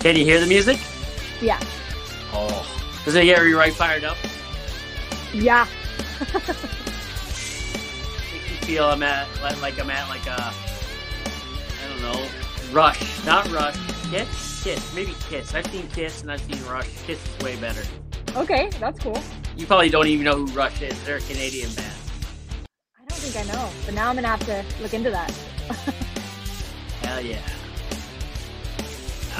Can 0.00 0.16
you 0.16 0.24
hear 0.24 0.40
the 0.40 0.46
music? 0.46 0.80
Yeah. 1.42 1.60
Oh, 2.32 2.66
does 3.04 3.14
it 3.14 3.26
get 3.26 3.44
you 3.44 3.58
right 3.58 3.72
fired 3.72 4.02
up? 4.02 4.16
Yeah. 5.34 5.66
Make 6.20 6.40
you 8.48 8.56
feel 8.66 8.84
I'm 8.86 9.02
at 9.02 9.28
like, 9.42 9.60
like 9.60 9.78
I'm 9.78 9.90
at 9.90 10.08
like 10.08 10.26
a 10.26 10.40
I 10.40 11.88
don't 11.90 12.00
know 12.00 12.26
Rush, 12.72 13.26
not 13.26 13.46
Rush. 13.50 13.76
Kiss, 14.10 14.62
Kiss, 14.64 14.94
maybe 14.94 15.14
Kiss. 15.28 15.54
I've 15.54 15.66
seen 15.66 15.86
Kiss 15.88 16.22
and 16.22 16.32
I've 16.32 16.40
seen 16.40 16.64
Rush. 16.64 16.88
Kiss 17.04 17.18
is 17.22 17.44
way 17.44 17.56
better. 17.56 17.82
Okay, 18.36 18.70
that's 18.80 18.98
cool. 19.00 19.20
You 19.58 19.66
probably 19.66 19.90
don't 19.90 20.06
even 20.06 20.24
know 20.24 20.36
who 20.36 20.46
Rush 20.46 20.80
is. 20.80 20.98
They're 21.04 21.18
a 21.18 21.20
Canadian 21.20 21.70
band. 21.74 21.92
I 22.98 23.04
don't 23.06 23.18
think 23.18 23.36
I 23.36 23.52
know, 23.52 23.68
but 23.84 23.92
now 23.92 24.08
I'm 24.08 24.14
gonna 24.14 24.28
have 24.28 24.46
to 24.46 24.64
look 24.80 24.94
into 24.94 25.10
that. 25.10 25.30
Hell 27.02 27.20
yeah. 27.20 27.42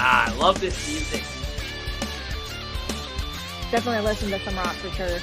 Ah, 0.03 0.33
I 0.33 0.37
love 0.39 0.59
this 0.63 0.89
music. 0.89 1.21
Definitely 3.71 4.03
listen 4.03 4.31
to 4.31 4.41
some 4.41 4.57
rock 4.57 4.75
for 4.77 4.89
sure. 4.93 5.19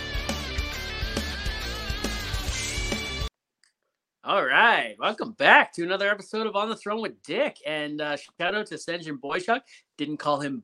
All 4.23 4.45
right, 4.45 4.95
welcome 4.99 5.32
back 5.32 5.73
to 5.73 5.84
another 5.84 6.08
episode 6.12 6.45
of 6.45 6.55
On 6.55 6.70
the 6.70 6.76
Throne 6.76 7.02
with 7.02 7.23
Dick. 7.23 7.58
And 7.66 7.99
uh, 7.99 8.18
shout 8.18 8.54
out 8.54 8.68
to 8.68 8.76
Senjin 8.76 9.20
Boychuk. 9.20 9.62
Didn't 9.98 10.18
call 10.18 10.41
him. 10.41 10.62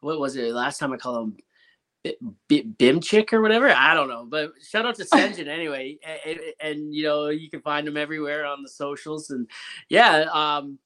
What 0.00 0.18
was 0.18 0.34
it 0.34 0.52
last 0.52 0.78
time? 0.78 0.92
I 0.92 0.96
called 0.96 1.36
him 2.04 2.16
B- 2.48 2.74
Bimchick 2.80 3.32
or 3.32 3.42
whatever. 3.42 3.70
I 3.70 3.94
don't 3.94 4.08
know, 4.08 4.26
but 4.28 4.54
shout 4.60 4.86
out 4.86 4.96
to 4.96 5.04
Senjin 5.04 5.46
anyway. 5.46 5.98
And, 6.04 6.20
and, 6.26 6.40
and, 6.60 6.94
you 6.94 7.04
know 7.04 7.28
you 7.28 7.48
can 7.48 7.60
find 7.60 7.86
him 7.86 7.96
everywhere 7.96 8.44
on 8.44 8.64
the 8.64 8.68
socials. 8.68 9.30
And 9.30 9.48
yeah, 9.88 10.26
um, 10.32 10.80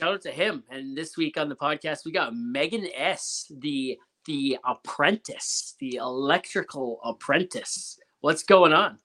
shout 0.00 0.14
out 0.14 0.22
to 0.22 0.30
him. 0.30 0.64
And 0.70 0.96
this 0.96 1.16
week 1.16 1.36
on 1.36 1.48
the 1.48 1.56
podcast 1.56 2.04
we 2.04 2.12
got 2.12 2.34
Megan 2.34 2.86
S, 2.94 3.50
the 3.58 3.98
the 4.26 4.58
apprentice, 4.64 5.76
the 5.80 5.96
electrical 5.96 7.00
apprentice. 7.04 7.98
What's 8.20 8.42
going 8.42 8.72
on? 8.72 8.98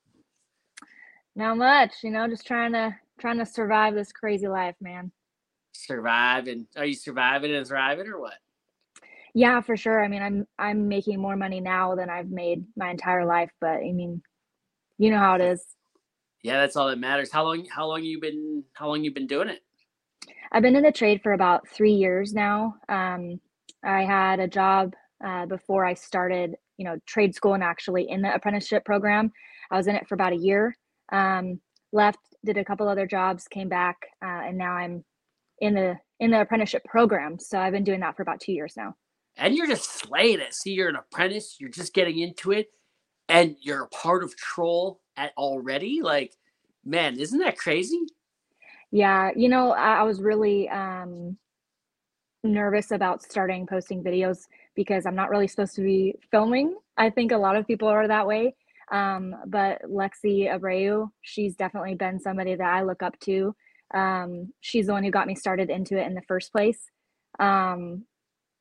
Not 1.36 1.58
much, 1.58 1.92
you 2.04 2.12
know, 2.12 2.28
just 2.28 2.48
trying 2.48 2.74
to 2.74 2.96
trying 3.20 3.38
to 3.40 3.46
survive 3.46 3.94
this 3.94 4.12
crazy 4.12 4.48
life, 4.48 4.76
man. 4.80 5.12
Surviving? 5.74 6.68
Are 6.78 6.86
you 6.86 6.96
surviving 6.96 7.54
and 7.54 7.68
thriving, 7.68 8.08
or 8.08 8.20
what? 8.20 8.36
Yeah, 9.34 9.60
for 9.60 9.76
sure. 9.76 10.04
I 10.04 10.08
mean, 10.08 10.22
I'm 10.22 10.48
I'm 10.58 10.88
making 10.88 11.20
more 11.20 11.36
money 11.36 11.60
now 11.60 11.96
than 11.96 12.10
I've 12.10 12.30
made 12.30 12.64
my 12.78 12.90
entire 12.90 13.26
life, 13.26 13.52
but 13.60 13.78
I 13.78 13.92
mean, 13.92 14.22
you 14.98 15.12
know 15.12 15.20
how 15.20 15.36
it 15.36 15.42
is. 15.42 15.62
Yeah, 16.42 16.62
that's 16.62 16.78
all 16.78 16.88
that 16.88 17.00
matters. 17.00 17.32
How 17.32 17.44
long? 17.44 17.66
How 17.66 17.86
long 17.86 18.04
you 18.04 18.22
been? 18.22 18.64
How 18.74 18.88
long 18.88 19.04
you 19.04 19.14
been 19.14 19.28
doing 19.28 19.50
it? 19.50 19.65
I've 20.52 20.62
been 20.62 20.76
in 20.76 20.84
the 20.84 20.92
trade 20.92 21.22
for 21.22 21.34
about 21.34 21.68
three 21.68 21.94
years 21.94 22.34
now. 22.34 22.76
Um, 22.90 23.40
I 23.84 24.04
had 24.04 24.40
a 24.40 24.48
job 24.48 24.94
uh, 25.26 25.46
before 25.46 25.86
I 25.86 25.94
started, 25.94 26.56
you 26.78 26.86
know, 26.86 26.98
trade 27.06 27.36
school 27.36 27.54
and 27.54 27.64
actually 27.64 28.10
in 28.10 28.22
the 28.22 28.34
apprenticeship 28.34 28.86
program. 28.86 29.32
I 29.72 29.78
was 29.78 29.88
in 29.88 29.96
it 29.96 30.08
for 30.08 30.16
about 30.16 30.34
a 30.34 30.38
year. 30.38 30.76
Um, 31.12 31.60
left, 31.92 32.20
did 32.44 32.58
a 32.58 32.66
couple 32.66 32.88
other 32.88 33.08
jobs, 33.08 33.48
came 33.48 33.70
back, 33.70 33.98
uh, 34.24 34.42
and 34.46 34.58
now 34.58 34.74
I'm 34.74 35.04
in 35.60 35.74
the 35.74 35.96
in 36.20 36.32
the 36.32 36.42
apprenticeship 36.42 36.84
program. 36.86 37.38
So 37.40 37.60
I've 37.60 37.74
been 37.74 37.84
doing 37.84 38.00
that 38.02 38.16
for 38.16 38.24
about 38.24 38.40
two 38.40 38.54
years 38.54 38.74
now. 38.78 38.96
And 39.38 39.56
you're 39.56 39.68
just 39.68 39.92
slaying 39.92 40.40
it. 40.40 40.54
See, 40.54 40.72
you're 40.72 40.90
an 40.90 40.96
apprentice. 40.96 41.58
You're 41.60 41.70
just 41.70 41.94
getting 41.94 42.20
into 42.20 42.52
it, 42.52 42.68
and 43.28 43.56
you're 43.62 43.84
a 43.84 43.90
part 43.90 44.24
of 44.24 44.36
Troll 44.38 45.02
at 45.18 45.34
already. 45.38 46.02
Like, 46.02 46.34
man, 46.84 47.20
isn't 47.20 47.40
that 47.40 47.58
crazy? 47.58 48.00
Yeah, 48.96 49.32
you 49.36 49.50
know, 49.50 49.72
I, 49.72 49.96
I 49.96 50.04
was 50.04 50.22
really 50.22 50.70
um, 50.70 51.38
nervous 52.46 52.92
about 52.92 53.22
starting 53.22 53.68
posting 53.68 54.02
videos 54.02 54.44
because 54.74 55.06
I'm 55.06 55.18
not 55.18 55.30
really 55.30 55.50
supposed 55.50 55.76
to 55.76 55.82
be 55.82 56.16
filming. 56.32 56.78
I 56.96 57.10
think 57.10 57.34
a 57.34 57.38
lot 57.38 57.58
of 57.58 57.68
people 57.68 57.90
are 57.90 58.08
that 58.08 58.26
way. 58.26 58.56
Um, 58.94 59.36
but 59.48 59.82
Lexi 59.84 60.50
Abreu, 60.50 61.10
she's 61.24 61.58
definitely 61.58 61.96
been 61.96 62.22
somebody 62.22 62.56
that 62.56 62.74
I 62.74 62.84
look 62.84 63.04
up 63.04 63.20
to. 63.26 63.54
Um, 63.94 64.54
she's 64.62 64.86
the 64.86 64.94
one 64.94 65.04
who 65.04 65.12
got 65.12 65.28
me 65.28 65.36
started 65.36 65.70
into 65.70 65.98
it 65.98 66.08
in 66.08 66.14
the 66.14 66.22
first 66.26 66.54
place. 66.54 66.80
Um, 67.38 68.06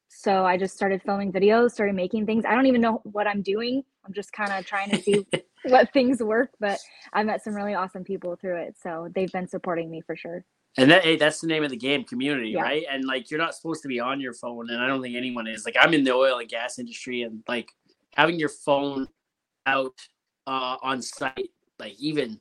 so 0.09 0.44
I 0.44 0.56
just 0.56 0.75
started 0.75 1.00
filming 1.00 1.33
videos, 1.33 1.71
started 1.71 1.94
making 1.94 2.27
things. 2.27 2.44
I 2.44 2.56
don't 2.56 2.67
even 2.67 2.81
know 2.81 3.03
what 3.05 3.28
I'm 3.28 3.43
doing. 3.43 3.84
I'm 4.06 4.12
just 4.12 4.32
kind 4.32 4.53
of 4.53 4.66
trying 4.66 4.91
to 4.91 5.00
see 5.03 5.26
what 5.65 5.92
things 5.92 6.22
work, 6.22 6.50
but 6.60 6.78
I 7.12 7.22
met 7.22 7.42
some 7.42 7.54
really 7.54 7.75
awesome 7.75 8.04
people 8.04 8.37
through 8.37 8.56
it. 8.62 8.76
So 8.82 9.09
they've 9.15 9.32
been 9.32 9.48
supporting 9.48 9.91
me 9.91 10.00
for 10.03 10.16
sure. 10.16 10.44
And 10.76 10.91
that 10.91 11.04
hey, 11.04 11.16
that's 11.16 11.41
the 11.41 11.47
name 11.47 11.62
of 11.62 11.70
the 11.70 11.76
game, 11.76 12.03
community, 12.04 12.50
Yeah. 12.50 12.62
right? 12.62 12.84
And 12.91 13.04
like 13.04 13.31
you're 13.31 13.38
not 13.38 13.54
supposed 13.54 13.82
to 13.82 13.88
be 13.88 14.00
on 14.00 14.20
your 14.20 14.34
phone, 14.34 14.70
and 14.70 14.82
I 14.82 14.87
don't 14.88 15.00
think 15.00 15.14
anyone 15.16 15.47
is. 15.47 15.64
Like 15.64 15.76
I'm 15.81 15.94
in 15.94 16.03
the 16.04 16.12
oil 16.12 16.38
and 16.38 16.48
gas 16.48 16.78
industry, 16.78 17.22
and 17.22 17.43
like 17.47 17.69
having 18.16 18.38
your 18.38 18.48
phone 18.48 19.06
out 19.66 19.94
uh, 20.47 20.76
on 20.82 21.00
site, 21.00 21.50
like 21.78 21.94
even 21.98 22.41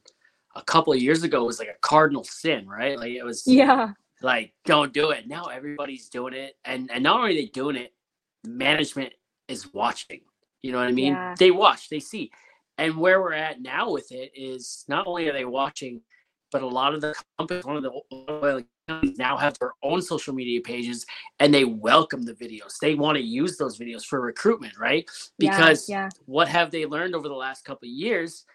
a 0.55 0.63
couple 0.63 0.91
of 0.93 0.99
years 0.99 1.23
ago, 1.23 1.45
was 1.45 1.59
like 1.59 1.67
a 1.69 1.77
cardinal 1.81 2.23
sin, 2.23 2.67
right? 2.67 2.97
Like 2.97 3.11
it 3.11 3.23
was 3.23 3.43
Yeah. 3.45 3.91
like 4.21 4.51
don't 4.65 4.91
do 4.93 5.11
it. 5.11 5.27
Now 5.27 5.45
everybody's 5.45 6.09
doing 6.09 6.33
it, 6.33 6.57
and 6.65 6.89
and 6.91 7.03
not 7.03 7.19
only 7.19 7.33
are 7.37 7.41
they 7.41 7.45
doing 7.47 7.75
it, 7.75 7.93
management 8.43 9.13
is 9.47 9.71
watching. 9.73 10.21
You 10.63 10.71
know 10.71 10.79
what 10.79 10.87
I 10.87 10.93
mean? 10.93 11.13
Yeah. 11.13 11.35
They 11.37 11.51
watch, 11.51 11.89
they 11.89 11.99
see, 11.99 12.31
and 12.77 12.97
where 12.97 13.21
we're 13.21 13.33
at 13.33 13.61
now 13.61 13.91
with 13.91 14.11
it 14.11 14.31
is 14.33 14.85
not 14.87 15.05
only 15.07 15.29
are 15.29 15.33
they 15.33 15.45
watching, 15.45 16.01
but 16.51 16.63
a 16.63 16.67
lot 16.67 16.93
of 16.95 17.01
the 17.01 17.13
companies, 17.37 17.65
one 17.65 17.77
of 17.77 17.83
the 17.83 17.91
oil 18.13 18.63
companies 18.87 19.17
now 19.17 19.37
have 19.37 19.59
their 19.59 19.73
own 19.83 20.01
social 20.01 20.33
media 20.33 20.61
pages, 20.61 21.05
and 21.39 21.53
they 21.53 21.65
welcome 21.65 22.23
the 22.23 22.33
videos. 22.33 22.77
They 22.81 22.95
want 22.95 23.17
to 23.17 23.23
use 23.23 23.57
those 23.57 23.77
videos 23.77 24.05
for 24.05 24.21
recruitment, 24.21 24.77
right? 24.79 25.09
Yeah, 25.37 25.51
Because 25.51 25.89
yeah. 25.89 26.09
what 26.25 26.47
have 26.47 26.71
they 26.71 26.85
learned 26.85 27.13
over 27.15 27.27
the 27.27 27.35
last 27.35 27.65
couple 27.65 27.87
of 27.87 27.93
years? 27.93 28.45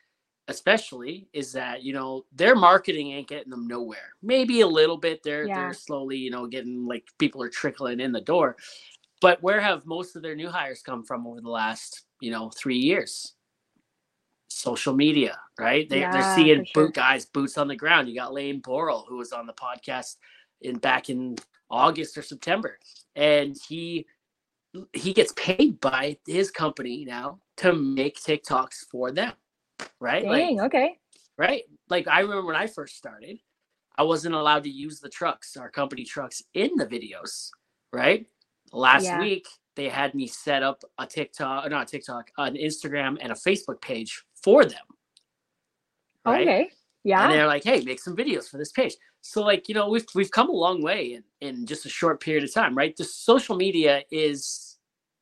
especially 0.49 1.29
is 1.35 1.53
that 1.53 1.83
you 1.83 1.93
know 1.93 2.25
their 2.33 2.55
marketing 2.57 3.13
ain't 3.13 3.29
getting 3.29 3.51
them 3.51 3.67
nowhere 3.67 4.15
maybe 4.23 4.63
a 4.63 4.67
little 4.67 4.97
bit 4.97 5.23
they're 5.23 5.47
Yeah. 5.47 5.55
they're 5.57 5.75
slowly 5.75 6.17
you 6.17 6.31
know 6.31 6.47
getting 6.47 6.87
like 6.87 7.05
people 7.19 7.43
are 7.43 7.51
trickling 7.51 8.01
in 8.01 8.13
the 8.13 8.21
door 8.21 8.57
but 9.21 9.43
where 9.43 9.61
have 9.61 9.85
most 9.87 10.17
of 10.17 10.23
their 10.23 10.35
new 10.37 10.49
hires 10.49 10.83
come 10.83 11.05
from 11.05 11.27
over 11.27 11.41
the 11.41 11.51
last 11.51 12.05
you 12.21 12.31
know 12.31 12.51
three 12.51 12.79
years 12.79 13.35
social 14.49 14.95
media 14.95 15.39
right 15.59 15.89
they, 15.89 16.01
Yeah, 16.01 16.11
they're 16.13 16.35
seeing 16.35 16.65
sure. 16.65 16.87
boot 16.87 16.95
guys 16.95 17.27
boots 17.27 17.59
on 17.59 17.69
the 17.69 17.77
ground 17.77 18.09
you 18.09 18.15
got 18.15 18.33
lane 18.33 18.61
boral 18.63 19.05
who 19.09 19.17
was 19.17 19.33
on 19.33 19.47
the 19.47 19.53
podcast 19.53 20.17
in 20.63 20.79
back 20.79 21.11
in 21.11 21.37
august 21.71 22.17
or 22.17 22.23
september 22.23 22.79
and 23.15 23.57
he 23.69 24.07
he 24.93 25.13
gets 25.13 25.33
paid 25.33 25.81
by 25.81 26.17
his 26.27 26.51
company 26.51 27.05
now 27.05 27.39
to 27.57 27.73
make 27.73 28.19
tiktoks 28.19 28.87
for 28.91 29.11
them 29.13 29.33
right 30.01 30.25
Like, 30.25 30.41
Dang, 30.41 30.61
okay. 30.63 30.99
right? 31.37 31.63
Like 31.89 32.09
I 32.09 32.21
remember 32.21 32.47
when 32.47 32.57
I 32.57 32.67
first 32.67 32.97
started, 32.97 33.39
I 33.97 34.03
wasn't 34.03 34.35
allowed 34.35 34.65
to 34.65 34.71
use 34.71 35.01
the 35.01 35.09
trucks, 35.09 35.57
our 35.57 35.71
company 35.71 36.05
trucks, 36.05 36.43
in 36.55 36.71
the 36.77 36.87
videos, 36.87 37.51
right? 37.93 38.27
Last 38.73 39.05
Yeah. 39.05 39.21
week 39.21 39.47
they 39.77 39.89
had 39.89 40.15
me 40.15 40.27
set 40.27 40.63
up 40.63 40.83
a 40.99 41.07
TikTok, 41.07 41.71
not 41.71 41.83
a 41.89 41.91
TikTok, 41.91 42.31
an 42.37 42.55
Instagram 42.57 43.17
and 43.21 43.31
a 43.33 43.35
Facebook 43.37 43.81
page 43.81 44.25
for 44.43 44.65
them. 44.65 44.85
Right? 46.27 46.43
Okay. 46.43 46.71
Yeah. 47.05 47.23
And 47.25 47.33
they're 47.33 47.47
like, 47.47 47.65
hey, 47.65 47.81
make 47.83 48.01
some 48.01 48.17
videos 48.17 48.49
for 48.51 48.59
this 48.59 48.73
page. 48.73 48.95
So 49.21 49.43
like, 49.43 49.69
you 49.69 49.75
know, 49.75 49.89
we've 49.89 50.07
we've 50.15 50.31
come 50.31 50.49
a 50.49 50.53
long 50.53 50.83
way 50.83 51.15
in, 51.15 51.25
in 51.41 51.67
just 51.67 51.87
a 51.87 51.89
short 51.89 52.21
period 52.21 52.45
of 52.45 52.53
time, 52.53 52.77
right? 52.77 52.97
The 52.97 53.05
social 53.05 53.57
media 53.57 54.03
is 54.11 54.79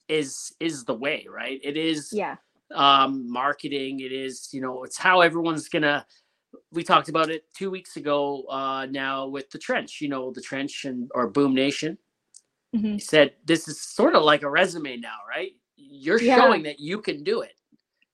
is 0.09 0.55
is 0.61 0.85
the 0.85 0.95
way, 0.95 1.27
right? 1.31 1.61
It 1.63 1.77
is 1.77 2.11
Yeah. 2.13 2.37
um, 2.75 3.31
marketing. 3.31 4.01
It 4.01 4.13
is, 4.13 4.49
you 4.53 4.61
know, 4.61 4.85
it's 4.85 4.97
how 4.99 5.21
everyone's 5.21 5.69
gonna. 5.69 6.07
We 6.73 6.83
talked 6.83 7.09
about 7.09 7.31
it 7.31 7.45
two 7.55 7.71
weeks 7.71 7.97
ago. 7.97 8.45
Uh, 8.49 8.87
now 8.91 9.27
with 9.29 9.51
the 9.51 9.59
trench, 9.59 10.01
you 10.01 10.09
know, 10.09 10.33
the 10.33 10.41
trench 10.41 10.85
and 10.85 11.11
or 11.15 11.29
Boom 11.29 11.55
Nation. 11.55 11.99
Mhm. 12.75 12.95
He 12.95 13.01
said 13.01 13.35
this 13.45 13.69
is 13.69 13.81
sort 13.81 14.15
of 14.15 14.23
like 14.25 14.43
a 14.43 14.51
resume 14.51 14.97
now, 14.99 15.17
right? 15.29 15.53
You're 15.77 16.19
Yeah. 16.19 16.37
showing 16.37 16.63
that 16.65 16.81
you 16.81 17.01
can 17.01 17.25
do 17.25 17.43
it. 17.43 17.55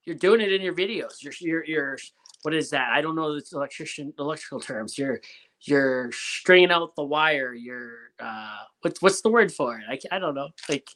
You're 0.04 0.16
doing 0.16 0.40
it 0.40 0.52
in 0.52 0.62
your 0.62 0.74
videos. 0.74 1.22
You're 1.22 1.34
you're 1.40 1.64
you're 1.64 1.98
what 2.42 2.54
is 2.54 2.70
that? 2.70 2.90
I 2.92 3.00
don't 3.02 3.16
know 3.16 3.34
the 3.34 3.44
electrician 3.52 4.12
electrical 4.18 4.60
terms. 4.60 4.98
You're 4.98 5.20
you're 5.62 6.10
stringing 6.12 6.72
out 6.72 6.96
the 6.96 7.04
wire. 7.04 7.54
You're 7.54 8.12
uh, 8.20 8.58
what's 8.82 9.02
what's 9.02 9.22
the 9.22 9.30
word 9.30 9.52
for 9.52 9.78
it? 9.78 9.84
I, 9.88 10.16
I 10.16 10.18
don't 10.18 10.34
know. 10.34 10.50
Like 10.68 10.88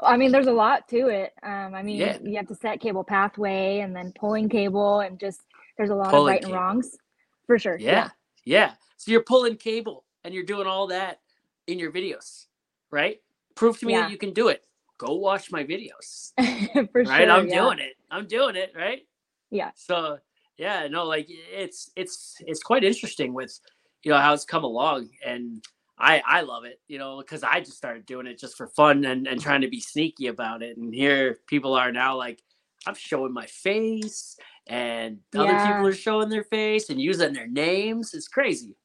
I 0.00 0.16
mean, 0.16 0.32
there's 0.32 0.46
a 0.48 0.52
lot 0.52 0.88
to 0.88 1.08
it. 1.08 1.32
Um, 1.42 1.74
I 1.74 1.82
mean, 1.82 1.98
Yeah. 1.98 2.18
you 2.24 2.36
have 2.36 2.48
to 2.48 2.54
set 2.54 2.80
cable 2.80 3.04
pathway 3.04 3.80
and 3.80 3.94
then 3.96 4.12
pulling 4.18 4.48
cable 4.48 5.00
and 5.00 5.18
just 5.20 5.42
there's 5.76 5.90
a 5.90 5.94
lot 5.94 6.10
Pulling 6.10 6.22
of 6.24 6.26
right 6.26 6.42
and 6.42 6.52
wrongs 6.52 6.96
for 7.46 7.58
sure. 7.58 7.78
Yeah, 7.78 8.10
yeah. 8.44 8.72
So 8.96 9.10
you're 9.12 9.22
pulling 9.24 9.56
cable 9.56 10.04
and 10.24 10.34
you're 10.34 10.44
doing 10.44 10.66
all 10.66 10.88
that 10.88 11.20
in 11.66 11.78
your 11.78 11.92
videos, 11.92 12.46
right? 12.90 13.20
Prove 13.54 13.78
to 13.80 13.86
me 13.86 13.92
Yeah. 13.94 14.02
that 14.02 14.10
you 14.10 14.18
can 14.18 14.32
do 14.32 14.48
it. 14.48 14.64
Go 14.98 15.14
watch 15.16 15.50
my 15.50 15.64
videos, 15.64 16.32
for 16.92 17.02
right? 17.04 17.06
sure. 17.06 17.30
I'm 17.30 17.48
yeah. 17.48 17.60
doing 17.62 17.78
it. 17.78 17.94
I'm 18.10 18.26
doing 18.26 18.56
it, 18.56 18.72
right? 18.76 19.00
Yeah. 19.50 19.70
So 19.74 20.18
yeah, 20.58 20.86
no, 20.88 21.04
like 21.04 21.26
it's 21.28 21.90
it's 21.96 22.36
it's 22.46 22.62
quite 22.62 22.84
interesting 22.84 23.32
with 23.32 23.58
you 24.02 24.10
know 24.12 24.18
how 24.18 24.34
it's 24.34 24.44
come 24.44 24.62
along, 24.64 25.08
and 25.24 25.64
I 25.98 26.22
I 26.26 26.40
love 26.42 26.64
it, 26.64 26.80
you 26.86 26.98
know, 26.98 27.18
because 27.18 27.42
I 27.42 27.60
just 27.60 27.76
started 27.78 28.04
doing 28.06 28.26
it 28.26 28.38
just 28.38 28.56
for 28.58 28.68
fun 28.68 29.04
and 29.06 29.26
and 29.26 29.40
trying 29.40 29.62
to 29.62 29.68
be 29.68 29.80
sneaky 29.80 30.26
about 30.26 30.62
it. 30.62 30.76
And 30.76 30.94
here 30.94 31.38
people 31.46 31.74
are 31.74 31.92
now 31.92 32.16
like, 32.16 32.42
I'm 32.86 32.94
showing 32.94 33.32
my 33.32 33.46
face, 33.46 34.36
and 34.66 35.20
other 35.34 35.54
Yeah. 35.54 35.66
people 35.66 35.86
are 35.86 35.92
showing 35.94 36.28
their 36.28 36.44
face 36.44 36.90
and 36.90 37.00
using 37.00 37.32
their 37.32 37.46
names. 37.48 38.12
It's 38.12 38.28
crazy. 38.28 38.76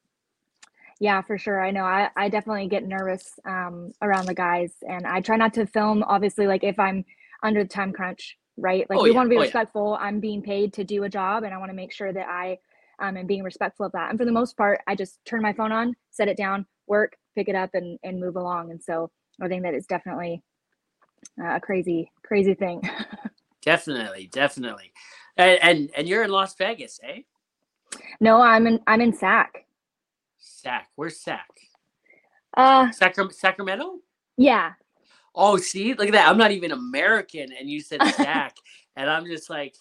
Yeah, 1.00 1.20
for 1.22 1.36
sure. 1.38 1.60
I 1.62 1.70
know. 1.72 1.84
I, 1.84 2.10
I 2.16 2.28
definitely 2.28 2.68
get 2.68 2.86
nervous 2.86 3.38
um, 3.46 3.92
around 4.02 4.26
the 4.26 4.34
guys, 4.34 4.72
and 4.88 5.06
I 5.06 5.20
try 5.20 5.36
not 5.36 5.54
to 5.54 5.66
film. 5.66 6.02
Obviously, 6.04 6.46
like 6.46 6.64
if 6.64 6.78
I'm 6.78 7.04
under 7.42 7.62
the 7.64 7.68
time 7.68 7.92
crunch, 7.92 8.38
right? 8.56 8.88
Like 8.88 8.98
Oh, 8.98 9.02
we 9.02 9.10
yeah. 9.10 9.16
want 9.16 9.26
to 9.26 9.30
be 9.30 9.36
Oh, 9.36 9.40
yeah. 9.40 9.44
respectful. 9.46 9.98
I'm 10.00 10.20
being 10.20 10.42
paid 10.42 10.72
to 10.74 10.84
do 10.84 11.04
a 11.04 11.08
job, 11.08 11.44
and 11.44 11.52
I 11.54 11.58
want 11.58 11.70
to 11.70 11.76
make 11.76 11.92
sure 11.92 12.12
that 12.12 12.28
I 12.28 12.58
um, 12.98 13.16
am 13.18 13.26
being 13.26 13.42
respectful 13.42 13.84
of 13.86 13.92
that. 13.92 14.08
And 14.10 14.18
for 14.18 14.24
the 14.24 14.32
most 14.32 14.56
part, 14.56 14.80
I 14.86 14.94
just 14.94 15.20
turn 15.26 15.42
my 15.42 15.52
phone 15.52 15.72
on, 15.72 15.94
set 16.10 16.28
it 16.28 16.36
down, 16.38 16.64
work, 16.86 17.16
pick 17.34 17.48
it 17.48 17.54
up, 17.54 17.70
and 17.74 17.98
and 18.02 18.18
move 18.18 18.36
along. 18.36 18.70
And 18.70 18.82
so 18.82 19.10
I 19.42 19.48
think 19.48 19.64
that 19.64 19.74
is 19.74 19.86
definitely 19.86 20.42
a 21.44 21.60
crazy, 21.60 22.10
crazy 22.24 22.54
thing. 22.54 22.82
Definitely, 23.62 24.28
definitely. 24.32 24.92
And 25.36 25.58
and, 25.62 25.90
and 25.96 26.08
you're 26.08 26.22
in 26.24 26.30
Las 26.30 26.54
Vegas, 26.56 27.00
eh? 27.02 27.22
no, 28.20 28.40
I'm 28.40 28.66
in 28.66 28.80
I'm 28.86 29.00
in 29.02 29.12
SAC. 29.12 29.65
Sac. 30.46 30.88
Where's 30.96 31.20
Sac? 31.20 31.48
Uh, 32.56 32.88
Sacram- 32.92 33.32
Sacramento? 33.32 33.98
yeah, 34.36 34.72
Oh, 35.34 35.58
see, 35.58 35.92
look 35.94 36.06
at 36.08 36.12
that. 36.12 36.28
I'm 36.28 36.38
not 36.38 36.50
even 36.50 36.72
American, 36.72 37.50
and 37.58 37.68
you 37.68 37.80
said 37.80 38.00
Sac, 38.06 38.56
and 38.96 39.10
I'm 39.10 39.26
just 39.26 39.50
like, 39.50 39.76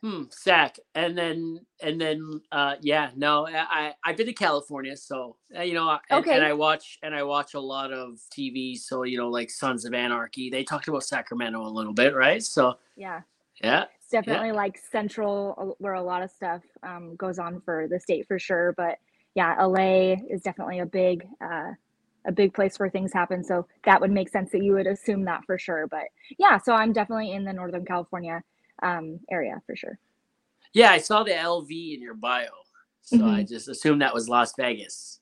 hmm, 0.00 0.24
Sac. 0.30 0.78
And 0.94 1.18
then, 1.18 1.60
and 1.82 2.00
then, 2.00 2.40
uh, 2.52 2.76
yeah, 2.80 3.10
no, 3.16 3.46
I, 3.48 3.52
I 3.68 3.94
I've 4.04 4.16
been 4.16 4.26
to 4.26 4.32
California, 4.32 4.96
so 4.96 5.36
uh, 5.58 5.62
you 5.62 5.74
know, 5.74 5.98
and, 6.08 6.20
Okay. 6.20 6.34
and 6.36 6.44
I 6.44 6.52
watch 6.52 6.98
and 7.02 7.14
I 7.14 7.24
watch 7.24 7.54
a 7.54 7.60
lot 7.60 7.92
of 7.92 8.20
TV, 8.36 8.76
so 8.78 9.02
you 9.02 9.18
know, 9.18 9.28
like 9.28 9.50
Sons 9.50 9.84
of 9.84 9.92
Anarchy. 9.94 10.50
They 10.50 10.62
talked 10.64 10.88
about 10.88 11.02
Sacramento 11.04 11.60
a 11.60 11.68
little 11.68 11.94
bit, 11.94 12.14
right? 12.14 12.42
So 12.42 12.78
yeah. 12.96 13.22
yeah, 13.62 13.86
It's 14.00 14.10
definitely 14.10 14.52
like 14.52 14.78
central 14.92 15.74
where 15.78 15.94
a 15.94 16.02
lot 16.02 16.22
of 16.22 16.30
stuff 16.30 16.62
um, 16.84 17.16
goes 17.16 17.38
on 17.40 17.60
for 17.62 17.88
the 17.88 17.98
state 17.98 18.26
for 18.28 18.38
sure. 18.38 18.72
But 18.76 18.98
yeah, 19.34 19.56
LA 19.64 20.14
is 20.30 20.42
definitely 20.42 20.80
a 20.80 20.86
big 20.86 21.26
uh, 21.42 21.72
a 22.26 22.32
big 22.32 22.54
place 22.54 22.78
where 22.78 22.90
things 22.90 23.12
happen. 23.12 23.44
So 23.44 23.66
that 23.84 24.00
would 24.00 24.10
make 24.12 24.28
sense 24.30 24.52
that 24.52 24.62
you 24.62 24.74
would 24.74 24.86
assume 24.86 25.24
that 25.26 25.44
for 25.46 25.58
sure. 25.58 25.86
But 25.88 26.04
yeah, 26.38 26.58
so 26.58 26.74
I'm 26.74 26.92
definitely 26.92 27.32
in 27.32 27.44
the 27.44 27.52
Northern 27.52 27.84
California 27.84 28.42
um, 28.82 29.20
area 29.30 29.62
for 29.66 29.76
sure. 29.76 29.98
yeah, 30.74 30.90
I 30.92 30.98
saw 30.98 31.24
the 31.24 31.32
LV 31.32 31.70
in 31.94 32.02
your 32.02 32.14
bio, 32.14 32.50
so 33.02 33.26
I 33.26 33.42
Mhm. 33.42 33.44
just 33.44 33.68
assumed 33.68 34.02
that 34.02 34.14
was 34.14 34.28
Las 34.28 34.54
Vegas. 34.56 35.20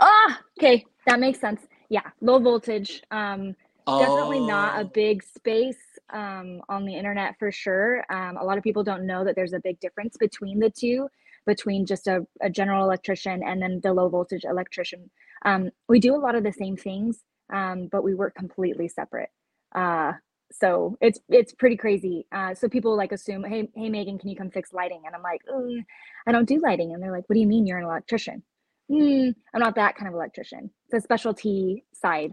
Ah, 0.00 0.40
okay, 0.58 0.86
that 1.06 1.20
makes 1.20 1.40
sense. 1.40 1.62
Yeah, 1.90 2.02
low 2.20 2.38
voltage. 2.40 3.02
Um, 3.10 3.54
definitely 3.98 4.40
not 4.40 4.80
a 4.80 4.84
Oh. 4.84 4.92
big 4.94 5.22
space 5.24 5.78
um, 6.12 6.62
on 6.68 6.84
the 6.86 6.94
internet 6.94 7.36
for 7.38 7.52
sure. 7.52 8.04
Um, 8.12 8.36
a 8.38 8.44
lot 8.44 8.58
of 8.58 8.64
people 8.64 8.84
don't 8.84 9.06
know 9.06 9.24
that 9.24 9.36
there's 9.36 9.54
a 9.54 9.60
big 9.60 9.80
difference 9.80 10.16
between 10.18 10.58
the 10.60 10.70
two, 10.70 11.08
between 11.46 11.86
just 11.86 12.06
a, 12.06 12.26
a 12.42 12.50
general 12.50 12.84
electrician 12.84 13.42
and 13.44 13.60
then 13.60 13.80
the 13.82 13.92
low 13.92 14.08
voltage 14.08 14.44
electrician. 14.44 15.10
Um, 15.44 15.70
we 15.88 16.00
do 16.00 16.14
a 16.14 16.18
lot 16.18 16.34
of 16.34 16.44
the 16.44 16.52
same 16.52 16.76
things, 16.76 17.20
um, 17.52 17.88
but 17.90 18.04
we 18.04 18.14
work 18.14 18.34
completely 18.34 18.88
separate. 18.88 19.30
Uh, 19.74 20.12
so 20.52 20.96
it's 21.00 21.18
it's 21.28 21.52
pretty 21.52 21.76
crazy. 21.76 22.26
Uh, 22.32 22.54
so 22.54 22.68
people 22.68 22.96
like 22.96 23.12
assume, 23.12 23.44
hey 23.44 23.68
hey 23.74 23.88
Megan, 23.88 24.18
can 24.18 24.28
you 24.28 24.36
come 24.36 24.50
fix 24.50 24.72
lighting? 24.72 25.02
And 25.06 25.14
I'm 25.14 25.22
like, 25.22 25.40
"Mm, 25.52 25.84
I 26.26 26.32
don't 26.32 26.48
do 26.48 26.60
lighting. 26.60 26.92
And 26.92 27.02
they're 27.02 27.12
like, 27.12 27.28
what 27.28 27.34
do 27.34 27.40
you 27.40 27.46
mean 27.46 27.66
you're 27.66 27.78
an 27.78 27.84
electrician? 27.84 28.42
Mm, 28.90 29.34
I'm 29.54 29.60
not 29.60 29.74
that 29.76 29.96
kind 29.96 30.08
of 30.08 30.14
electrician. 30.14 30.70
It's 30.86 30.94
a 30.94 31.00
specialty 31.00 31.84
side 31.92 32.32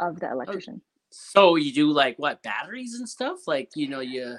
of 0.00 0.20
the 0.20 0.30
electrician. 0.30 0.80
So 1.10 1.56
you 1.56 1.72
do 1.72 1.90
like 1.90 2.18
what 2.18 2.42
batteries 2.42 2.94
and 2.94 3.08
stuff? 3.08 3.38
Like 3.46 3.70
you 3.74 3.88
know 3.88 4.00
you 4.00 4.36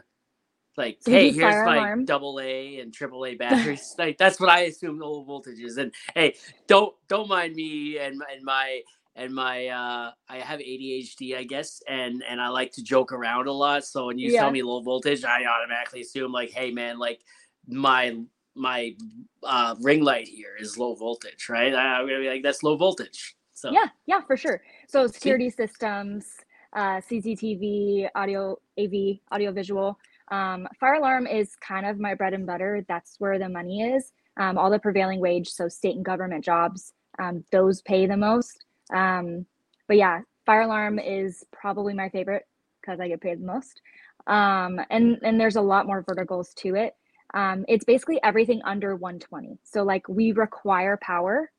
like 0.78 1.00
So 1.02 1.20
hey 1.20 1.32
here's 1.32 1.64
my 1.64 1.90
alarm. 1.90 2.08
double 2.08 2.40
A 2.42 2.80
and 2.80 2.94
triple 2.94 3.26
A 3.26 3.36
batteries. 3.36 3.96
like 3.98 4.18
that's 4.18 4.40
what 4.40 4.50
I 4.50 4.62
assume 4.62 5.00
low 5.00 5.24
voltage 5.24 5.60
is. 5.60 5.78
And 5.78 5.94
hey, 6.16 6.36
don't 6.68 6.96
don't 7.10 7.30
mind 7.30 7.56
me 7.56 8.00
and 8.00 8.22
and 8.34 8.44
my 8.44 8.82
and 9.16 9.34
my 9.36 9.68
uh 9.68 10.12
I 10.30 10.38
have 10.40 10.60
ADHD 10.62 11.38
I 11.38 11.44
guess 11.44 11.82
and 11.88 12.24
and 12.30 12.42
I 12.42 12.50
like 12.50 12.74
to 12.74 12.84
joke 12.84 13.14
around 13.14 13.48
a 13.48 13.54
lot. 13.54 13.86
So 13.86 14.08
when 14.08 14.20
you 14.20 14.30
Yeah. 14.30 14.32
tell 14.32 14.52
me 14.52 14.64
low 14.64 14.82
voltage, 14.82 15.26
I 15.26 15.46
automatically 15.46 16.02
assume 16.02 16.32
like 16.32 16.52
hey 16.52 16.72
man 16.72 17.00
like 17.00 17.22
my 17.68 18.18
my 18.56 18.96
uh 19.44 19.76
ring 19.82 20.04
light 20.04 20.28
here 20.28 20.56
is 20.60 20.78
low 20.78 20.96
voltage, 20.96 21.50
right? 21.50 21.74
I, 21.76 22.00
I'm 22.00 22.08
gonna 22.08 22.20
be 22.22 22.30
like 22.30 22.44
that's 22.44 22.64
low 22.64 22.78
voltage. 22.78 23.36
So 23.54 23.70
Yeah, 23.70 23.88
yeah, 24.08 24.22
for 24.28 24.38
sure. 24.38 24.62
So 24.88 25.08
security 25.08 25.50
systems, 25.50 26.26
uh, 26.76 27.02
CCTV, 27.02 28.10
audio, 28.16 28.58
AV, 28.80 29.20
audio 29.32 29.52
visual. 29.54 30.00
Um, 30.32 30.68
fire 30.80 30.96
alarm 30.96 31.28
is 31.28 31.56
kind 31.56 31.86
of 31.86 32.00
my 32.00 32.14
bread 32.14 32.34
and 32.34 32.46
butter. 32.46 32.86
That's 32.88 33.16
where 33.20 33.40
the 33.40 33.50
money 33.50 33.82
is. 33.82 34.12
Um, 34.38 34.58
all 34.58 34.70
the 34.70 34.80
prevailing 34.80 35.20
wage, 35.20 35.50
so 35.50 35.68
state 35.68 35.96
and 35.96 36.06
government 36.06 36.44
jobs, 36.46 36.94
um, 37.20 37.44
those 37.52 37.82
pay 37.82 38.06
the 38.06 38.16
most. 38.16 38.66
Um, 38.94 39.46
but 39.88 39.98
yeah, 39.98 40.22
fire 40.46 40.62
alarm 40.62 41.00
is 41.00 41.44
probably 41.52 41.94
my 41.94 42.10
favorite 42.10 42.44
because 42.82 43.00
I 43.00 43.08
get 43.08 43.22
paid 43.22 43.42
the 43.42 43.46
most. 43.46 43.82
Um, 44.28 44.80
and 44.90 45.18
and 45.24 45.40
there's 45.40 45.56
a 45.56 45.62
lot 45.62 45.88
more 45.88 46.04
verticals 46.08 46.54
to 46.60 46.76
it. 46.76 46.94
Um, 47.34 47.66
it's 47.68 47.86
basically 47.86 48.20
everything 48.24 48.62
under 48.64 48.96
120. 48.96 49.60
So 49.64 49.84
like 49.84 50.08
we 50.08 50.32
require 50.32 50.98
power 51.02 51.52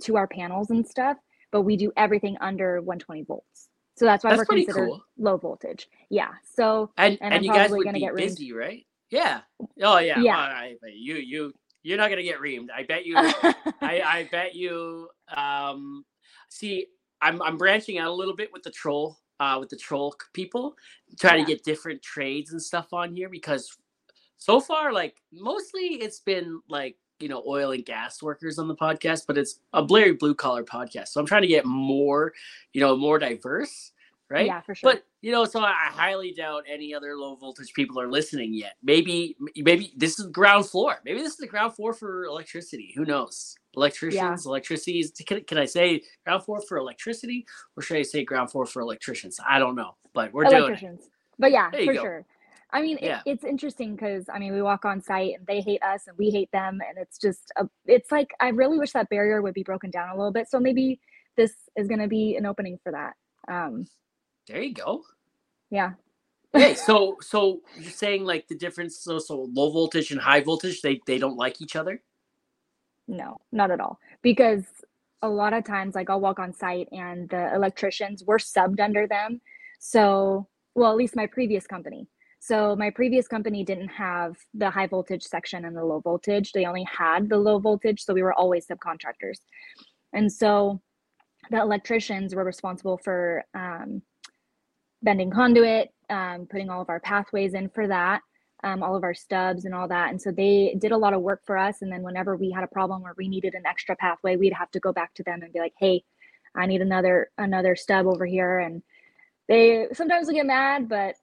to 0.00 0.16
our 0.16 0.26
panels 0.26 0.70
and 0.70 0.86
stuff, 0.86 1.18
but 1.52 1.62
we 1.62 1.76
do 1.76 1.92
everything 1.96 2.36
under 2.40 2.80
120 2.80 3.24
volts. 3.24 3.67
So 3.98 4.06
that's 4.06 4.24
why 4.24 4.30
That's 4.30 4.38
we're 4.40 4.46
considered 4.46 4.86
cool. 4.88 5.04
low 5.18 5.36
voltage. 5.36 5.88
Yeah. 6.10 6.30
So 6.44 6.90
and 6.96 7.18
And 7.20 7.34
and, 7.34 7.44
you 7.44 7.52
guys 7.52 7.70
would 7.70 7.84
gonna 7.84 7.94
be 7.94 8.00
get 8.00 8.12
reamed. 8.12 8.16
busy, 8.16 8.52
right? 8.52 8.86
Yeah. 9.10 9.40
Oh 9.82 9.98
yeah. 9.98 10.20
Yeah. 10.20 10.36
Well, 10.36 10.40
I, 10.40 10.76
but 10.80 10.94
you 10.94 11.16
you 11.16 11.52
you're 11.82 11.98
not 11.98 12.10
gonna 12.10 12.22
get 12.22 12.40
reamed. 12.40 12.68
I 12.74 12.84
bet 12.84 13.06
you. 13.06 13.14
I 13.16 14.00
I 14.02 14.28
bet 14.30 14.54
you. 14.54 15.08
Um, 15.36 16.04
see, 16.48 16.86
I'm 17.20 17.40
I'm 17.42 17.56
branching 17.58 17.98
out 17.98 18.08
a 18.08 18.12
little 18.12 18.36
bit 18.36 18.52
with 18.52 18.62
the 18.62 18.70
troll. 18.70 19.18
Uh, 19.40 19.56
with 19.60 19.68
the 19.68 19.76
troll 19.76 20.12
people, 20.32 20.74
trying 21.20 21.38
Yeah. 21.38 21.44
to 21.44 21.44
get 21.44 21.62
different 21.62 22.02
trades 22.02 22.50
and 22.50 22.60
stuff 22.60 22.92
on 22.92 23.14
here 23.14 23.28
because 23.28 23.70
so 24.36 24.60
far, 24.60 24.92
like 24.92 25.16
mostly 25.32 25.80
it's 26.02 26.18
been 26.18 26.60
like 26.68 26.96
you 27.20 27.28
know 27.28 27.42
oil 27.46 27.72
and 27.72 27.84
gas 27.84 28.22
workers 28.22 28.58
on 28.58 28.68
the 28.68 28.76
podcast, 28.76 29.24
but 29.26 29.38
it's 29.38 29.60
a 29.72 29.84
very 29.84 30.12
blue 30.12 30.34
collar 30.34 30.64
podcast. 30.64 31.08
So 31.08 31.20
I'm 31.20 31.26
trying 31.26 31.42
to 31.42 31.48
get 31.48 31.64
more, 31.64 32.32
you 32.72 32.80
know, 32.80 32.96
more 32.96 33.18
diverse, 33.18 33.92
right? 34.28 34.46
yeah, 34.46 34.60
for 34.60 34.74
sure. 34.74 34.92
But 34.92 35.04
you 35.20 35.32
know, 35.32 35.44
so 35.44 35.60
I 35.60 35.74
highly 35.90 36.32
doubt 36.32 36.64
any 36.68 36.94
other 36.94 37.16
low 37.16 37.34
voltage 37.34 37.72
people 37.74 38.00
are 38.00 38.08
listening 38.08 38.54
yet. 38.54 38.74
Maybe, 38.82 39.36
maybe 39.56 39.92
this 39.96 40.20
is 40.20 40.26
ground 40.26 40.66
floor. 40.66 41.00
Maybe 41.04 41.18
this 41.18 41.32
is 41.32 41.38
the 41.38 41.46
ground 41.46 41.74
floor 41.74 41.92
for 41.92 42.24
electricity. 42.24 42.92
Who 42.96 43.04
knows? 43.04 43.56
Electricians, 43.76 44.46
electricity. 44.46 45.00
Is, 45.00 45.12
can, 45.26 45.42
can 45.42 45.58
I 45.58 45.64
say 45.64 46.02
ground 46.24 46.44
floor 46.44 46.60
for 46.60 46.78
electricity, 46.78 47.46
or 47.76 47.82
should 47.82 47.96
I 47.96 48.02
say 48.02 48.24
ground 48.24 48.50
floor 48.50 48.66
for 48.66 48.80
electricians? 48.80 49.40
I 49.48 49.58
don't 49.58 49.74
know, 49.74 49.96
but 50.14 50.32
we're 50.32 50.44
doing 50.44 50.54
it. 50.54 50.58
electricians. 50.58 51.10
But 51.38 51.52
yeah, 51.52 51.70
for 51.70 51.94
go. 51.94 52.02
sure. 52.02 52.26
I 52.72 52.82
mean, 52.82 52.98
Yeah. 53.00 53.20
it, 53.26 53.32
it's 53.32 53.44
interesting 53.44 53.96
because 53.96 54.26
I 54.32 54.38
mean, 54.38 54.52
we 54.54 54.62
walk 54.62 54.84
on 54.84 55.00
site 55.02 55.34
and 55.38 55.46
they 55.46 55.60
hate 55.60 55.82
us 55.82 56.06
and 56.08 56.16
we 56.18 56.30
hate 56.30 56.50
them, 56.52 56.80
and 56.88 56.98
it's 56.98 57.18
just 57.18 57.52
a, 57.56 57.68
it's 57.86 58.12
like 58.12 58.30
I 58.40 58.48
really 58.50 58.78
wish 58.78 58.92
that 58.92 59.08
barrier 59.10 59.42
would 59.42 59.54
be 59.54 59.62
broken 59.64 59.90
down 59.90 60.10
a 60.10 60.16
little 60.16 60.32
bit. 60.32 60.48
So 60.50 60.60
maybe 60.60 61.00
this 61.36 61.52
is 61.76 61.88
going 61.88 62.00
to 62.00 62.08
be 62.08 62.36
an 62.36 62.46
opening 62.46 62.78
for 62.82 62.92
that. 62.92 63.14
Um, 63.52 63.86
There 64.48 64.62
you 64.62 64.74
go. 64.74 65.02
yeah, 65.70 65.92
Hey, 66.54 66.74
so 66.74 67.16
so 67.22 67.62
you're 67.78 67.92
saying 67.92 68.24
like 68.24 68.48
the 68.48 68.56
difference? 68.56 68.98
So 69.00 69.18
so 69.20 69.48
low 69.54 69.70
voltage 69.72 70.10
and 70.12 70.20
high 70.20 70.40
voltage, 70.42 70.82
they 70.82 71.00
they 71.06 71.18
don't 71.18 71.36
like 71.38 71.62
each 71.62 71.76
other. 71.76 72.02
no, 73.08 73.38
not 73.52 73.70
at 73.70 73.80
all. 73.80 73.98
Because 74.22 74.64
a 75.22 75.28
lot 75.28 75.52
of 75.54 75.64
times, 75.64 75.94
like 75.94 76.10
I'll 76.10 76.20
walk 76.20 76.38
on 76.38 76.52
site 76.54 76.88
and 76.92 77.28
the 77.30 77.54
electricians 77.54 78.24
we're 78.26 78.38
subbed 78.38 78.80
under 78.80 79.06
them. 79.06 79.40
So, 79.80 80.48
well, 80.74 80.90
at 80.92 80.96
least 80.98 81.16
my 81.16 81.26
previous 81.26 81.66
company. 81.66 82.08
So 82.48 82.74
my 82.74 82.88
previous 82.88 83.28
company 83.28 83.62
didn't 83.62 83.88
have 83.88 84.34
the 84.54 84.70
high 84.70 84.86
voltage 84.86 85.22
section 85.22 85.66
and 85.66 85.76
the 85.76 85.84
low 85.84 86.00
voltage. 86.00 86.52
They 86.52 86.64
only 86.64 86.84
had 86.84 87.28
the 87.28 87.36
low 87.36 87.58
voltage, 87.58 88.02
so 88.02 88.14
we 88.14 88.22
were 88.22 88.32
always 88.32 88.66
subcontractors. 88.66 89.40
And 90.14 90.32
so 90.32 90.80
the 91.50 91.60
electricians 91.60 92.34
were 92.34 92.44
responsible 92.44 92.96
for 93.04 93.44
um, 93.54 94.00
bending 95.02 95.30
conduit, 95.30 95.90
um, 96.08 96.46
putting 96.50 96.70
all 96.70 96.80
of 96.80 96.88
our 96.88 97.00
pathways 97.00 97.52
in 97.52 97.68
for 97.68 97.86
that, 97.86 98.22
um, 98.64 98.82
all 98.82 98.96
of 98.96 99.04
our 99.04 99.12
stubs 99.12 99.66
and 99.66 99.74
all 99.74 99.88
that. 99.88 100.08
And 100.08 100.18
so 100.18 100.30
they 100.30 100.74
did 100.78 100.92
a 100.92 100.96
lot 100.96 101.12
of 101.12 101.20
work 101.20 101.42
for 101.44 101.58
us. 101.58 101.82
And 101.82 101.92
then 101.92 102.02
whenever 102.02 102.34
we 102.34 102.50
had 102.50 102.64
a 102.64 102.68
problem 102.68 103.02
where 103.02 103.14
we 103.18 103.28
needed 103.28 103.52
an 103.56 103.66
extra 103.66 103.94
pathway, 103.94 104.36
we'd 104.36 104.54
have 104.54 104.70
to 104.70 104.80
go 104.80 104.90
back 104.90 105.12
to 105.16 105.22
them 105.22 105.42
and 105.42 105.52
be 105.52 105.58
like, 105.58 105.74
"Hey, 105.78 106.02
I 106.56 106.64
need 106.64 106.80
another 106.80 107.30
another 107.36 107.76
stub 107.76 108.06
over 108.06 108.24
here." 108.24 108.58
And 108.58 108.82
they 109.48 109.88
sometimes 109.92 110.28
will 110.28 110.34
get 110.34 110.46
mad, 110.46 110.88
but 110.88 111.16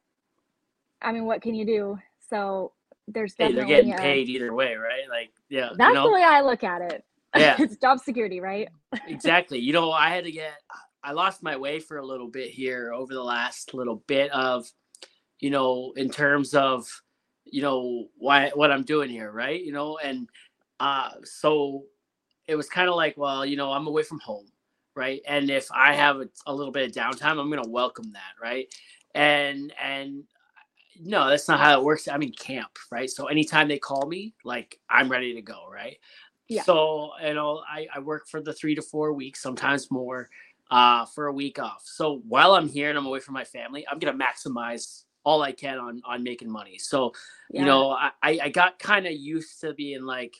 I 1.06 1.12
mean, 1.12 1.26
what 1.26 1.42
can 1.42 1.54
you 1.54 1.66
do? 1.66 2.00
So 2.30 2.74
there's 3.08 3.36
Hey, 3.38 3.52
they're 3.54 3.66
getting 3.66 3.94
a- 3.94 3.98
paid 3.98 4.28
either 4.28 4.54
way, 4.54 4.76
right? 4.76 5.08
Like, 5.10 5.32
yeah, 5.50 5.70
that's 5.78 5.90
you 5.90 5.94
know. 5.94 6.08
the 6.08 6.14
way 6.14 6.24
I 6.24 6.42
look 6.42 6.64
at 6.64 6.82
it. 6.82 7.04
Yeah. 7.38 7.56
it's 7.60 7.78
job 7.78 8.00
security, 8.00 8.40
right? 8.40 8.68
exactly. 9.08 9.60
You 9.60 9.74
know, 9.74 9.92
I 9.92 10.10
had 10.10 10.24
to 10.24 10.32
get 10.32 10.54
I 11.04 11.12
lost 11.12 11.44
my 11.44 11.56
way 11.56 11.80
for 11.80 11.98
a 11.98 12.06
little 12.06 12.28
bit 12.28 12.50
here 12.50 12.92
over 12.92 13.14
the 13.14 13.24
last 13.24 13.76
little 13.76 14.04
bit 14.08 14.32
of, 14.32 14.66
you 15.40 15.52
know, 15.52 15.94
in 15.96 16.10
terms 16.10 16.56
of, 16.56 16.88
you 17.46 17.62
know, 17.62 18.08
why 18.18 18.50
what 18.56 18.72
I'm 18.72 18.84
doing 18.84 19.12
here, 19.12 19.32
right? 19.32 19.62
You 19.64 19.72
know, 19.72 20.00
and 20.00 20.28
uh 20.80 21.12
so 21.24 21.84
it 22.48 22.56
was 22.56 22.68
kind 22.68 22.90
of 22.90 22.96
like, 22.96 23.16
well, 23.18 23.46
you 23.46 23.58
know, 23.58 23.72
I'm 23.72 23.86
away 23.86 24.02
from 24.04 24.20
home, 24.20 24.48
right? 24.96 25.22
And 25.28 25.52
if 25.52 25.68
I 25.72 25.94
have 25.94 26.18
a, 26.18 26.30
a 26.48 26.54
little 26.56 26.72
bit 26.72 26.90
of 26.90 26.96
downtime, 26.96 27.40
I'm 27.40 27.50
gonna 27.52 27.68
welcome 27.68 28.12
that, 28.14 28.34
right? 28.42 28.74
And 29.14 29.72
and 29.80 30.24
no, 31.02 31.30
that's 31.30 31.48
not 31.48 31.60
how 31.60 31.80
it 31.80 31.84
works. 31.84 32.08
I'm 32.08 32.22
in 32.22 32.32
camp, 32.32 32.78
right? 32.92 33.10
So 33.10 33.28
anytime 33.28 33.68
they 33.68 33.80
call 33.80 34.08
me, 34.08 34.34
like 34.44 34.80
I'm 34.90 35.10
ready 35.10 35.34
to 35.36 35.42
go, 35.42 35.68
right? 35.72 35.98
Yeah. 36.48 36.64
So 36.64 37.12
you 37.24 37.34
know, 37.34 37.62
I, 37.68 37.88
I 37.94 38.00
work 38.00 38.28
for 38.28 38.42
the 38.42 38.54
three 38.54 38.76
to 38.76 38.82
four 38.82 39.14
weeks, 39.14 39.42
sometimes 39.42 39.90
more, 39.92 40.30
uh, 40.72 41.06
for 41.06 41.28
a 41.28 41.34
week 41.34 41.60
off. 41.60 41.82
So 41.86 42.22
while 42.28 42.54
I'm 42.54 42.68
here 42.68 42.90
and 42.90 42.98
I'm 42.98 43.06
away 43.06 43.20
from 43.20 43.34
my 43.34 43.44
family, 43.44 43.86
I'm 43.90 44.00
gonna 44.00 44.18
maximize 44.18 45.04
all 45.24 45.42
I 45.42 45.52
can 45.52 45.80
on 45.80 46.02
on 46.06 46.24
making 46.24 46.52
money. 46.52 46.78
So 46.78 47.14
Yeah. 47.50 47.62
you 47.62 47.66
know, 47.66 47.90
I 47.92 48.12
I 48.24 48.50
got 48.50 48.80
kind 48.80 49.06
of 49.08 49.14
used 49.14 49.60
to 49.62 49.74
being 49.74 50.04
like, 50.06 50.36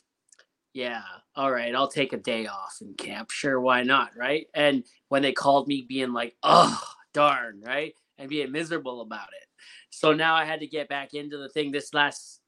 yeah, 0.72 1.02
all 1.34 1.50
right, 1.50 1.74
I'll 1.74 1.88
take 1.88 2.12
a 2.12 2.18
day 2.18 2.46
off 2.46 2.78
in 2.80 2.94
camp. 2.94 3.30
Sure, 3.30 3.60
why 3.60 3.82
not, 3.82 4.10
right? 4.16 4.46
And 4.54 4.84
when 5.08 5.22
they 5.22 5.32
called 5.32 5.68
me, 5.68 5.82
being 5.88 6.12
like, 6.12 6.36
oh 6.42 6.80
darn, 7.14 7.62
right, 7.66 7.94
and 8.18 8.28
being 8.28 8.52
miserable 8.52 9.00
about 9.00 9.28
it. 9.40 9.45
So 9.90 10.12
now 10.12 10.34
I 10.34 10.44
had 10.44 10.60
to 10.60 10.66
get 10.66 10.88
back 10.88 11.14
into 11.14 11.36
the 11.38 11.48
thing. 11.48 11.70
This 11.72 11.92
last 11.94 12.40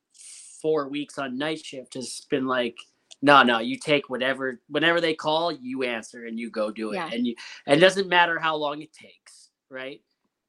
four 0.60 0.88
weeks 0.88 1.18
on 1.18 1.38
night 1.38 1.64
shift 1.64 1.94
has 1.94 2.26
been 2.30 2.46
like, 2.46 2.76
no, 3.22 3.42
no, 3.42 3.58
you 3.58 3.78
take 3.78 4.08
whatever, 4.10 4.60
whenever 4.68 5.00
they 5.00 5.14
call, 5.14 5.50
you 5.52 5.82
answer 5.82 6.26
and 6.26 6.38
you 6.38 6.50
go 6.50 6.70
do 6.70 6.92
it, 6.92 6.96
Yeah. 6.96 7.10
and 7.12 7.26
you, 7.26 7.34
and 7.66 7.78
it 7.78 7.80
doesn't 7.80 8.08
matter 8.08 8.38
how 8.38 8.56
long 8.56 8.80
it 8.82 8.92
takes, 8.92 9.50
right? 9.70 10.00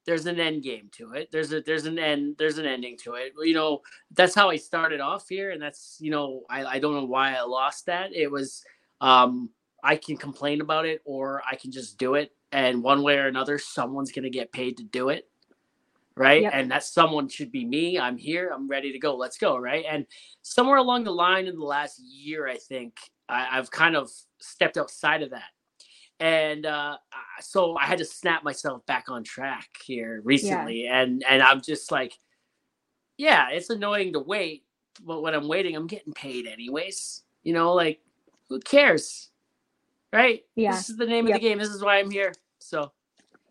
There's 0.06 0.26
an 0.26 0.40
end 0.40 0.62
game 0.62 0.88
to 0.92 1.12
it. 1.12 1.30
There's 1.30 1.52
a 1.52 1.60
there's 1.60 1.84
an 1.84 1.98
end 1.98 2.36
there's 2.38 2.58
an 2.58 2.66
ending 2.66 2.96
to 3.04 3.14
it. 3.14 3.34
You 3.44 3.54
know, 3.54 3.82
that's 4.12 4.34
how 4.34 4.48
I 4.48 4.56
started 4.56 4.98
off 5.00 5.28
here, 5.28 5.50
and 5.50 5.60
that's 5.60 5.98
you 6.00 6.10
know 6.10 6.42
I 6.48 6.64
I 6.64 6.78
don't 6.78 6.94
know 6.94 7.04
why 7.04 7.34
I 7.34 7.42
lost 7.42 7.86
that. 7.86 8.12
It 8.14 8.30
was 8.30 8.64
um 9.00 9.50
I 9.84 9.96
can 9.96 10.16
complain 10.16 10.62
about 10.62 10.86
it 10.86 11.02
or 11.04 11.42
I 11.48 11.54
can 11.54 11.70
just 11.70 11.98
do 11.98 12.14
it, 12.14 12.32
and 12.50 12.82
one 12.82 13.02
way 13.02 13.18
or 13.18 13.26
another, 13.26 13.58
someone's 13.58 14.10
gonna 14.10 14.30
get 14.30 14.52
paid 14.52 14.78
to 14.78 14.84
do 14.84 15.10
it, 15.10 15.29
right? 16.20 16.42
Yep. 16.42 16.52
And 16.54 16.70
that 16.70 16.84
someone 16.84 17.28
should 17.28 17.50
be 17.50 17.64
me. 17.64 17.98
I'm 17.98 18.18
here. 18.18 18.50
I'm 18.54 18.68
ready 18.68 18.92
to 18.92 18.98
go. 18.98 19.16
Let's 19.16 19.38
go, 19.38 19.56
right? 19.56 19.86
And 19.90 20.04
somewhere 20.42 20.76
along 20.76 21.04
the 21.04 21.12
line 21.12 21.46
in 21.46 21.56
the 21.56 21.64
last 21.64 21.98
year, 21.98 22.46
I 22.46 22.58
think 22.58 22.98
I, 23.26 23.48
I've 23.52 23.70
kind 23.70 23.96
of 23.96 24.10
stepped 24.38 24.76
outside 24.76 25.22
of 25.22 25.30
that. 25.30 25.48
And 26.20 26.66
uh, 26.66 26.98
so 27.40 27.74
I 27.78 27.86
had 27.86 27.96
to 27.98 28.04
snap 28.04 28.44
myself 28.44 28.84
back 28.84 29.06
on 29.08 29.24
track 29.24 29.66
here 29.82 30.20
recently, 30.22 30.86
and 30.86 31.24
and 31.26 31.42
I'm 31.42 31.62
just 31.62 31.90
like, 31.90 32.18
yeah, 33.16 33.48
it's 33.48 33.70
annoying 33.70 34.12
to 34.12 34.20
wait, 34.20 34.64
but 35.02 35.22
when 35.22 35.34
I'm 35.34 35.48
waiting, 35.48 35.74
I'm 35.74 35.86
getting 35.86 36.12
paid 36.12 36.46
anyways. 36.46 37.22
You 37.42 37.54
know, 37.54 37.72
like 37.72 38.00
who 38.50 38.60
cares, 38.60 39.30
right? 40.12 40.44
Yeah. 40.54 40.72
This 40.72 40.90
is 40.90 40.98
the 40.98 41.06
name 41.06 41.26
of 41.26 41.32
the 41.32 41.38
game. 41.38 41.56
This 41.56 41.70
is 41.70 41.82
why 41.82 41.98
I'm 41.98 42.10
here. 42.10 42.34
So 42.58 42.92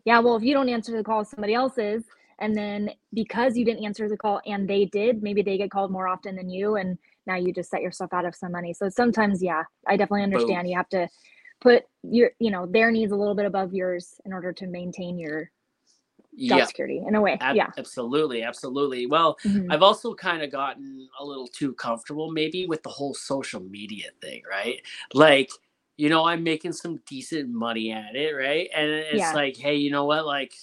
Yeah, 0.04 0.20
well, 0.20 0.36
if 0.36 0.44
you 0.44 0.54
don't 0.54 0.68
answer 0.68 0.96
the 0.96 1.02
call, 1.02 1.24
somebody 1.24 1.54
else 1.54 1.76
is. 1.76 2.04
And 2.40 2.56
then 2.56 2.90
because 3.12 3.56
you 3.56 3.64
didn't 3.64 3.84
answer 3.84 4.08
the 4.08 4.16
call 4.16 4.40
and 4.46 4.68
they 4.68 4.86
did, 4.86 5.22
maybe 5.22 5.42
they 5.42 5.58
get 5.58 5.70
called 5.70 5.90
more 5.90 6.08
often 6.08 6.36
than 6.36 6.48
you. 6.50 6.76
And 6.76 6.98
now 7.26 7.36
you 7.36 7.52
just 7.52 7.70
set 7.70 7.82
yourself 7.82 8.12
out 8.12 8.24
of 8.24 8.34
some 8.34 8.52
money. 8.52 8.72
So 8.72 8.88
sometimes, 8.88 9.42
yeah, 9.42 9.64
I 9.86 9.96
definitely 9.96 10.22
understand. 10.24 10.68
You 10.68 10.76
have 10.76 10.88
to 10.90 11.08
put 11.60 11.84
your, 12.02 12.30
you 12.38 12.50
know, 12.50 12.66
their 12.66 12.90
needs 12.90 13.12
a 13.12 13.16
little 13.16 13.34
bit 13.34 13.46
above 13.46 13.74
yours 13.74 14.14
in 14.24 14.32
order 14.32 14.52
to 14.54 14.66
maintain 14.66 15.18
your 15.18 15.50
job 16.46 16.58
yeah, 16.58 16.66
security 16.66 17.02
in 17.06 17.14
a 17.14 17.20
way. 17.20 17.36
ab- 17.40 17.56
yeah. 17.56 17.66
absolutely, 17.76 18.42
absolutely. 18.42 19.06
Well, 19.06 19.36
Mhm. 19.46 19.70
I've 19.70 19.82
also 19.82 20.14
kind 20.14 20.42
of 20.42 20.50
gotten 20.50 21.08
a 21.18 21.24
little 21.24 21.46
too 21.48 21.74
comfortable 21.74 22.30
maybe 22.32 22.66
with 22.66 22.82
the 22.82 22.88
whole 22.88 23.14
social 23.14 23.60
media 23.60 24.08
thing, 24.22 24.42
right? 24.50 24.80
Like, 25.12 25.50
you 25.98 26.08
know, 26.08 26.24
I'm 26.24 26.42
making 26.42 26.72
some 26.72 27.00
decent 27.06 27.50
money 27.50 27.92
at 27.92 28.16
it, 28.16 28.32
right? 28.32 28.70
And 28.74 28.90
it's 28.90 29.18
Yeah. 29.18 29.34
like, 29.34 29.56
hey, 29.56 29.74
you 29.76 29.90
know 29.90 30.06
what? 30.06 30.24
Like, 30.24 30.54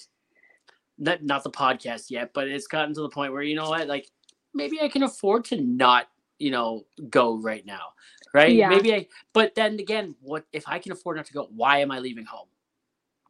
not, 0.98 1.24
not 1.24 1.44
the 1.44 1.52
podcast 1.52 2.10
yet, 2.10 2.32
but 2.34 2.48
it's 2.48 2.68
gotten 2.68 2.94
to 2.96 3.02
the 3.02 3.10
point 3.10 3.34
where, 3.34 3.44
you 3.44 3.56
know 3.56 3.70
what? 3.70 3.88
Like, 3.88 4.10
maybe 4.54 4.82
I 4.82 4.88
can 4.88 5.04
afford 5.04 5.46
to 5.46 5.62
not, 5.62 6.08
you 6.40 6.52
know, 6.52 6.86
go 7.10 7.38
right 7.38 7.66
now, 7.66 7.90
right? 8.34 8.52
Yeah. 8.52 8.70
Maybe 8.70 8.94
I, 8.94 9.08
but 9.34 9.56
then 9.56 9.80
again, 9.80 10.16
what 10.22 10.46
if 10.54 10.64
I 10.68 10.80
can 10.80 10.92
afford 10.92 11.18
not 11.18 11.26
to 11.28 11.34
go? 11.34 11.48
Why 11.56 11.80
am 11.80 11.92
I 11.92 12.00
leaving 12.00 12.26
home? 12.26 12.48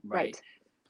Right. 0.03 0.39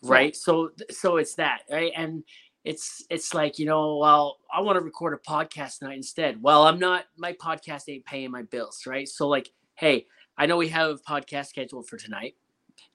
right 0.04 0.36
so 0.36 0.70
so 0.92 1.18
it's 1.18 1.34
that 1.36 1.62
right 1.72 1.92
and 1.96 2.24
it's 2.64 3.04
it's 3.10 3.34
like 3.34 3.58
you 3.58 3.66
know 3.66 3.98
well 3.98 4.38
i 4.54 4.62
want 4.62 4.76
to 4.78 4.82
record 4.84 5.14
a 5.14 5.30
podcast 5.30 5.80
tonight 5.80 5.98
instead 5.98 6.42
well 6.42 6.64
i'm 6.64 6.78
not 6.78 7.06
my 7.18 7.34
podcast 7.34 7.84
ain't 7.88 8.06
paying 8.06 8.30
my 8.30 8.44
bills 8.44 8.86
right 8.86 9.08
so 9.08 9.28
like 9.28 9.50
hey 9.76 10.06
i 10.38 10.46
know 10.46 10.58
we 10.58 10.68
have 10.68 10.92
a 10.92 10.98
podcast 10.98 11.48
scheduled 11.48 11.88
for 11.88 11.98
tonight 11.98 12.36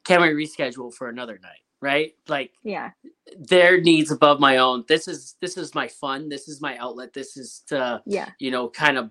can 0.04 0.20
we 0.20 0.28
reschedule 0.28 0.92
for 0.92 1.08
another 1.08 1.40
night 1.42 1.62
right? 1.82 2.14
Like 2.28 2.52
Yeah. 2.64 2.92
their 3.38 3.80
needs 3.80 4.10
above 4.12 4.40
my 4.40 4.58
own. 4.58 4.84
This 4.88 5.08
is 5.08 5.36
this 5.42 5.58
is 5.58 5.74
my 5.74 5.88
fun. 5.88 6.30
This 6.30 6.48
is 6.48 6.62
my 6.62 6.78
outlet. 6.78 7.12
This 7.12 7.36
is 7.36 7.62
to 7.68 8.02
Yeah. 8.06 8.30
you 8.40 8.50
know 8.52 8.70
kind 8.70 8.98
of 8.98 9.10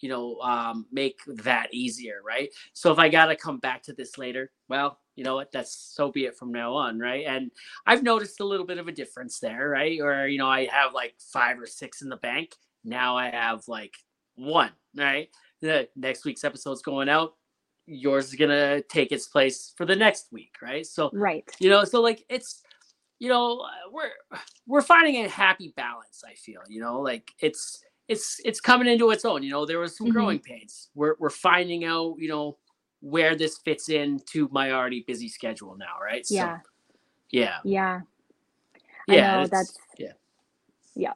you 0.00 0.08
know 0.10 0.38
um 0.40 0.86
make 0.92 1.18
that 1.26 1.68
easier 1.74 2.20
right? 2.26 2.50
So 2.74 2.92
if 2.92 2.98
i 2.98 3.08
gotta 3.10 3.36
come 3.36 3.58
back 3.58 3.82
to 3.84 3.92
this 3.94 4.18
later 4.18 4.50
well 4.68 5.00
you 5.16 5.24
know 5.24 5.36
what? 5.36 5.52
That's 5.52 5.74
so 5.96 6.10
be 6.12 6.26
it 6.26 6.36
from 6.38 6.52
now 6.52 6.74
on 6.74 6.98
right? 6.98 7.26
And 7.26 7.50
i've 7.86 8.02
noticed 8.02 8.40
a 8.40 8.44
little 8.46 8.66
bit 8.66 8.78
of 8.78 8.88
a 8.88 8.92
difference 8.92 9.40
there 9.40 9.68
right? 9.70 10.00
Or 10.00 10.26
you 10.28 10.38
know 10.38 10.48
i 10.48 10.66
have 10.66 10.94
like 10.94 11.14
five 11.32 11.58
or 11.60 11.66
six 11.66 12.02
in 12.02 12.08
the 12.08 12.16
bank. 12.18 12.54
Now 12.84 13.16
i 13.18 13.30
have 13.30 13.68
like 13.68 13.94
one 14.36 14.72
right? 14.96 15.28
The 15.62 15.88
next 15.96 16.24
week's 16.26 16.44
episode's 16.44 16.82
going 16.82 17.08
out 17.08 17.34
yours 17.86 18.28
is 18.28 18.34
gonna 18.36 18.80
take 18.82 19.12
its 19.12 19.26
place 19.28 19.72
for 19.76 19.84
the 19.84 19.94
next 19.96 20.26
week 20.32 20.54
right 20.62 20.86
so 20.86 21.10
Right. 21.12 21.44
you 21.58 21.68
know 21.70 21.84
so 21.84 22.00
like 22.00 22.24
it's 22.28 22.62
you 23.18 23.28
know 23.28 23.64
we're 23.92 24.10
we're 24.66 24.82
finding 24.82 25.24
a 25.24 25.28
happy 25.28 25.72
balance 25.76 26.22
i 26.26 26.34
feel 26.34 26.60
you 26.68 26.80
know 26.80 27.00
like 27.00 27.30
it's 27.40 27.82
it's 28.08 28.40
it's 28.44 28.60
coming 28.60 28.88
into 28.88 29.10
its 29.10 29.24
own 29.24 29.42
you 29.42 29.50
know 29.50 29.66
there 29.66 29.78
was 29.80 29.96
some 29.96 30.06
Mhm. 30.08 30.12
growing 30.12 30.38
pains 30.38 30.88
we're 30.94 31.14
we're 31.18 31.30
finding 31.30 31.84
out 31.84 32.16
you 32.18 32.28
know 32.28 32.56
where 33.00 33.36
this 33.36 33.58
fits 33.58 33.90
into 33.90 34.48
my 34.50 34.72
already 34.72 35.04
busy 35.06 35.28
schedule 35.28 35.76
now 35.76 35.96
right 36.02 36.26
so 36.26 36.34
Yeah. 36.34 36.58
yeah 37.30 37.58
Yeah. 37.64 38.00
I 39.10 39.14
yeah 39.14 39.32
know, 39.36 39.42
that's- 39.46 39.78
yeah 39.98 40.12
yeah. 40.96 41.12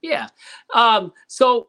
yeah 0.00 0.28
um 0.74 1.12
so 1.28 1.68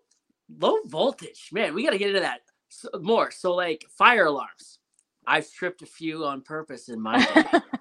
low 0.60 0.78
voltage 0.86 1.50
man 1.52 1.74
we 1.74 1.84
got 1.84 1.92
to 1.92 1.98
get 1.98 2.08
into 2.10 2.22
that 2.22 2.42
s- 2.84 3.02
more 3.02 3.32
so 3.32 3.54
like 3.54 3.86
fire 3.98 4.26
alarms 4.26 4.80
i've 5.28 5.50
tripped 5.52 5.82
a 5.82 5.86
few 5.86 6.26
on 6.26 6.42
purpose 6.42 6.90
in 6.90 7.02
my 7.02 7.22
day. 7.22 7.46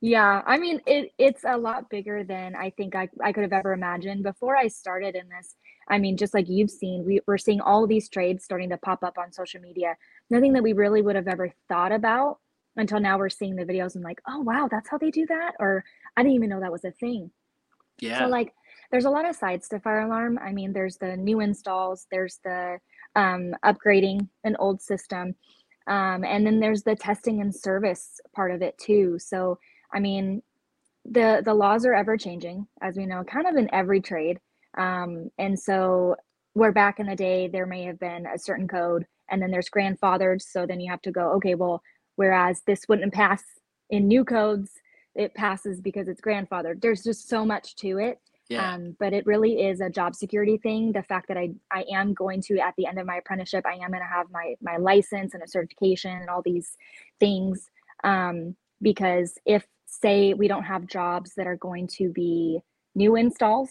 Yeah, 0.00 0.42
I 0.46 0.58
mean 0.58 0.80
it 0.86 1.12
it's 1.18 1.44
a 1.44 1.56
lot 1.56 1.90
bigger 1.90 2.24
than 2.24 2.54
I 2.56 2.70
think 2.70 2.94
I, 2.94 3.08
I 3.22 3.32
could 3.32 3.42
have 3.42 3.52
ever 3.52 3.72
imagined. 3.72 4.22
Before 4.22 4.56
I 4.56 4.68
started 4.68 5.14
in 5.14 5.28
this, 5.28 5.56
I 5.88 5.98
mean, 5.98 6.16
just 6.16 6.32
like 6.34 6.48
you've 6.48 6.70
seen, 6.70 7.04
we, 7.04 7.20
we're 7.26 7.38
seeing 7.38 7.60
all 7.60 7.86
these 7.86 8.08
trades 8.08 8.44
starting 8.44 8.70
to 8.70 8.78
pop 8.78 9.02
up 9.02 9.18
on 9.18 9.32
social 9.32 9.60
media. 9.60 9.96
Nothing 10.30 10.52
that 10.54 10.62
we 10.62 10.72
really 10.72 11.02
would 11.02 11.16
have 11.16 11.28
ever 11.28 11.52
thought 11.68 11.92
about 11.92 12.38
until 12.76 13.00
now 13.00 13.18
we're 13.18 13.28
seeing 13.28 13.56
the 13.56 13.64
videos 13.64 13.94
and 13.94 14.04
like, 14.04 14.20
oh 14.28 14.40
wow, 14.40 14.68
that's 14.70 14.88
how 14.88 14.96
they 14.98 15.10
do 15.10 15.26
that? 15.26 15.52
Or 15.60 15.84
I 16.16 16.22
didn't 16.22 16.36
even 16.36 16.48
know 16.50 16.60
that 16.60 16.72
was 16.72 16.84
a 16.84 16.92
thing. 16.92 17.30
yeah 18.00 18.18
So 18.18 18.26
like 18.26 18.52
there's 18.90 19.04
a 19.04 19.10
lot 19.10 19.28
of 19.28 19.36
sides 19.36 19.68
to 19.68 19.80
fire 19.80 20.00
alarm. 20.00 20.38
I 20.42 20.52
mean, 20.52 20.72
there's 20.72 20.96
the 20.96 21.16
new 21.16 21.40
installs, 21.40 22.06
there's 22.10 22.40
the 22.44 22.78
um, 23.16 23.54
upgrading 23.64 24.28
an 24.44 24.56
old 24.58 24.80
system, 24.82 25.34
um, 25.86 26.24
and 26.24 26.46
then 26.46 26.60
there's 26.60 26.82
the 26.82 26.96
testing 26.96 27.40
and 27.40 27.54
service 27.54 28.20
part 28.34 28.50
of 28.52 28.62
it 28.62 28.78
too. 28.78 29.18
So 29.18 29.58
I 29.92 30.00
mean, 30.00 30.42
the 31.04 31.42
the 31.44 31.54
laws 31.54 31.84
are 31.86 31.94
ever 31.94 32.16
changing, 32.16 32.66
as 32.82 32.96
we 32.96 33.06
know, 33.06 33.24
kind 33.24 33.46
of 33.46 33.56
in 33.56 33.72
every 33.74 34.00
trade. 34.00 34.38
Um, 34.78 35.30
and 35.38 35.58
so 35.58 36.16
where 36.54 36.72
back 36.72 37.00
in 37.00 37.06
the 37.06 37.16
day 37.16 37.48
there 37.48 37.66
may 37.66 37.84
have 37.84 37.98
been 37.98 38.26
a 38.26 38.38
certain 38.38 38.68
code, 38.68 39.06
and 39.30 39.40
then 39.42 39.50
there's 39.50 39.70
grandfathered. 39.70 40.42
So 40.42 40.66
then 40.66 40.80
you 40.80 40.90
have 40.90 41.02
to 41.02 41.10
go, 41.12 41.32
okay, 41.34 41.54
well, 41.54 41.82
whereas 42.16 42.62
this 42.66 42.82
wouldn't 42.88 43.12
pass 43.14 43.42
in 43.90 44.08
new 44.08 44.24
codes, 44.24 44.70
it 45.14 45.34
passes 45.34 45.80
because 45.80 46.08
it's 46.08 46.20
grandfathered. 46.20 46.80
There's 46.80 47.02
just 47.02 47.28
so 47.28 47.44
much 47.44 47.74
to 47.76 47.98
it. 47.98 48.18
Yeah 48.50 48.74
Um, 48.74 48.96
but 48.98 49.12
it 49.12 49.26
really 49.26 49.62
is 49.62 49.80
a 49.80 49.88
job 49.88 50.14
security 50.14 50.58
thing. 50.58 50.92
The 50.92 51.04
fact 51.04 51.28
that 51.28 51.38
I 51.38 51.50
I 51.70 51.84
am 51.92 52.14
going 52.14 52.42
to 52.42 52.58
at 52.58 52.74
the 52.76 52.86
end 52.86 52.98
of 52.98 53.06
my 53.06 53.16
apprenticeship, 53.16 53.64
I 53.66 53.74
am 53.74 53.90
going 53.90 54.02
to 54.02 54.14
have 54.16 54.26
my 54.30 54.54
my 54.60 54.76
license 54.76 55.34
and 55.34 55.42
a 55.42 55.48
certification 55.48 56.12
and 56.12 56.28
all 56.28 56.42
these 56.42 56.76
things. 57.20 57.70
Um, 58.04 58.56
because 58.82 59.38
if 59.46 59.66
say 59.86 60.34
we 60.34 60.48
don't 60.48 60.64
have 60.64 60.86
jobs 60.86 61.34
that 61.36 61.46
are 61.46 61.56
going 61.56 61.86
to 61.98 62.10
be 62.12 62.60
new 62.94 63.16
installs, 63.16 63.70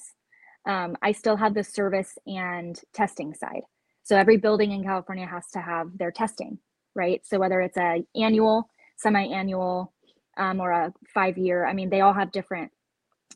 um, 0.67 0.95
I 1.01 1.11
still 1.13 1.37
have 1.37 1.53
the 1.53 1.63
service 1.63 2.17
and 2.27 2.79
testing 2.93 3.33
side. 3.33 3.63
So 4.03 4.17
every 4.17 4.37
building 4.37 4.71
in 4.71 4.83
California 4.83 5.27
has 5.27 5.49
to 5.51 5.59
have 5.59 5.97
their 5.97 6.11
testing, 6.11 6.59
right? 6.95 7.21
So 7.25 7.39
whether 7.39 7.61
it's 7.61 7.77
a 7.77 8.03
annual, 8.15 8.69
semi-annual, 8.97 9.93
um, 10.37 10.59
or 10.59 10.71
a 10.71 10.93
five-year, 11.13 11.65
I 11.65 11.73
mean, 11.73 11.89
they 11.89 12.01
all 12.01 12.13
have 12.13 12.31
different 12.31 12.71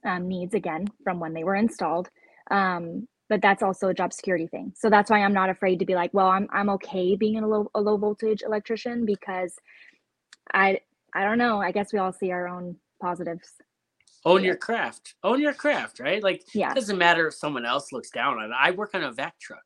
um, 0.05 0.27
needs 0.27 0.53
again 0.53 0.87
from 1.03 1.19
when 1.19 1.33
they 1.33 1.43
were 1.43 1.55
installed. 1.55 2.09
Um, 2.51 3.07
but 3.29 3.41
that's 3.41 3.63
also 3.63 3.87
a 3.87 3.93
job 3.93 4.13
security 4.13 4.47
thing. 4.47 4.73
So 4.75 4.89
that's 4.89 5.09
why 5.09 5.23
I'm 5.23 5.33
not 5.33 5.49
afraid 5.49 5.79
to 5.79 5.85
be 5.85 5.95
like, 5.95 6.13
well, 6.13 6.27
I'm 6.27 6.47
I'm 6.51 6.69
okay 6.71 7.15
being 7.15 7.37
a 7.37 7.47
low 7.47 7.69
a 7.73 7.81
low 7.81 7.97
voltage 7.97 8.43
electrician 8.45 9.05
because 9.05 9.55
I 10.53 10.81
I 11.13 11.23
don't 11.23 11.37
know. 11.37 11.61
I 11.61 11.71
guess 11.71 11.93
we 11.93 11.99
all 11.99 12.13
see 12.13 12.31
our 12.31 12.47
own 12.47 12.75
positives. 13.01 13.49
Own 14.25 14.41
yeah. 14.41 14.47
your 14.47 14.55
craft. 14.55 15.15
Own 15.23 15.41
your 15.41 15.53
craft, 15.53 15.99
right? 15.99 16.21
Like 16.21 16.43
yeah. 16.53 16.71
it 16.71 16.75
doesn't 16.75 16.97
matter 16.97 17.27
if 17.27 17.33
someone 17.33 17.65
else 17.65 17.91
looks 17.91 18.09
down 18.09 18.37
on 18.37 18.51
it. 18.51 18.55
I 18.57 18.71
work 18.71 18.91
on 18.93 19.03
a 19.03 19.11
vac 19.11 19.39
truck 19.39 19.63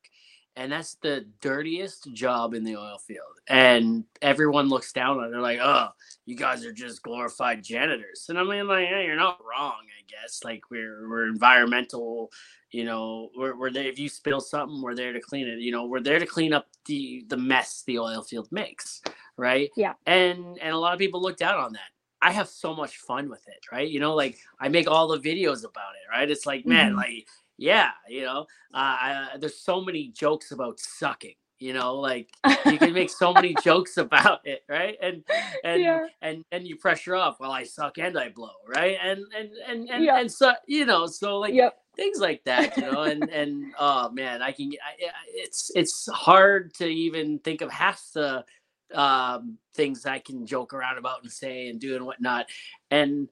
and 0.58 0.72
that's 0.72 0.96
the 0.96 1.26
dirtiest 1.40 2.12
job 2.14 2.56
in 2.56 2.64
the 2.64 2.76
oil 2.76 2.98
field. 2.98 3.22
And 3.48 4.06
everyone 4.24 4.70
looks 4.70 4.92
down 4.92 5.20
on 5.20 5.26
it. 5.26 5.30
They're 5.30 5.40
like, 5.40 5.60
oh, 5.62 5.90
you 6.26 6.36
guys 6.36 6.66
are 6.66 6.74
just 6.74 7.04
glorified 7.04 7.64
janitors. 7.64 8.26
And 8.28 8.40
I 8.40 8.44
mean, 8.44 8.68
like, 8.68 8.88
yeah, 8.90 9.02
you're 9.02 9.16
not 9.16 9.40
wrong, 9.40 9.76
I 9.82 10.04
guess. 10.10 10.44
Like, 10.44 10.64
we're, 10.72 11.08
we're 11.08 11.28
environmental, 11.28 12.32
you 12.72 12.86
know, 12.86 13.30
we're, 13.38 13.56
we're 13.56 13.72
there. 13.72 13.86
If 13.86 14.00
you 14.00 14.10
spill 14.10 14.42
something, 14.42 14.82
we're 14.82 14.96
there 14.96 15.14
to 15.14 15.22
clean 15.22 15.48
it. 15.48 15.60
You 15.60 15.72
know, 15.72 15.86
we're 15.86 16.02
there 16.02 16.18
to 16.18 16.26
clean 16.26 16.54
up 16.54 16.68
the, 16.86 17.24
the 17.28 17.38
mess 17.38 17.84
the 17.86 18.00
oil 18.00 18.24
field 18.24 18.48
makes. 18.52 19.04
Right. 19.38 19.70
Yeah. 19.78 19.94
And, 20.08 20.58
and 20.60 20.74
a 20.74 20.78
lot 20.78 20.94
of 20.94 21.00
people 21.00 21.22
look 21.22 21.38
down 21.38 21.60
on 21.60 21.74
that. 21.74 21.92
I 22.20 22.32
have 22.32 22.50
so 22.50 22.76
much 22.76 22.98
fun 22.98 23.30
with 23.30 23.48
it, 23.48 23.60
right? 23.72 23.88
You 23.88 24.00
know, 24.00 24.16
like 24.16 24.40
I 24.60 24.70
make 24.70 24.90
all 24.90 25.08
the 25.08 25.20
videos 25.20 25.60
about 25.60 25.94
it, 25.94 26.12
right? 26.12 26.30
It's 26.30 26.48
like, 26.48 26.66
man, 26.66 26.94
mm-hmm. 26.94 26.98
like 26.98 27.28
yeah, 27.58 27.90
you 28.08 28.24
know, 28.24 28.42
uh, 28.74 28.78
I, 28.78 29.28
there's 29.40 29.60
so 29.60 29.82
many 29.82 30.10
jokes 30.10 30.52
about 30.52 30.80
sucking. 30.80 31.36
You 31.60 31.74
know, 31.74 31.96
like 31.96 32.30
you 32.68 32.78
can 32.78 32.94
make 32.94 33.10
so 33.10 33.34
many 33.34 33.56
jokes 33.64 33.98
about 33.98 34.42
it, 34.46 34.64
right? 34.70 34.96
And 35.02 35.24
and 35.64 35.82
yeah. 35.82 36.06
and 36.22 36.46
and 36.52 36.68
you 36.68 36.76
pressure 36.76 37.16
off. 37.16 37.40
Well, 37.40 37.52
I 37.52 37.64
suck 37.64 37.98
and 37.98 38.18
I 38.18 38.30
blow, 38.30 38.52
right? 38.68 38.96
And 39.02 39.26
and 39.36 39.50
and 39.68 39.90
and, 39.90 40.04
yeah. 40.04 40.20
and 40.20 40.32
so 40.32 40.54
you 40.68 40.86
know, 40.86 41.08
so 41.08 41.40
like 41.40 41.56
yep. 41.56 41.80
things 41.96 42.20
like 42.20 42.44
that, 42.44 42.78
you 42.78 42.84
know. 42.84 43.02
And 43.04 43.28
and 43.32 43.74
oh 43.80 44.12
man, 44.12 44.44
I 44.44 44.52
can. 44.52 44.70
I, 44.74 45.10
it's 45.30 45.72
it's 45.74 46.08
hard 46.14 46.76
to 46.76 46.86
even 46.86 47.40
think 47.40 47.62
of 47.62 47.72
half 47.72 48.04
the 48.14 48.46
um, 48.94 49.58
things 49.76 50.06
I 50.06 50.20
can 50.20 50.46
joke 50.46 50.74
around 50.74 51.00
about 51.00 51.24
and 51.24 51.32
say 51.32 51.70
and 51.70 51.80
do 51.80 51.96
and 51.96 52.06
whatnot. 52.06 52.46
And 52.92 53.30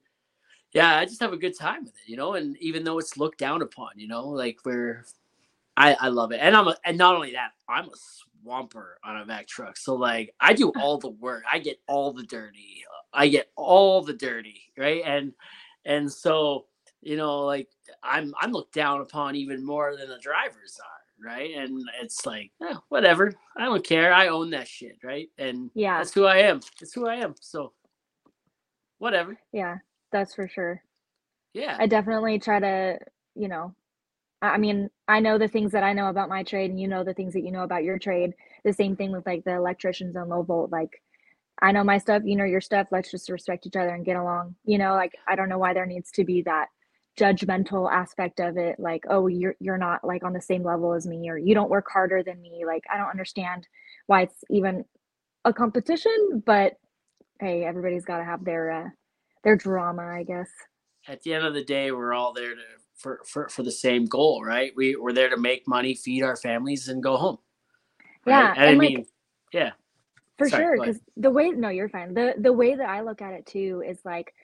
yeah, 0.76 0.98
I 0.98 1.06
just 1.06 1.22
have 1.22 1.32
a 1.32 1.38
good 1.38 1.58
time 1.58 1.84
with 1.84 1.94
it, 1.94 2.06
you 2.06 2.18
know. 2.18 2.34
And 2.34 2.54
even 2.58 2.84
though 2.84 2.98
it's 2.98 3.16
looked 3.16 3.38
down 3.38 3.62
upon, 3.62 3.92
you 3.96 4.06
know, 4.06 4.28
like 4.28 4.58
we're, 4.66 5.06
I 5.74 5.94
I 5.98 6.08
love 6.08 6.32
it, 6.32 6.40
and 6.42 6.54
I'm 6.54 6.68
a, 6.68 6.76
and 6.84 6.98
not 6.98 7.14
only 7.14 7.32
that, 7.32 7.52
I'm 7.66 7.86
a 7.86 7.96
swamper 8.42 8.98
on 9.02 9.16
a 9.16 9.24
vac 9.24 9.46
truck. 9.46 9.78
So 9.78 9.94
like 9.94 10.34
I 10.38 10.52
do 10.52 10.68
all 10.80 10.98
the 10.98 11.08
work, 11.08 11.44
I 11.50 11.60
get 11.60 11.80
all 11.88 12.12
the 12.12 12.24
dirty, 12.24 12.84
I 13.14 13.28
get 13.28 13.50
all 13.56 14.02
the 14.02 14.12
dirty, 14.12 14.64
right? 14.76 15.02
And 15.06 15.32
and 15.86 16.12
so 16.12 16.66
you 17.00 17.16
know, 17.16 17.46
like 17.46 17.68
I'm 18.02 18.34
I'm 18.38 18.52
looked 18.52 18.74
down 18.74 19.00
upon 19.00 19.34
even 19.34 19.64
more 19.64 19.96
than 19.96 20.10
the 20.10 20.18
drivers 20.18 20.78
are, 20.84 21.26
right? 21.26 21.56
And 21.56 21.88
it's 22.02 22.26
like, 22.26 22.52
eh, 22.62 22.74
whatever, 22.90 23.32
I 23.56 23.64
don't 23.64 23.82
care, 23.86 24.12
I 24.12 24.28
own 24.28 24.50
that 24.50 24.68
shit, 24.68 24.98
right? 25.02 25.30
And 25.38 25.70
yeah, 25.74 25.96
that's 25.96 26.12
who 26.12 26.26
I 26.26 26.40
am. 26.40 26.60
That's 26.78 26.92
who 26.92 27.06
I 27.06 27.14
am. 27.14 27.34
So 27.40 27.72
whatever. 28.98 29.38
Yeah 29.52 29.78
that's 30.16 30.34
for 30.34 30.48
sure. 30.48 30.82
Yeah. 31.52 31.76
I 31.78 31.86
definitely 31.86 32.38
try 32.38 32.60
to, 32.60 32.98
you 33.34 33.48
know, 33.48 33.74
I 34.42 34.58
mean, 34.58 34.90
I 35.08 35.20
know 35.20 35.38
the 35.38 35.48
things 35.48 35.72
that 35.72 35.82
I 35.82 35.92
know 35.92 36.08
about 36.08 36.28
my 36.28 36.42
trade 36.42 36.70
and 36.70 36.80
you 36.80 36.88
know 36.88 37.04
the 37.04 37.14
things 37.14 37.32
that 37.32 37.42
you 37.42 37.52
know 37.52 37.62
about 37.62 37.84
your 37.84 37.98
trade. 37.98 38.34
The 38.64 38.72
same 38.72 38.96
thing 38.96 39.12
with 39.12 39.26
like 39.26 39.44
the 39.44 39.54
electricians 39.54 40.16
and 40.16 40.28
low 40.28 40.42
volt. 40.42 40.70
Like 40.70 41.02
I 41.60 41.72
know 41.72 41.84
my 41.84 41.98
stuff, 41.98 42.22
you 42.24 42.36
know 42.36 42.44
your 42.44 42.60
stuff. 42.60 42.88
Let's 42.90 43.10
just 43.10 43.30
respect 43.30 43.66
each 43.66 43.76
other 43.76 43.94
and 43.94 44.04
get 44.04 44.16
along. 44.16 44.56
You 44.64 44.78
know, 44.78 44.92
like 44.92 45.12
I 45.26 45.36
don't 45.36 45.48
know 45.48 45.58
why 45.58 45.72
there 45.72 45.86
needs 45.86 46.10
to 46.12 46.24
be 46.24 46.42
that 46.42 46.68
judgmental 47.18 47.90
aspect 47.90 48.40
of 48.40 48.58
it 48.58 48.78
like 48.78 49.02
oh 49.08 49.26
you're 49.26 49.54
you're 49.58 49.78
not 49.78 50.04
like 50.04 50.22
on 50.22 50.34
the 50.34 50.40
same 50.40 50.62
level 50.62 50.92
as 50.92 51.06
me 51.06 51.30
or 51.30 51.38
you 51.38 51.54
don't 51.54 51.70
work 51.70 51.86
harder 51.90 52.22
than 52.22 52.38
me 52.42 52.64
like 52.66 52.84
i 52.92 52.98
don't 52.98 53.08
understand 53.08 53.66
why 54.06 54.20
it's 54.20 54.44
even 54.50 54.84
a 55.46 55.50
competition 55.50 56.42
but 56.44 56.74
hey 57.40 57.64
everybody's 57.64 58.04
got 58.04 58.18
to 58.18 58.24
have 58.24 58.44
their 58.44 58.70
uh, 58.70 58.88
their 59.46 59.56
drama, 59.56 60.02
I 60.02 60.24
guess. 60.24 60.50
At 61.06 61.22
the 61.22 61.32
end 61.32 61.46
of 61.46 61.54
the 61.54 61.64
day, 61.64 61.92
we're 61.92 62.12
all 62.12 62.32
there 62.32 62.54
to 62.54 62.60
for 62.96 63.20
for, 63.24 63.48
for 63.48 63.62
the 63.62 63.70
same 63.70 64.06
goal, 64.06 64.42
right? 64.44 64.72
We 64.76 64.96
we're 64.96 65.12
there 65.12 65.30
to 65.30 65.36
make 65.36 65.68
money, 65.68 65.94
feed 65.94 66.24
our 66.24 66.36
families, 66.36 66.88
and 66.88 67.00
go 67.02 67.16
home. 67.16 67.38
Right? 68.26 68.32
Yeah, 68.32 68.54
and, 68.56 68.58
and 68.58 68.70
I 68.70 68.74
mean, 68.74 69.06
yeah, 69.52 69.70
for 70.36 70.48
Sorry, 70.48 70.64
sure. 70.64 70.76
Because 70.78 71.00
the 71.16 71.30
way 71.30 71.50
no, 71.50 71.68
you're 71.68 71.88
fine. 71.88 72.12
the 72.12 72.34
The 72.38 72.52
way 72.52 72.74
that 72.74 72.88
I 72.88 73.02
look 73.02 73.22
at 73.22 73.34
it 73.34 73.46
too 73.46 73.84
is 73.86 73.98
like, 74.04 74.34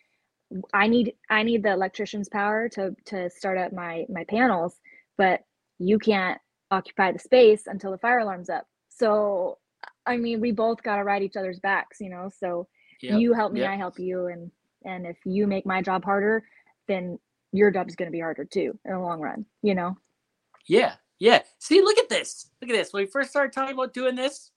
I 0.73 0.87
need 0.87 1.15
I 1.29 1.43
need 1.43 1.65
the 1.65 1.73
electrician's 1.73 2.29
power 2.29 2.69
to 2.71 2.95
to 3.07 3.29
start 3.29 3.59
up 3.59 3.73
my 3.73 4.07
my 4.09 4.25
panels, 4.25 4.79
but 5.19 5.41
you 5.81 5.99
can't 5.99 6.41
occupy 6.71 7.11
the 7.11 7.19
space 7.19 7.65
until 7.67 7.91
the 7.91 7.99
fire 7.99 8.21
alarm's 8.21 8.49
up. 8.49 8.67
So, 8.88 9.59
I 10.07 10.17
mean, 10.17 10.41
we 10.41 10.53
both 10.53 10.81
got 10.85 10.97
to 10.97 11.05
ride 11.05 11.23
each 11.23 11.37
other's 11.37 11.59
backs, 11.59 12.01
you 12.01 12.09
know. 12.09 12.31
So 12.38 12.69
yep, 13.01 13.19
you 13.19 13.33
help 13.33 13.53
me, 13.53 13.61
yep. 13.61 13.71
I 13.71 13.77
help 13.77 13.99
you, 13.99 14.29
and 14.29 14.53
and 14.85 15.07
if 15.07 15.16
you 15.25 15.47
make 15.47 15.66
my 15.66 15.81
job 15.83 16.05
harder 16.05 16.45
then 16.88 17.18
your 17.53 17.71
job 17.71 17.88
is 17.88 17.97
going 17.97 18.07
to 18.07 18.12
be 18.12 18.21
harder 18.21 18.45
too 18.45 18.79
in 18.85 18.92
the 18.92 18.99
long 18.99 19.21
run 19.21 19.45
you 19.62 19.75
know? 19.75 19.97
Yeah 20.66 20.95
yeah. 21.23 21.42
See 21.61 21.81
look 21.81 21.99
at 21.99 22.09
this 22.09 22.51
look 22.61 22.68
at 22.68 22.73
this. 22.73 22.92
When 22.92 23.05
we 23.05 23.07
first 23.09 23.31
started 23.31 23.53
talking 23.53 23.75
about 23.75 23.95
doing 23.95 24.16
this 24.16 24.51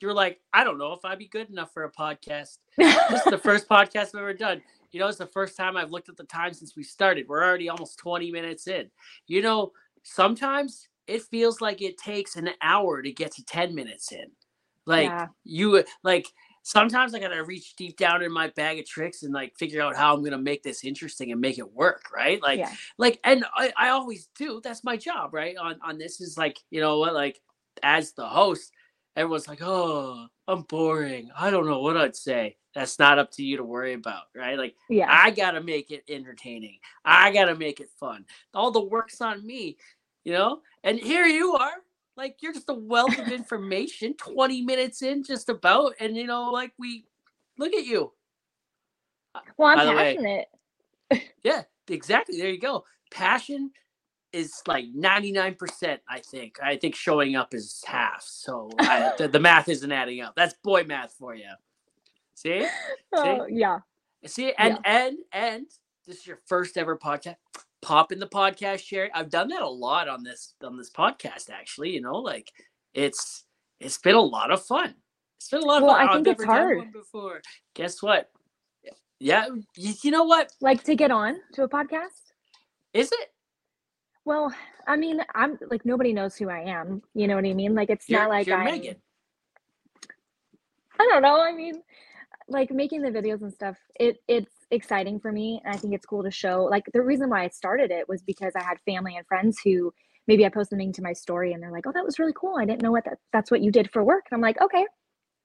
you 0.00 0.08
were 0.08 0.14
like 0.14 0.40
i 0.52 0.64
don't 0.64 0.78
know 0.78 0.92
if 0.92 1.04
i'd 1.04 1.18
be 1.18 1.28
good 1.28 1.48
enough 1.48 1.72
for 1.72 1.84
a 1.84 1.90
podcast. 1.90 2.58
This 2.76 2.96
is 3.12 3.24
the 3.24 3.38
first 3.42 3.66
podcast 3.66 4.08
i've 4.08 4.16
ever 4.16 4.34
done. 4.34 4.60
You 4.90 5.00
know 5.00 5.08
it's 5.08 5.16
the 5.16 5.26
first 5.26 5.56
time 5.56 5.74
i've 5.76 5.90
looked 5.90 6.10
at 6.10 6.18
the 6.18 6.24
time 6.24 6.52
since 6.52 6.76
we 6.76 6.82
started. 6.82 7.28
We're 7.28 7.42
already 7.42 7.70
almost 7.70 7.98
20 7.98 8.30
minutes 8.30 8.68
in. 8.68 8.90
You 9.26 9.40
know 9.40 9.72
sometimes 10.02 10.86
it 11.06 11.22
feels 11.22 11.62
like 11.62 11.80
it 11.80 11.96
takes 11.96 12.36
an 12.36 12.50
hour 12.60 13.00
to 13.00 13.10
get 13.10 13.32
to 13.32 13.44
10 13.44 13.74
minutes 13.74 14.12
in. 14.12 14.26
Like 14.84 15.08
yeah. 15.08 15.28
you 15.44 15.82
like 16.02 16.26
sometimes 16.62 17.14
I 17.14 17.18
gotta 17.18 17.42
reach 17.42 17.76
deep 17.76 17.96
down 17.96 18.22
in 18.22 18.32
my 18.32 18.48
bag 18.48 18.78
of 18.78 18.86
tricks 18.86 19.22
and 19.22 19.34
like 19.34 19.56
figure 19.56 19.82
out 19.82 19.96
how 19.96 20.14
I'm 20.14 20.24
gonna 20.24 20.38
make 20.38 20.62
this 20.62 20.84
interesting 20.84 21.32
and 21.32 21.40
make 21.40 21.58
it 21.58 21.72
work, 21.72 22.04
right? 22.14 22.40
Like, 22.42 22.60
yeah. 22.60 22.72
like, 22.98 23.20
and 23.24 23.44
I, 23.54 23.72
I 23.76 23.88
always 23.90 24.28
do. 24.36 24.60
That's 24.62 24.84
my 24.84 24.96
job, 24.96 25.34
right? 25.34 25.56
On 25.56 25.78
on 25.82 25.98
this 25.98 26.20
is 26.20 26.38
like, 26.38 26.58
you 26.70 26.80
know 26.80 26.98
what, 26.98 27.14
like 27.14 27.40
as 27.82 28.12
the 28.12 28.26
host, 28.26 28.72
everyone's 29.16 29.48
like, 29.48 29.62
oh, 29.62 30.26
I'm 30.48 30.62
boring. 30.62 31.30
I 31.36 31.50
don't 31.50 31.66
know 31.66 31.80
what 31.80 31.96
I'd 31.96 32.16
say. 32.16 32.56
That's 32.74 32.98
not 32.98 33.18
up 33.18 33.30
to 33.32 33.42
you 33.42 33.58
to 33.58 33.64
worry 33.64 33.92
about, 33.92 34.24
right? 34.34 34.56
Like, 34.56 34.74
yeah, 34.88 35.08
I 35.10 35.30
gotta 35.30 35.60
make 35.60 35.90
it 35.90 36.04
entertaining. 36.08 36.78
I 37.04 37.32
gotta 37.32 37.54
make 37.54 37.80
it 37.80 37.90
fun. 38.00 38.24
All 38.54 38.70
the 38.70 38.80
work's 38.80 39.20
on 39.20 39.46
me, 39.46 39.76
you 40.24 40.32
know. 40.32 40.60
And 40.84 40.98
here 40.98 41.26
you 41.26 41.54
are 41.54 41.74
like 42.16 42.36
you're 42.40 42.52
just 42.52 42.68
a 42.68 42.74
wealth 42.74 43.18
of 43.18 43.28
information 43.28 44.14
20 44.14 44.62
minutes 44.62 45.02
in 45.02 45.22
just 45.22 45.48
about 45.48 45.94
and 46.00 46.16
you 46.16 46.26
know 46.26 46.50
like 46.50 46.72
we 46.78 47.04
look 47.58 47.72
at 47.74 47.84
you. 47.84 48.12
Uh, 49.34 49.40
well 49.56 49.68
i'm 49.68 49.96
passionate 49.96 50.46
way, 51.10 51.22
yeah 51.42 51.62
exactly 51.88 52.38
there 52.38 52.50
you 52.50 52.60
go. 52.60 52.84
Passion 53.10 53.70
is 54.32 54.62
like 54.66 54.86
99% 54.94 55.98
i 56.08 56.20
think. 56.20 56.56
I 56.62 56.76
think 56.76 56.94
showing 56.94 57.36
up 57.36 57.54
is 57.54 57.82
half 57.86 58.22
so 58.22 58.70
I, 58.78 59.12
the, 59.18 59.28
the, 59.28 59.40
math 59.40 59.68
isn't 59.68 59.92
adding 59.92 60.20
up. 60.20 60.34
That's 60.36 60.54
boy 60.62 60.84
math 60.84 61.12
for 61.18 61.34
you 61.34 61.44
see, 62.34 62.62
see? 62.62 62.68
Oh, 63.14 63.46
yeah. 63.48 63.80
See 64.24 64.52
and 64.56 64.78
yeah. 64.84 65.06
and 65.06 65.16
and 65.32 65.66
this 66.06 66.18
is 66.18 66.26
your 66.26 66.38
first 66.46 66.76
ever 66.76 66.96
podcast 66.96 67.36
pop 67.82 68.12
in 68.12 68.18
the 68.18 68.26
podcast 68.26 68.80
share. 68.80 69.10
I've 69.12 69.28
done 69.28 69.48
that 69.48 69.62
a 69.62 69.68
lot 69.68 70.08
on 70.08 70.22
this 70.22 70.54
on 70.64 70.78
this 70.78 70.90
podcast 70.90 71.50
actually, 71.50 71.90
you 71.90 72.00
know, 72.00 72.16
like 72.16 72.50
it's 72.94 73.44
it's 73.80 73.98
been 73.98 74.14
a 74.14 74.20
lot 74.20 74.50
of 74.50 74.64
fun. 74.64 74.94
It's 75.38 75.50
been 75.50 75.62
a 75.62 75.66
lot 75.66 75.82
of 75.82 75.88
well, 75.88 75.96
fun. 75.96 76.08
I 76.08 76.14
think 76.14 76.28
I've 76.28 76.34
it's 76.34 76.44
hard. 76.44 76.92
before. 76.92 77.42
Guess 77.74 78.02
what? 78.02 78.30
Yeah, 79.18 79.46
you, 79.76 79.94
you 80.02 80.10
know 80.10 80.24
what? 80.24 80.52
Like 80.60 80.82
to 80.84 80.94
get 80.94 81.10
on 81.10 81.36
to 81.54 81.62
a 81.64 81.68
podcast? 81.68 82.32
Is 82.92 83.10
it? 83.12 83.28
Well, 84.24 84.54
I 84.86 84.96
mean, 84.96 85.20
I'm 85.34 85.58
like 85.70 85.84
nobody 85.84 86.12
knows 86.12 86.36
who 86.36 86.48
I 86.48 86.60
am. 86.60 87.02
You 87.14 87.26
know 87.26 87.34
what 87.34 87.44
I 87.44 87.52
mean? 87.52 87.74
Like 87.74 87.90
it's 87.90 88.08
you're, 88.08 88.20
not 88.20 88.30
like 88.30 88.48
I. 88.48 88.64
Megan. 88.64 88.96
I 90.98 91.08
don't 91.10 91.22
know. 91.22 91.40
I 91.40 91.52
mean, 91.52 91.82
like 92.48 92.70
making 92.70 93.02
the 93.02 93.10
videos 93.10 93.42
and 93.42 93.52
stuff. 93.52 93.76
It 93.98 94.18
it's 94.28 94.52
exciting 94.72 95.20
for 95.20 95.30
me 95.30 95.60
and 95.64 95.74
i 95.74 95.76
think 95.76 95.94
it's 95.94 96.06
cool 96.06 96.22
to 96.22 96.30
show 96.30 96.64
like 96.64 96.84
the 96.92 97.00
reason 97.00 97.28
why 97.28 97.44
i 97.44 97.48
started 97.48 97.90
it 97.90 98.08
was 98.08 98.22
because 98.22 98.52
i 98.56 98.62
had 98.62 98.78
family 98.86 99.16
and 99.16 99.26
friends 99.26 99.58
who 99.62 99.92
maybe 100.26 100.44
i 100.46 100.48
post 100.48 100.70
something 100.70 100.92
to 100.92 101.02
my 101.02 101.12
story 101.12 101.52
and 101.52 101.62
they're 101.62 101.70
like 101.70 101.86
oh 101.86 101.92
that 101.92 102.04
was 102.04 102.18
really 102.18 102.32
cool. 102.34 102.56
I 102.58 102.64
didn't 102.64 102.82
know 102.82 102.90
what 102.90 103.04
that, 103.04 103.18
that's 103.32 103.50
what 103.50 103.60
you 103.60 103.70
did 103.70 103.90
for 103.90 104.02
work. 104.02 104.24
And 104.30 104.36
i'm 104.36 104.42
like 104.42 104.60
okay 104.60 104.86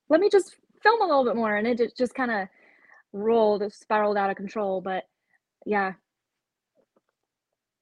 let 0.10 0.22
me 0.22 0.30
just 0.30 0.56
film 0.82 1.02
a 1.02 1.06
little 1.06 1.26
bit 1.26 1.36
more. 1.36 1.58
And 1.58 1.68
it 1.68 1.98
just, 1.98 2.14
kind 2.14 2.32
of 2.32 2.48
rolled 3.12 3.72
spiraled 3.74 4.18
out 4.18 4.30
of 4.30 4.38
control 4.38 4.82
but 4.82 5.04
yeah. 5.66 5.94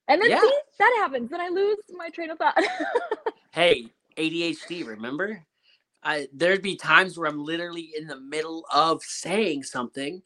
And 0.07 0.21
then 0.21 0.29
yeah. 0.29 0.41
see 0.41 0.53
that 0.79 0.95
happens 0.99 1.29
then 1.29 1.41
i 1.41 1.49
lose 1.49 1.77
my 1.91 2.09
train 2.09 2.31
of 2.31 2.37
thought. 2.37 2.61
Hey 3.51 3.87
ADHD, 4.17 4.85
remember? 4.85 5.45
I 6.03 6.27
there'd 6.33 6.61
be 6.61 6.75
times 6.75 7.17
where 7.17 7.29
I'm 7.29 7.41
literally 7.41 7.91
in 7.97 8.05
the 8.05 8.19
middle 8.19 8.65
of 8.73 9.01
saying 9.01 9.63
something 9.63 10.21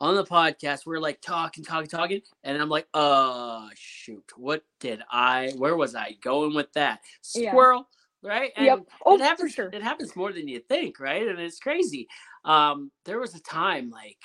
on 0.00 0.14
the 0.16 0.24
podcast. 0.24 0.86
We're 0.86 0.98
like 0.98 1.20
talking, 1.20 1.64
talking, 1.64 1.88
talking, 1.88 2.22
and 2.42 2.60
I'm 2.60 2.68
like, 2.68 2.86
uh 2.94 3.68
shoot, 3.74 4.24
what 4.36 4.62
did 4.80 5.02
I 5.10 5.52
where 5.56 5.76
was 5.76 5.94
I 5.94 6.16
going 6.20 6.54
with 6.54 6.72
that? 6.74 7.00
Yeah. 7.34 7.50
Squirrel, 7.50 7.88
right? 8.22 8.52
And 8.56 8.66
Yep. 8.66 8.80
Oh, 9.04 9.14
it 9.14 9.20
happens 9.20 9.54
for 9.54 9.54
sure. 9.54 9.70
it 9.72 9.82
happens 9.82 10.16
more 10.16 10.32
than 10.32 10.48
you 10.48 10.60
think, 10.60 11.00
right? 11.00 11.26
And 11.26 11.38
it's 11.38 11.58
crazy. 11.58 12.08
Um, 12.44 12.90
there 13.04 13.20
was 13.20 13.34
a 13.34 13.40
time 13.40 13.90
like, 13.90 14.18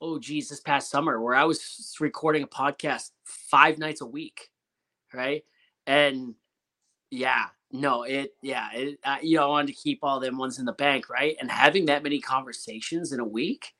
oh 0.00 0.18
geez, 0.18 0.48
this 0.48 0.60
past 0.60 0.90
summer 0.90 1.20
where 1.20 1.34
I 1.34 1.44
was 1.44 1.96
recording 2.00 2.42
a 2.42 2.48
podcast 2.48 3.10
five 3.24 3.78
nights 3.78 4.00
a 4.00 4.06
week, 4.06 4.50
right? 5.14 5.44
And 5.86 6.34
yeah, 7.10 7.46
no, 7.70 8.02
it 8.02 8.34
yeah, 8.42 8.68
it 8.72 8.98
you 9.22 9.36
know, 9.36 9.44
I 9.44 9.48
wanted 9.48 9.68
to 9.68 9.80
keep 9.80 10.00
all 10.02 10.20
them 10.20 10.38
ones 10.38 10.58
in 10.58 10.64
the 10.64 10.72
bank, 10.72 11.08
right? 11.08 11.36
And 11.40 11.50
having 11.50 11.86
that 11.86 12.02
many 12.02 12.20
conversations 12.20 13.12
in 13.12 13.20
a 13.20 13.24
week, 13.24 13.72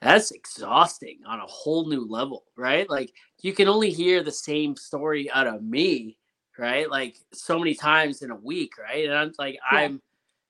that's 0.00 0.30
exhausting 0.30 1.18
on 1.26 1.40
a 1.40 1.46
whole 1.46 1.88
new 1.88 2.06
level, 2.06 2.44
right? 2.56 2.88
Like 2.88 3.12
you 3.42 3.52
can 3.52 3.68
only 3.68 3.90
hear 3.90 4.22
the 4.22 4.32
same 4.32 4.76
story 4.76 5.30
out 5.30 5.46
of 5.46 5.62
me, 5.62 6.16
right? 6.58 6.90
Like 6.90 7.16
so 7.32 7.58
many 7.58 7.74
times 7.74 8.22
in 8.22 8.30
a 8.30 8.36
week, 8.36 8.78
right? 8.78 9.04
And 9.04 9.14
I'm 9.14 9.32
like, 9.38 9.58
Yeah. 9.72 9.78
I'm 9.78 10.02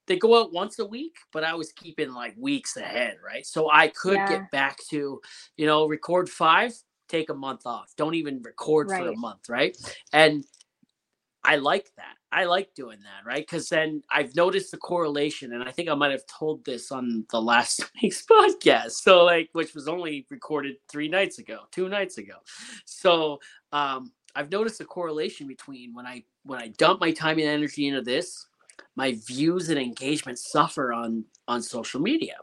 they 0.06 0.16
go 0.16 0.40
out 0.40 0.52
once 0.52 0.78
a 0.80 0.84
week, 0.84 1.16
but 1.32 1.44
I 1.44 1.54
was 1.54 1.72
keeping 1.72 2.12
like 2.12 2.34
weeks 2.36 2.76
ahead, 2.76 3.18
right? 3.24 3.46
So 3.46 3.70
I 3.70 3.88
could 3.88 4.18
Yeah. 4.18 4.26
get 4.28 4.50
back 4.50 4.78
to, 4.90 5.20
you 5.56 5.66
know, 5.66 5.86
record 5.86 6.28
five, 6.28 6.72
take 7.08 7.30
a 7.30 7.34
month 7.34 7.62
off. 7.64 7.92
Don't 7.96 8.14
even 8.14 8.42
record 8.42 8.88
for 8.88 9.06
a 9.08 9.16
month, 9.16 9.48
right? 9.48 9.76
And 10.12 10.44
I 11.44 11.56
like 11.56 11.90
that. 11.96 12.16
I 12.32 12.44
like 12.44 12.74
doing 12.74 12.98
that, 13.00 13.26
right? 13.26 13.44
Because 13.44 13.68
then 13.68 14.02
I've 14.10 14.34
noticed 14.36 14.70
the 14.70 14.76
correlation, 14.76 15.52
and 15.52 15.64
I 15.64 15.72
think 15.72 15.88
I 15.88 15.94
might 15.94 16.12
have 16.12 16.26
told 16.26 16.64
this 16.64 16.92
on 16.92 17.24
the 17.30 17.40
last 17.40 17.90
week's 18.02 18.24
podcast. 18.24 18.92
So, 18.92 19.24
like, 19.24 19.48
which 19.52 19.74
was 19.74 19.88
only 19.88 20.26
recorded 20.30 20.76
three 20.88 21.08
nights 21.08 21.38
ago, 21.38 21.60
two 21.72 21.88
nights 21.88 22.18
ago. 22.18 22.34
So, 22.84 23.40
um, 23.72 24.12
I've 24.34 24.50
noticed 24.50 24.80
a 24.80 24.84
correlation 24.84 25.46
between 25.46 25.92
when 25.94 26.06
I 26.06 26.24
when 26.44 26.60
I 26.60 26.68
dump 26.68 27.00
my 27.00 27.10
time 27.10 27.38
and 27.38 27.48
energy 27.48 27.88
into 27.88 28.02
this, 28.02 28.46
my 28.96 29.16
views 29.26 29.68
and 29.68 29.78
engagement 29.78 30.38
suffer 30.38 30.92
on 30.92 31.24
on 31.48 31.62
social 31.62 32.00
media, 32.00 32.36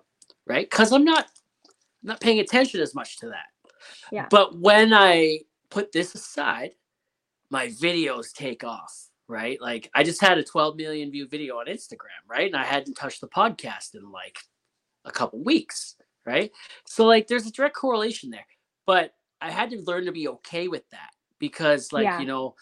right? 0.45 0.69
Because 0.69 0.91
I'm 0.91 1.05
not 1.05 1.27
I'm 2.03 2.09
not 2.09 2.19
paying 2.19 2.39
attention 2.39 2.81
as 2.81 2.93
much 2.93 3.17
to 3.19 3.27
that. 3.27 3.47
Yeah. 4.11 4.27
But 4.29 4.57
when 4.59 4.93
I 4.93 5.39
put 5.69 5.91
this 5.91 6.13
aside, 6.15 6.71
my 7.49 7.67
videos 7.67 8.33
take 8.33 8.63
off, 8.63 9.07
right? 9.27 9.59
Like 9.61 9.89
I 9.93 10.03
just 10.03 10.21
had 10.21 10.37
a 10.37 10.43
12 10.43 10.75
million 10.77 11.11
view 11.11 11.27
video 11.27 11.55
on 11.59 11.67
Instagram, 11.67 12.23
right? 12.29 12.47
And 12.47 12.55
I 12.55 12.63
hadn't 12.65 12.95
touched 12.95 13.21
the 13.21 13.27
podcast 13.27 13.95
in 13.95 14.11
like 14.11 14.39
a 15.05 15.11
couple 15.11 15.43
weeks, 15.43 15.95
right? 16.25 16.51
So 16.85 17.05
like 17.05 17.27
there's 17.27 17.45
a 17.47 17.51
direct 17.51 17.75
correlation 17.75 18.29
there. 18.29 18.45
But 18.85 19.13
I 19.41 19.51
had 19.51 19.69
to 19.71 19.81
learn 19.81 20.05
to 20.05 20.11
be 20.11 20.27
okay 20.29 20.67
with 20.67 20.89
that 20.91 21.09
because 21.39 21.91
like, 21.93 22.03
Yeah. 22.05 22.19
you 22.19 22.25
know, 22.25 22.55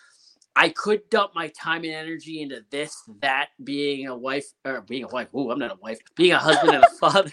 I 0.55 0.69
could 0.69 1.09
dump 1.09 1.31
my 1.35 1.49
time 1.49 1.83
and 1.83 1.93
energy 1.93 2.41
into 2.41 2.63
this, 2.69 2.95
that, 3.21 3.49
being 3.63 4.07
a 4.07 4.15
wife 4.17 4.45
or 4.63 4.81
being 4.81 5.03
a 5.03 5.07
wife. 5.07 5.27
Ooh, 5.35 5.51
I'm 5.51 5.59
not 5.59 5.71
a 5.73 5.79
wife. 5.81 5.99
Being 6.15 6.31
a 6.31 6.39
husband 6.39 6.73
and 6.75 6.83
a 6.83 6.89
father. 6.99 7.31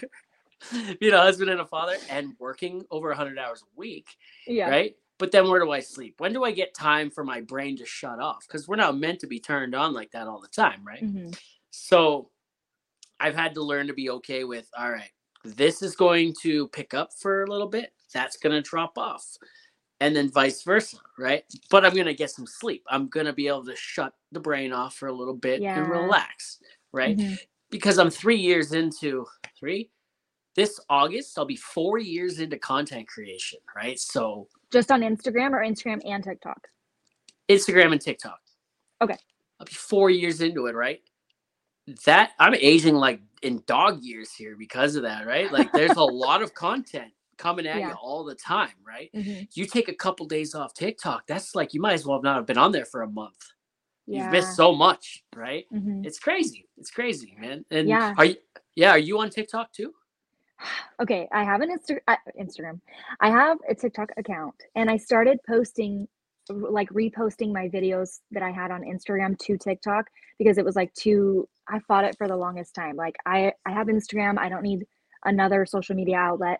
being 0.99 1.13
a 1.13 1.21
husband 1.21 1.49
and 1.49 1.59
a 1.61 1.65
father 1.65 1.95
and 2.09 2.33
working 2.39 2.83
over 2.91 3.07
100 3.09 3.37
hours 3.37 3.61
a 3.63 3.79
week 3.79 4.07
Yeah. 4.47 4.69
right? 4.69 4.95
But 5.19 5.31
then 5.31 5.47
where 5.49 5.59
do 5.59 5.71
I 5.71 5.79
sleep? 5.79 6.15
When 6.19 6.33
do 6.33 6.43
I 6.43 6.51
get 6.51 6.73
time 6.73 7.09
for 7.11 7.23
my 7.23 7.41
brain 7.41 7.77
to 7.77 7.85
shut 7.85 8.19
off? 8.19 8.45
Because 8.47 8.67
we're 8.67 8.75
not 8.75 8.97
meant 8.97 9.19
to 9.21 9.27
be 9.27 9.39
turned 9.39 9.75
on 9.75 9.93
like 9.93 10.11
that 10.11 10.27
all 10.27 10.41
the 10.41 10.47
time, 10.47 10.83
right? 10.85 11.03
Mhm. 11.03 11.37
So 11.71 12.31
I've 13.19 13.35
had 13.35 13.53
to 13.55 13.63
learn 13.63 13.87
to 13.87 13.93
be 13.93 14.09
okay 14.09 14.43
with, 14.43 14.69
all 14.77 14.91
right, 14.91 15.11
this 15.45 15.81
is 15.81 15.95
going 15.95 16.33
to 16.41 16.67
pick 16.69 16.93
up 16.93 17.13
for 17.13 17.43
a 17.43 17.49
little 17.49 17.67
bit, 17.67 17.93
that's 18.13 18.37
going 18.37 18.53
to 18.53 18.61
drop 18.61 18.97
off. 18.97 19.37
And 20.01 20.15
then 20.15 20.29
vice 20.29 20.63
versa, 20.63 20.97
right? 21.17 21.45
But 21.69 21.85
I'm 21.85 21.93
going 21.93 22.07
to 22.07 22.13
get 22.13 22.31
some 22.31 22.47
sleep. 22.47 22.83
I'm 22.89 23.07
going 23.07 23.25
to 23.27 23.33
be 23.33 23.47
able 23.47 23.65
to 23.65 23.75
shut 23.75 24.13
the 24.31 24.39
brain 24.39 24.73
off 24.73 24.95
for 24.95 25.07
a 25.07 25.13
little 25.13 25.35
bit 25.35 25.61
Yeah. 25.61 25.79
and 25.79 25.89
relax, 25.89 26.59
right? 26.91 27.17
Mhm. 27.17 27.39
Because 27.69 27.97
I'm 27.97 28.09
three 28.09 28.35
years 28.37 28.73
into 28.73 29.25
three. 29.57 29.91
This 30.55 30.79
August, 30.89 31.37
I'll 31.37 31.45
be 31.45 31.55
four 31.55 31.97
years 31.99 32.39
into 32.39 32.59
content 32.59 33.07
creation, 33.07 33.59
right? 33.75 33.99
So 33.99 34.49
Just 34.73 34.91
on 34.91 35.01
Instagram 35.01 35.51
or 35.51 35.59
Instagram 35.63 36.01
and 36.03 36.23
TikTok. 36.23 36.67
Instagram 37.47 37.91
and 37.91 38.01
TikTok. 38.01 38.39
Okay. 39.01 39.17
I'll 39.59 39.65
be 39.67 39.73
four 39.73 40.09
years 40.09 40.41
into 40.41 40.65
it, 40.65 40.73
right? 40.75 40.99
That 42.05 42.31
I'm 42.39 42.55
aging 42.55 42.95
like 42.95 43.21
in 43.43 43.61
dog 43.67 44.01
years 44.01 44.33
here 44.33 44.55
because 44.57 44.95
of 44.95 45.03
that, 45.03 45.27
right? 45.27 45.51
Like 45.51 45.71
there's 45.73 45.95
a 45.97 46.03
lot 46.25 46.41
of 46.41 46.53
content 46.55 47.11
coming 47.37 47.67
at 47.67 47.77
Yeah. 47.77 47.89
you 47.89 47.93
all 47.95 48.23
the 48.23 48.35
time, 48.35 48.71
right? 48.85 49.09
Mhm. 49.13 49.47
You 49.53 49.65
take 49.65 49.89
a 49.89 49.93
couple 49.93 50.25
days 50.25 50.55
off 50.55 50.73
TikTok, 50.73 51.27
that's 51.27 51.53
like 51.53 51.73
you 51.73 51.81
might 51.81 51.93
as 51.93 52.05
well 52.05 52.21
not 52.21 52.35
have 52.37 52.45
been 52.47 52.57
on 52.57 52.71
there 52.71 52.85
for 52.85 53.03
a 53.03 53.07
month. 53.09 53.35
Yeah. 54.07 54.23
You've 54.23 54.31
missed 54.31 54.55
so 54.55 54.73
much, 54.73 55.23
right? 55.35 55.65
Mhm. 55.71 56.05
It's 56.05 56.19
crazy. 56.19 56.67
It's 56.77 56.89
crazy, 56.89 57.35
man. 57.39 57.63
And 57.69 57.87
Yeah. 57.89 58.13
are 58.17 58.25
you 58.25 58.37
yeah, 58.75 58.89
are 58.91 58.97
you 58.97 59.19
on 59.19 59.29
TikTok 59.29 59.71
too? 59.71 59.93
Okay, 61.01 61.27
I 61.31 61.43
have 61.43 61.61
an 61.61 61.69
Insta- 61.69 61.99
uh, 62.07 62.15
Instagram. 62.39 62.79
I 63.19 63.29
have 63.29 63.57
a 63.69 63.75
TikTok 63.75 64.11
account, 64.17 64.55
and 64.75 64.89
I 64.89 64.97
started 64.97 65.39
posting, 65.47 66.07
like 66.49 66.89
reposting 66.89 67.51
my 67.53 67.69
videos 67.69 68.19
that 68.31 68.43
I 68.43 68.51
had 68.51 68.71
on 68.71 68.81
Instagram 68.81 69.37
to 69.39 69.57
TikTok 69.57 70.05
because 70.37 70.57
it 70.57 70.65
was 70.65 70.75
like 70.75 70.93
too. 70.93 71.47
I 71.67 71.79
fought 71.79 72.05
it 72.05 72.17
for 72.17 72.27
the 72.27 72.35
longest 72.35 72.75
time. 72.75 72.95
Like 72.95 73.15
I, 73.25 73.53
I 73.65 73.71
have 73.71 73.87
Instagram. 73.87 74.37
I 74.37 74.49
don't 74.49 74.63
need 74.63 74.85
another 75.25 75.65
social 75.65 75.95
media 75.95 76.17
outlet. 76.17 76.59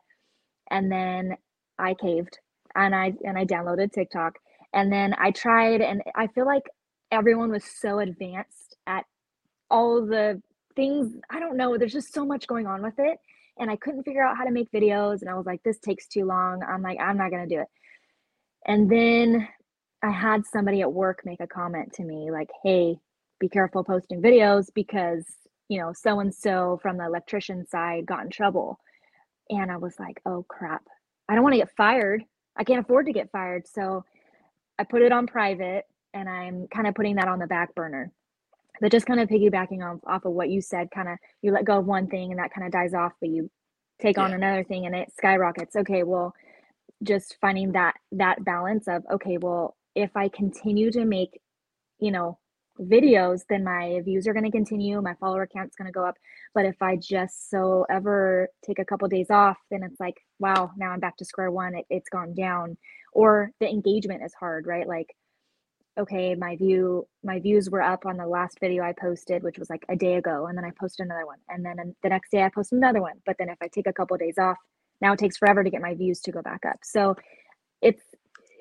And 0.71 0.91
then 0.91 1.35
I 1.77 1.93
caved, 1.93 2.39
and 2.75 2.95
I 2.95 3.13
and 3.25 3.37
I 3.37 3.45
downloaded 3.45 3.91
TikTok, 3.91 4.37
and 4.73 4.91
then 4.91 5.13
I 5.17 5.31
tried, 5.31 5.81
and 5.81 6.01
I 6.15 6.27
feel 6.27 6.45
like 6.45 6.63
everyone 7.11 7.51
was 7.51 7.63
so 7.63 7.99
advanced 7.99 8.77
at 8.87 9.05
all 9.69 10.05
the 10.05 10.41
things. 10.75 11.15
I 11.29 11.39
don't 11.39 11.57
know. 11.57 11.77
There's 11.77 11.93
just 11.93 12.13
so 12.13 12.25
much 12.25 12.47
going 12.47 12.65
on 12.65 12.81
with 12.81 12.97
it 12.97 13.19
and 13.57 13.69
I 13.69 13.75
couldn't 13.75 14.03
figure 14.03 14.23
out 14.23 14.37
how 14.37 14.45
to 14.45 14.51
make 14.51 14.71
videos. 14.71 15.21
And 15.21 15.29
I 15.29 15.35
was 15.35 15.45
like, 15.45 15.61
this 15.63 15.79
takes 15.79 16.07
too 16.07 16.25
long. 16.25 16.63
I'm 16.63 16.81
like, 16.81 16.99
I'm 16.99 17.17
not 17.17 17.31
going 17.31 17.47
to 17.47 17.55
do 17.55 17.61
it. 17.61 17.67
And 18.65 18.89
then 18.89 19.47
I 20.01 20.11
had 20.11 20.45
somebody 20.45 20.81
at 20.81 20.91
work 20.91 21.21
make 21.25 21.39
a 21.39 21.47
comment 21.47 21.93
to 21.93 22.03
me 22.03 22.31
like, 22.31 22.49
hey, 22.63 22.97
be 23.39 23.49
careful 23.49 23.83
posting 23.83 24.21
videos 24.21 24.67
because, 24.73 25.25
you 25.69 25.79
know, 25.79 25.93
so 25.93 26.19
and 26.19 26.33
so 26.33 26.79
from 26.81 26.97
the 26.97 27.05
electrician 27.05 27.65
side 27.65 28.05
got 28.05 28.23
in 28.23 28.29
trouble. 28.29 28.79
And 29.49 29.71
I 29.71 29.77
was 29.77 29.95
like, 29.99 30.21
oh 30.25 30.45
crap. 30.47 30.83
I 31.29 31.35
don't 31.35 31.43
want 31.43 31.53
to 31.53 31.59
get 31.59 31.75
fired. 31.75 32.23
I 32.55 32.63
can't 32.63 32.83
afford 32.83 33.05
to 33.07 33.13
get 33.13 33.31
fired. 33.31 33.67
So 33.67 34.03
I 34.79 34.83
put 34.83 35.01
it 35.01 35.11
on 35.11 35.27
private 35.27 35.85
and 36.13 36.29
I'm 36.29 36.67
kind 36.67 36.87
of 36.87 36.95
putting 36.95 37.15
that 37.15 37.27
on 37.27 37.39
the 37.39 37.47
back 37.47 37.75
burner. 37.75 38.11
But 38.81 38.91
just 38.91 39.05
kind 39.05 39.19
of 39.19 39.29
piggybacking 39.29 39.83
off, 39.83 39.99
off 40.05 40.25
of 40.25 40.33
what 40.33 40.49
you 40.49 40.61
said, 40.61 40.89
kind 40.91 41.07
of 41.07 41.17
you 41.41 41.51
let 41.51 41.65
go 41.65 41.79
of 41.79 41.85
one 41.85 42.07
thing 42.07 42.31
and 42.31 42.39
that 42.39 42.53
kind 42.53 42.65
of 42.65 42.73
dies 42.73 42.93
off, 42.93 43.13
but 43.21 43.29
you 43.29 43.49
take 44.01 44.17
on 44.17 44.33
another 44.33 44.63
thing 44.63 44.85
and 44.85 44.95
it 44.95 45.11
skyrockets. 45.15 45.75
Okay, 45.75 46.03
well, 46.03 46.33
just 47.03 47.37
finding 47.39 47.73
that 47.73 47.95
that 48.11 48.43
balance 48.43 48.87
of 48.87 49.03
okay, 49.11 49.37
well, 49.37 49.75
if 49.95 50.15
I 50.15 50.29
continue 50.29 50.91
to 50.91 51.05
make, 51.05 51.39
you 51.99 52.11
know, 52.11 52.39
videos, 52.79 53.41
then 53.49 53.63
my 53.63 54.01
views 54.03 54.27
are 54.27 54.33
going 54.33 54.45
to 54.45 54.51
continue, 54.51 55.01
my 55.01 55.13
follower 55.19 55.47
count's 55.47 55.75
going 55.75 55.85
to 55.85 55.91
go 55.91 56.05
up. 56.05 56.15
But 56.55 56.65
if 56.65 56.81
I 56.81 56.95
just 56.95 57.49
so 57.49 57.85
ever 57.89 58.49
take 58.65 58.79
a 58.79 58.85
couple 58.85 59.07
days 59.07 59.29
off, 59.29 59.57
then 59.69 59.83
it's 59.83 59.99
like, 59.99 60.15
wow, 60.39 60.71
now 60.77 60.89
I'm 60.89 60.99
back 60.99 61.17
to 61.17 61.25
square 61.25 61.51
one. 61.51 61.75
It, 61.75 61.85
it's 61.89 62.09
gone 62.09 62.33
down, 62.33 62.77
or 63.13 63.51
the 63.59 63.69
engagement 63.69 64.23
is 64.23 64.33
hard, 64.33 64.65
right? 64.65 64.87
Like 64.87 65.15
okay 65.97 66.35
my 66.35 66.55
view 66.55 67.07
my 67.23 67.39
views 67.39 67.69
were 67.69 67.81
up 67.81 68.05
on 68.05 68.17
the 68.17 68.25
last 68.25 68.59
video 68.59 68.83
i 68.83 68.93
posted 68.93 69.43
which 69.43 69.59
was 69.59 69.69
like 69.69 69.85
a 69.89 69.95
day 69.95 70.15
ago 70.15 70.47
and 70.47 70.57
then 70.57 70.65
i 70.65 70.71
posted 70.79 71.05
another 71.05 71.25
one 71.25 71.37
and 71.49 71.63
then 71.65 71.95
the 72.01 72.09
next 72.09 72.31
day 72.31 72.43
i 72.43 72.49
posted 72.49 72.77
another 72.77 73.01
one 73.01 73.13
but 73.25 73.35
then 73.37 73.49
if 73.49 73.57
i 73.61 73.67
take 73.67 73.87
a 73.87 73.93
couple 73.93 74.17
days 74.17 74.37
off 74.37 74.57
now 75.03 75.13
it 75.13 75.19
takes 75.19 75.37
forever 75.37 75.63
to 75.63 75.69
get 75.69 75.81
my 75.81 75.93
views 75.93 76.21
to 76.21 76.31
go 76.31 76.41
back 76.41 76.61
up. 76.65 76.79
So 76.83 77.15
it's 77.81 78.01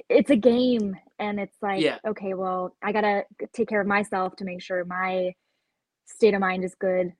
it's 0.09 0.31
a 0.31 0.37
game 0.37 0.97
and 1.21 1.39
it's 1.39 1.57
like 1.63 1.81
Yeah. 1.81 1.99
okay 2.07 2.35
well 2.35 2.77
i 2.83 2.91
gotta 2.91 3.25
take 3.55 3.69
care 3.69 3.81
of 3.81 3.87
myself 3.87 4.35
to 4.37 4.45
make 4.45 4.61
sure 4.61 4.85
my 4.85 5.33
state 6.07 6.35
of 6.35 6.41
mind 6.41 6.65
is 6.65 6.75
good 6.75 7.13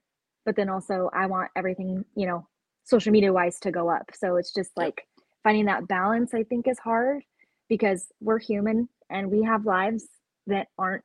but 0.45 0.55
then 0.57 0.69
also 0.69 1.09
i 1.13 1.25
want 1.25 1.49
everything 1.55 2.03
you 2.15 2.27
know 2.27 2.45
social 2.83 3.13
media 3.13 3.31
wise 3.31 3.59
to 3.61 3.71
go 3.71 3.89
up. 3.89 4.11
So 4.13 4.35
it's 4.35 4.53
just 4.53 4.71
like 4.75 5.07
finding 5.41 5.65
that 5.65 5.87
balance 5.87 6.33
i 6.33 6.43
think 6.43 6.67
is 6.67 6.79
hard 6.79 7.23
because 7.69 8.11
we're 8.19 8.39
human 8.39 8.89
and 9.09 9.31
we 9.31 9.43
have 9.43 9.65
lives 9.65 10.05
that 10.47 10.67
aren't 10.77 11.03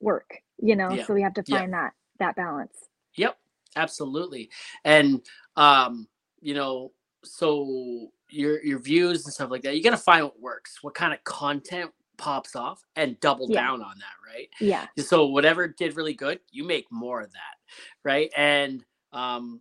work 0.00 0.30
you 0.58 0.76
know 0.76 0.96
Yeah. 0.96 1.04
so 1.06 1.14
we 1.14 1.22
have 1.22 1.34
to 1.34 1.44
Yeah. 1.46 1.58
find 1.58 1.72
that 1.72 1.92
that 2.18 2.36
balance 2.36 2.76
Yep, 3.16 3.36
absolutely. 3.76 4.50
And 4.84 5.20
um, 5.56 6.08
you 6.40 6.54
know, 6.54 6.92
so 7.24 8.10
your 8.30 8.62
your 8.64 8.78
views 8.78 9.24
and 9.24 9.34
stuff 9.34 9.50
like 9.50 9.62
that, 9.62 9.76
you 9.76 9.82
got 9.82 9.90
to 9.90 9.96
find 9.96 10.24
what 10.24 10.40
works. 10.40 10.78
What 10.82 10.94
kind 10.94 11.12
of 11.12 11.22
content 11.24 11.90
pops 12.18 12.54
off 12.56 12.82
and 12.96 13.18
double 13.20 13.48
Yeah. 13.48 13.62
down 13.62 13.82
on 13.82 13.94
that, 13.98 14.32
right? 14.32 14.48
Yeah. 14.60 14.86
So 14.98 15.26
whatever 15.26 15.68
did 15.68 15.96
really 15.96 16.14
good, 16.14 16.40
you 16.50 16.64
make 16.64 16.86
more 16.90 17.20
of 17.20 17.32
that, 17.32 17.56
right? 18.04 18.30
And 18.36 18.84
um, 19.12 19.60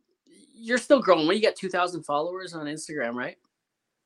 you're 0.53 0.77
still 0.77 1.01
growing. 1.01 1.27
When 1.27 1.35
you 1.35 1.41
get 1.41 1.55
two 1.55 1.69
thousand 1.69 2.03
followers 2.03 2.53
on 2.53 2.67
Instagram, 2.67 3.15
right? 3.15 3.37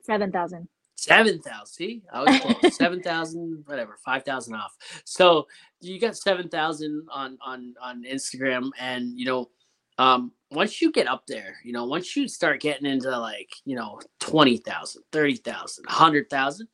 7,000. 0.03 0.67
Seven 0.95 1.41
thousand. 1.41 1.73
See, 1.73 2.01
I 2.11 2.21
was 2.21 2.39
close. 2.39 2.75
seven 2.77 3.01
thousand, 3.01 3.63
whatever, 3.65 3.97
five 4.05 4.23
thousand 4.23 4.55
off. 4.55 4.75
So 5.05 5.47
you 5.81 5.99
got 5.99 6.15
seven 6.15 6.49
thousand 6.49 7.07
on 7.11 7.37
on 7.45 7.73
on 7.81 8.03
Instagram, 8.03 8.69
and 8.79 9.17
you 9.17 9.25
know, 9.25 9.49
um, 9.97 10.31
once 10.51 10.81
you 10.81 10.91
get 10.91 11.07
up 11.07 11.25
there, 11.27 11.55
you 11.63 11.73
know, 11.73 11.85
once 11.85 12.15
you 12.15 12.27
start 12.27 12.61
getting 12.61 12.85
into 12.85 13.09
like 13.17 13.49
you 13.65 13.75
know 13.75 13.99
20,000, 14.19 15.03
30,000, 15.11 15.85
100,000, 15.85 16.67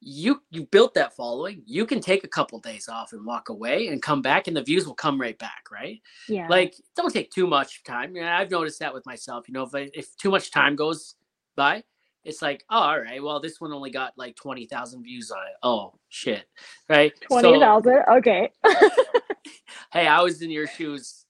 you 0.00 0.42
you 0.50 0.66
built 0.66 0.94
that 0.94 1.14
following. 1.14 1.62
You 1.66 1.84
can 1.84 2.00
take 2.00 2.24
a 2.24 2.28
couple 2.28 2.58
days 2.58 2.88
off 2.88 3.12
and 3.12 3.24
walk 3.24 3.50
away 3.50 3.88
and 3.88 4.02
come 4.02 4.22
back, 4.22 4.48
and 4.48 4.56
the 4.56 4.62
views 4.62 4.86
will 4.86 4.94
come 4.94 5.20
right 5.20 5.38
back, 5.38 5.64
right? 5.70 6.00
Yeah. 6.28 6.48
Like, 6.48 6.74
don't 6.96 7.12
take 7.12 7.30
too 7.30 7.46
much 7.46 7.82
time. 7.84 8.16
I've 8.20 8.50
noticed 8.50 8.80
that 8.80 8.94
with 8.94 9.04
myself. 9.06 9.46
You 9.48 9.54
know, 9.54 9.64
if 9.64 9.74
I, 9.74 9.90
if 9.92 10.16
too 10.16 10.30
much 10.30 10.50
time 10.50 10.74
goes 10.74 11.14
by, 11.54 11.84
it's 12.24 12.42
like, 12.42 12.64
oh, 12.70 12.78
all 12.78 13.00
right, 13.00 13.22
well, 13.22 13.40
this 13.40 13.60
one 13.60 13.72
only 13.72 13.90
got 13.90 14.12
like 14.16 14.36
twenty 14.36 14.66
thousand 14.66 15.02
views 15.02 15.30
on 15.30 15.38
it. 15.46 15.54
Oh 15.62 15.94
shit, 16.08 16.44
right? 16.88 17.12
So, 17.30 17.40
20,000. 17.40 18.02
Okay. 18.16 18.50
hey, 19.92 20.06
I 20.06 20.20
was 20.20 20.42
in 20.42 20.50
your 20.50 20.66
shoes 20.66 21.24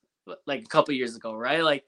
like 0.46 0.62
a 0.62 0.66
couple 0.66 0.94
years 0.94 1.16
ago, 1.16 1.34
right? 1.34 1.62
Like, 1.62 1.84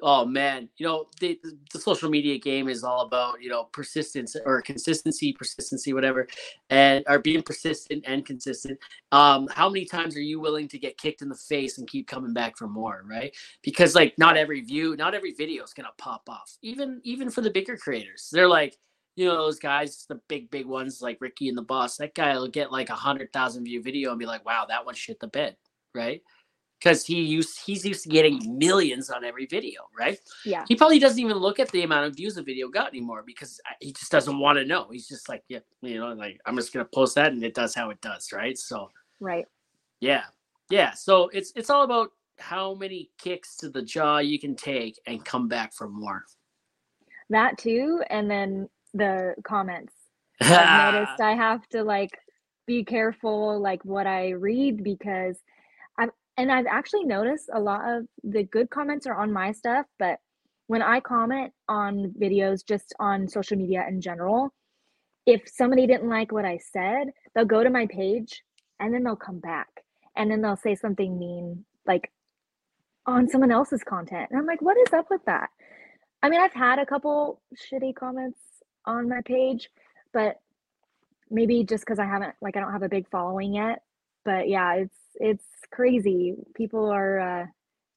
oh 0.00 0.24
man, 0.24 0.68
you 0.76 0.86
know, 0.86 1.06
the, 1.20 1.38
the 1.72 1.78
social 1.78 2.08
media 2.08 2.38
game 2.38 2.68
is 2.68 2.84
all 2.84 3.02
about 3.02 3.42
you 3.42 3.48
know 3.50 3.64
persistence 3.64 4.36
or 4.46 4.62
consistency, 4.62 5.32
persistency, 5.32 5.92
whatever, 5.92 6.26
and 6.70 7.04
are 7.06 7.18
being 7.18 7.42
persistent 7.42 8.04
and 8.06 8.24
consistent. 8.24 8.78
Um, 9.10 9.48
how 9.48 9.68
many 9.68 9.84
times 9.84 10.16
are 10.16 10.22
you 10.22 10.40
willing 10.40 10.68
to 10.68 10.78
get 10.78 10.96
kicked 10.98 11.22
in 11.22 11.28
the 11.28 11.34
face 11.34 11.78
and 11.78 11.88
keep 11.88 12.06
coming 12.06 12.32
back 12.32 12.56
for 12.56 12.68
more, 12.68 13.02
right? 13.04 13.34
Because 13.62 13.94
like 13.94 14.16
not 14.18 14.36
every 14.36 14.60
view, 14.60 14.96
not 14.96 15.14
every 15.14 15.32
video 15.32 15.62
is 15.64 15.74
gonna 15.74 15.90
pop 15.98 16.22
off. 16.28 16.56
Even 16.62 17.00
even 17.04 17.30
for 17.30 17.40
the 17.40 17.50
bigger 17.50 17.76
creators, 17.76 18.28
they're 18.32 18.48
like. 18.48 18.78
You 19.14 19.26
know 19.26 19.36
those 19.36 19.58
guys, 19.58 20.06
the 20.08 20.18
big, 20.28 20.50
big 20.50 20.64
ones 20.64 21.02
like 21.02 21.18
Ricky 21.20 21.50
and 21.50 21.58
the 21.58 21.60
Boss. 21.60 21.98
That 21.98 22.14
guy 22.14 22.32
will 22.32 22.48
get 22.48 22.72
like 22.72 22.88
a 22.88 22.94
hundred 22.94 23.30
thousand 23.30 23.64
view 23.64 23.82
video 23.82 24.08
and 24.08 24.18
be 24.18 24.24
like, 24.24 24.42
"Wow, 24.46 24.64
that 24.70 24.86
one 24.86 24.94
shit 24.94 25.20
the 25.20 25.26
bed," 25.26 25.54
right? 25.94 26.22
Because 26.82 27.04
he 27.04 27.20
used 27.22 27.60
he's 27.64 27.84
used 27.84 28.02
to 28.04 28.08
getting 28.08 28.58
millions 28.58 29.10
on 29.10 29.24
every 29.24 29.46
video, 29.46 29.82
right? 29.96 30.18
Yeah. 30.44 30.64
He 30.66 30.74
probably 30.74 30.98
doesn't 30.98 31.18
even 31.18 31.36
look 31.36 31.60
at 31.60 31.70
the 31.70 31.82
amount 31.82 32.06
of 32.06 32.16
views 32.16 32.36
a 32.36 32.42
video 32.42 32.68
got 32.68 32.88
anymore 32.88 33.22
because 33.24 33.60
uh, 33.70 33.74
he 33.80 33.92
just 33.92 34.10
doesn't 34.10 34.38
want 34.38 34.58
to 34.58 34.64
know. 34.64 34.88
He's 34.90 35.06
just 35.06 35.28
like, 35.28 35.42
yeah, 35.48 35.60
you 35.80 35.98
know, 35.98 36.12
like 36.12 36.40
I'm 36.46 36.56
just 36.56 36.72
gonna 36.72 36.84
post 36.84 37.14
that 37.14 37.32
and 37.32 37.44
it 37.44 37.54
does 37.54 37.74
how 37.74 37.90
it 37.90 38.00
does, 38.00 38.32
right? 38.32 38.58
So 38.58 38.90
Right. 39.20 39.46
yeah, 40.00 40.24
yeah. 40.70 40.92
So 40.92 41.28
it's 41.28 41.52
it's 41.54 41.70
all 41.70 41.82
about 41.82 42.10
how 42.38 42.74
many 42.74 43.10
kicks 43.18 43.56
to 43.58 43.68
the 43.68 43.82
jaw 43.82 44.18
you 44.18 44.38
can 44.40 44.56
take 44.56 44.98
and 45.06 45.24
come 45.24 45.46
back 45.46 45.72
for 45.74 45.88
more. 45.88 46.24
That 47.30 47.58
too. 47.58 48.02
And 48.10 48.28
then 48.30 48.68
the 48.92 49.34
comments. 49.44 49.92
I've 50.40 50.92
noticed 50.92 51.20
I 51.20 51.34
have 51.36 51.68
to 51.68 51.84
like 51.84 52.18
be 52.66 52.84
careful 52.84 53.60
like 53.60 53.84
what 53.84 54.08
I 54.08 54.30
read 54.30 54.82
because 54.82 55.36
and 56.36 56.50
I've 56.50 56.66
actually 56.66 57.04
noticed 57.04 57.50
a 57.52 57.60
lot 57.60 57.88
of 57.88 58.06
the 58.24 58.44
good 58.44 58.70
comments 58.70 59.06
are 59.06 59.14
on 59.14 59.32
my 59.32 59.52
stuff, 59.52 59.86
but 59.98 60.18
when 60.66 60.82
I 60.82 61.00
comment 61.00 61.52
on 61.68 62.14
videos 62.18 62.66
just 62.66 62.94
on 62.98 63.28
social 63.28 63.56
media 63.58 63.84
in 63.88 64.00
general, 64.00 64.54
if 65.26 65.42
somebody 65.46 65.86
didn't 65.86 66.08
like 66.08 66.32
what 66.32 66.44
I 66.44 66.58
said, 66.58 67.08
they'll 67.34 67.44
go 67.44 67.62
to 67.62 67.70
my 67.70 67.86
page 67.86 68.42
and 68.80 68.92
then 68.92 69.04
they'll 69.04 69.16
come 69.16 69.38
back 69.38 69.68
and 70.16 70.30
then 70.30 70.40
they'll 70.40 70.56
say 70.56 70.74
something 70.74 71.18
mean 71.18 71.64
like 71.86 72.10
on 73.06 73.28
someone 73.28 73.50
else's 73.52 73.82
content. 73.82 74.28
And 74.30 74.38
I'm 74.38 74.46
like, 74.46 74.62
what 74.62 74.76
is 74.78 74.92
up 74.92 75.06
with 75.10 75.24
that? 75.26 75.50
I 76.22 76.28
mean, 76.28 76.40
I've 76.40 76.52
had 76.52 76.78
a 76.78 76.86
couple 76.86 77.40
shitty 77.54 77.94
comments 77.94 78.38
on 78.86 79.08
my 79.08 79.20
page, 79.24 79.68
but 80.12 80.40
maybe 81.30 81.64
just 81.64 81.84
because 81.84 81.98
I 81.98 82.06
haven't 82.06 82.34
like 82.40 82.56
I 82.56 82.60
don't 82.60 82.72
have 82.72 82.82
a 82.82 82.88
big 82.88 83.08
following 83.10 83.54
yet. 83.54 83.82
But 84.24 84.48
yeah, 84.48 84.74
it's 84.74 84.96
it's 85.16 85.44
crazy. 85.70 86.34
People 86.54 86.90
are 86.90 87.18
uh, 87.18 87.46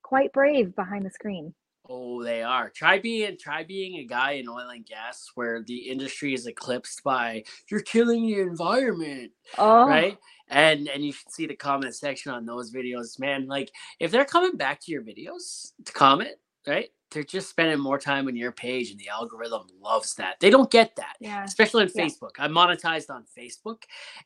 quite 0.03 0.31
brave 0.33 0.75
behind 0.75 1.05
the 1.05 1.11
screen. 1.11 1.53
Oh, 1.87 2.23
they 2.23 2.41
are. 2.41 2.71
Try 2.71 2.97
being 2.97 3.37
try 3.39 3.63
being 3.63 3.97
a 3.97 4.05
guy 4.05 4.31
in 4.31 4.49
oil 4.49 4.69
and 4.69 4.85
gas 4.85 5.29
where 5.35 5.61
the 5.61 5.77
industry 5.77 6.33
is 6.33 6.47
eclipsed 6.47 7.03
by 7.03 7.43
you're 7.69 7.81
killing 7.81 8.25
the 8.25 8.39
environment. 8.39 9.31
Oh, 9.57 9.87
right 9.87 10.17
and 10.49 10.87
and 10.87 11.03
you 11.03 11.11
should 11.11 11.31
see 11.31 11.45
the 11.45 11.55
comment 11.55 11.95
section 11.95 12.31
on 12.31 12.45
those 12.45 12.71
videos 12.71 13.19
man 13.19 13.47
like 13.47 13.71
if 13.99 14.11
they're 14.11 14.25
coming 14.25 14.55
back 14.57 14.79
to 14.79 14.91
your 14.91 15.01
videos 15.01 15.71
to 15.85 15.93
comment 15.93 16.35
right 16.67 16.89
they're 17.15 17.23
just 17.23 17.49
spending 17.49 17.79
more 17.79 17.97
time 17.97 18.27
on 18.27 18.35
your 18.35 18.51
page 18.51 18.91
and 18.91 18.99
the 18.99 19.09
algorithm 19.09 19.63
loves 19.81 20.13
that. 20.15 20.35
They 20.41 20.51
don't 20.51 20.69
get 20.69 20.95
that 20.97 21.15
yeah, 21.19 21.43
especially 21.43 21.83
on 21.83 21.91
Yeah. 21.95 22.05
facebook. 22.05 22.31
I'm 22.37 22.51
monetized 22.51 23.09
on 23.09 23.25
facebook 23.37 23.83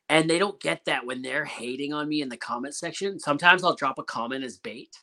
and 0.10 0.30
they 0.30 0.40
don't 0.40 0.60
get 0.60 0.84
that 0.86 1.06
when 1.06 1.22
they're 1.22 1.46
hating 1.46 1.94
on 1.94 2.10
me 2.10 2.22
in 2.22 2.30
the 2.30 2.38
comment 2.38 2.76
section. 2.76 3.20
Sometimes 3.20 3.64
i'll 3.64 3.76
drop 3.76 4.00
a 4.00 4.04
comment 4.04 4.44
as 4.44 4.58
bait 4.58 4.98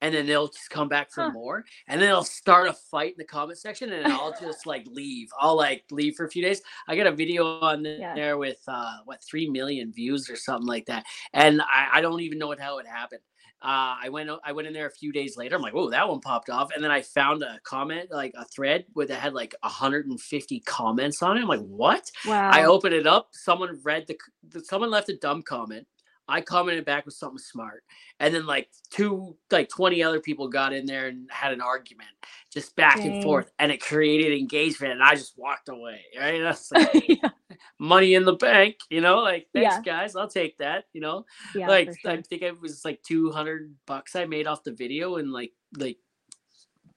and 0.00 0.12
then 0.14 0.26
they'll 0.26 0.48
just 0.48 0.70
come 0.70 0.88
back 0.88 1.12
for 1.12 1.24
Huh. 1.24 1.30
more 1.30 1.64
and 1.86 2.00
then 2.00 2.08
they'll 2.08 2.24
start 2.24 2.66
a 2.68 2.72
fight 2.72 3.12
in 3.12 3.18
the 3.18 3.24
comment 3.24 3.58
section 3.58 3.92
and 3.92 4.06
i'll 4.12 4.34
just 4.40 4.66
like 4.66 4.86
leave. 4.86 5.28
I'll 5.38 5.56
like 5.56 5.84
leave 5.90 6.16
for 6.16 6.24
a 6.26 6.30
few 6.30 6.42
days. 6.42 6.62
I 6.88 6.96
got 6.96 7.06
a 7.06 7.12
video 7.12 7.60
on 7.60 7.84
Yeah. 8.00 8.14
there 8.14 8.38
with 8.38 8.60
uh 8.66 8.98
what 9.04 9.22
three 9.22 9.48
million 9.48 9.92
views 9.92 10.28
or 10.30 10.36
something 10.36 10.66
like 10.66 10.86
that 10.86 11.04
and 11.34 11.60
i, 11.62 11.88
I 11.94 12.00
don't 12.00 12.20
even 12.20 12.38
know 12.38 12.48
what 12.48 12.58
how 12.60 12.78
it 12.78 12.86
happened 12.86 13.20
uh, 13.62 13.94
I 14.02 14.08
went 14.10 14.28
I 14.44 14.52
went 14.52 14.66
in 14.66 14.74
there 14.74 14.86
a 14.86 14.92
few 14.92 15.12
days 15.12 15.36
later. 15.36 15.54
I'm 15.54 15.62
like, 15.62 15.74
oh, 15.74 15.90
that 15.90 16.08
one 16.08 16.20
popped 16.20 16.50
off, 16.50 16.70
and 16.74 16.82
then 16.82 16.90
I 16.90 17.02
found 17.02 17.42
a 17.42 17.60
comment, 17.62 18.10
like 18.10 18.32
a 18.36 18.44
thread, 18.44 18.84
with 18.94 19.08
that 19.08 19.20
had 19.20 19.34
like 19.34 19.54
150 19.62 20.60
comments 20.60 21.22
on 21.22 21.36
it. 21.36 21.42
I'm 21.42 21.48
like, 21.48 21.60
what? 21.60 22.10
wow. 22.26 22.50
I 22.50 22.64
opened 22.64 22.94
it 22.94 23.06
up. 23.06 23.28
Someone 23.32 23.78
read 23.84 24.06
the, 24.08 24.18
the 24.48 24.64
someone 24.64 24.90
left 24.90 25.10
a 25.10 25.16
dumb 25.16 25.42
comment. 25.42 25.86
I 26.28 26.40
commented 26.40 26.84
back 26.84 27.04
with 27.04 27.14
something 27.14 27.38
smart, 27.38 27.84
and 28.18 28.34
then 28.34 28.46
like 28.46 28.68
two, 28.90 29.36
like 29.50 29.68
20 29.68 30.02
other 30.02 30.20
people 30.20 30.48
got 30.48 30.72
in 30.72 30.86
there 30.86 31.08
and 31.08 31.28
had 31.30 31.52
an 31.52 31.60
argument, 31.60 32.10
just 32.50 32.74
back 32.74 33.04
and 33.04 33.22
forth, 33.22 33.52
and 33.58 33.70
it 33.70 33.80
created 33.80 34.36
engagement. 34.38 34.94
And 34.94 35.02
I 35.02 35.14
just 35.14 35.36
walked 35.36 35.68
away. 35.68 36.00
Right? 36.18 36.40
That's 36.42 36.72
like 36.72 37.08
yeah, 37.08 37.30
money 37.78 38.14
in 38.14 38.24
the 38.24 38.34
bank, 38.34 38.76
you 38.90 39.00
know. 39.00 39.18
Like, 39.18 39.48
thanks, 39.54 39.76
Yeah. 39.76 39.82
guys. 39.82 40.16
I'll 40.16 40.28
take 40.28 40.58
that. 40.58 40.84
You 40.92 41.00
know 41.00 41.24
yeah, 41.54 41.68
like 41.68 41.90
sure. 42.00 42.12
I 42.12 42.22
think 42.22 42.42
it 42.42 42.60
was 42.60 42.84
like 42.84 43.02
two 43.02 43.30
hundred 43.30 43.74
bucks 43.86 44.14
I 44.16 44.24
made 44.26 44.46
off 44.46 44.64
the 44.64 44.72
video 44.72 45.16
in 45.16 45.32
like 45.32 45.52
like 45.78 45.98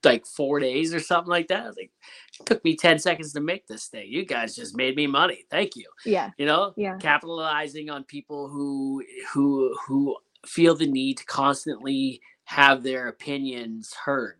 like 0.03 0.25
four 0.27 0.59
days 0.59 0.93
or 0.93 0.99
something 0.99 1.29
like 1.31 1.47
that. 1.47 1.63
I 1.63 1.67
was 1.67 1.77
like, 1.77 1.91
it 2.39 2.45
took 2.45 2.63
me 2.63 2.75
ten 2.75 2.99
seconds 2.99 3.33
to 3.33 3.39
make 3.41 3.67
this 3.67 3.87
thing. 3.87 4.07
You 4.11 4.25
guys 4.25 4.55
just 4.55 4.77
made 4.77 4.95
me 4.95 5.07
money. 5.07 5.45
Thank 5.49 5.75
you. 5.75 5.85
yeah, 6.05 6.29
You 6.37 6.45
know, 6.45 6.73
yeah, 6.77 6.97
capitalizing 6.97 7.89
on 7.89 8.03
people 8.03 8.47
who 8.47 9.03
who 9.33 9.75
who 9.87 10.15
feel 10.45 10.75
the 10.75 10.85
need 10.85 11.17
to 11.17 11.25
constantly 11.25 12.21
have 12.43 12.83
their 12.83 13.07
opinions 13.07 13.91
heard 14.05 14.37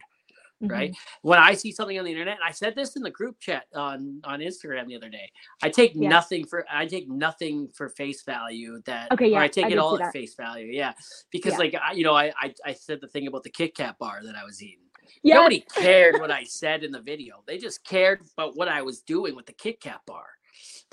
right? 0.69 0.91
mhm, 0.91 0.97
When 1.23 1.39
I 1.39 1.56
see 1.56 1.71
something 1.71 1.99
on 1.99 2.06
the 2.06 2.12
internet, 2.12 2.39
I 2.45 2.51
said 2.51 2.75
this 2.75 2.95
in 2.95 3.04
the 3.04 3.12
group 3.12 3.39
chat 3.39 3.65
on 3.75 4.21
on 4.25 4.39
Instagram 4.41 4.88
the 4.88 4.95
other 4.97 5.10
day, 5.10 5.32
I 5.62 5.69
take 5.69 5.95
nothing 5.95 6.45
for 6.47 6.65
I 6.71 6.86
take 6.88 7.10
nothing 7.10 7.69
for 7.75 7.89
face 7.89 8.23
value 8.23 8.82
that 8.86 9.13
Okay, 9.13 9.30
or 9.32 9.39
yeah, 9.39 9.41
I 9.41 9.49
take 9.49 9.65
I 9.65 9.71
it 9.71 9.80
all 9.80 9.97
at 9.97 10.08
face 10.08 10.36
value, 10.36 10.67
yeah, 10.71 10.93
because 11.32 11.54
Yeah. 11.54 11.60
like 11.60 11.75
I, 11.75 11.93
you 11.93 12.04
know 12.06 12.15
I, 12.15 12.34
I 12.39 12.54
I 12.65 12.73
said 12.73 13.01
the 13.01 13.08
thing 13.10 13.28
about 13.28 13.43
the 13.43 13.51
Kit 13.51 13.75
Kat 13.75 13.97
bar 13.99 14.21
that 14.23 14.36
I 14.36 14.45
was 14.45 14.63
eating. 14.63 14.80
yeah. 15.23 15.49
Nobody 15.49 15.62
cared 15.62 16.17
what 16.19 16.32
I 16.32 16.45
said 16.45 16.84
in 16.84 16.91
the 16.91 17.01
video. 17.01 17.43
They 17.47 17.58
just 17.60 17.86
cared 17.86 18.21
about 18.38 18.58
what 18.58 18.69
I 18.69 18.84
was 18.84 19.01
doing 19.01 19.36
with 19.36 19.47
the 19.47 19.54
Kit 19.54 19.82
Kat 19.82 20.01
bar. 20.08 20.25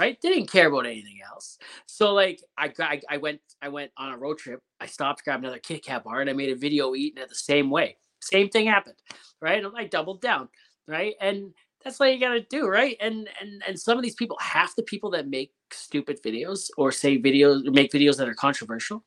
Right? 0.01 0.19
They 0.23 0.31
didn't 0.31 0.51
care 0.53 0.69
about 0.69 0.87
anything 0.87 1.21
else. 1.27 1.59
So 1.87 2.15
like 2.15 2.41
I, 2.59 2.73
I 2.81 3.03
I 3.11 3.17
went 3.19 3.41
I 3.63 3.69
went 3.71 3.93
on 3.99 4.13
a 4.13 4.19
road 4.19 4.39
trip. 4.39 4.61
I 4.81 4.87
stopped, 4.87 5.25
grabbed 5.25 5.45
another 5.45 5.61
Kit 5.61 5.85
Kat 5.85 6.05
bar, 6.05 6.21
and 6.23 6.31
I 6.31 6.35
made 6.35 6.51
a 6.51 6.57
video 6.57 6.95
eating 6.97 7.23
it 7.23 7.29
the 7.31 7.35
same 7.37 7.71
way. 7.71 7.99
Same 8.23 8.49
thing 8.49 8.67
happened. 8.67 8.97
Right? 9.41 9.65
And 9.65 9.75
I 9.77 9.85
doubled 9.85 10.21
down. 10.21 10.49
Right? 10.87 11.15
And 11.21 11.53
that's 11.85 11.99
what 11.99 12.13
you 12.13 12.21
gotta 12.21 12.41
do, 12.41 12.69
right? 12.69 12.97
And 13.01 13.29
and 13.41 13.63
and 13.67 13.79
some 13.79 13.99
of 13.99 14.05
these 14.05 14.15
people, 14.15 14.37
half 14.41 14.77
the 14.77 14.83
people 14.83 15.11
that 15.11 15.29
make 15.29 15.53
stupid 15.71 16.23
videos 16.23 16.71
or 16.77 16.93
say 16.93 17.19
videos 17.19 17.67
or 17.67 17.71
make 17.71 17.93
videos 17.93 18.17
that 18.19 18.29
are 18.29 18.35
controversial, 18.35 19.05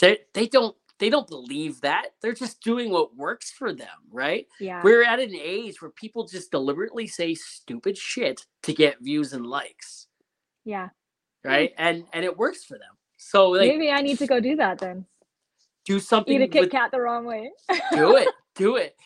they 0.00 0.18
they 0.32 0.46
don't 0.46 0.76
they 0.98 1.10
don't 1.10 1.26
believe 1.26 1.80
that. 1.80 2.10
They're 2.20 2.32
just 2.32 2.60
doing 2.62 2.90
what 2.90 3.16
works 3.16 3.50
for 3.50 3.72
them, 3.72 3.88
right? 4.12 4.46
yeah, 4.60 4.80
We're 4.84 5.04
at 5.04 5.18
an 5.18 5.34
age 5.34 5.82
where 5.82 5.90
people 5.90 6.28
just 6.28 6.52
deliberately 6.52 7.08
say 7.08 7.34
stupid 7.34 7.98
shit 7.98 8.46
to 8.62 8.72
get 8.72 9.00
views 9.00 9.32
and 9.32 9.44
likes, 9.44 10.06
yeah. 10.64 10.90
right? 11.42 11.72
And 11.76 12.04
and 12.12 12.24
it 12.24 12.36
works 12.36 12.64
for 12.64 12.74
them. 12.74 12.94
So 13.16 13.50
like 13.50 13.68
Maybe 13.68 13.90
I 13.90 14.02
need 14.02 14.18
to 14.18 14.26
go 14.26 14.38
do 14.40 14.56
that 14.56 14.78
then. 14.78 15.06
Do 15.84 15.98
something 16.00 16.34
Eat 16.34 16.42
a 16.42 16.48
Kit 16.48 16.60
with- 16.62 16.70
Kat 16.70 16.90
the 16.90 17.00
wrong 17.00 17.24
way. 17.24 17.50
do 17.92 18.16
it 18.16 18.28
do 18.54 18.76
it 18.76 18.96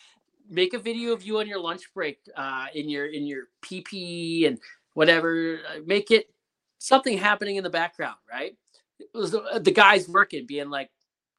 make 0.49 0.75
a 0.75 0.79
video 0.79 1.13
of 1.13 1.25
you 1.25 1.39
on 1.39 1.47
your 1.49 1.59
lunch 1.59 1.83
break 1.93 2.21
uh 2.37 2.67
in 2.75 2.89
your 2.89 3.07
in 3.07 3.27
your 3.27 3.45
ppe 3.65 4.47
and 4.47 4.61
whatever 4.95 5.59
uh, 5.69 5.81
make 5.85 6.11
it 6.11 6.31
something 6.79 7.19
happening 7.19 7.57
in 7.57 7.65
the 7.65 7.71
background, 7.71 8.17
right? 8.31 8.57
It 8.99 9.09
was 9.13 9.33
the, 9.33 9.61
the 9.63 9.73
guy's 9.73 10.09
working, 10.09 10.47
being 10.47 10.71
like, 10.71 10.91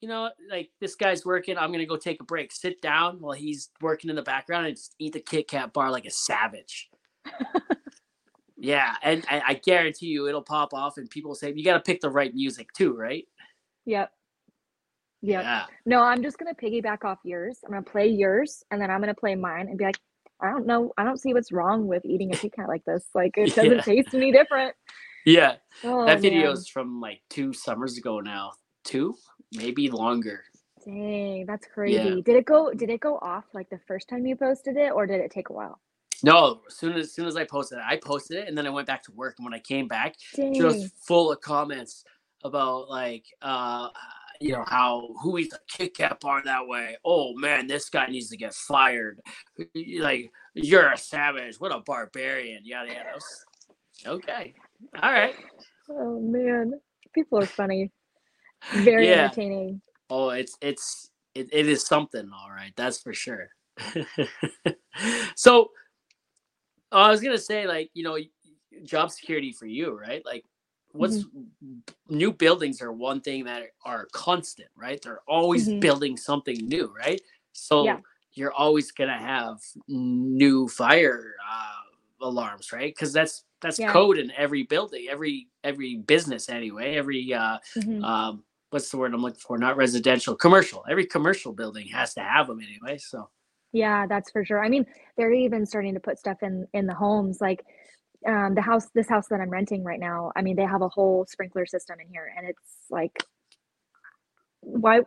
you 0.01 0.07
know, 0.07 0.29
like 0.49 0.69
this 0.79 0.95
guy's 0.95 1.25
working. 1.25 1.57
I'm 1.57 1.71
gonna 1.71 1.85
go 1.85 1.97
take 1.97 2.21
a 2.21 2.25
break. 2.25 2.51
Sit 2.51 2.81
down 2.81 3.19
while 3.19 3.33
he's 3.33 3.69
working 3.81 4.09
in 4.09 4.15
the 4.15 4.21
background 4.21 4.67
and 4.67 4.75
just 4.75 4.93
eat 4.99 5.13
the 5.13 5.19
Kit 5.19 5.47
Kat 5.47 5.73
bar 5.73 5.89
like 5.89 6.05
a 6.05 6.11
savage. 6.11 6.89
yeah, 8.57 8.95
and 9.01 9.25
I, 9.29 9.41
I, 9.47 9.53
guarantee 9.55 10.05
you 10.05 10.27
it'll 10.27 10.43
pop 10.43 10.73
off, 10.73 10.97
and 10.97 11.09
people 11.09 11.33
say 11.33 11.51
you 11.55 11.63
got 11.63 11.73
to 11.73 11.79
pick 11.79 12.01
the 12.01 12.11
right 12.11 12.33
music 12.33 12.71
too, 12.73 12.93
right? 12.93 13.25
Yep. 13.85 14.11
Yep. 15.21 15.43
Yeah. 15.43 15.65
No, 15.85 16.01
I'm 16.01 16.21
just 16.21 16.37
gonna 16.37 16.53
piggyback 16.53 17.03
off 17.03 17.19
yours. 17.23 17.59
I'm 17.63 17.71
gonna 17.71 17.83
play 17.83 18.07
yours, 18.07 18.63
and 18.71 18.81
then 18.81 18.91
I'm 18.91 18.99
gonna 18.99 19.15
play 19.15 19.35
mine, 19.35 19.67
and 19.67 19.77
be 19.77 19.85
like, 19.85 19.99
I 20.39 20.49
don't 20.49 20.67
know. 20.67 20.93
I 20.97 21.03
don't 21.03 21.19
see 21.19 21.33
what's 21.33 21.51
wrong 21.51 21.87
with 21.87 22.05
eating 22.05 22.33
a 22.33 22.37
Kat 22.37 22.67
like 22.67 22.85
this. 22.85 23.05
Like 23.15 23.33
it 23.37 23.55
doesn't 23.55 23.77
yeah. 23.77 23.81
taste 23.81 24.13
any 24.13 24.31
different. 24.31 24.75
Yeah. 25.25 25.55
Oh, 25.83 26.05
that 26.05 26.21
video 26.21 26.51
is 26.51 26.67
from 26.67 27.01
like 27.01 27.21
two 27.29 27.53
summers 27.53 27.97
ago 27.97 28.19
now. 28.19 28.53
Two, 28.83 29.15
maybe 29.53 29.89
longer. 29.89 30.43
Dang, 30.85 31.45
that's 31.45 31.67
crazy. 31.67 31.95
Yeah. 31.95 32.21
Did 32.23 32.35
it 32.35 32.45
go 32.45 32.71
did 32.71 32.89
it 32.89 33.01
go 33.01 33.17
off 33.21 33.45
like 33.53 33.69
the 33.69 33.79
first 33.87 34.07
time 34.07 34.25
you 34.25 34.35
posted 34.35 34.77
it 34.77 34.93
or 34.93 35.05
did 35.05 35.19
it 35.19 35.31
take 35.31 35.49
a 35.49 35.53
while? 35.53 35.79
No, 36.23 36.61
as 36.67 36.77
soon 36.77 36.93
as, 36.93 37.07
as 37.07 37.13
soon 37.13 37.27
as 37.27 37.35
I 37.35 37.43
posted 37.43 37.77
it, 37.77 37.83
I 37.85 37.97
posted 37.97 38.37
it 38.37 38.47
and 38.47 38.57
then 38.57 38.65
I 38.65 38.69
went 38.69 38.87
back 38.87 39.03
to 39.03 39.11
work. 39.11 39.35
And 39.37 39.45
when 39.45 39.53
I 39.53 39.59
came 39.59 39.87
back, 39.87 40.15
Dang. 40.35 40.53
just 40.53 40.93
full 41.05 41.31
of 41.31 41.41
comments 41.41 42.05
about 42.43 42.89
like 42.89 43.25
uh 43.41 43.89
you 44.39 44.53
know 44.53 44.65
how 44.67 45.09
who 45.21 45.37
eats 45.37 45.53
a 45.53 45.59
Kit 45.67 45.95
Kat 45.95 46.19
bar 46.19 46.41
that 46.43 46.67
way. 46.67 46.97
Oh 47.03 47.33
man, 47.35 47.67
this 47.67 47.89
guy 47.89 48.07
needs 48.07 48.29
to 48.29 48.37
get 48.37 48.53
fired. 48.53 49.19
Like 49.99 50.31
you're 50.53 50.91
a 50.91 50.97
savage. 50.97 51.59
What 51.59 51.71
a 51.71 51.79
barbarian. 51.79 52.65
Yada 52.65 52.89
yada. 52.93 53.19
Okay. 54.05 54.53
All 55.01 55.11
right. 55.11 55.35
Oh 55.89 56.19
man, 56.19 56.73
people 57.13 57.39
are 57.39 57.45
funny. 57.45 57.91
Very 58.73 59.07
yeah. 59.07 59.25
entertaining. 59.25 59.81
Oh, 60.09 60.29
it's 60.29 60.57
it's 60.61 61.09
it, 61.37 61.49
it 61.51 61.67
is 61.67 61.85
something, 61.85 62.29
all 62.33 62.49
right. 62.49 62.73
That's 62.75 62.99
for 62.99 63.13
sure. 63.13 63.49
so 65.35 65.69
I 66.91 67.11
was 67.11 67.21
gonna 67.21 67.37
say, 67.37 67.67
like, 67.67 67.91
you 67.93 68.03
know, 68.03 68.17
job 68.83 69.11
security 69.11 69.51
for 69.51 69.67
you, 69.67 69.97
right? 69.97 70.23
Like, 70.25 70.43
what's 70.97 71.23
mm-hmm. 71.23 71.77
new 72.09 72.31
buildings 72.31 72.81
are 72.81 72.91
one 72.91 73.21
thing 73.21 73.45
that 73.45 73.63
are 73.85 74.07
constant, 74.11 74.69
right? 74.75 75.01
They're 75.01 75.21
always 75.27 75.67
mm-hmm. 75.67 75.79
building 75.79 76.17
something 76.17 76.57
new, 76.67 76.93
right? 76.97 77.21
So 77.53 77.85
yeah. 77.85 77.99
you're 78.33 78.53
always 78.53 78.91
gonna 78.91 79.17
have 79.17 79.59
new 79.87 80.67
fire 80.67 81.35
uh, 81.49 82.25
alarms, 82.25 82.71
right? 82.71 82.93
Because 82.93 83.13
that's 83.13 83.43
that's 83.61 83.79
yeah. 83.79 83.91
code 83.91 84.17
in 84.17 84.31
every 84.37 84.63
building, 84.63 85.07
every 85.09 85.47
every 85.63 85.97
business 85.97 86.49
anyway, 86.49 86.95
every 86.95 87.33
uh, 87.33 87.57
mm-hmm. 87.75 88.03
um, 88.03 88.43
what's 88.69 88.89
the 88.89 88.97
word 88.97 89.13
I'm 89.13 89.21
looking 89.21 89.39
for? 89.39 89.57
Not 89.57 89.77
residential, 89.77 90.35
commercial. 90.35 90.85
Every 90.89 91.05
commercial 91.05 91.53
building 91.53 91.87
has 91.87 92.13
to 92.15 92.21
have 92.21 92.47
them 92.47 92.59
anyway. 92.59 92.97
So 92.97 93.29
yeah, 93.73 94.05
that's 94.07 94.31
for 94.31 94.45
sure. 94.45 94.63
I 94.63 94.69
mean, 94.69 94.85
they're 95.17 95.33
even 95.33 95.65
starting 95.65 95.93
to 95.93 95.99
put 95.99 96.19
stuff 96.19 96.43
in 96.43 96.67
in 96.73 96.87
the 96.87 96.93
homes, 96.93 97.41
like 97.41 97.65
um, 98.27 98.55
the 98.55 98.61
house, 98.61 98.87
this 98.93 99.07
house 99.07 99.27
that 99.29 99.39
I'm 99.39 99.49
renting 99.49 99.83
right 99.83 99.99
now. 99.99 100.31
I 100.35 100.41
mean, 100.41 100.55
they 100.55 100.65
have 100.65 100.81
a 100.81 100.89
whole 100.89 101.25
sprinkler 101.27 101.65
system 101.65 101.99
in 101.99 102.07
here, 102.09 102.31
and 102.37 102.47
it's 102.47 102.59
like 102.89 103.23
why 104.61 105.01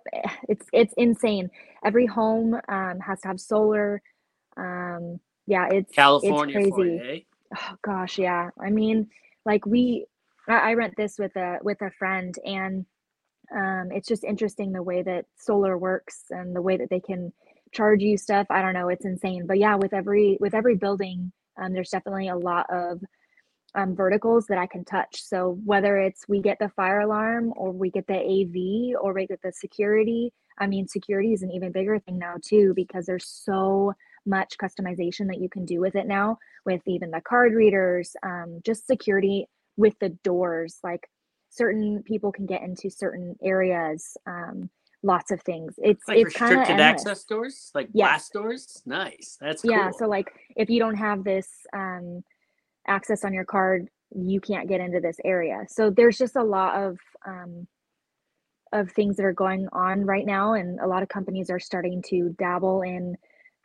it's 0.48 0.66
it's 0.72 0.94
insane. 0.96 1.50
Every 1.85 2.06
home 2.06 2.54
um, 2.68 2.98
has 3.00 3.20
to 3.22 3.28
have 3.28 3.40
solar. 3.40 4.02
Um, 4.56 5.20
yeah, 5.46 5.68
it's 5.70 5.92
California 5.92 6.59
it's 6.61 6.70
crazy. 6.70 6.98
Eh? 6.98 7.20
Oh 7.56 7.76
gosh, 7.83 8.18
yeah. 8.18 8.50
I 8.61 8.70
mean, 8.70 9.09
like 9.44 9.66
we, 9.66 10.06
I, 10.48 10.70
I 10.70 10.74
rent 10.74 10.94
this 10.96 11.18
with 11.18 11.37
a 11.37 11.59
with 11.62 11.83
a 11.83 11.90
friend, 11.98 12.35
and 12.44 12.87
um, 13.54 13.88
it's 13.92 14.09
just 14.09 14.24
interesting 14.24 14.72
the 14.72 14.83
way 14.83 15.02
that 15.02 15.26
solar 15.37 15.76
works 15.76 16.24
and 16.30 16.54
the 16.54 16.62
way 16.62 16.76
that 16.76 16.90
they 16.90 17.00
can 17.00 17.33
charge 17.72 18.00
you 18.02 18.16
stuff. 18.16 18.46
I 18.50 18.62
don't 18.62 18.74
know, 18.74 18.88
it's 18.88 19.04
insane. 19.04 19.46
But 19.46 19.59
yeah, 19.59 19.74
with 19.76 19.92
every 19.92 20.38
with 20.40 20.54
every 20.54 20.76
building, 20.76 21.33
um, 21.61 21.73
there's 21.73 21.90
definitely 21.90 22.29
a 22.29 22.37
lot 22.37 22.66
of 22.70 23.01
um, 23.75 23.94
verticals 23.94 24.46
that 24.46 24.59
I 24.59 24.66
can 24.66 24.85
touch. 24.85 25.23
So 25.23 25.59
whether 25.64 25.99
it's 25.99 26.29
we 26.29 26.40
get 26.40 26.59
the 26.59 26.68
fire 26.70 27.01
alarm 27.01 27.53
or 27.57 27.70
we 27.70 27.90
get 27.90 28.07
the 28.07 28.14
AV 28.14 29.01
or 29.01 29.12
we 29.12 29.27
get 29.27 29.40
the 29.42 29.53
security, 29.53 30.33
I 30.59 30.66
mean, 30.66 30.88
security 30.88 31.33
is 31.33 31.42
an 31.42 31.53
even 31.53 31.73
bigger 31.73 31.99
thing 31.99 32.18
now 32.18 32.35
too 32.42 32.73
because 32.75 33.07
there's 33.07 33.27
so 33.27 33.94
much 34.27 34.57
customization 34.61 35.27
that 35.29 35.40
you 35.40 35.49
can 35.49 35.64
do 35.64 35.81
with 35.81 35.94
it 35.94 36.07
now 36.07 36.38
with 36.66 36.83
even 36.87 37.11
the 37.11 37.23
card 37.23 37.55
readers, 37.55 38.14
um, 38.23 38.61
just 38.64 38.87
security 38.87 39.46
with 39.77 39.94
the 40.01 40.11
doors. 40.25 40.79
Like 40.83 41.09
certain 41.49 42.03
people 42.03 42.33
can 42.33 42.46
get 42.46 42.62
into 42.62 42.90
certain 42.90 43.37
areas. 43.42 44.16
Um, 44.27 44.68
lots 45.03 45.31
of 45.31 45.41
things. 45.43 45.75
It's 45.79 46.07
like 46.07 46.19
it's 46.19 46.35
kind 46.35 46.61
of 46.61 46.69
access 46.69 47.25
doors, 47.25 47.71
like 47.75 47.89
yes. 47.93 48.09
blast 48.09 48.33
doors. 48.33 48.83
Nice. 48.87 49.39
That's 49.41 49.63
cool. 49.63 49.71
yeah. 49.71 49.91
So 49.97 50.07
like 50.07 50.33
if 50.57 50.69
you 50.69 50.79
don't 50.79 50.97
have 50.97 51.25
this 51.25 51.49
um, 51.73 52.23
access 52.87 53.25
on 53.25 53.33
your 53.33 53.45
card, 53.45 53.89
you 54.15 54.41
can't 54.41 54.69
get 54.69 54.81
into 54.81 55.01
this 55.01 55.17
area. 55.25 55.65
So 55.69 55.91
there's 55.91 56.19
just 56.19 56.37
a 56.37 56.43
lot 56.43 56.83
of 56.83 56.99
um, 57.27 57.67
of 58.73 58.91
things 58.93 59.17
that 59.17 59.25
are 59.25 59.33
going 59.33 59.69
on 59.73 60.05
right 60.05 60.27
now, 60.27 60.55
and 60.55 60.79
a 60.81 60.87
lot 60.87 61.03
of 61.03 61.09
companies 61.09 61.51
are 61.51 61.61
starting 61.61 62.03
to 62.09 62.35
dabble 62.39 62.83
in 62.83 63.17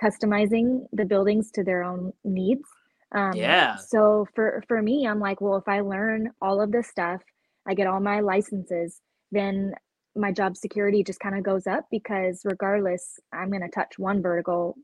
customizing 0.02 0.86
the 0.92 1.06
buildings 1.06 1.52
to 1.52 1.64
their 1.64 1.84
own 1.84 2.12
needs. 2.24 2.68
Um, 3.14 3.34
yeah. 3.34 3.76
So 3.76 4.28
for 4.36 4.64
for 4.68 4.82
me, 4.82 5.08
I'm 5.08 5.20
like, 5.20 5.42
well, 5.42 5.58
if 5.58 5.68
I 5.68 5.82
learn 5.82 6.32
all 6.42 6.62
of 6.62 6.72
this 6.72 6.88
stuff, 6.88 7.22
I 7.68 7.74
get 7.74 7.88
all 7.88 8.00
my 8.00 8.20
licenses, 8.20 9.02
then 9.32 9.74
my 10.16 10.32
job 10.32 10.56
security 10.58 11.04
just 11.04 11.20
kind 11.20 11.38
of 11.38 11.44
goes 11.44 11.68
up 11.68 11.86
because 11.92 12.42
regardless, 12.46 13.20
I'm 13.34 13.50
going 13.50 13.62
to 13.62 13.70
touch 13.70 13.98
one 13.98 14.22
vertical, 14.22 14.76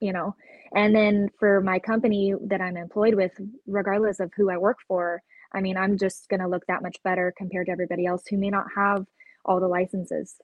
you 0.00 0.12
know. 0.12 0.34
And 0.74 0.94
then 0.94 1.28
for 1.38 1.60
my 1.60 1.78
company 1.78 2.34
that 2.46 2.60
I'm 2.60 2.76
employed 2.76 3.14
with, 3.14 3.32
regardless 3.66 4.20
of 4.20 4.32
who 4.36 4.50
I 4.50 4.56
work 4.56 4.78
for, 4.88 5.22
I 5.54 5.60
mean, 5.60 5.76
I'm 5.76 5.98
just 5.98 6.28
going 6.28 6.40
to 6.40 6.48
look 6.48 6.66
that 6.66 6.82
much 6.82 6.96
better 7.04 7.32
compared 7.36 7.66
to 7.66 7.72
everybody 7.72 8.06
else 8.06 8.22
who 8.28 8.38
may 8.38 8.50
not 8.50 8.66
have 8.74 9.04
all 9.44 9.60
the 9.60 9.68
licenses. 9.68 10.36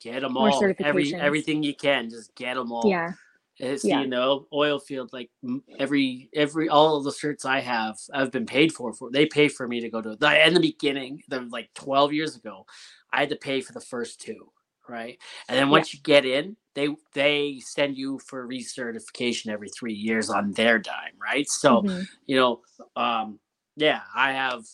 Get 0.00 0.20
them 0.20 0.36
all. 0.36 0.62
Every 0.80 1.14
everything 1.14 1.62
you 1.62 1.74
can, 1.74 2.10
just 2.10 2.34
get 2.34 2.54
them 2.54 2.72
all. 2.72 2.88
Yeah. 2.88 3.12
Eh, 3.60 3.72
it's 3.72 3.84
yeah. 3.84 4.00
you 4.00 4.08
know 4.08 4.46
oil 4.52 4.78
field 4.78 5.10
like 5.12 5.30
every 5.78 6.30
every 6.34 6.68
all 6.68 6.96
of 6.96 7.04
the 7.04 7.12
shirts 7.12 7.44
I 7.44 7.60
have 7.60 7.98
I've 8.12 8.32
been 8.32 8.46
paid 8.46 8.72
for 8.72 8.92
for 8.94 9.10
they 9.10 9.26
pay 9.26 9.48
for 9.48 9.68
me 9.68 9.80
to 9.80 9.90
go 9.90 10.00
to 10.00 10.16
the 10.16 10.46
in 10.46 10.54
the 10.54 10.60
beginning 10.60 11.22
the 11.28 11.40
like 11.40 11.68
12 11.74 12.12
years 12.12 12.34
ago 12.34 12.64
I 13.12 13.20
had 13.20 13.30
to 13.30 13.36
pay 13.36 13.60
for 13.60 13.72
the 13.72 13.80
first 13.80 14.20
two 14.20 14.52
right 14.88 15.18
and 15.48 15.56
then 15.56 15.70
once 15.70 15.94
yeah. 15.94 15.98
you 15.98 16.02
get 16.02 16.26
in 16.26 16.56
they 16.74 16.88
they 17.14 17.60
send 17.64 17.96
you 17.96 18.18
for 18.18 18.48
recertification 18.48 19.48
every 19.48 19.68
three 19.68 19.94
years 19.94 20.28
on 20.28 20.50
their 20.52 20.78
dime 20.78 21.14
right 21.22 21.48
so 21.48 21.82
mm-hmm. 21.82 22.02
you 22.26 22.36
know 22.36 22.60
um 22.96 23.38
yeah 23.76 24.00
I 24.14 24.32
have 24.32 24.64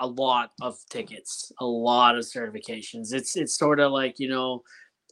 a 0.00 0.06
lot 0.06 0.50
of 0.60 0.76
tickets 0.90 1.52
a 1.60 1.64
lot 1.64 2.16
of 2.16 2.24
certifications 2.24 3.12
it's 3.12 3.36
it's 3.36 3.56
sort 3.56 3.78
of 3.78 3.92
like 3.92 4.18
you 4.18 4.28
know 4.28 4.62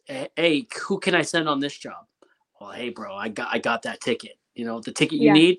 hey 0.07 0.66
who 0.83 0.98
can 0.98 1.14
I 1.14 1.22
send 1.22 1.48
on 1.48 1.61
this 1.61 1.79
job 1.79 2.07
well, 2.61 2.72
hey, 2.72 2.90
bro, 2.90 3.14
I 3.14 3.29
got 3.29 3.48
I 3.53 3.59
got 3.59 3.83
that 3.83 4.00
ticket. 4.00 4.38
You 4.55 4.64
know, 4.64 4.81
the 4.81 4.92
ticket 4.92 5.20
you 5.20 5.27
yeah. 5.27 5.33
need, 5.33 5.59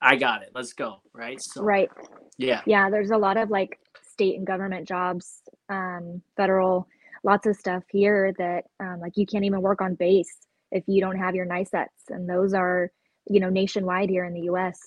I 0.00 0.16
got 0.16 0.42
it. 0.42 0.50
Let's 0.54 0.72
go. 0.72 1.00
Right. 1.12 1.40
So, 1.40 1.62
right. 1.62 1.90
Yeah. 2.38 2.60
Yeah. 2.66 2.90
There's 2.90 3.10
a 3.10 3.16
lot 3.16 3.36
of 3.36 3.50
like 3.50 3.80
state 4.06 4.36
and 4.36 4.46
government 4.46 4.86
jobs, 4.86 5.40
um, 5.68 6.22
federal, 6.36 6.86
lots 7.22 7.46
of 7.46 7.56
stuff 7.56 7.82
here 7.90 8.32
that 8.38 8.64
um, 8.80 9.00
like 9.00 9.16
you 9.16 9.26
can't 9.26 9.44
even 9.44 9.62
work 9.62 9.80
on 9.80 9.94
base 9.94 10.36
if 10.70 10.84
you 10.86 11.00
don't 11.00 11.18
have 11.18 11.34
your 11.34 11.46
NICETs, 11.46 12.10
and 12.10 12.28
those 12.28 12.54
are 12.54 12.90
you 13.28 13.40
know 13.40 13.50
nationwide 13.50 14.10
here 14.10 14.24
in 14.24 14.34
the 14.34 14.42
U.S. 14.42 14.78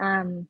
Um, 0.00 0.48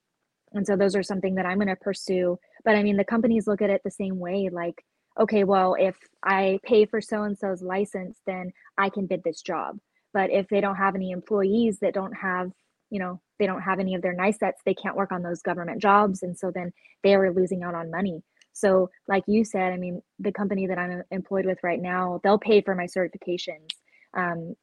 and 0.52 0.66
so 0.66 0.76
those 0.76 0.94
are 0.94 1.02
something 1.02 1.34
that 1.34 1.46
I'm 1.46 1.58
going 1.58 1.68
to 1.68 1.76
pursue. 1.76 2.38
But 2.64 2.76
I 2.76 2.82
mean, 2.82 2.96
the 2.96 3.04
companies 3.04 3.46
look 3.46 3.62
at 3.62 3.70
it 3.70 3.80
the 3.84 3.90
same 3.90 4.18
way. 4.18 4.50
Like, 4.52 4.84
okay, 5.18 5.44
well, 5.44 5.74
if 5.78 5.96
I 6.22 6.60
pay 6.62 6.86
for 6.86 7.00
so 7.00 7.24
and 7.24 7.36
so's 7.36 7.62
license, 7.62 8.20
then 8.26 8.52
I 8.78 8.88
can 8.88 9.06
bid 9.06 9.22
this 9.24 9.42
job 9.42 9.78
but 10.14 10.30
if 10.30 10.48
they 10.48 10.62
don't 10.62 10.76
have 10.76 10.94
any 10.94 11.10
employees 11.10 11.80
that 11.80 11.92
don't 11.92 12.14
have 12.14 12.50
you 12.88 12.98
know 12.98 13.20
they 13.38 13.46
don't 13.46 13.60
have 13.60 13.80
any 13.80 13.94
of 13.94 14.00
their 14.00 14.16
NICETs 14.16 14.62
they 14.64 14.74
can't 14.74 14.96
work 14.96 15.12
on 15.12 15.22
those 15.22 15.42
government 15.42 15.82
jobs 15.82 16.22
and 16.22 16.38
so 16.38 16.50
then 16.54 16.72
they 17.02 17.14
are 17.14 17.34
losing 17.34 17.62
out 17.62 17.74
on 17.74 17.90
money 17.90 18.22
so 18.54 18.88
like 19.08 19.24
you 19.26 19.44
said 19.44 19.72
i 19.72 19.76
mean 19.76 20.02
the 20.18 20.32
company 20.32 20.66
that 20.66 20.78
i'm 20.78 21.02
employed 21.10 21.44
with 21.44 21.58
right 21.62 21.82
now 21.82 22.20
they'll 22.22 22.38
pay 22.38 22.60
for 22.62 22.74
my 22.74 22.86
certifications 22.86 23.68
um, 24.16 24.54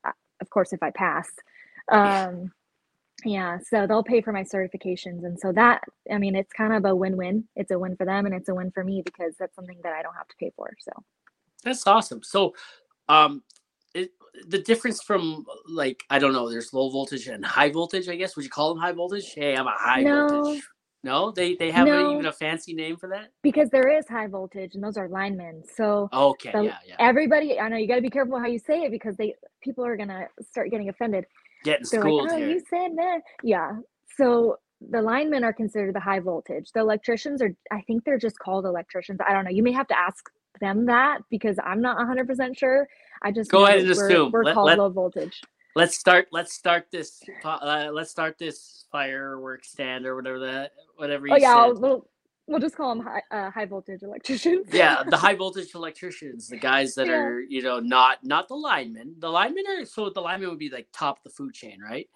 of 0.41 0.49
course 0.49 0.73
if 0.73 0.81
i 0.81 0.89
pass 0.91 1.29
um, 1.91 2.51
yeah 3.23 3.59
so 3.69 3.85
they'll 3.85 4.03
pay 4.03 4.21
for 4.21 4.31
my 4.31 4.43
certifications 4.43 5.23
and 5.23 5.39
so 5.39 5.51
that 5.51 5.81
i 6.11 6.17
mean 6.17 6.35
it's 6.35 6.51
kind 6.53 6.73
of 6.73 6.85
a 6.85 6.95
win-win 6.95 7.43
it's 7.55 7.71
a 7.71 7.77
win 7.77 7.95
for 7.95 8.05
them 8.05 8.25
and 8.25 8.33
it's 8.33 8.49
a 8.49 8.55
win 8.55 8.71
for 8.71 8.83
me 8.83 9.03
because 9.05 9.35
that's 9.37 9.55
something 9.55 9.77
that 9.83 9.93
i 9.93 10.01
don't 10.01 10.15
have 10.15 10.27
to 10.27 10.35
pay 10.39 10.51
for 10.55 10.71
so 10.79 10.91
that's 11.63 11.85
awesome 11.85 12.23
so 12.23 12.53
um 13.09 13.43
it, 13.93 14.11
the 14.47 14.59
difference 14.59 15.01
from 15.01 15.45
like 15.67 16.03
I 16.09 16.19
don't 16.19 16.33
know, 16.33 16.49
there's 16.49 16.73
low 16.73 16.89
voltage 16.89 17.27
and 17.27 17.45
high 17.45 17.69
voltage. 17.69 18.09
I 18.09 18.15
guess 18.15 18.35
would 18.35 18.45
you 18.45 18.51
call 18.51 18.73
them 18.73 18.81
high 18.81 18.91
voltage? 18.91 19.33
Hey, 19.33 19.55
I'm 19.55 19.67
a 19.67 19.73
high 19.75 20.03
no. 20.03 20.27
voltage. 20.27 20.63
No, 21.03 21.31
they 21.31 21.55
they 21.55 21.71
have 21.71 21.87
No. 21.87 22.09
a, 22.09 22.13
even 22.13 22.25
a 22.27 22.31
fancy 22.31 22.73
name 22.73 22.95
for 22.97 23.09
that. 23.09 23.29
because 23.41 23.69
there 23.69 23.87
is 23.89 24.07
high 24.07 24.27
voltage 24.27 24.75
and 24.75 24.83
those 24.83 24.97
are 24.97 25.07
linemen. 25.07 25.63
So 25.75 26.09
Okay, 26.13 26.51
the- 26.51 26.63
yeah, 26.65 26.77
yeah. 26.85 26.95
everybody, 26.99 27.59
I 27.59 27.69
know 27.69 27.77
you 27.77 27.87
got 27.87 27.95
to 27.95 28.01
be 28.01 28.09
careful 28.09 28.39
how 28.39 28.45
you 28.47 28.59
say 28.59 28.83
it 28.83 28.91
because 28.91 29.15
they 29.17 29.35
people 29.61 29.83
are 29.85 29.97
gonna 29.97 30.27
start 30.41 30.69
getting 30.69 30.89
offended. 30.89 31.25
Getting 31.63 31.85
They're 31.91 32.01
schooled 32.01 32.23
like, 32.25 32.33
oh, 32.33 32.37
here. 32.37 32.49
you 32.49 32.59
said 32.69 32.91
that. 32.97 33.19
Yeah. 33.43 33.71
So 34.17 34.57
the 34.89 35.01
linemen 35.01 35.43
are 35.43 35.53
considered 35.53 35.93
the 35.95 35.99
high 35.99 36.19
voltage. 36.19 36.71
The 36.73 36.79
electricians 36.79 37.39
are, 37.41 37.55
I 37.71 37.81
think 37.81 38.03
they're 38.03 38.17
just 38.17 38.39
called 38.39 38.65
electricians. 38.65 39.19
I 39.27 39.31
don't 39.33 39.45
know. 39.45 39.51
You 39.51 39.61
may 39.61 39.71
have 39.71 39.87
to 39.87 39.97
ask 39.97 40.27
them 40.59 40.87
that 40.87 41.19
because 41.29 41.57
I'm 41.63 41.81
not 41.81 41.97
100% 41.99 42.57
sure. 42.57 42.87
I 43.21 43.31
just 43.31 43.51
Go 43.51 43.65
ahead 43.65 43.79
and 43.79 43.87
we're, 43.87 44.07
assume. 44.07 44.31
we're 44.31 44.43
Let- 44.43 44.53
called 44.55 44.67
let- 44.67 44.79
low 44.79 44.89
voltage. 44.89 45.39
Let's 45.75 45.97
start. 45.97 46.27
Let's 46.31 46.53
start 46.53 46.87
this. 46.91 47.21
Uh, 47.43 47.89
let's 47.93 48.11
start 48.11 48.37
this 48.37 48.85
firework 48.91 49.63
stand 49.63 50.05
or 50.05 50.15
whatever 50.15 50.39
that 50.39 50.71
whatever 50.97 51.27
you 51.27 51.33
Oh 51.33 51.37
yeah, 51.37 51.67
we'll, 51.67 52.07
we'll 52.47 52.59
just 52.59 52.75
call 52.75 52.93
them 52.93 53.05
high, 53.05 53.21
uh, 53.31 53.49
high 53.51 53.65
voltage 53.65 54.03
electricians. 54.03 54.67
yeah, 54.73 55.03
the 55.09 55.15
high 55.15 55.35
voltage 55.35 55.73
electricians, 55.73 56.49
the 56.49 56.57
guys 56.57 56.93
that 56.95 57.07
Yeah. 57.07 57.13
are 57.13 57.39
you 57.41 57.61
know 57.61 57.79
not 57.79 58.23
not 58.23 58.47
the 58.49 58.55
linemen. 58.55 59.15
The 59.19 59.29
linemen 59.29 59.63
are 59.67 59.85
so 59.85 60.09
the 60.09 60.19
linemen 60.21 60.49
would 60.49 60.59
be 60.59 60.69
like 60.69 60.87
top 60.91 61.19
of 61.19 61.23
the 61.23 61.29
food 61.29 61.53
chain, 61.53 61.79
right? 61.81 62.09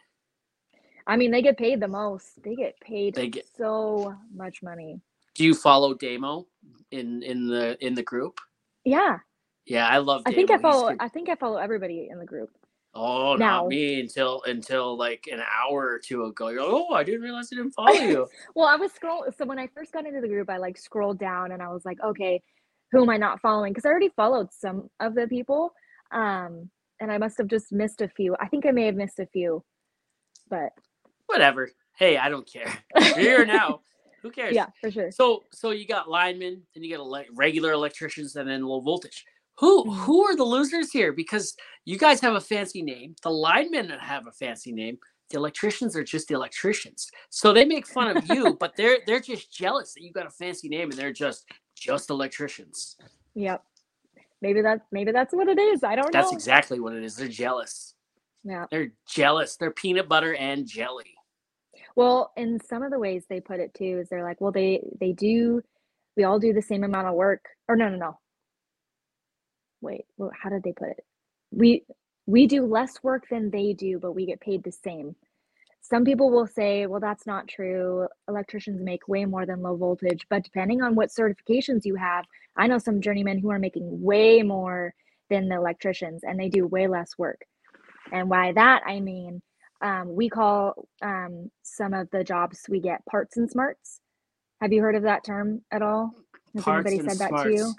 I 1.08 1.16
mean, 1.18 1.32
they 1.32 1.42
get 1.42 1.58
paid 1.58 1.80
the 1.80 1.88
most. 1.88 2.42
They 2.44 2.56
get 2.56 2.80
paid 2.82 3.14
They 3.16 3.30
get- 3.30 3.48
so 3.56 4.16
much 4.34 4.64
money. 4.64 5.00
Do 5.36 5.44
you 5.46 5.54
follow 5.54 5.94
Damo 5.94 6.48
in 6.92 7.24
in 7.24 7.48
the 7.48 7.78
in 7.86 7.94
the 7.94 8.04
group? 8.04 8.42
Yeah, 8.84 9.20
Yeah, 9.66 9.88
I 9.88 10.00
love. 10.00 10.24
I 10.26 10.34
think 10.34 10.52
I 10.52 10.58
follow. 10.58 10.94
I 11.00 11.08
think 11.08 11.30
I 11.30 11.36
follow 11.36 11.58
everybody 11.58 12.10
in 12.12 12.20
the 12.20 12.26
group. 12.26 12.50
Oh, 12.96 13.36
now. 13.36 13.62
not 13.64 13.68
me 13.68 14.00
until 14.00 14.42
until 14.44 14.98
like 14.98 15.28
an 15.32 15.42
hour 15.42 15.86
or 15.86 16.00
two 16.00 16.24
ago. 16.26 16.48
You're 16.50 16.64
like, 16.64 16.72
oh, 16.72 16.94
I 16.94 17.04
didn't 17.04 17.22
realize 17.22 17.50
I 17.52 17.58
didn't 17.58 17.72
follow 17.72 17.92
you. 17.94 18.28
Well, 18.56 18.68
I 18.68 18.76
was 18.76 18.92
scroll. 18.94 19.26
So 19.38 19.46
when 19.46 19.60
I 19.60 19.68
first 19.68 19.92
got 19.92 20.06
into 20.06 20.22
the 20.22 20.28
group, 20.30 20.50
I 20.50 20.58
like 20.58 20.78
scrolled 20.78 21.20
down 21.20 21.52
and 21.52 21.62
I 21.62 21.68
was 21.68 21.84
like, 21.84 21.98
okay, 22.02 22.42
who 22.92 23.04
am 23.04 23.10
I 23.10 23.18
not 23.18 23.42
following? 23.42 23.74
Because 23.74 23.86
I 23.86 23.90
already 23.90 24.12
followed 24.16 24.48
some 24.54 24.90
of 25.02 25.14
the 25.14 25.28
people, 25.28 25.74
um, 26.12 26.70
and 27.02 27.12
I 27.12 27.18
must 27.18 27.38
have 27.38 27.48
just 27.48 27.74
missed 27.74 28.02
a 28.02 28.08
few. 28.08 28.36
I 28.40 28.48
think 28.48 28.66
I 28.66 28.72
may 28.72 28.86
have 28.86 28.96
missed 28.96 29.20
a 29.20 29.26
few, 29.26 29.64
but 30.50 30.70
Whatever. 31.28 31.70
Hey, 31.98 32.18
I 32.18 32.30
don't 32.30 32.50
care. 32.50 32.72
You're 33.00 33.18
here 33.18 33.46
now. 33.46 33.82
Who 34.22 34.32
cares? 34.32 34.56
yeah, 34.56 34.68
for 34.82 34.90
sure. 34.90 35.12
So 35.12 35.44
so 35.52 35.72
you 35.72 35.86
got 35.86 36.10
linemen, 36.10 36.62
then 36.74 36.84
you 36.84 36.96
got 36.96 37.04
ele- 37.04 37.26
regular 37.34 37.72
electricians, 37.74 38.36
and 38.36 38.48
then 38.50 38.64
low 38.64 38.80
voltage. 38.80 39.26
Who 39.60 39.86
Mhm. 39.86 39.96
who 40.06 40.24
are 40.26 40.36
the 40.36 40.44
losers 40.44 40.92
here? 40.92 41.14
Because 41.14 41.56
you 41.86 41.98
guys 41.98 42.20
have 42.22 42.36
a 42.36 42.42
fancy 42.42 42.82
name. 42.82 43.16
The 43.24 43.30
linemen 43.32 43.90
have 43.90 44.28
a 44.28 44.32
fancy 44.32 44.72
name. 44.72 44.98
The 45.30 45.38
electricians 45.38 45.96
are 45.96 46.04
just 46.04 46.28
the 46.28 46.36
electricians. 46.36 47.10
So 47.30 47.52
they 47.54 47.66
make 47.66 47.88
fun 47.88 48.16
of 48.18 48.28
you, 48.30 48.54
but 48.60 48.76
they're 48.76 49.00
they're 49.06 49.20
just 49.20 49.52
jealous 49.52 49.94
that 49.94 50.04
you 50.04 50.12
got 50.12 50.26
a 50.28 50.30
fancy 50.32 50.70
name 50.70 50.90
and 50.92 51.00
they're 51.00 51.14
just 51.14 51.46
just 51.76 52.10
electricians. 52.10 52.98
Yep. 53.36 53.64
Maybe 54.42 54.62
that 54.62 54.86
maybe 54.92 55.12
that's 55.12 55.34
what 55.34 55.48
it 55.48 55.58
is. 55.60 55.84
I 55.84 55.96
don't 55.96 56.12
That's 56.12 56.14
know. 56.14 56.22
That's 56.22 56.34
exactly 56.34 56.80
what 56.80 56.94
it 56.94 57.04
is. 57.04 57.16
They're 57.16 57.28
jealous. 57.28 57.96
yeah. 58.44 58.66
They're 58.70 58.92
jealous. 59.08 59.58
They're 59.58 59.72
peanut 59.72 60.08
butter 60.10 60.36
and 60.36 60.68
jelly. 60.68 61.16
Well, 61.96 62.34
in 62.36 62.60
some 62.60 62.84
of 62.84 62.92
the 62.92 63.00
ways 63.00 63.26
they 63.30 63.40
put 63.40 63.60
it 63.62 63.74
too 63.74 64.00
is 64.02 64.10
they're 64.10 64.24
like, 64.24 64.42
well, 64.42 64.52
they 64.52 64.84
they 65.00 65.14
do, 65.14 65.62
we 66.18 66.26
all 66.26 66.40
do 66.40 66.52
the 66.54 66.62
same 66.62 66.84
amount 66.84 67.08
of 67.08 67.16
work. 67.16 67.46
Or 67.70 67.76
no, 67.78 67.88
no, 67.90 67.98
no. 67.98 68.20
Wait, 69.86 70.06
well, 70.18 70.32
how 70.42 70.50
did 70.50 70.64
they 70.64 70.74
put 70.74 70.90
it? 70.90 71.06
We 71.52 71.84
we 72.26 72.48
do 72.48 72.66
less 72.66 73.04
work 73.04 73.26
than 73.30 73.52
they 73.52 73.74
do, 73.74 74.00
but 74.00 74.14
we 74.14 74.26
get 74.26 74.42
paid 74.42 74.64
the 74.64 74.72
same. 74.72 75.16
Some 75.82 76.04
people 76.04 76.32
will 76.32 76.48
say, 76.48 76.88
well, 76.88 77.00
that's 77.00 77.28
not 77.28 77.48
true. 77.48 78.08
Electricians 78.28 78.82
make 78.82 79.08
way 79.08 79.26
more 79.26 79.46
than 79.46 79.62
low 79.62 79.76
voltage, 79.76 80.26
but 80.32 80.44
depending 80.44 80.82
on 80.82 80.96
what 80.96 81.10
certifications 81.10 81.86
you 81.86 81.96
have, 81.96 82.26
I 82.58 82.66
know 82.66 82.80
some 82.80 83.00
journeymen 83.00 83.38
who 83.38 83.52
are 83.52 83.60
making 83.60 84.02
way 84.02 84.42
more 84.42 84.96
than 85.30 85.48
the 85.48 85.56
electricians 85.56 86.24
and 86.24 86.40
they 86.40 86.50
do 86.50 86.66
way 86.66 86.88
less 86.88 87.16
work. 87.20 87.42
And 88.12 88.28
by 88.30 88.54
that, 88.54 88.82
I 88.88 89.00
mean, 89.00 89.44
um, 89.82 90.16
we 90.16 90.28
call 90.28 90.88
um, 91.04 91.52
some 91.62 91.94
of 91.94 92.10
the 92.10 92.24
jobs 92.24 92.64
we 92.68 92.80
get 92.80 93.06
parts 93.06 93.38
and 93.38 93.48
smarts. 93.50 94.00
Have 94.62 94.74
you 94.74 94.82
heard 94.82 94.96
of 94.96 95.04
that 95.04 95.24
term 95.24 95.62
at 95.72 95.84
all? 95.84 96.12
Has 96.56 96.64
Parts 96.64 96.88
anybody 96.88 97.10
said 97.10 97.20
that 97.20 97.44
to 97.44 97.52
you? 97.52 97.74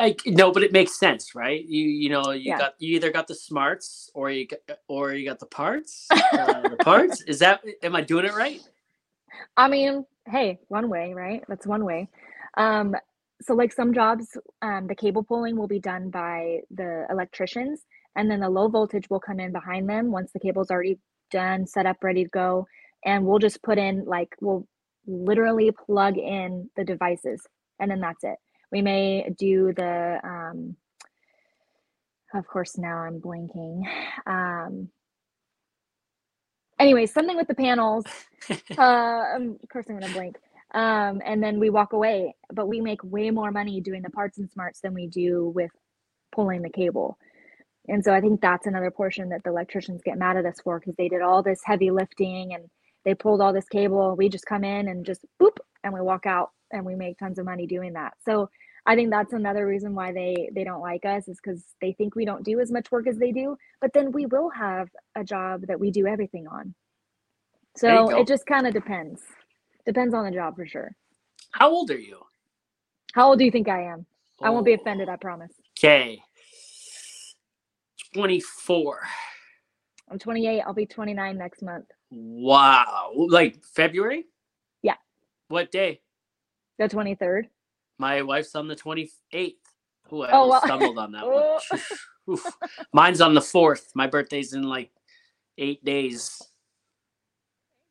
Like 0.00 0.22
no, 0.26 0.52
but 0.52 0.64
it 0.64 0.72
makes 0.72 0.98
sense, 0.98 1.34
right? 1.34 1.64
You 1.66 1.84
you 1.88 2.10
know 2.10 2.32
you 2.32 2.54
Yeah. 2.54 2.56
got 2.56 2.74
you 2.80 2.96
either 2.96 3.10
got 3.12 3.28
the 3.28 3.34
smarts 3.36 4.10
or 4.14 4.30
you 4.30 4.46
got, 4.48 4.60
or 4.88 5.14
you 5.14 5.26
got 5.28 5.40
the 5.40 5.46
parts. 5.46 6.24
uh, 6.36 6.68
the 6.68 6.76
parts 6.78 7.22
is 7.22 7.40
that? 7.40 7.62
Am 7.82 7.96
I 7.96 8.02
doing 8.02 8.26
it 8.26 8.34
right? 8.34 8.62
I 9.58 9.68
mean, 9.68 10.06
hey, 10.28 10.60
one 10.68 10.90
way, 10.90 11.14
right? 11.14 11.44
That's 11.48 11.66
one 11.68 11.86
way. 11.86 12.10
Um, 12.58 12.96
so 13.42 13.54
like 13.54 13.74
some 13.74 13.94
jobs, 13.94 14.38
um, 14.62 14.88
the 14.88 14.96
cable 14.96 15.24
pulling 15.24 15.58
will 15.58 15.68
be 15.68 15.80
done 15.80 16.10
by 16.10 16.60
the 16.72 17.06
electricians, 17.10 17.82
and 18.16 18.30
then 18.30 18.40
the 18.40 18.50
low 18.50 18.68
voltage 18.70 19.10
will 19.10 19.20
come 19.20 19.40
in 19.40 19.52
behind 19.52 19.90
them 19.90 20.12
once 20.12 20.32
the 20.32 20.40
cable's 20.40 20.72
already 20.72 20.98
done, 21.32 21.66
set 21.68 21.86
up, 21.86 21.98
ready 22.04 22.24
to 22.24 22.30
go, 22.30 22.66
and 23.06 23.26
we'll 23.26 23.40
just 23.40 23.62
put 23.64 23.78
in 23.78 24.06
like 24.06 24.34
we'll 24.42 24.66
literally 25.06 25.72
plug 25.72 26.18
in 26.18 26.70
the 26.78 26.84
devices, 26.84 27.42
and 27.80 27.92
then 27.92 28.00
that's 28.00 28.24
it. 28.24 28.38
We 28.72 28.82
may 28.82 29.30
do 29.38 29.72
the 29.74 30.20
um, 30.24 30.76
of 32.34 32.46
course 32.46 32.78
now 32.78 32.98
I'm 32.98 33.20
blinking. 33.20 33.86
Um, 34.26 34.88
anyway, 36.78 37.06
something 37.06 37.36
with 37.36 37.48
the 37.48 37.54
panels 37.54 38.04
uh, 38.78 38.82
um, 38.82 39.58
of 39.62 39.68
course 39.70 39.86
I'm 39.88 39.98
gonna 39.98 40.12
blink. 40.12 40.36
Um, 40.74 41.22
and 41.24 41.42
then 41.42 41.58
we 41.60 41.70
walk 41.70 41.94
away, 41.94 42.34
but 42.52 42.68
we 42.68 42.80
make 42.80 43.02
way 43.02 43.30
more 43.30 43.50
money 43.50 43.80
doing 43.80 44.02
the 44.02 44.10
parts 44.10 44.38
and 44.38 44.50
smarts 44.50 44.80
than 44.80 44.94
we 44.94 45.06
do 45.06 45.52
with 45.54 45.70
pulling 46.32 46.62
the 46.62 46.70
cable. 46.70 47.18
And 47.88 48.04
so 48.04 48.12
I 48.12 48.20
think 48.20 48.40
that's 48.40 48.66
another 48.66 48.90
portion 48.90 49.30
that 49.30 49.42
the 49.44 49.50
electricians 49.50 50.02
get 50.04 50.18
mad 50.18 50.36
at 50.36 50.44
us 50.44 50.60
for 50.62 50.78
because 50.78 50.94
they 50.96 51.08
did 51.08 51.22
all 51.22 51.42
this 51.42 51.60
heavy 51.64 51.90
lifting 51.90 52.54
and 52.54 52.64
they 53.04 53.14
pulled 53.14 53.40
all 53.40 53.52
this 53.52 53.68
cable. 53.68 54.14
We 54.16 54.28
just 54.28 54.44
come 54.46 54.62
in 54.64 54.88
and 54.88 55.06
just 55.06 55.24
boop 55.40 55.56
and 55.84 55.94
we 55.94 56.00
walk 56.02 56.26
out 56.26 56.50
and 56.72 56.84
we 56.84 56.94
make 56.94 57.18
tons 57.18 57.38
of 57.38 57.46
money 57.46 57.66
doing 57.66 57.92
that. 57.94 58.14
So 58.24 58.50
I 58.86 58.94
think 58.94 59.10
that's 59.10 59.32
another 59.32 59.66
reason 59.66 59.94
why 59.94 60.12
they 60.12 60.50
they 60.54 60.64
don't 60.64 60.80
like 60.80 61.04
us 61.04 61.28
is 61.28 61.38
because 61.42 61.62
they 61.80 61.92
think 61.92 62.14
we 62.14 62.24
don't 62.24 62.44
do 62.44 62.60
as 62.60 62.70
much 62.70 62.90
work 62.90 63.06
as 63.06 63.18
they 63.18 63.32
do. 63.32 63.56
But 63.80 63.92
then 63.92 64.12
we 64.12 64.26
will 64.26 64.50
have 64.50 64.88
a 65.16 65.24
job 65.24 65.66
that 65.68 65.78
we 65.80 65.90
do 65.90 66.06
everything 66.06 66.46
on. 66.48 66.74
So 67.76 67.88
it 68.10 68.26
just 68.26 68.46
kind 68.46 68.66
of 68.66 68.74
depends. 68.74 69.22
Depends 69.86 70.14
on 70.14 70.24
the 70.24 70.30
job 70.30 70.56
for 70.56 70.66
sure. 70.66 70.92
How 71.52 71.70
old 71.70 71.90
are 71.90 71.98
you? 71.98 72.20
How 73.14 73.28
old 73.28 73.38
do 73.38 73.44
you 73.44 73.50
think 73.50 73.68
I 73.68 73.84
am? 73.84 74.06
I 74.42 74.50
won't 74.50 74.64
be 74.66 74.72
Oh, 74.72 74.76
offended, 74.76 75.08
I 75.08 75.16
promise. 75.16 75.52
Okay, 75.78 76.20
twenty 78.14 78.40
four. 78.40 79.00
I'm 80.10 80.18
28. 80.18 80.62
I'll 80.62 80.72
be 80.72 80.86
29 80.86 81.36
next 81.36 81.62
month. 81.62 81.84
Wow, 82.10 83.12
like 83.14 83.62
February? 83.74 84.24
Yeah. 84.82 84.94
What 85.48 85.70
day? 85.70 86.00
The 86.78 86.88
23rd. 86.88 87.48
My 87.98 88.22
wife's 88.22 88.54
on 88.54 88.68
the 88.68 88.76
twenty 88.76 89.10
eighth. 89.32 89.58
Ooh, 90.12 90.22
I 90.22 90.30
Oh, 90.32 90.48
well. 90.48 90.60
stumbled 90.62 90.98
on 90.98 91.12
that 91.12 91.24
Oh. 91.24 91.60
one. 92.26 92.38
Mine's 92.92 93.20
on 93.20 93.34
the 93.34 93.40
fourth. 93.40 93.90
My 93.94 94.06
birthday's 94.06 94.52
in 94.52 94.62
like 94.62 94.90
eight 95.58 95.84
days. 95.84 96.40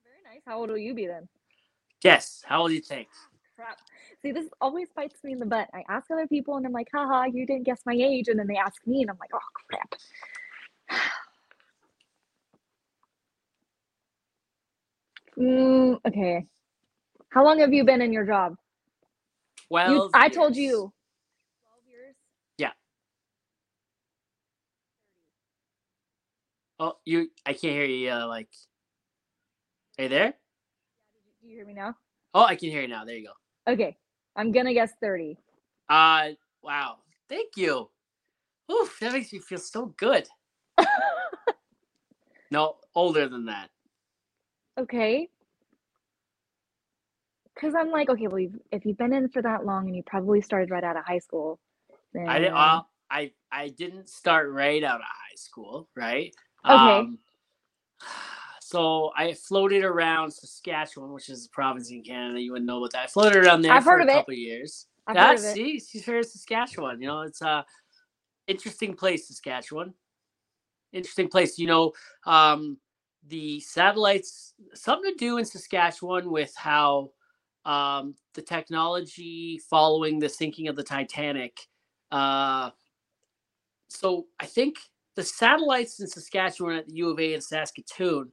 Very 0.05 0.23
nice. 0.23 0.41
How 0.45 0.59
old 0.59 0.69
will 0.69 0.77
you 0.77 0.93
be 0.93 1.05
then? 1.07 1.27
Guess. 2.01 2.43
How 2.45 2.61
old 2.61 2.69
do 2.69 2.75
you 2.75 2.81
think? 2.81 3.07
Crap. 3.57 3.77
See, 4.21 4.31
this 4.31 4.47
always 4.61 4.87
bites 4.95 5.21
me 5.23 5.33
in 5.33 5.39
the 5.39 5.45
butt. 5.45 5.67
I 5.73 5.83
ask 5.89 6.09
other 6.09 6.27
people 6.27 6.55
and 6.55 6.65
I'm 6.65 6.71
like, 6.71 6.87
haha, 6.93 7.25
you 7.25 7.45
didn't 7.45 7.63
guess 7.63 7.81
my 7.85 7.93
age. 7.93 8.29
And 8.29 8.39
then 8.39 8.47
they 8.47 8.55
ask 8.57 8.75
me 8.87 9.01
and 9.01 9.09
I'm 9.11 9.17
like, 9.19 9.31
oh, 9.33 9.39
crap. 9.69 9.95
Mm, 15.37 15.99
okay. 16.07 16.45
How 17.29 17.43
long 17.43 17.59
have 17.59 17.73
you 17.73 17.83
been 17.83 18.01
in 18.01 18.11
your 18.13 18.25
job? 18.25 18.55
Twelve. 19.69 19.93
You, 19.93 20.09
I 20.13 20.29
told 20.29 20.55
you. 20.55 20.71
12 20.71 20.93
years? 21.89 22.15
Yeah. 22.57 22.71
Oh, 26.79 26.93
you. 27.05 27.29
I 27.45 27.53
can't 27.53 27.73
hear 27.73 27.85
you. 27.85 28.11
Uh, 28.11 28.27
like. 28.27 28.49
Are 29.99 30.03
you 30.03 30.09
there? 30.09 30.33
Do 31.41 31.47
you 31.47 31.55
hear 31.55 31.65
me 31.65 31.73
now? 31.73 31.95
Oh, 32.33 32.43
I 32.43 32.55
can 32.55 32.69
hear 32.69 32.81
you 32.81 32.87
now. 32.87 33.03
There 33.03 33.15
you 33.15 33.27
go. 33.27 33.73
Okay. 33.73 33.97
I'm 34.35 34.51
going 34.51 34.67
to 34.67 34.73
guess 34.73 34.91
30. 35.01 35.37
Uh, 35.89 36.29
wow. 36.61 36.97
Thank 37.27 37.57
you. 37.57 37.89
Oof, 38.71 38.97
that 38.99 39.13
makes 39.13 39.33
me 39.33 39.39
feel 39.39 39.59
so 39.59 39.93
good. 39.97 40.27
No, 42.49 42.77
older 42.95 43.27
than 43.27 43.45
that. 43.47 43.69
Okay. 44.79 45.29
Because 47.57 47.73
I'm 47.73 47.89
like, 47.89 48.09
okay, 48.09 48.27
well, 48.27 48.39
you've, 48.39 48.59
if 48.71 48.85
you've 48.85 48.97
been 48.97 49.13
in 49.13 49.29
for 49.29 49.41
that 49.41 49.65
long 49.65 49.87
and 49.87 49.95
you 49.95 50.03
probably 50.05 50.41
started 50.41 50.69
right 50.69 50.83
out 50.83 50.95
of 50.95 51.05
high 51.05 51.17
school, 51.17 51.59
then 52.13 52.29
I 52.29 52.37
didn't. 52.39 52.53
Uh, 52.53 52.81
I 53.09 53.31
I 53.51 53.69
didn't 53.69 54.09
start 54.09 54.51
right 54.51 54.83
out 54.83 54.99
of 54.99 55.05
high 55.05 55.35
school, 55.35 55.89
right? 55.95 56.35
Okay. 56.65 56.99
Um, 56.99 57.17
So 58.59 59.11
I 59.15 59.33
floated 59.33 59.85
around 59.85 60.29
Saskatchewan, 60.29 61.13
which 61.13 61.29
is 61.29 61.45
a 61.45 61.49
province 61.51 61.89
in 61.89 62.03
Canada. 62.03 62.41
You 62.41 62.51
wouldn't 62.51 62.67
know 62.67 62.79
about 62.79 62.91
that. 62.91 63.03
I 63.03 63.07
floated 63.07 63.45
around 63.45 63.61
there 63.61 63.71
I've 63.71 63.85
for 63.85 63.91
heard 63.91 64.01
a 64.09 64.11
couple 64.11 64.33
of 64.33 64.37
years. 64.37 64.87
I've 65.07 65.15
Yeah, 65.15 65.27
heard 65.27 65.39
of 65.39 65.45
it. 65.45 65.53
see, 65.53 65.79
she's 65.79 66.05
heard 66.05 66.19
of 66.19 66.25
Saskatchewan. 66.25 67.01
You 67.01 67.07
know, 67.07 67.21
it's 67.21 67.41
a 67.41 67.65
interesting 68.45 68.93
place, 68.93 69.29
Saskatchewan. 69.29 69.93
Interesting 70.91 71.29
place. 71.29 71.57
You 71.57 71.67
know, 71.67 71.93
um, 72.25 72.77
the 73.25 73.61
satellites 73.61 74.53
something 74.73 75.13
to 75.13 75.17
do 75.17 75.37
in 75.37 75.45
Saskatchewan 75.45 76.29
with 76.29 76.53
how 76.57 77.11
um, 77.67 78.15
the 78.33 78.41
technology 78.41 79.61
following 79.69 80.17
the 80.17 80.29
sinking 80.29 80.69
of 80.69 80.75
the 80.77 80.83
Titanic. 80.83 81.59
Uh, 82.11 82.71
so 83.89 84.25
I 84.39 84.45
think 84.45 84.77
the 85.15 85.23
satellites 85.23 85.99
in 85.99 86.07
Saskatchewan 86.07 86.77
at 86.77 86.87
the 86.87 86.93
U 86.95 87.09
of 87.09 87.19
A 87.19 87.33
in 87.33 87.41
Saskatoon 87.41 88.31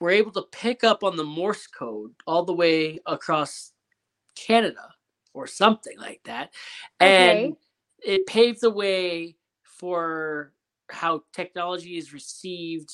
were 0.00 0.10
able 0.10 0.32
to 0.32 0.42
pick 0.50 0.82
up 0.82 1.04
on 1.04 1.16
the 1.16 1.24
Morse 1.24 1.66
code 1.66 2.12
all 2.26 2.42
the 2.42 2.54
way 2.54 2.98
across 3.04 3.72
Canada 4.34 4.88
or 5.34 5.46
something 5.46 5.98
like 5.98 6.22
that. 6.24 6.54
Okay. 7.00 7.44
And 7.44 7.56
it 8.02 8.26
paved 8.26 8.62
the 8.62 8.70
way 8.70 9.36
for 9.64 10.54
how 10.88 11.24
technology 11.34 11.98
is 11.98 12.14
received, 12.14 12.90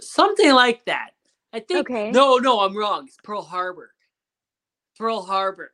something 0.00 0.52
like 0.54 0.86
that. 0.86 1.10
I 1.52 1.60
think. 1.60 1.90
Okay. 1.90 2.10
No, 2.10 2.38
no, 2.38 2.60
I'm 2.60 2.74
wrong. 2.74 3.04
It's 3.06 3.18
Pearl 3.22 3.42
Harbor. 3.42 3.92
Pearl 4.98 5.22
Harbor. 5.22 5.72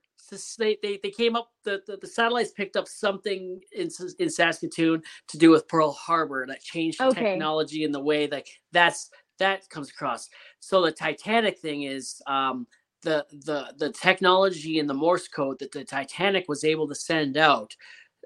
They, 0.58 0.76
they, 0.82 0.98
they 1.02 1.10
came 1.10 1.36
up, 1.36 1.50
the, 1.64 1.80
the, 1.86 1.96
the 1.96 2.06
satellites 2.06 2.50
picked 2.50 2.76
up 2.76 2.86
something 2.86 3.60
in, 3.72 3.88
in 4.18 4.28
Saskatoon 4.28 5.02
to 5.28 5.38
do 5.38 5.50
with 5.50 5.66
Pearl 5.68 5.92
Harbor 5.92 6.44
that 6.48 6.60
changed 6.60 7.00
Okay. 7.00 7.14
technology 7.14 7.84
in 7.84 7.92
the 7.92 8.00
way 8.00 8.26
that 8.26 8.44
that's 8.72 9.10
that 9.38 9.68
comes 9.70 9.88
across. 9.90 10.28
So 10.60 10.82
the 10.84 10.92
Titanic 10.92 11.58
thing 11.60 11.84
is 11.84 12.20
um, 12.26 12.66
the 13.02 13.24
the 13.30 13.72
the 13.78 13.90
technology 13.92 14.78
in 14.80 14.86
the 14.86 14.94
Morse 14.94 15.28
code 15.28 15.60
that 15.60 15.72
the 15.72 15.84
Titanic 15.84 16.44
was 16.48 16.64
able 16.64 16.88
to 16.88 16.94
send 16.94 17.36
out. 17.36 17.74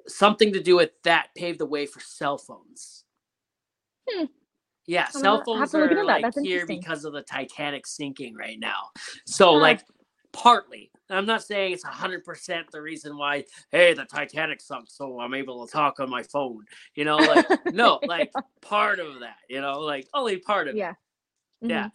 Something 0.09 0.53
to 0.55 0.61
do 0.61 0.75
with 0.77 0.91
that 1.05 1.29
paved 1.37 1.61
the 1.61 1.67
way 1.67 1.87
for 1.87 2.01
cell 2.01 2.39
phones. 2.39 3.05
Hmm. 4.11 4.25
Yeah, 4.87 5.07
I'm 5.15 5.21
cell 5.21 5.43
phones 5.45 5.75
are 5.75 5.89
that. 5.95 6.05
like 6.07 6.35
here 6.43 6.67
because 6.67 7.05
of 7.05 7.13
the 7.13 7.23
Titanic 7.23 7.87
sinking 7.87 8.35
right 8.35 8.59
now. 8.59 8.91
So 9.27 9.53
Ah. 9.53 9.59
like 9.59 9.83
partly. 10.33 10.91
I'm 11.11 11.27
not 11.27 11.43
saying 11.43 11.73
it's 11.73 11.85
hundred 11.85 12.25
percent 12.25 12.71
the 12.71 12.81
reason 12.81 13.17
why. 13.17 13.45
Hey, 13.71 13.95
the 13.95 14.05
Titanic 14.05 14.61
sunk, 14.61 14.89
so 14.91 15.21
I'm 15.21 15.35
able 15.35 15.67
to 15.67 15.73
talk 15.73 16.01
on 16.01 16.09
my 16.09 16.23
phone. 16.23 16.65
You 16.95 17.05
know, 17.05 17.17
like 17.17 17.47
no, 17.73 18.01
like 18.07 18.33
part 18.61 18.99
of 18.99 19.21
that. 19.21 19.37
You 19.49 19.61
know, 19.61 19.81
like 19.81 20.09
only 20.15 20.39
part 20.39 20.69
of 20.69 20.75
it. 20.75 20.79
yeah. 20.79 20.95
Yeah. 21.61 21.89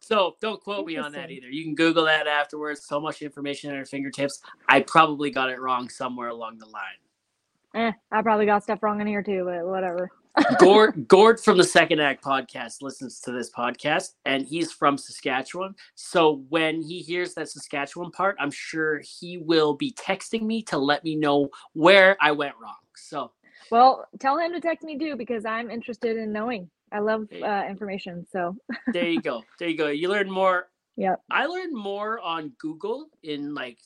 So 0.00 0.36
don't 0.40 0.60
quote 0.60 0.86
me 0.86 0.96
on 0.96 1.12
that 1.12 1.30
either. 1.30 1.48
You 1.48 1.64
can 1.64 1.74
Google 1.74 2.04
that 2.04 2.26
afterwards. 2.26 2.86
So 2.86 3.00
much 3.00 3.20
information 3.20 3.70
at 3.70 3.76
our 3.76 3.84
fingertips. 3.84 4.40
I 4.68 4.80
probably 4.80 5.30
got 5.30 5.50
it 5.50 5.60
wrong 5.60 5.88
somewhere 5.88 6.28
along 6.28 6.58
the 6.58 6.66
line. 6.66 6.82
Eh, 7.74 7.92
I 8.10 8.22
probably 8.22 8.46
got 8.46 8.62
stuff 8.62 8.82
wrong 8.82 9.00
in 9.00 9.06
here 9.06 9.22
too, 9.22 9.44
but 9.44 9.66
whatever. 9.66 10.10
Gord, 10.58 11.06
Gord 11.08 11.40
from 11.40 11.58
the 11.58 11.64
Second 11.64 12.00
Act 12.00 12.22
podcast 12.22 12.82
listens 12.82 13.20
to 13.20 13.32
this 13.32 13.50
podcast, 13.50 14.10
and 14.24 14.46
he's 14.46 14.72
from 14.72 14.98
Saskatchewan. 14.98 15.74
So 15.94 16.44
when 16.48 16.82
he 16.82 17.00
hears 17.00 17.34
that 17.34 17.48
Saskatchewan 17.48 18.10
part, 18.10 18.36
I'm 18.38 18.50
sure 18.50 19.00
he 19.00 19.38
will 19.38 19.74
be 19.74 19.92
texting 19.92 20.42
me 20.42 20.62
to 20.64 20.78
let 20.78 21.04
me 21.04 21.16
know 21.16 21.48
where 21.72 22.16
I 22.20 22.32
went 22.32 22.54
wrong. 22.60 22.76
So 22.96 23.32
Well, 23.70 24.06
tell 24.18 24.38
him 24.38 24.52
to 24.52 24.60
text 24.60 24.84
me 24.84 24.98
too 24.98 25.16
because 25.16 25.44
I'm 25.44 25.70
interested 25.70 26.16
in 26.16 26.32
knowing. 26.32 26.70
I 26.92 27.00
love 27.00 27.28
uh, 27.42 27.64
information. 27.68 28.26
So, 28.30 28.56
there 28.92 29.08
you 29.08 29.20
go. 29.20 29.42
There 29.58 29.68
you 29.68 29.76
go. 29.76 29.88
You 29.88 30.08
learn 30.08 30.30
more. 30.30 30.68
Yeah. 30.96 31.16
I 31.30 31.46
learned 31.46 31.76
more 31.76 32.18
on 32.20 32.52
Google 32.58 33.08
in 33.22 33.54
like 33.54 33.78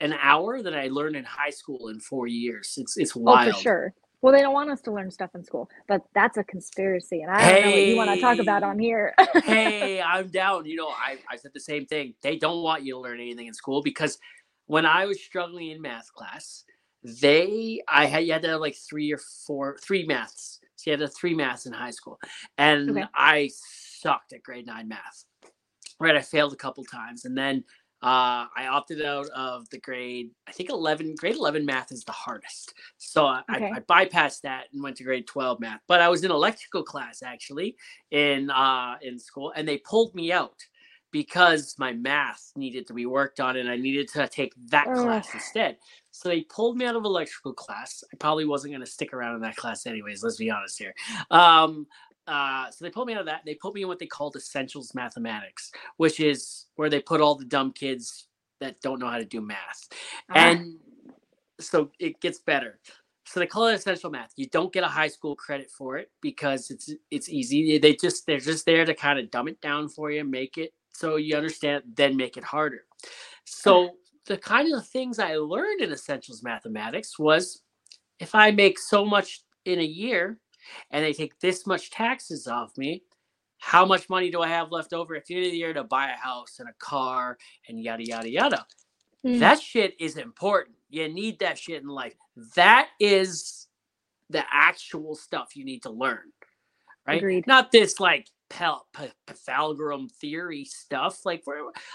an 0.00 0.14
hour 0.20 0.62
than 0.62 0.74
I 0.74 0.88
learned 0.88 1.16
in 1.16 1.24
high 1.24 1.50
school 1.50 1.88
in 1.88 2.00
four 2.00 2.26
years. 2.26 2.74
It's 2.76 2.96
it's 2.96 3.16
wild. 3.16 3.48
Oh, 3.48 3.52
for 3.52 3.58
sure. 3.58 3.94
Well, 4.22 4.32
they 4.34 4.42
don't 4.42 4.52
want 4.54 4.70
us 4.70 4.80
to 4.82 4.92
learn 4.92 5.10
stuff 5.10 5.30
in 5.34 5.44
school, 5.44 5.70
but 5.88 6.02
that's 6.14 6.36
a 6.36 6.44
conspiracy, 6.44 7.22
and 7.22 7.30
I 7.30 7.44
don't 7.46 7.62
know 7.62 7.70
what 7.70 7.84
you 7.86 7.96
want 7.96 8.10
to 8.10 8.16
talk 8.20 8.38
about 8.38 8.62
on 8.62 8.78
here. 8.78 9.14
hey, 9.44 10.00
I'm 10.06 10.28
down. 10.28 10.66
You 10.66 10.76
know, 10.76 10.88
I, 10.88 11.18
I 11.30 11.36
said 11.36 11.52
the 11.54 11.60
same 11.60 11.86
thing. 11.86 12.14
They 12.22 12.36
don't 12.36 12.62
want 12.62 12.84
you 12.84 12.94
to 12.94 13.00
learn 13.00 13.20
anything 13.20 13.46
in 13.46 13.54
school 13.54 13.82
because 13.82 14.18
when 14.66 14.86
I 14.86 15.06
was 15.06 15.22
struggling 15.22 15.70
in 15.70 15.80
math 15.82 16.12
class, 16.12 16.64
they 17.02 17.80
I 17.88 18.06
had 18.06 18.24
you 18.26 18.32
had 18.32 18.42
to 18.42 18.48
have 18.48 18.60
like 18.60 18.76
three 18.76 19.12
or 19.12 19.20
four 19.46 19.78
three 19.82 20.04
maths. 20.06 20.60
So 20.76 20.90
you 20.90 20.92
had 20.92 21.00
to 21.00 21.06
have 21.06 21.16
three 21.16 21.34
maths 21.34 21.66
in 21.66 21.72
high 21.72 21.90
school. 21.90 22.18
And 22.58 22.90
Okay. 22.90 23.04
I 23.14 23.50
sucked 23.54 24.32
at 24.32 24.42
grade 24.42 24.66
nine 24.66 24.88
math. 24.88 25.24
Right. 25.98 26.16
I 26.16 26.22
failed 26.22 26.52
a 26.52 26.56
couple 26.56 26.84
times. 26.84 27.24
And 27.24 27.36
then 27.36 27.64
uh, 28.02 28.48
I 28.56 28.66
opted 28.70 29.02
out 29.02 29.28
of 29.30 29.68
the 29.70 29.78
grade, 29.78 30.30
I 30.48 30.52
think 30.52 30.70
11, 30.70 31.16
grade 31.16 31.36
11 31.36 31.66
math 31.66 31.92
is 31.92 32.02
the 32.04 32.12
hardest. 32.12 32.72
So 32.96 33.26
I, 33.26 33.42
Okay. 33.54 33.70
I, 33.70 33.76
I 33.76 33.80
bypassed 33.80 34.40
that 34.42 34.64
and 34.72 34.82
went 34.82 34.96
to 34.96 35.04
grade 35.04 35.26
12 35.26 35.60
math. 35.60 35.80
But 35.86 36.00
I 36.00 36.08
was 36.08 36.24
in 36.24 36.30
electrical 36.30 36.82
class 36.82 37.22
actually 37.22 37.76
in 38.10 38.50
uh, 38.50 38.96
in 39.02 39.18
school, 39.18 39.52
and 39.54 39.68
they 39.68 39.78
pulled 39.78 40.14
me 40.14 40.32
out 40.32 40.66
because 41.12 41.74
my 41.78 41.92
math 41.92 42.52
needed 42.54 42.86
to 42.86 42.94
be 42.94 43.04
worked 43.04 43.40
on, 43.40 43.56
and 43.56 43.68
I 43.68 43.76
needed 43.76 44.08
to 44.10 44.28
take 44.28 44.54
that 44.68 44.86
class 45.02 45.34
instead. 45.34 45.76
So 46.12 46.28
they 46.28 46.42
pulled 46.42 46.76
me 46.76 46.86
out 46.86 46.96
of 46.96 47.04
electrical 47.04 47.52
class. 47.52 48.04
I 48.12 48.16
probably 48.16 48.44
wasn't 48.44 48.72
going 48.72 48.84
to 48.84 48.90
stick 48.90 49.12
around 49.12 49.34
in 49.34 49.42
that 49.42 49.56
class 49.56 49.86
anyways. 49.86 50.22
Let's 50.22 50.36
be 50.36 50.50
honest 50.50 50.78
here. 50.78 50.94
Um, 51.30 51.86
uh, 52.30 52.70
so 52.70 52.84
they 52.84 52.90
pulled 52.90 53.08
me 53.08 53.14
out 53.14 53.20
of 53.20 53.26
that. 53.26 53.42
They 53.44 53.56
put 53.56 53.74
me 53.74 53.82
in 53.82 53.88
what 53.88 53.98
they 53.98 54.06
called 54.06 54.36
essentials 54.36 54.94
mathematics, 54.94 55.72
which 55.96 56.20
is 56.20 56.66
where 56.76 56.88
they 56.88 57.00
put 57.00 57.20
all 57.20 57.34
the 57.34 57.44
dumb 57.44 57.72
kids 57.72 58.28
that 58.60 58.80
don't 58.80 59.00
know 59.00 59.08
how 59.08 59.18
to 59.18 59.24
do 59.24 59.40
math. 59.40 59.88
Ah, 60.30 60.50
And 60.50 60.76
so 61.58 61.90
it 61.98 62.20
gets 62.20 62.38
better. 62.38 62.78
So 63.26 63.40
they 63.40 63.46
call 63.46 63.66
it 63.66 63.74
essential 63.74 64.10
math. 64.10 64.32
You 64.36 64.46
don't 64.46 64.72
get 64.72 64.84
a 64.84 64.88
high 64.88 65.08
school 65.08 65.34
credit 65.34 65.70
for 65.76 65.98
it 65.98 66.10
because 66.20 66.70
it's 66.70 66.92
it's 67.10 67.28
easy. 67.28 67.78
They 67.78 67.94
just 67.96 68.26
they're 68.26 68.38
just 68.38 68.64
there 68.64 68.84
to 68.84 68.94
kind 68.94 69.18
of 69.18 69.30
dumb 69.32 69.48
it 69.48 69.60
down 69.60 69.88
for 69.88 70.12
you, 70.12 70.24
make 70.24 70.56
it 70.56 70.72
so 70.92 71.16
you 71.16 71.36
understand, 71.36 71.82
then 71.94 72.16
make 72.16 72.36
it 72.36 72.44
harder. 72.44 72.84
So 73.44 73.96
the 74.26 74.38
kind 74.38 74.72
of 74.72 74.86
things 74.86 75.18
I 75.18 75.34
learned 75.36 75.80
in 75.80 75.90
essentials 75.90 76.44
mathematics 76.44 77.18
was 77.18 77.62
if 78.20 78.34
I 78.36 78.52
make 78.52 78.78
so 78.78 79.04
much 79.04 79.42
in 79.64 79.80
a 79.80 79.84
year 79.84 80.38
and 80.90 81.04
they 81.04 81.12
take 81.12 81.38
this 81.40 81.66
much 81.66 81.90
taxes 81.90 82.46
off 82.46 82.76
me, 82.76 83.02
how 83.58 83.84
much 83.84 84.08
money 84.08 84.30
do 84.30 84.40
I 84.40 84.48
have 84.48 84.72
left 84.72 84.92
over 84.92 85.14
at 85.14 85.26
the 85.26 85.36
end 85.36 85.44
of 85.46 85.52
the 85.52 85.58
year 85.58 85.74
to 85.74 85.84
buy 85.84 86.10
a 86.10 86.16
house 86.16 86.58
and 86.58 86.68
a 86.68 86.72
car 86.78 87.38
and 87.68 87.80
yada 87.80 88.04
yada 88.04 88.30
yada? 88.30 88.66
hmm. 89.22 89.38
That 89.38 89.60
shit 89.60 89.94
is 90.00 90.16
important. 90.16 90.76
You 90.88 91.08
need 91.08 91.38
that 91.40 91.58
shit 91.58 91.82
in 91.82 91.88
life. 91.88 92.14
That 92.56 92.88
is 92.98 93.68
the 94.30 94.44
actual 94.50 95.14
stuff 95.14 95.54
you 95.54 95.64
need 95.64 95.82
to 95.82 95.90
learn, 95.90 96.32
right? 97.06 97.18
Agreed. 97.18 97.46
Not 97.46 97.70
this 97.70 98.00
like 98.00 98.28
P- 98.48 99.12
Pythagorean 99.26 100.08
theory 100.08 100.64
stuff. 100.64 101.24
Like 101.26 101.44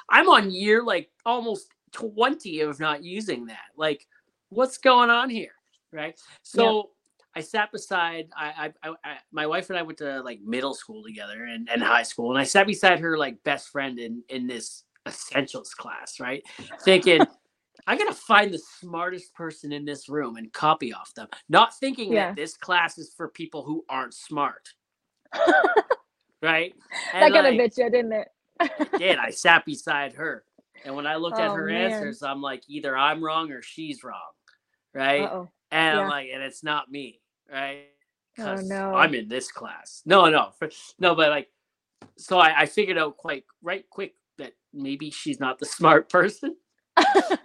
I'm 0.09 0.29
on 0.29 0.51
year 0.51 0.83
like 0.83 1.09
almost 1.25 1.67
20 1.93 2.59
of 2.61 2.79
not 2.79 3.03
using 3.03 3.47
that. 3.47 3.69
Like, 3.75 4.05
what's 4.49 4.77
going 4.77 5.09
on 5.09 5.29
here, 5.29 5.53
right? 5.91 6.19
So. 6.43 6.91
I 7.35 7.41
sat 7.41 7.71
beside 7.71 8.29
I, 8.35 8.71
I, 8.83 8.89
I, 9.03 9.17
my 9.31 9.45
wife 9.45 9.69
and 9.69 9.77
I 9.77 9.81
went 9.81 9.97
to 9.99 10.21
like 10.21 10.39
middle 10.41 10.73
school 10.73 11.03
together 11.03 11.43
and, 11.45 11.69
and 11.69 11.81
high 11.83 12.03
school 12.03 12.29
and 12.31 12.39
I 12.39 12.43
sat 12.45 12.65
beside 12.67 12.99
her 12.99 13.17
like 13.17 13.43
best 13.43 13.69
friend 13.69 13.99
in 13.99 14.23
in 14.29 14.47
this 14.47 14.83
essentials 15.07 15.73
class, 15.73 16.19
right? 16.19 16.43
Thinking 16.83 17.21
I 17.87 17.97
gotta 17.97 18.13
find 18.13 18.53
the 18.53 18.61
smartest 18.79 19.33
person 19.35 19.71
in 19.71 19.85
this 19.85 20.09
room 20.09 20.37
and 20.37 20.51
copy 20.53 20.93
off 20.93 21.13
them. 21.13 21.27
Not 21.49 21.77
thinking 21.77 22.13
Yeah. 22.13 22.27
that 22.29 22.35
this 22.35 22.55
class 22.57 22.97
is 22.97 23.13
for 23.15 23.27
people 23.27 23.63
who 23.63 23.83
aren't 23.89 24.13
smart. 24.13 24.69
right? 26.41 26.73
that 27.13 27.23
And 27.23 27.33
kind 27.33 27.47
of 27.47 27.53
like, 27.53 27.57
bit 27.57 27.77
you, 27.77 27.89
didn't 27.91 28.13
it? 28.13 28.27
it 28.61 28.97
did. 28.99 29.17
I 29.19 29.29
sat 29.29 29.65
beside 29.65 30.13
her. 30.13 30.43
And 30.85 30.95
when 30.95 31.05
I 31.07 31.15
looked 31.15 31.39
at 31.39 31.49
Oh, 31.49 31.53
her 31.53 31.65
man. 31.67 31.91
answers, 31.91 32.23
I'm 32.23 32.41
like, 32.41 32.63
either 32.67 32.95
I'm 32.97 33.23
wrong 33.23 33.51
or 33.51 33.61
she's 33.61 34.03
wrong. 34.03 34.19
Right? 34.93 35.23
Uh-oh. 35.23 35.49
And 35.71 35.99
I'm 35.99 36.09
like, 36.09 36.29
and 36.33 36.41
it's 36.41 36.63
not 36.63 36.89
me, 36.89 37.19
right? 37.51 37.87
Oh, 38.37 38.55
no. 38.55 38.93
I'm 38.93 39.13
in 39.13 39.27
this 39.27 39.51
class. 39.51 40.01
No, 40.05 40.29
no, 40.29 40.49
for, 40.59 40.69
no, 40.99 41.15
but 41.15 41.29
like, 41.29 41.49
so 42.17 42.37
I, 42.37 42.61
I 42.61 42.65
figured 42.65 42.97
out 42.97 43.17
quite 43.17 43.45
right 43.61 43.85
quick 43.89 44.15
that 44.37 44.53
maybe 44.73 45.09
she's 45.09 45.39
not 45.39 45.59
the 45.59 45.65
smart 45.65 46.09
person. 46.09 46.55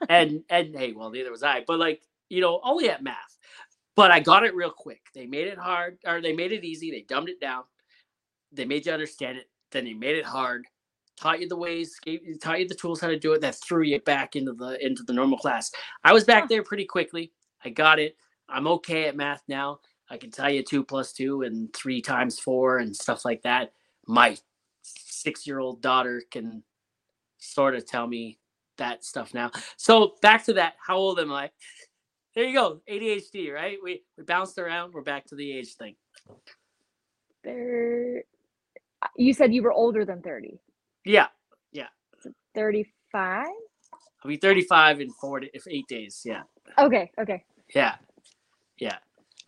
and 0.09 0.43
and 0.49 0.77
hey, 0.77 0.93
well, 0.93 1.11
neither 1.11 1.31
was 1.31 1.43
I. 1.43 1.65
But 1.67 1.79
like, 1.79 2.03
you 2.29 2.41
know, 2.41 2.61
only 2.63 2.89
at 2.89 3.03
math. 3.03 3.17
But 3.97 4.11
I 4.11 4.21
got 4.21 4.45
it 4.45 4.55
real 4.55 4.71
quick. 4.71 5.01
They 5.15 5.27
made 5.27 5.49
it 5.49 5.59
hard, 5.59 5.99
or 6.07 6.21
they 6.21 6.33
made 6.33 6.53
it 6.53 6.65
easy. 6.65 6.91
They 6.91 7.03
dumbed 7.03 7.29
it 7.29 7.41
down. 7.41 7.65
They 8.53 8.65
made 8.65 8.87
you 8.87 8.93
understand 8.93 9.39
it. 9.39 9.49
Then 9.73 9.85
they 9.85 9.95
made 9.95 10.17
it 10.17 10.25
hard. 10.25 10.67
Taught 11.17 11.41
you 11.41 11.49
the 11.49 11.57
ways, 11.57 11.99
gave, 12.03 12.21
taught 12.41 12.61
you 12.61 12.69
the 12.69 12.75
tools 12.75 13.01
how 13.01 13.09
to 13.09 13.19
do 13.19 13.33
it. 13.33 13.41
That 13.41 13.57
threw 13.57 13.83
you 13.83 14.01
back 14.01 14.37
into 14.37 14.53
the 14.53 14.85
into 14.85 15.03
the 15.03 15.13
normal 15.13 15.39
class. 15.39 15.71
I 16.03 16.13
was 16.13 16.25
back 16.25 16.49
there 16.49 16.63
pretty 16.63 16.87
quickly. 16.87 17.33
I 17.65 17.71
got 17.71 17.99
it. 17.99 18.17
I'm 18.49 18.67
okay 18.67 19.07
at 19.07 19.17
math 19.17 19.43
now. 19.49 19.81
I 20.11 20.17
can 20.17 20.31
tell 20.31 20.51
you 20.51 20.63
two 20.63 20.85
plus 20.85 21.13
two 21.13 21.43
and 21.43 21.73
three 21.73 22.03
times 22.03 22.39
four 22.39 22.79
and 22.79 22.95
stuff 22.95 23.25
like 23.25 23.43
that. 23.43 23.73
My 24.07 24.37
six 24.83 25.47
year 25.47 25.61
old 25.61 25.81
daughter 25.81 26.23
can 26.31 26.63
sort 27.39 27.75
of 27.75 27.87
tell 27.87 28.07
me 28.07 28.39
that 28.79 29.05
stuff 29.05 29.33
now. 29.35 29.51
So 29.77 30.17
back 30.21 30.45
to 30.47 30.55
that. 30.55 30.75
How 30.85 30.97
old 30.97 31.21
am 31.21 31.33
I? 31.33 31.51
There 32.35 32.45
you 32.45 32.55
go. 32.55 32.81
ADHD, 32.91 33.53
right? 33.53 33.79
We 33.83 34.03
we 34.17 34.25
bounced 34.25 34.59
around. 34.59 34.93
We're 34.93 35.03
back 35.03 35.27
to 35.27 35.35
the 35.37 35.53
age 35.53 35.75
thing. 35.75 35.95
There, 37.45 38.25
you 39.17 39.33
said 39.33 39.55
you 39.55 39.63
were 39.63 39.73
older 39.73 40.05
than 40.05 40.21
30. 40.23 40.59
Yeah, 41.05 41.29
yeah. 41.73 41.89
35? 42.55 43.47
I'll 44.23 44.29
be 44.29 44.37
35 44.37 45.01
in 45.01 45.11
four, 45.13 45.41
if 45.55 45.67
eight 45.69 45.89
days. 45.89 46.23
Yeah. 46.25 46.43
Okay, 46.79 47.11
okay. 47.19 47.45
Yeah, 47.75 47.95
yeah. 48.79 48.99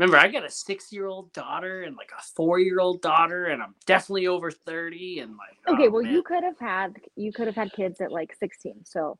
Remember, 0.03 0.19
I 0.19 0.27
got 0.27 0.45
a 0.45 0.51
six-year-old 0.51 1.33
daughter 1.33 1.85
and 1.85 1.95
like 1.97 2.11
a 2.19 2.21
four-year-old 2.35 3.03
daughter, 3.03 3.45
and 3.47 3.63
I'm 3.63 3.77
definitely 3.87 4.27
over 4.27 4.51
30. 4.51 5.21
And 5.21 5.37
like, 5.37 5.57
Okay, 5.73 5.87
oh, 5.87 5.91
well, 5.93 6.03
man. 6.03 6.13
you 6.13 6.25
could 6.25 6.43
have 6.43 6.59
had 6.59 6.97
you 7.15 7.33
could 7.33 7.47
have 7.47 7.55
had 7.55 7.73
kids 7.73 8.01
at 8.01 8.11
like 8.11 8.35
16. 8.35 8.85
So 8.85 9.17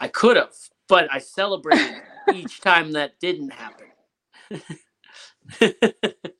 I 0.00 0.08
could 0.08 0.38
have, 0.38 0.54
but 0.88 1.12
I 1.12 1.18
celebrated 1.18 2.00
each 2.32 2.62
time 2.62 2.92
that 2.92 3.20
didn't 3.20 3.52
happen. 3.52 3.88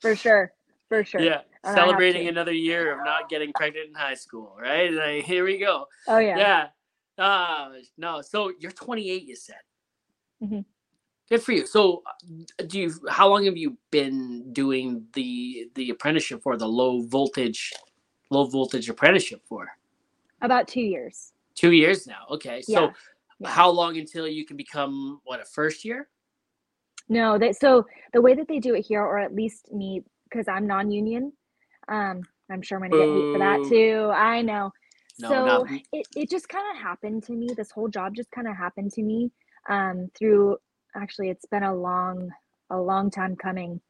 for 0.00 0.16
sure, 0.16 0.54
for 0.88 1.04
sure. 1.04 1.20
Yeah, 1.20 1.42
And 1.62 1.74
celebrating 1.74 2.28
another 2.28 2.54
year 2.54 2.94
of 2.98 3.04
not 3.04 3.28
getting 3.28 3.52
pregnant 3.52 3.88
in 3.88 3.94
high 3.94 4.14
school, 4.14 4.56
right? 4.58 4.90
Like, 4.90 5.24
here 5.24 5.44
we 5.44 5.58
go. 5.58 5.84
Oh 6.08 6.16
yeah. 6.16 6.38
Yeah. 6.38 7.22
Uh, 7.22 7.72
no, 7.98 8.22
so 8.22 8.52
you're 8.58 8.72
28, 8.72 9.22
you 9.22 9.36
said. 9.36 9.56
Mhm. 10.42 10.64
Good 11.30 11.42
for 11.42 11.52
you. 11.52 11.64
So, 11.64 12.02
uh, 12.06 12.64
do 12.66 12.80
you? 12.80 12.92
How 13.08 13.28
long 13.28 13.44
have 13.44 13.56
you 13.56 13.78
been 13.92 14.52
doing 14.52 15.06
the 15.12 15.70
the 15.76 15.90
apprenticeship 15.90 16.42
for 16.42 16.56
the 16.56 16.66
low 16.66 17.02
voltage, 17.02 17.72
low 18.30 18.46
voltage 18.46 18.88
apprenticeship 18.88 19.40
for? 19.48 19.68
About 20.42 20.66
two 20.66 20.80
years. 20.80 21.32
Two 21.54 21.70
years 21.70 22.06
now. 22.06 22.26
Okay. 22.30 22.62
So, 22.62 22.72
Yeah, 22.72 22.90
yeah. 23.38 23.48
how 23.48 23.70
long 23.70 23.96
until 23.96 24.26
you 24.26 24.44
can 24.44 24.56
become 24.56 25.20
what 25.24 25.40
a 25.40 25.44
first 25.44 25.84
year? 25.84 26.08
No, 27.08 27.38
they 27.38 27.52
so 27.52 27.86
the 28.12 28.20
way 28.20 28.34
that 28.34 28.48
they 28.48 28.58
do 28.58 28.74
it 28.74 28.84
here, 28.84 29.02
or 29.02 29.20
at 29.20 29.32
least 29.32 29.72
me, 29.72 30.02
because 30.24 30.48
I'm 30.48 30.66
non-union. 30.66 31.32
Um, 31.86 32.22
I'm 32.50 32.62
sure 32.62 32.78
I'm 32.82 32.90
gonna 32.90 33.04
get 33.04 33.14
hate 33.14 33.32
for 33.32 33.38
that 33.38 33.68
too. 33.68 34.10
I 34.12 34.42
know. 34.42 34.72
No, 35.20 35.28
so 35.28 35.66
it, 35.92 36.08
it 36.16 36.30
just 36.30 36.48
kind 36.48 36.64
of 36.74 36.82
happened 36.82 37.22
to 37.24 37.32
me. 37.32 37.50
This 37.54 37.70
whole 37.70 37.88
job 37.88 38.14
just 38.16 38.30
kind 38.32 38.48
of 38.48 38.56
happened 38.56 38.90
to 38.92 39.02
me. 39.02 39.30
Um, 39.68 40.10
through 40.18 40.56
actually, 40.96 41.30
it's 41.30 41.46
been 41.46 41.62
a 41.62 41.74
long, 41.74 42.30
a 42.70 42.78
long 42.78 43.10
time 43.10 43.36
coming. 43.36 43.80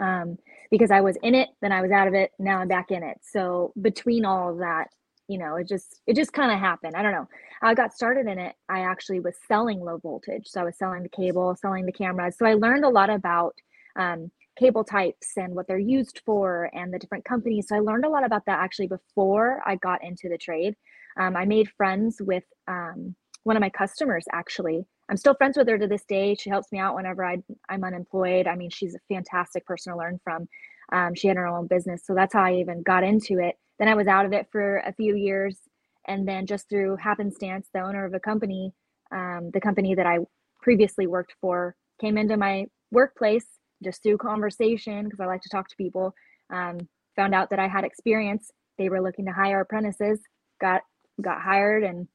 Um, 0.00 0.38
because 0.70 0.90
I 0.92 1.00
was 1.00 1.16
in 1.22 1.34
it, 1.34 1.48
then 1.60 1.72
I 1.72 1.82
was 1.82 1.90
out 1.90 2.06
of 2.06 2.14
it, 2.14 2.30
now 2.38 2.58
I'm 2.58 2.68
back 2.68 2.90
in 2.92 3.02
it. 3.02 3.18
So 3.22 3.72
between 3.80 4.24
all 4.24 4.50
of 4.50 4.58
that, 4.58 4.88
you 5.28 5.38
know, 5.38 5.56
it 5.56 5.68
just 5.68 6.00
it 6.06 6.16
just 6.16 6.32
kind 6.32 6.50
of 6.50 6.58
happened. 6.58 6.96
I 6.96 7.02
don't 7.02 7.12
know. 7.12 7.28
I 7.62 7.74
got 7.74 7.92
started 7.92 8.26
in 8.26 8.38
it. 8.38 8.54
I 8.68 8.80
actually 8.80 9.20
was 9.20 9.34
selling 9.46 9.80
low 9.80 9.98
voltage, 9.98 10.46
so 10.46 10.60
I 10.60 10.64
was 10.64 10.78
selling 10.78 11.02
the 11.02 11.08
cable, 11.08 11.54
selling 11.60 11.84
the 11.84 11.92
cameras. 11.92 12.36
So 12.38 12.46
I 12.46 12.54
learned 12.54 12.84
a 12.84 12.88
lot 12.88 13.10
about 13.10 13.54
um, 13.98 14.30
cable 14.58 14.84
types 14.84 15.32
and 15.36 15.54
what 15.54 15.68
they're 15.68 15.78
used 15.78 16.20
for 16.24 16.70
and 16.72 16.92
the 16.92 16.98
different 16.98 17.24
companies. 17.24 17.68
So 17.68 17.76
I 17.76 17.80
learned 17.80 18.04
a 18.04 18.08
lot 18.08 18.24
about 18.24 18.46
that 18.46 18.58
actually 18.58 18.88
before 18.88 19.62
I 19.66 19.76
got 19.76 20.02
into 20.02 20.28
the 20.28 20.38
trade. 20.38 20.74
Um, 21.18 21.36
I 21.36 21.44
made 21.44 21.68
friends 21.76 22.16
with 22.20 22.44
um, 22.66 23.14
one 23.44 23.56
of 23.56 23.60
my 23.60 23.70
customers 23.70 24.24
actually. 24.32 24.86
I'm 25.10 25.16
still 25.16 25.34
friends 25.34 25.56
with 25.56 25.68
her 25.68 25.78
to 25.78 25.86
this 25.86 26.04
day. 26.04 26.34
She 26.34 26.50
helps 26.50 26.70
me 26.70 26.78
out 26.78 26.94
whenever 26.94 27.24
I, 27.24 27.38
I'm 27.68 27.84
unemployed. 27.84 28.46
I 28.46 28.56
mean, 28.56 28.70
she's 28.70 28.94
a 28.94 29.14
fantastic 29.14 29.64
person 29.66 29.92
to 29.92 29.98
learn 29.98 30.20
from. 30.22 30.48
Um, 30.92 31.14
she 31.14 31.28
had 31.28 31.36
her 31.36 31.46
own 31.46 31.66
business. 31.66 32.02
So 32.04 32.14
that's 32.14 32.34
how 32.34 32.42
I 32.42 32.54
even 32.54 32.82
got 32.82 33.04
into 33.04 33.38
it. 33.38 33.56
Then 33.78 33.88
I 33.88 33.94
was 33.94 34.06
out 34.06 34.26
of 34.26 34.32
it 34.32 34.48
for 34.50 34.78
a 34.78 34.92
few 34.92 35.16
years. 35.16 35.58
And 36.06 36.26
then 36.26 36.46
just 36.46 36.68
through 36.68 36.96
happenstance, 36.96 37.68
the 37.72 37.80
owner 37.80 38.04
of 38.04 38.14
a 38.14 38.20
company, 38.20 38.72
um, 39.12 39.50
the 39.52 39.60
company 39.60 39.94
that 39.94 40.06
I 40.06 40.18
previously 40.60 41.06
worked 41.06 41.34
for, 41.40 41.74
came 42.00 42.16
into 42.18 42.36
my 42.36 42.66
workplace 42.90 43.46
just 43.82 44.02
through 44.02 44.18
conversation 44.18 45.04
because 45.04 45.20
I 45.20 45.26
like 45.26 45.42
to 45.42 45.48
talk 45.48 45.68
to 45.68 45.76
people. 45.76 46.14
Um, 46.50 46.88
found 47.16 47.34
out 47.34 47.50
that 47.50 47.58
I 47.58 47.68
had 47.68 47.84
experience. 47.84 48.50
They 48.78 48.88
were 48.88 49.02
looking 49.02 49.26
to 49.26 49.32
hire 49.32 49.60
apprentices. 49.60 50.20
Got 50.60 50.82
got 51.20 51.40
hired, 51.42 51.82
and 51.84 52.08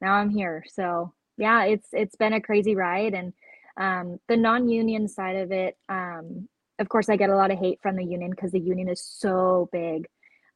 now 0.00 0.14
I'm 0.14 0.30
here. 0.30 0.64
So 0.72 1.12
yeah, 1.36 1.64
it's 1.64 1.88
it's 1.92 2.16
been 2.16 2.32
a 2.32 2.40
crazy 2.40 2.74
ride. 2.74 3.14
And 3.14 3.32
um, 3.76 4.20
the 4.28 4.36
non-union 4.36 5.08
side 5.08 5.36
of 5.36 5.52
it, 5.52 5.76
um, 5.88 6.48
of 6.78 6.88
course, 6.88 7.08
I 7.08 7.16
get 7.16 7.30
a 7.30 7.36
lot 7.36 7.50
of 7.50 7.58
hate 7.58 7.80
from 7.82 7.96
the 7.96 8.04
union 8.04 8.30
because 8.30 8.52
the 8.52 8.60
union 8.60 8.88
is 8.88 9.02
so 9.02 9.68
big. 9.72 10.06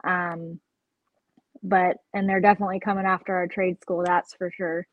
Um, 0.04 0.60
but 1.62 1.98
and 2.14 2.28
they're 2.28 2.40
definitely 2.40 2.80
coming 2.80 3.06
after 3.06 3.34
our 3.34 3.46
trade 3.46 3.80
school. 3.80 4.02
That's 4.04 4.34
for 4.34 4.50
sure. 4.50 4.86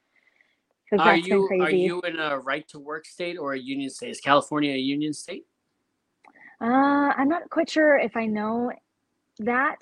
Are 0.97 1.17
you 1.17 1.49
are 1.61 1.71
you 1.71 2.01
in 2.01 2.19
a 2.19 2.37
right 2.39 2.67
to 2.69 2.79
work 2.79 3.05
state 3.05 3.37
or 3.37 3.53
a 3.53 3.59
union 3.59 3.89
state? 3.89 4.09
Is 4.09 4.19
California 4.19 4.73
a 4.73 4.77
union 4.77 5.13
state? 5.13 5.45
Uh, 6.61 6.65
I'm 7.17 7.27
not 7.27 7.49
quite 7.49 7.69
sure 7.69 7.97
if 7.97 8.15
I 8.15 8.27
know 8.27 8.71
that, 9.39 9.77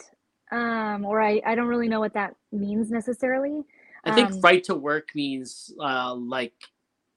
um, 0.51 1.06
or 1.06 1.22
I, 1.22 1.41
I 1.45 1.56
don't 1.56 1.68
really 1.68 1.88
know 1.88 1.99
what 1.99 2.14
that 2.16 2.36
means 2.51 2.89
necessarily. 2.89 3.64
I 4.06 4.12
think 4.12 4.32
Um, 4.32 4.43
right 4.43 4.64
to 4.66 4.76
work 4.76 5.10
means 5.16 5.74
uh, 5.80 6.16
like 6.16 6.54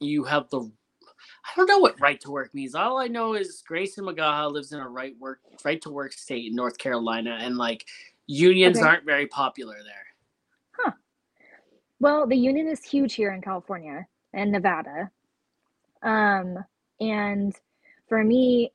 you 0.00 0.24
have 0.24 0.48
the. 0.50 0.60
I 0.60 1.50
don't 1.56 1.68
know 1.68 1.78
what 1.78 2.00
right 2.00 2.20
to 2.22 2.30
work 2.30 2.54
means. 2.54 2.74
All 2.74 2.98
I 2.98 3.08
know 3.08 3.34
is 3.34 3.62
Grayson 3.66 4.04
Magaha 4.04 4.50
lives 4.52 4.72
in 4.72 4.80
a 4.80 4.88
right 4.88 5.14
work 5.18 5.40
right 5.64 5.80
to 5.82 5.90
work 5.90 6.12
state 6.12 6.46
in 6.46 6.54
North 6.56 6.78
Carolina, 6.78 7.38
and 7.40 7.56
like 7.56 7.86
unions 8.26 8.80
Okay. 8.80 8.82
aren't 8.82 9.04
very 9.06 9.26
popular 9.26 9.76
there. 9.84 10.06
Huh. 10.78 10.92
Well, 12.00 12.26
the 12.26 12.36
union 12.36 12.68
is 12.68 12.84
huge 12.84 13.14
here 13.14 13.32
in 13.32 13.40
California 13.42 14.06
and 14.34 14.52
Nevada. 14.52 15.10
Um, 16.02 16.58
and 17.00 17.54
for 18.08 18.22
me, 18.24 18.72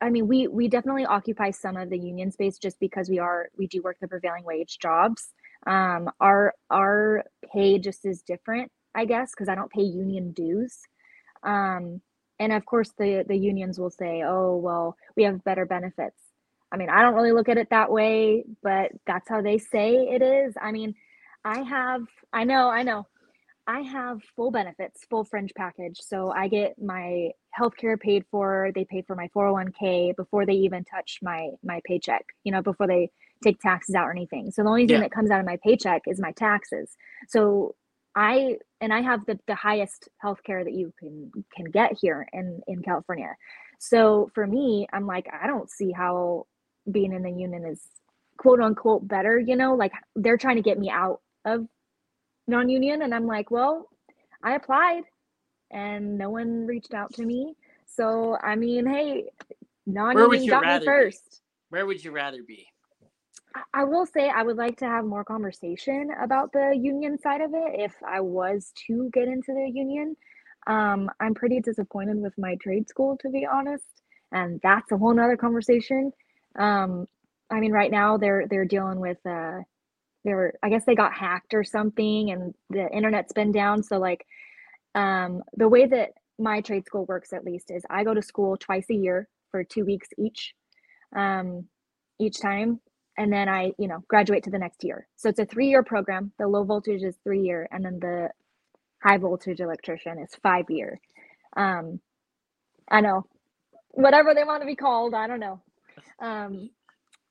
I 0.00 0.10
mean, 0.10 0.28
we 0.28 0.48
we 0.48 0.68
definitely 0.68 1.06
occupy 1.06 1.50
some 1.50 1.76
of 1.76 1.90
the 1.90 1.98
union 1.98 2.30
space 2.30 2.58
just 2.58 2.78
because 2.80 3.08
we 3.08 3.18
are 3.18 3.48
we 3.58 3.66
do 3.66 3.82
work 3.82 3.98
the 4.00 4.08
prevailing 4.08 4.44
wage 4.44 4.78
jobs. 4.78 5.32
Um, 5.66 6.10
our 6.20 6.54
our 6.70 7.24
pay 7.52 7.78
just 7.78 8.06
is 8.06 8.22
different, 8.22 8.70
I 8.94 9.04
guess, 9.04 9.32
because 9.32 9.48
I 9.48 9.54
don't 9.54 9.70
pay 9.70 9.82
union 9.82 10.32
dues. 10.32 10.78
Um, 11.42 12.00
and 12.38 12.52
of 12.52 12.64
course, 12.66 12.92
the 12.98 13.24
the 13.26 13.36
unions 13.36 13.78
will 13.78 13.90
say, 13.90 14.22
"Oh, 14.24 14.56
well, 14.56 14.96
we 15.16 15.24
have 15.24 15.44
better 15.44 15.66
benefits." 15.66 16.20
I 16.72 16.76
mean, 16.76 16.90
I 16.90 17.02
don't 17.02 17.14
really 17.14 17.32
look 17.32 17.48
at 17.48 17.58
it 17.58 17.70
that 17.70 17.90
way, 17.90 18.44
but 18.62 18.90
that's 19.06 19.28
how 19.28 19.40
they 19.42 19.58
say 19.58 19.94
it 19.94 20.22
is. 20.22 20.54
I 20.60 20.72
mean, 20.72 20.94
I 21.44 21.62
have, 21.62 22.02
I 22.32 22.44
know, 22.44 22.68
I 22.68 22.82
know. 22.82 23.06
I 23.68 23.80
have 23.80 24.22
full 24.36 24.50
benefits, 24.50 25.04
full 25.10 25.24
fringe 25.24 25.52
package. 25.56 25.98
So 26.00 26.30
I 26.30 26.48
get 26.48 26.80
my 26.80 27.30
healthcare 27.58 27.98
paid 27.98 28.24
for, 28.30 28.70
they 28.74 28.84
pay 28.84 29.02
for 29.02 29.16
my 29.16 29.28
401k 29.34 30.16
before 30.16 30.46
they 30.46 30.54
even 30.54 30.84
touch 30.84 31.18
my 31.22 31.50
my 31.64 31.80
paycheck, 31.84 32.24
you 32.44 32.52
know, 32.52 32.62
before 32.62 32.86
they 32.86 33.10
take 33.42 33.60
taxes 33.60 33.94
out 33.94 34.06
or 34.06 34.10
anything. 34.12 34.50
So 34.50 34.62
the 34.62 34.68
only 34.68 34.86
thing 34.86 34.96
Yeah. 34.96 35.02
that 35.02 35.12
comes 35.12 35.30
out 35.30 35.40
of 35.40 35.46
my 35.46 35.58
paycheck 35.62 36.02
is 36.06 36.20
my 36.20 36.32
taxes. 36.32 36.96
So 37.28 37.74
I 38.14 38.58
and 38.80 38.92
I 38.92 39.00
have 39.02 39.26
the, 39.26 39.38
the 39.46 39.54
highest 39.54 40.08
health 40.18 40.42
care 40.42 40.64
that 40.64 40.72
you 40.72 40.92
can 40.98 41.30
can 41.54 41.66
get 41.66 41.92
here 42.00 42.26
in 42.32 42.60
in 42.66 42.82
California. 42.82 43.34
So 43.78 44.30
for 44.34 44.46
me, 44.46 44.86
I'm 44.92 45.06
like 45.06 45.28
I 45.32 45.46
don't 45.46 45.70
see 45.70 45.92
how 45.92 46.46
being 46.90 47.12
in 47.12 47.22
the 47.22 47.30
union 47.30 47.64
is 47.66 47.82
quote 48.38 48.60
unquote 48.60 49.06
better, 49.06 49.38
you 49.38 49.56
know, 49.56 49.74
like 49.74 49.92
they're 50.14 50.38
trying 50.38 50.56
to 50.56 50.62
get 50.62 50.78
me 50.78 50.88
out 50.90 51.20
of 51.44 51.66
non-union 52.46 53.02
and 53.02 53.14
I'm 53.14 53.26
like, 53.26 53.50
well, 53.50 53.88
I 54.42 54.54
applied 54.54 55.02
and 55.70 56.16
no 56.16 56.30
one 56.30 56.66
reached 56.66 56.94
out 56.94 57.12
to 57.14 57.24
me. 57.24 57.54
So 57.86 58.36
I 58.42 58.56
mean, 58.56 58.86
hey, 58.86 59.24
non-union 59.86 60.44
you 60.44 60.50
got 60.50 60.62
rather 60.62 60.80
me 60.80 60.80
be? 60.80 60.86
first. 60.86 61.42
Where 61.70 61.86
would 61.86 62.02
you 62.04 62.12
rather 62.12 62.42
be? 62.42 62.66
I- 63.72 63.84
will 63.84 64.06
say 64.06 64.28
I 64.28 64.42
would 64.42 64.56
like 64.56 64.76
to 64.78 64.86
have 64.86 65.04
more 65.04 65.24
conversation 65.24 66.10
about 66.22 66.52
the 66.52 66.76
union 66.76 67.18
side 67.18 67.40
of 67.40 67.54
it 67.54 67.80
if 67.80 67.94
I 68.02 68.20
was 68.20 68.72
to 68.86 69.10
get 69.12 69.28
into 69.28 69.52
the 69.52 69.70
union. 69.72 70.16
Um, 70.66 71.10
I'm 71.20 71.34
pretty 71.34 71.60
disappointed 71.60 72.18
with 72.20 72.36
my 72.38 72.56
trade 72.56 72.88
school, 72.88 73.16
to 73.18 73.30
be 73.30 73.46
honest, 73.46 73.84
and 74.32 74.60
that's 74.62 74.90
a 74.92 74.98
whole 74.98 75.14
nother 75.14 75.36
conversation. 75.36 76.12
Um, 76.58 77.06
I 77.50 77.60
mean, 77.60 77.72
right 77.72 77.90
now 77.90 78.16
they're 78.16 78.46
they're 78.48 78.64
dealing 78.64 78.98
with 79.00 79.18
uh, 79.24 79.60
they're 80.24 80.54
I 80.62 80.68
guess 80.68 80.84
they 80.84 80.94
got 80.96 81.14
hacked 81.14 81.54
or 81.54 81.64
something, 81.64 82.30
and 82.30 82.54
the 82.70 82.88
internet's 82.92 83.32
been 83.32 83.52
down. 83.52 83.82
So 83.82 83.98
like, 83.98 84.26
um, 84.94 85.42
the 85.56 85.68
way 85.68 85.86
that 85.86 86.10
my 86.38 86.60
trade 86.60 86.86
school 86.86 87.06
works, 87.06 87.32
at 87.32 87.44
least, 87.44 87.70
is 87.70 87.84
I 87.88 88.04
go 88.04 88.14
to 88.14 88.22
school 88.22 88.56
twice 88.56 88.86
a 88.90 88.94
year 88.94 89.28
for 89.50 89.62
two 89.64 89.84
weeks 89.84 90.08
each, 90.18 90.54
um, 91.14 91.66
each 92.18 92.40
time, 92.40 92.80
and 93.18 93.32
then 93.32 93.48
I, 93.48 93.72
you 93.78 93.88
know, 93.88 94.04
graduate 94.08 94.44
to 94.44 94.50
the 94.50 94.58
next 94.58 94.84
year. 94.84 95.06
So 95.16 95.28
it's 95.28 95.38
a 95.38 95.46
three-year 95.46 95.82
program. 95.82 96.32
The 96.38 96.46
low 96.48 96.64
voltage 96.64 97.02
is 97.02 97.16
three 97.24 97.42
year, 97.42 97.68
and 97.70 97.84
then 97.84 97.98
the 98.00 98.30
high 99.02 99.18
voltage 99.18 99.60
electrician 99.60 100.18
is 100.18 100.30
five 100.42 100.66
year. 100.68 101.00
Um, 101.56 102.00
I 102.90 103.00
know, 103.00 103.26
whatever 103.90 104.34
they 104.34 104.44
want 104.44 104.62
to 104.62 104.66
be 104.66 104.76
called, 104.76 105.14
I 105.14 105.26
don't 105.26 105.40
know. 105.40 105.62
Um, 106.20 106.70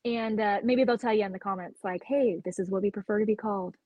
and 0.04 0.40
uh, 0.40 0.58
maybe 0.62 0.84
they'll 0.84 0.98
tell 0.98 1.14
you 1.14 1.24
in 1.24 1.32
the 1.32 1.38
comments 1.38 1.80
like, 1.82 2.02
"Hey, 2.04 2.40
this 2.44 2.58
is 2.58 2.70
what 2.70 2.82
we 2.82 2.90
prefer 2.90 3.18
to 3.20 3.26
be 3.26 3.36
called." 3.36 3.76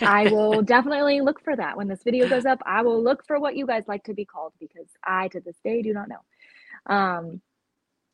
I 0.00 0.30
will 0.30 0.62
definitely 0.76 1.20
look 1.20 1.42
for 1.42 1.56
that 1.56 1.76
when 1.76 1.88
this 1.88 2.02
video 2.04 2.28
goes 2.28 2.46
up. 2.46 2.60
I 2.66 2.82
will 2.82 3.02
look 3.02 3.26
for 3.26 3.38
what 3.38 3.56
you 3.56 3.66
guys 3.66 3.84
like 3.88 4.04
to 4.04 4.14
be 4.14 4.24
called 4.24 4.52
because 4.60 4.88
I, 5.04 5.28
to 5.28 5.40
this 5.40 5.56
day, 5.64 5.82
do 5.82 5.92
not 5.92 6.08
know. 6.08 6.94
Um, 6.94 7.40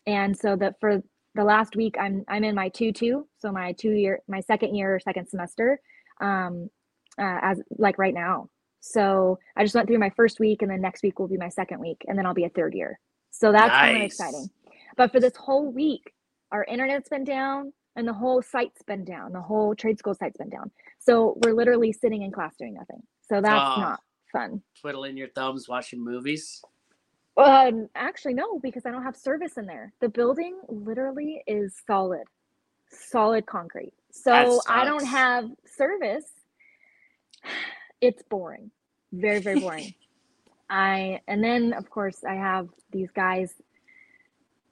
and 0.06 0.36
so 0.36 0.56
that 0.56 0.80
for 0.80 1.02
the 1.36 1.44
last 1.44 1.76
week, 1.76 1.96
I'm 2.00 2.24
I'm 2.28 2.44
in 2.44 2.54
my 2.54 2.68
two 2.68 2.92
two, 2.92 3.26
so 3.38 3.52
my 3.52 3.72
two 3.72 3.92
year, 3.92 4.20
my 4.28 4.40
second 4.40 4.74
year, 4.74 4.98
second 4.98 5.28
semester, 5.28 5.80
um, 6.20 6.70
uh, 7.18 7.38
as 7.42 7.62
like 7.78 7.98
right 7.98 8.14
now. 8.14 8.48
So 8.80 9.38
I 9.56 9.64
just 9.64 9.74
went 9.74 9.88
through 9.88 9.98
my 9.98 10.10
first 10.10 10.40
week, 10.40 10.62
and 10.62 10.70
then 10.70 10.80
next 10.80 11.02
week 11.02 11.18
will 11.18 11.28
be 11.28 11.36
my 11.36 11.48
second 11.48 11.80
week, 11.80 12.04
and 12.08 12.18
then 12.18 12.26
I'll 12.26 12.34
be 12.34 12.44
a 12.44 12.50
third 12.50 12.74
year. 12.74 12.98
So 13.30 13.52
that's 13.52 13.68
nice. 13.68 13.80
kind 13.80 13.96
of 13.96 14.02
exciting. 14.02 14.50
But 14.96 15.12
for 15.12 15.20
this 15.20 15.36
whole 15.36 15.70
week, 15.70 16.12
our 16.50 16.64
internet's 16.64 17.08
been 17.08 17.24
down 17.24 17.72
and 17.96 18.06
the 18.06 18.12
whole 18.12 18.42
site's 18.42 18.82
been 18.82 19.04
down. 19.04 19.32
The 19.32 19.40
whole 19.40 19.74
trade 19.74 19.98
school 19.98 20.14
site's 20.14 20.36
been 20.36 20.50
down. 20.50 20.70
So 20.98 21.38
we're 21.42 21.54
literally 21.54 21.92
sitting 21.92 22.22
in 22.22 22.30
class 22.30 22.54
doing 22.58 22.74
nothing. 22.74 23.02
So 23.22 23.40
that's 23.40 23.78
not 23.78 24.00
fun. 24.32 24.62
Twiddling 24.80 25.16
your 25.16 25.28
thumbs, 25.28 25.68
watching 25.68 26.02
movies. 26.02 26.62
Um, 27.36 27.88
actually, 27.94 28.34
no, 28.34 28.58
because 28.60 28.86
I 28.86 28.90
don't 28.90 29.02
have 29.02 29.16
service 29.16 29.56
in 29.56 29.66
there. 29.66 29.92
The 30.00 30.08
building 30.08 30.58
literally 30.68 31.42
is 31.46 31.74
solid, 31.86 32.24
solid 32.90 33.46
concrete. 33.46 33.92
So 34.10 34.60
I 34.66 34.84
don't 34.84 35.04
have 35.04 35.50
service. 35.66 36.24
It's 38.00 38.22
boring, 38.22 38.70
very, 39.12 39.40
very 39.40 39.60
boring. 39.60 39.94
I 40.70 41.20
and 41.28 41.44
then 41.44 41.72
of 41.74 41.88
course 41.90 42.24
I 42.24 42.34
have 42.34 42.68
these 42.90 43.10
guys 43.12 43.54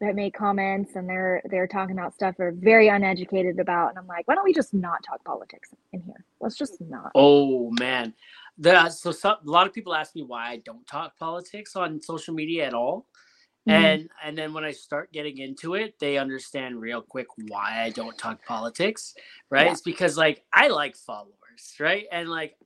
that 0.00 0.14
make 0.14 0.34
comments 0.34 0.96
and 0.96 1.08
they're 1.08 1.40
they're 1.50 1.66
talking 1.66 1.96
about 1.96 2.14
stuff 2.14 2.34
they're 2.36 2.52
very 2.52 2.88
uneducated 2.88 3.58
about 3.58 3.90
and 3.90 3.98
i'm 3.98 4.06
like 4.06 4.26
why 4.26 4.34
don't 4.34 4.44
we 4.44 4.52
just 4.52 4.74
not 4.74 5.02
talk 5.04 5.22
politics 5.24 5.70
in 5.92 6.02
here 6.02 6.24
let's 6.40 6.56
just 6.56 6.80
not 6.80 7.12
oh 7.14 7.70
man 7.78 8.12
the, 8.58 8.88
so 8.88 9.10
some, 9.10 9.36
a 9.46 9.50
lot 9.50 9.66
of 9.66 9.72
people 9.72 9.94
ask 9.94 10.14
me 10.14 10.22
why 10.22 10.50
i 10.50 10.56
don't 10.64 10.86
talk 10.86 11.16
politics 11.18 11.76
on 11.76 12.00
social 12.00 12.34
media 12.34 12.66
at 12.66 12.74
all 12.74 13.06
mm-hmm. 13.68 13.84
and 13.84 14.08
and 14.24 14.38
then 14.38 14.52
when 14.52 14.64
i 14.64 14.70
start 14.70 15.12
getting 15.12 15.38
into 15.38 15.74
it 15.74 15.94
they 15.98 16.18
understand 16.18 16.80
real 16.80 17.02
quick 17.02 17.26
why 17.48 17.82
i 17.82 17.90
don't 17.90 18.16
talk 18.16 18.44
politics 18.44 19.14
right 19.50 19.66
yeah. 19.66 19.72
it's 19.72 19.80
because 19.80 20.16
like 20.16 20.44
i 20.52 20.68
like 20.68 20.96
followers 20.96 21.74
right 21.80 22.06
and 22.12 22.28
like 22.28 22.56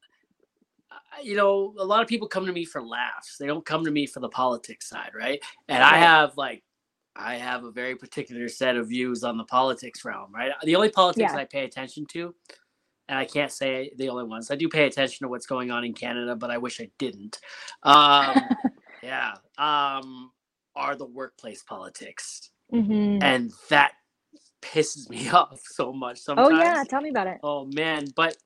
you 1.23 1.37
know, 1.37 1.75
a 1.79 1.85
lot 1.85 2.03
of 2.03 2.09
people 2.09 2.29
come 2.29 2.47
to 2.47 2.53
me 2.53 2.65
for 2.65 2.83
laughs. 2.83 3.37
They 3.39 3.47
don't 3.47 3.65
come 3.65 3.85
to 3.85 3.91
me 3.91 4.07
for 4.07 4.21
the 4.21 4.29
politics 4.29 4.89
side, 4.89 5.11
right? 5.15 5.43
And 5.69 5.83
I 5.83 5.99
have 5.99 6.37
like 6.37 6.63
I 7.17 7.35
have 7.35 7.65
a 7.65 7.71
very 7.71 7.97
particular 7.97 8.49
set 8.49 8.77
of 8.77 8.89
views 8.89 9.25
on 9.25 9.37
the 9.37 9.45
politics 9.45 10.05
realm, 10.05 10.33
right? 10.33 10.53
The 10.63 10.77
only 10.77 10.91
politics 10.91 11.33
yeah. 11.33 11.41
I 11.41 11.45
pay 11.45 11.65
attention 11.65 12.07
to, 12.13 12.35
and 13.09 13.19
I 13.19 13.25
can't 13.25 13.51
say 13.51 13.91
the 13.97 14.09
only 14.09 14.25
ones. 14.25 14.51
I 14.51 14.57
do 14.57 14.69
pay 14.69 14.87
attention 14.87 15.25
to 15.25 15.29
what's 15.29 15.47
going 15.47 15.71
on 15.71 15.85
in 15.85 15.95
Canada, 15.95 16.37
but 16.37 16.51
I 16.51 16.59
wish 16.59 16.81
I 16.81 16.91
didn't. 16.99 17.39
Um, 17.83 18.41
yeah, 19.03 19.35
um, 19.57 20.33
are 20.77 20.95
the 20.95 21.07
workplace 21.07 21.63
politics, 21.63 22.51
mm-hmm. 22.73 23.23
and 23.23 23.53
that 23.71 23.93
pisses 24.63 25.09
me 25.09 25.29
off 25.33 25.61
so 25.65 25.93
much. 25.93 26.19
Sometimes. 26.19 26.49
Oh 26.53 26.59
yeah, 26.59 26.85
tell 26.89 27.01
me 27.01 27.11
about 27.11 27.27
it. 27.27 27.39
Oh 27.43 27.67
man, 27.67 28.07
but 28.15 28.37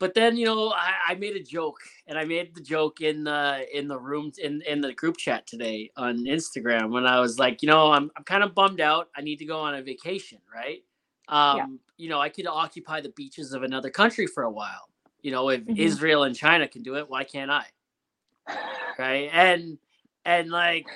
but 0.00 0.14
then 0.14 0.36
you 0.36 0.46
know 0.46 0.72
I, 0.72 0.94
I, 1.10 1.14
made 1.14 1.36
a 1.36 1.42
joke 1.42 1.78
and 2.08 2.18
i 2.18 2.24
made 2.24 2.54
the 2.54 2.62
joke 2.62 3.02
in 3.02 3.22
the 3.22 3.66
in 3.72 3.86
the 3.86 3.98
room 3.98 4.32
in 4.42 4.62
in 4.62 4.80
the 4.80 4.92
group 4.94 5.18
chat 5.18 5.46
today 5.46 5.90
on 5.96 6.24
instagram 6.24 6.90
when 6.90 7.06
i 7.06 7.20
was 7.20 7.38
like 7.38 7.62
you 7.62 7.68
know 7.68 7.92
i'm, 7.92 8.10
I'm 8.16 8.24
kind 8.24 8.42
of 8.42 8.54
bummed 8.54 8.80
out 8.80 9.10
i 9.14 9.20
need 9.20 9.36
to 9.36 9.44
go 9.44 9.60
on 9.60 9.74
a 9.74 9.82
vacation 9.82 10.38
right 10.52 10.82
um 11.28 11.56
yeah. 11.56 11.66
You 12.00 12.08
know 12.08 12.20
i 12.20 12.28
could 12.28 12.46
occupy 12.46 13.00
the 13.00 13.10
beaches 13.10 13.52
of 13.52 13.62
another 13.62 13.90
country 13.90 14.26
for 14.26 14.44
a 14.44 14.50
while 14.50 14.88
you 15.22 15.30
know 15.30 15.48
if 15.50 15.60
mm-hmm. 15.62 15.76
israel 15.76 16.24
and 16.24 16.34
china 16.34 16.66
can 16.66 16.82
do 16.82 16.96
it 16.96 17.08
why 17.08 17.24
can't 17.24 17.50
i 17.50 17.64
right 18.98 19.30
and 19.32 19.78
and 20.24 20.50
like 20.50 20.86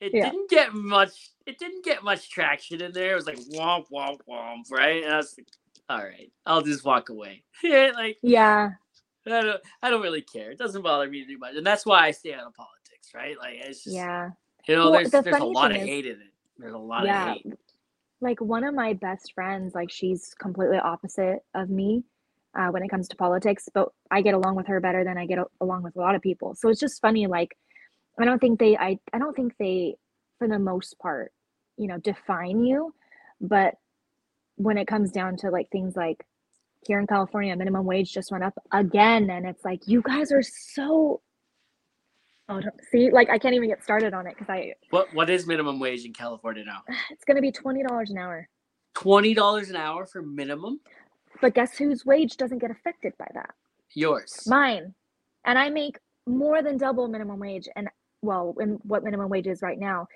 it 0.00 0.12
yeah. 0.14 0.30
didn't 0.30 0.50
get 0.50 0.74
much 0.74 1.30
it 1.46 1.58
didn't 1.58 1.84
get 1.84 2.04
much 2.04 2.30
traction 2.30 2.80
in 2.82 2.92
there 2.92 3.12
it 3.12 3.16
was 3.16 3.26
like 3.26 3.38
womp 3.52 3.86
womp 3.92 4.18
womp 4.28 4.70
right 4.70 5.04
and 5.04 5.12
i 5.12 5.16
was 5.16 5.34
like 5.38 5.46
all 5.90 5.98
right, 5.98 6.30
I'll 6.44 6.62
just 6.62 6.84
walk 6.84 7.08
away. 7.08 7.42
Yeah, 7.62 7.90
like 7.92 8.18
yeah, 8.22 8.70
I 9.26 9.28
don't, 9.28 9.60
I 9.82 9.90
don't 9.90 10.00
really 10.00 10.22
care. 10.22 10.52
It 10.52 10.58
doesn't 10.58 10.82
bother 10.82 11.10
me 11.10 11.24
too 11.26 11.38
much, 11.38 11.56
and 11.56 11.66
that's 11.66 11.84
why 11.84 12.06
I 12.06 12.12
stay 12.12 12.32
out 12.32 12.46
of 12.46 12.54
politics, 12.54 13.12
right? 13.12 13.36
Like 13.36 13.54
it's 13.54 13.82
just, 13.82 13.96
yeah, 13.96 14.30
you 14.68 14.76
know, 14.76 14.90
well, 14.90 14.92
there's 14.92 15.10
the 15.10 15.22
there's 15.22 15.42
a 15.42 15.44
lot 15.44 15.72
of 15.72 15.78
hate 15.78 16.06
in 16.06 16.12
it. 16.12 16.32
There's 16.56 16.74
a 16.74 16.78
lot 16.78 17.04
yeah, 17.04 17.32
of 17.32 17.36
hate. 17.38 17.46
Like 18.20 18.40
one 18.40 18.64
of 18.64 18.74
my 18.74 18.94
best 18.94 19.32
friends, 19.34 19.74
like 19.74 19.90
she's 19.90 20.34
completely 20.34 20.78
opposite 20.78 21.40
of 21.54 21.70
me 21.70 22.04
uh, 22.58 22.68
when 22.68 22.82
it 22.82 22.88
comes 22.88 23.08
to 23.08 23.16
politics, 23.16 23.68
but 23.72 23.90
I 24.10 24.22
get 24.22 24.34
along 24.34 24.56
with 24.56 24.66
her 24.66 24.80
better 24.80 25.04
than 25.04 25.16
I 25.16 25.26
get 25.26 25.38
along 25.60 25.82
with 25.82 25.96
a 25.96 26.00
lot 26.00 26.14
of 26.14 26.22
people. 26.22 26.54
So 26.54 26.68
it's 26.68 26.80
just 26.80 27.00
funny. 27.00 27.26
Like 27.26 27.56
I 28.18 28.24
don't 28.24 28.40
think 28.40 28.58
they, 28.58 28.76
I, 28.76 28.98
I 29.12 29.18
don't 29.18 29.36
think 29.36 29.54
they, 29.58 29.94
for 30.38 30.48
the 30.48 30.58
most 30.58 30.98
part, 30.98 31.32
you 31.76 31.86
know, 31.86 31.98
define 31.98 32.64
you, 32.64 32.94
but 33.40 33.74
when 34.56 34.78
it 34.78 34.88
comes 34.88 35.12
down 35.12 35.36
to 35.36 35.50
like 35.50 35.70
things 35.70 35.94
like 35.94 36.24
here 36.86 36.98
in 36.98 37.06
California, 37.06 37.54
minimum 37.54 37.84
wage 37.86 38.12
just 38.12 38.32
went 38.32 38.42
up 38.42 38.54
again. 38.72 39.30
And 39.30 39.46
it's 39.46 39.64
like, 39.64 39.86
you 39.86 40.02
guys 40.02 40.32
are 40.32 40.42
so 40.42 41.20
Oh, 42.48 42.60
see, 42.90 43.10
like 43.10 43.28
I 43.28 43.38
can't 43.38 43.54
even 43.54 43.68
get 43.68 43.82
started 43.82 44.14
on 44.14 44.26
it 44.26 44.34
because 44.38 44.48
I. 44.48 44.74
What 44.90 45.12
What 45.14 45.28
is 45.28 45.46
minimum 45.46 45.78
wage 45.78 46.04
in 46.04 46.12
California 46.12 46.64
now? 46.64 46.82
It's 47.10 47.24
going 47.24 47.36
to 47.36 47.42
be 47.42 47.52
twenty 47.52 47.82
dollars 47.82 48.10
an 48.10 48.18
hour. 48.18 48.48
Twenty 48.94 49.34
dollars 49.34 49.70
an 49.70 49.76
hour 49.76 50.06
for 50.06 50.22
minimum. 50.22 50.80
But 51.40 51.54
guess 51.54 51.76
whose 51.76 52.06
wage 52.06 52.36
doesn't 52.36 52.58
get 52.58 52.70
affected 52.70 53.12
by 53.18 53.28
that? 53.34 53.50
Yours. 53.94 54.44
Mine, 54.46 54.94
and 55.44 55.58
I 55.58 55.70
make 55.70 55.98
more 56.26 56.62
than 56.62 56.78
double 56.78 57.06
minimum 57.08 57.38
wage, 57.38 57.68
and 57.76 57.88
well, 58.22 58.54
in 58.60 58.78
what 58.82 59.04
minimum 59.04 59.28
wage 59.28 59.46
is 59.46 59.62
right 59.62 59.78
now, 59.78 60.06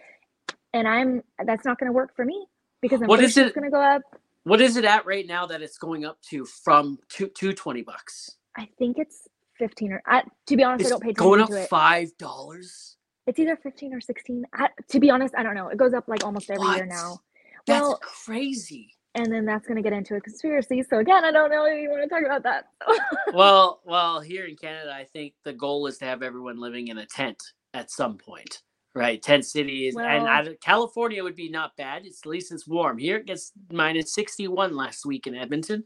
and 0.72 0.88
I'm 0.88 1.22
that's 1.44 1.64
not 1.64 1.78
going 1.78 1.88
to 1.88 1.92
work 1.92 2.16
for 2.16 2.24
me 2.24 2.46
because 2.80 3.02
I'm 3.02 3.08
what 3.08 3.22
is 3.22 3.36
it 3.36 3.54
going 3.54 3.64
to 3.64 3.70
go 3.70 3.80
up. 3.80 4.02
What 4.44 4.60
is 4.60 4.76
it 4.76 4.84
at 4.84 5.06
right 5.06 5.26
now 5.26 5.46
that 5.46 5.62
it's 5.62 5.78
going 5.78 6.04
up 6.04 6.20
to 6.30 6.44
from 6.46 6.98
two 7.08 7.28
to 7.28 7.52
twenty 7.52 7.82
bucks? 7.82 8.36
I 8.56 8.68
think 8.78 8.98
it's 8.98 9.28
fifteen 9.62 9.92
or 9.92 10.02
I, 10.06 10.22
to 10.46 10.56
be 10.56 10.64
honest, 10.64 10.82
it's 10.82 10.90
I 10.90 10.94
don't 10.94 11.02
pay 11.02 11.10
attention 11.10 11.24
going 11.24 11.40
up 11.40 11.48
to 11.50 11.62
it. 11.62 11.68
five 11.68 12.16
dollars. 12.18 12.96
It's 13.26 13.38
either 13.38 13.56
fifteen 13.56 13.94
or 13.94 14.00
sixteen. 14.00 14.44
I, 14.52 14.68
to 14.88 14.98
be 14.98 15.08
honest, 15.08 15.34
I 15.36 15.44
don't 15.44 15.54
know. 15.54 15.68
It 15.68 15.78
goes 15.78 15.94
up 15.94 16.08
like 16.08 16.24
almost 16.24 16.50
every 16.50 16.64
what? 16.64 16.76
year 16.76 16.86
now. 16.86 17.20
That's 17.66 17.80
well, 17.80 18.00
crazy. 18.02 18.94
And 19.14 19.30
then 19.30 19.44
that's 19.44 19.66
going 19.66 19.76
to 19.76 19.82
get 19.82 19.92
into 19.92 20.16
a 20.16 20.20
conspiracy. 20.20 20.82
So 20.82 20.98
again, 20.98 21.22
I 21.24 21.30
don't 21.30 21.50
know 21.50 21.66
if 21.66 21.80
you 21.80 21.90
want 21.90 22.02
to 22.02 22.08
talk 22.08 22.24
about 22.24 22.42
that. 22.44 22.64
well, 23.34 23.82
well, 23.84 24.20
here 24.20 24.46
in 24.46 24.56
Canada, 24.56 24.90
I 24.90 25.04
think 25.04 25.34
the 25.44 25.52
goal 25.52 25.86
is 25.86 25.98
to 25.98 26.06
have 26.06 26.22
everyone 26.22 26.58
living 26.58 26.88
in 26.88 26.98
a 26.98 27.06
tent 27.06 27.40
at 27.74 27.90
some 27.90 28.16
point. 28.16 28.62
Right, 28.94 29.22
tent 29.22 29.46
cities, 29.46 29.94
well, 29.94 30.04
and 30.04 30.28
I, 30.28 30.54
California 30.60 31.22
would 31.22 31.34
be 31.34 31.48
not 31.48 31.74
bad. 31.78 32.04
It's 32.04 32.20
at 32.26 32.28
least 32.28 32.52
it's 32.52 32.68
warm. 32.68 32.98
Here 32.98 33.16
it 33.16 33.24
gets 33.24 33.52
minus 33.70 34.12
sixty 34.12 34.48
one 34.48 34.76
last 34.76 35.06
week 35.06 35.26
in 35.26 35.34
Edmonton, 35.34 35.82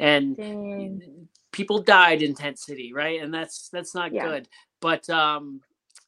and 0.00 0.36
dang. 0.36 1.28
people 1.52 1.82
died 1.82 2.22
in 2.22 2.34
tent 2.34 2.58
city. 2.58 2.92
Right, 2.92 3.22
and 3.22 3.32
that's 3.32 3.68
that's 3.68 3.94
not 3.94 4.12
yeah. 4.12 4.26
good. 4.26 4.48
But 4.80 5.08
um, 5.10 5.60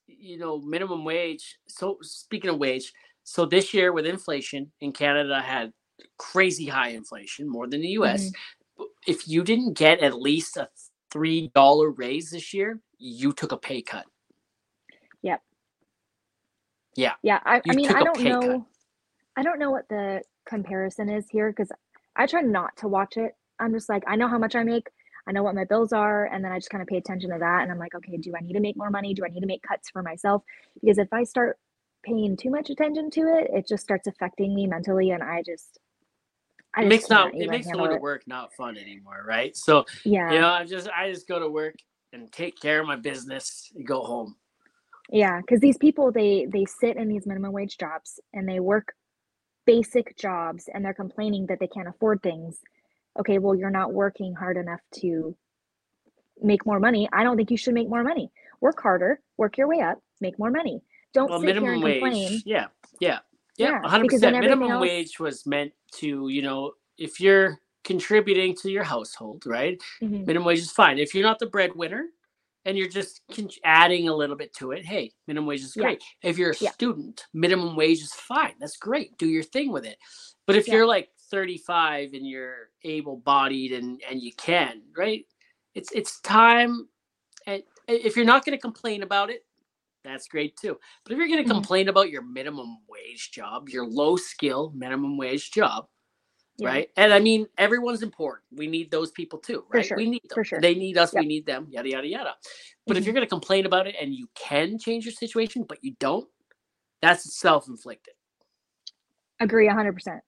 you 0.07 0.39
know, 0.39 0.61
minimum 0.61 1.05
wage. 1.05 1.59
So 1.69 1.99
speaking 2.03 2.51
of 2.51 2.59
wage, 2.59 2.93
so 3.23 3.47
this 3.47 3.73
year 3.73 3.93
with 3.93 4.07
inflation 4.07 4.73
in 4.81 4.93
Canada 4.93 5.41
had 5.41 5.73
crazy 6.19 6.67
high 6.67 6.91
inflation, 6.91 7.49
more 7.49 7.69
than 7.69 7.81
the 7.81 7.89
U.S. 7.89 8.31
Mm-hmm. 8.31 8.85
If 9.07 9.29
you 9.29 9.45
didn't 9.45 9.75
get 9.75 10.01
at 10.01 10.21
least 10.21 10.57
a 10.57 10.69
three 11.11 11.51
dollar 11.55 11.91
raise 11.91 12.31
this 12.31 12.55
year, 12.55 12.81
you 12.99 13.33
took 13.33 13.53
a 13.53 13.57
pay 13.57 13.83
cut. 13.83 14.07
Yep. 15.23 15.43
Yeah. 16.97 17.13
Yeah. 17.23 17.41
I, 17.45 17.61
I 17.69 17.75
mean, 17.75 17.91
I 17.91 18.03
don't 18.03 18.21
know. 18.21 18.41
Cut. 18.41 18.61
I 19.37 19.43
don't 19.43 19.59
know 19.59 19.71
what 19.71 19.89
the 19.89 20.23
comparison 20.47 21.09
is 21.09 21.29
here 21.31 21.51
because 21.51 21.71
I 22.17 22.27
try 22.27 22.43
not 22.43 22.77
to 22.79 22.89
watch 22.89 23.17
it. 23.17 23.35
I'm 23.63 23.73
just 23.73 23.89
like, 23.89 24.05
I 24.07 24.17
know 24.17 24.29
how 24.29 24.39
much 24.39 24.55
I 24.57 24.65
make. 24.65 24.89
I 25.27 25.33
know 25.33 25.43
what 25.43 25.55
my 25.55 25.65
bills 25.65 25.93
are. 25.93 26.27
And 26.27 26.45
then 26.45 26.53
I 26.53 26.59
just 26.59 26.71
kind 26.71 26.83
of 26.83 26.89
pay 26.89 26.97
attention 26.97 27.31
to 27.31 27.39
that. 27.39 27.63
And 27.63 27.71
I'm 27.71 27.79
like, 27.79 27.95
okay, 27.95 28.17
do 28.17 28.33
I 28.37 28.41
need 28.43 28.55
to 28.55 28.61
make 28.61 28.77
more 28.77 28.91
money? 28.91 29.15
Do 29.15 29.25
I 29.25 29.29
need 29.29 29.41
to 29.41 29.47
make 29.47 29.63
cuts 29.63 29.89
for 29.91 30.03
myself? 30.03 30.43
Because 30.81 30.99
if 30.99 31.13
I 31.13 31.25
start 31.25 31.59
paying 32.05 32.37
too 32.37 32.51
much 32.51 32.71
attention 32.71 33.11
to 33.11 33.21
it, 33.21 33.51
it 33.53 33.69
just 33.69 33.85
starts 33.85 34.07
affecting 34.09 34.55
me 34.55 34.67
mentally. 34.67 35.11
And 35.11 35.23
I 35.23 35.43
just, 35.43 35.79
I 36.75 36.83
it 36.83 36.89
makes 36.89 37.09
not 37.09 37.35
it 37.35 37.49
makes 37.51 37.67
going 37.67 37.91
to 37.91 37.99
work 37.99 38.23
not 38.27 38.53
fun 38.55 38.77
anymore, 38.77 39.25
right? 39.27 39.57
So 39.57 39.85
yeah, 40.05 40.33
you 40.33 40.41
know, 40.41 40.49
I 40.49 40.65
just 40.65 40.89
I 40.89 41.11
just 41.11 41.29
go 41.29 41.39
to 41.39 41.49
work 41.49 41.77
and 42.13 42.33
take 42.33 42.61
care 42.61 42.81
of 42.81 42.87
my 42.87 42.97
business 42.97 43.71
and 43.75 43.87
go 43.87 44.03
home. 44.03 44.37
Yeah, 45.11 45.41
because 45.41 45.61
these 45.61 45.77
people 45.79 46.11
they 46.13 46.47
they 46.51 46.65
sit 46.65 46.97
in 46.97 47.09
these 47.09 47.27
minimum 47.27 47.53
wage 47.53 47.77
jobs 47.79 48.21
and 48.33 48.49
they 48.49 48.61
work 48.61 48.95
basic 49.67 50.17
jobs 50.17 50.69
and 50.73 50.85
they're 50.85 50.95
complaining 50.95 51.47
that 51.47 51.61
they 51.61 51.67
can't 51.69 51.89
afford 51.89 52.23
things. 52.23 52.59
Okay, 53.19 53.39
well 53.39 53.55
you're 53.55 53.71
not 53.71 53.93
working 53.93 54.35
hard 54.35 54.57
enough 54.57 54.81
to 55.01 55.37
make 56.41 56.65
more 56.67 56.81
money. 56.81 57.09
I 57.13 57.23
don't 57.25 57.37
think 57.37 57.51
you 57.51 57.57
should 57.57 57.75
make 57.75 57.89
more 57.89 58.03
money. 58.03 58.31
Work 58.61 58.81
harder, 58.81 59.21
work 59.37 59.59
your 59.59 59.69
way 59.69 59.81
up, 59.81 59.99
make 60.21 60.39
more 60.39 60.51
money. 60.51 60.83
Don't 61.13 61.31
well, 61.31 61.41
sit 61.41 61.57
here 61.57 61.73
and 61.73 61.83
complain. 61.83 62.41
Yeah, 62.47 62.67
yeah. 63.01 63.19
Yeah, 63.59 63.71
Yeah, 63.73 63.81
100%. 63.83 64.03
because 64.03 64.23
Minimum 64.23 64.71
else- 64.71 64.81
wage 64.83 65.21
was 65.21 65.45
meant 65.47 65.73
to, 65.97 66.29
you 66.29 66.41
know, 66.41 66.73
if 66.97 67.21
you're 67.21 67.61
contributing 67.85 68.55
to 68.63 68.71
your 68.71 68.83
household, 68.85 69.45
right? 69.45 69.79
Mhm. 70.01 70.27
Minimum 70.27 70.47
wage 70.47 70.61
is 70.61 70.73
fine. 70.73 70.99
If 70.99 71.15
you're 71.15 71.23
not 71.25 71.39
the 71.39 71.47
breadwinner 71.47 72.07
and 72.65 72.79
you're 72.79 72.89
just 72.89 73.21
adding 73.63 74.09
a 74.09 74.15
little 74.17 74.37
bit 74.37 74.55
to 74.55 74.71
it, 74.73 74.87
hey, 74.87 75.13
minimum 75.27 75.47
wage 75.49 75.61
is 75.63 75.77
Yeah. 75.77 75.83
great. 75.83 76.03
If 76.23 76.39
you're 76.39 76.53
a 76.53 76.57
Yeah. 76.59 76.71
student, 76.71 77.27
minimum 77.35 77.77
wage 77.77 78.01
is 78.01 78.15
fine. 78.15 78.55
That's 78.59 78.79
great. 78.79 79.19
Do 79.19 79.29
your 79.29 79.43
thing 79.43 79.71
with 79.71 79.85
it. 79.85 79.99
But 80.47 80.57
if 80.57 80.67
Yeah. 80.67 80.77
you're 80.77 80.87
like 80.87 81.11
35 81.33 82.13
and 82.13 82.29
you're 82.29 82.71
able-bodied 82.85 83.73
and 83.73 84.01
and 84.09 84.23
you 84.23 84.33
can, 84.35 84.83
right? 84.97 85.25
It's 85.75 85.91
it's 85.93 86.21
time 86.21 86.89
and 87.47 87.63
if 87.89 88.15
you're 88.17 88.27
not 88.27 88.45
going 88.45 88.57
to 88.57 88.61
complain 88.63 89.03
about 89.03 89.31
it, 89.31 89.45
that's 90.05 90.29
great 90.29 90.57
too. 90.57 90.79
But 91.03 91.13
if 91.13 91.19
you're 91.19 91.27
going 91.29 91.43
to 91.45 91.51
Mhm. 91.51 91.55
complain 91.55 91.89
about 91.89 92.11
your 92.11 92.23
minimum 92.23 92.79
wage 92.89 93.33
job, 93.33 93.69
your 93.71 93.87
low 93.87 94.17
skill 94.17 94.73
minimum 94.77 95.17
wage 95.17 95.51
job, 95.51 95.89
Yeah. 96.59 96.69
right? 96.69 96.91
And 96.97 97.13
I 97.15 97.19
mean, 97.19 97.49
everyone's 97.59 98.03
important. 98.03 98.45
We 98.53 98.67
need 98.67 98.91
those 98.91 99.11
people 99.11 99.39
too, 99.39 99.65
right? 99.71 99.87
sure, 99.87 99.97
We 99.97 100.09
need 100.11 100.23
them. 100.29 100.45
sure. 100.45 100.61
They 100.61 100.75
need 100.75 100.99
us. 100.99 101.15
Yep. 101.15 101.23
We 101.23 101.27
need 101.27 101.47
them. 101.47 101.67
Yada 101.71 101.89
yada 101.89 102.07
yada. 102.07 102.37
But 102.87 102.97
if 102.97 103.03
Mhm. 103.03 103.07
you're 103.07 103.15
going 103.15 103.27
to 103.27 103.31
complain 103.31 103.65
about 103.67 103.87
it 103.87 103.97
and 104.01 104.15
you 104.15 104.29
can 104.35 104.79
change 104.79 105.07
your 105.07 105.15
situation, 105.15 105.65
but 105.65 105.83
you 105.83 105.97
don't, 105.99 106.29
that's 107.01 107.35
self-inflicted. 107.39 108.15
agree 109.41 109.67
100% 109.67 110.23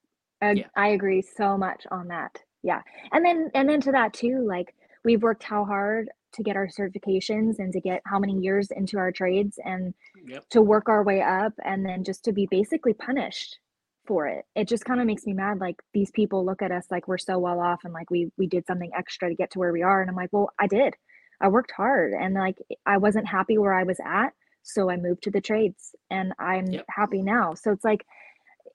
Ag- 0.50 0.58
Yeah. 0.58 0.66
i 0.76 0.88
agree 0.88 1.22
so 1.22 1.56
much 1.58 1.86
on 1.90 2.08
that 2.08 2.32
yeah 2.62 2.80
and 3.12 3.24
then 3.24 3.50
and 3.54 3.68
then 3.68 3.80
to 3.82 3.92
that 3.92 4.12
too 4.12 4.44
like 4.46 4.74
we've 5.04 5.22
worked 5.22 5.42
how 5.42 5.64
hard 5.64 6.08
to 6.32 6.42
get 6.42 6.56
our 6.56 6.66
certifications 6.68 7.58
and 7.60 7.72
to 7.72 7.80
get 7.80 8.00
how 8.06 8.18
many 8.18 8.36
years 8.38 8.70
into 8.70 8.98
our 8.98 9.12
trades 9.12 9.58
and 9.64 9.94
Yep. 10.26 10.48
to 10.50 10.62
work 10.62 10.88
our 10.88 11.02
way 11.04 11.20
up 11.22 11.52
and 11.64 11.84
then 11.84 12.02
just 12.02 12.24
to 12.24 12.32
be 12.32 12.46
basically 12.50 12.94
punished 12.94 13.58
for 14.06 14.26
it 14.26 14.44
it 14.54 14.66
just 14.68 14.84
kind 14.84 15.00
of 15.00 15.06
makes 15.06 15.24
me 15.26 15.32
mad 15.32 15.58
like 15.60 15.76
these 15.92 16.10
people 16.10 16.44
look 16.44 16.60
at 16.62 16.70
us 16.72 16.86
like 16.90 17.06
we're 17.08 17.18
so 17.18 17.38
well 17.38 17.60
off 17.60 17.80
and 17.84 17.92
like 17.94 18.10
we 18.10 18.30
we 18.38 18.46
did 18.46 18.66
something 18.66 18.90
extra 18.96 19.28
to 19.28 19.34
get 19.34 19.50
to 19.50 19.58
where 19.58 19.72
we 19.72 19.82
are 19.82 20.00
and 20.02 20.10
i'm 20.10 20.16
like 20.16 20.28
well 20.32 20.50
i 20.58 20.66
did 20.66 20.94
i 21.40 21.48
worked 21.48 21.70
hard 21.72 22.12
and 22.12 22.34
like 22.34 22.56
i 22.86 22.96
wasn't 22.98 23.26
happy 23.26 23.56
where 23.58 23.72
i 23.74 23.82
was 23.82 23.98
at 24.04 24.30
so 24.62 24.90
i 24.90 24.96
moved 24.96 25.22
to 25.22 25.30
the 25.30 25.40
trades 25.40 25.94
and 26.10 26.32
i'm 26.38 26.66
Yep. 26.66 26.84
happy 26.88 27.22
now 27.22 27.54
so 27.54 27.70
it's 27.70 27.84
like 27.84 28.04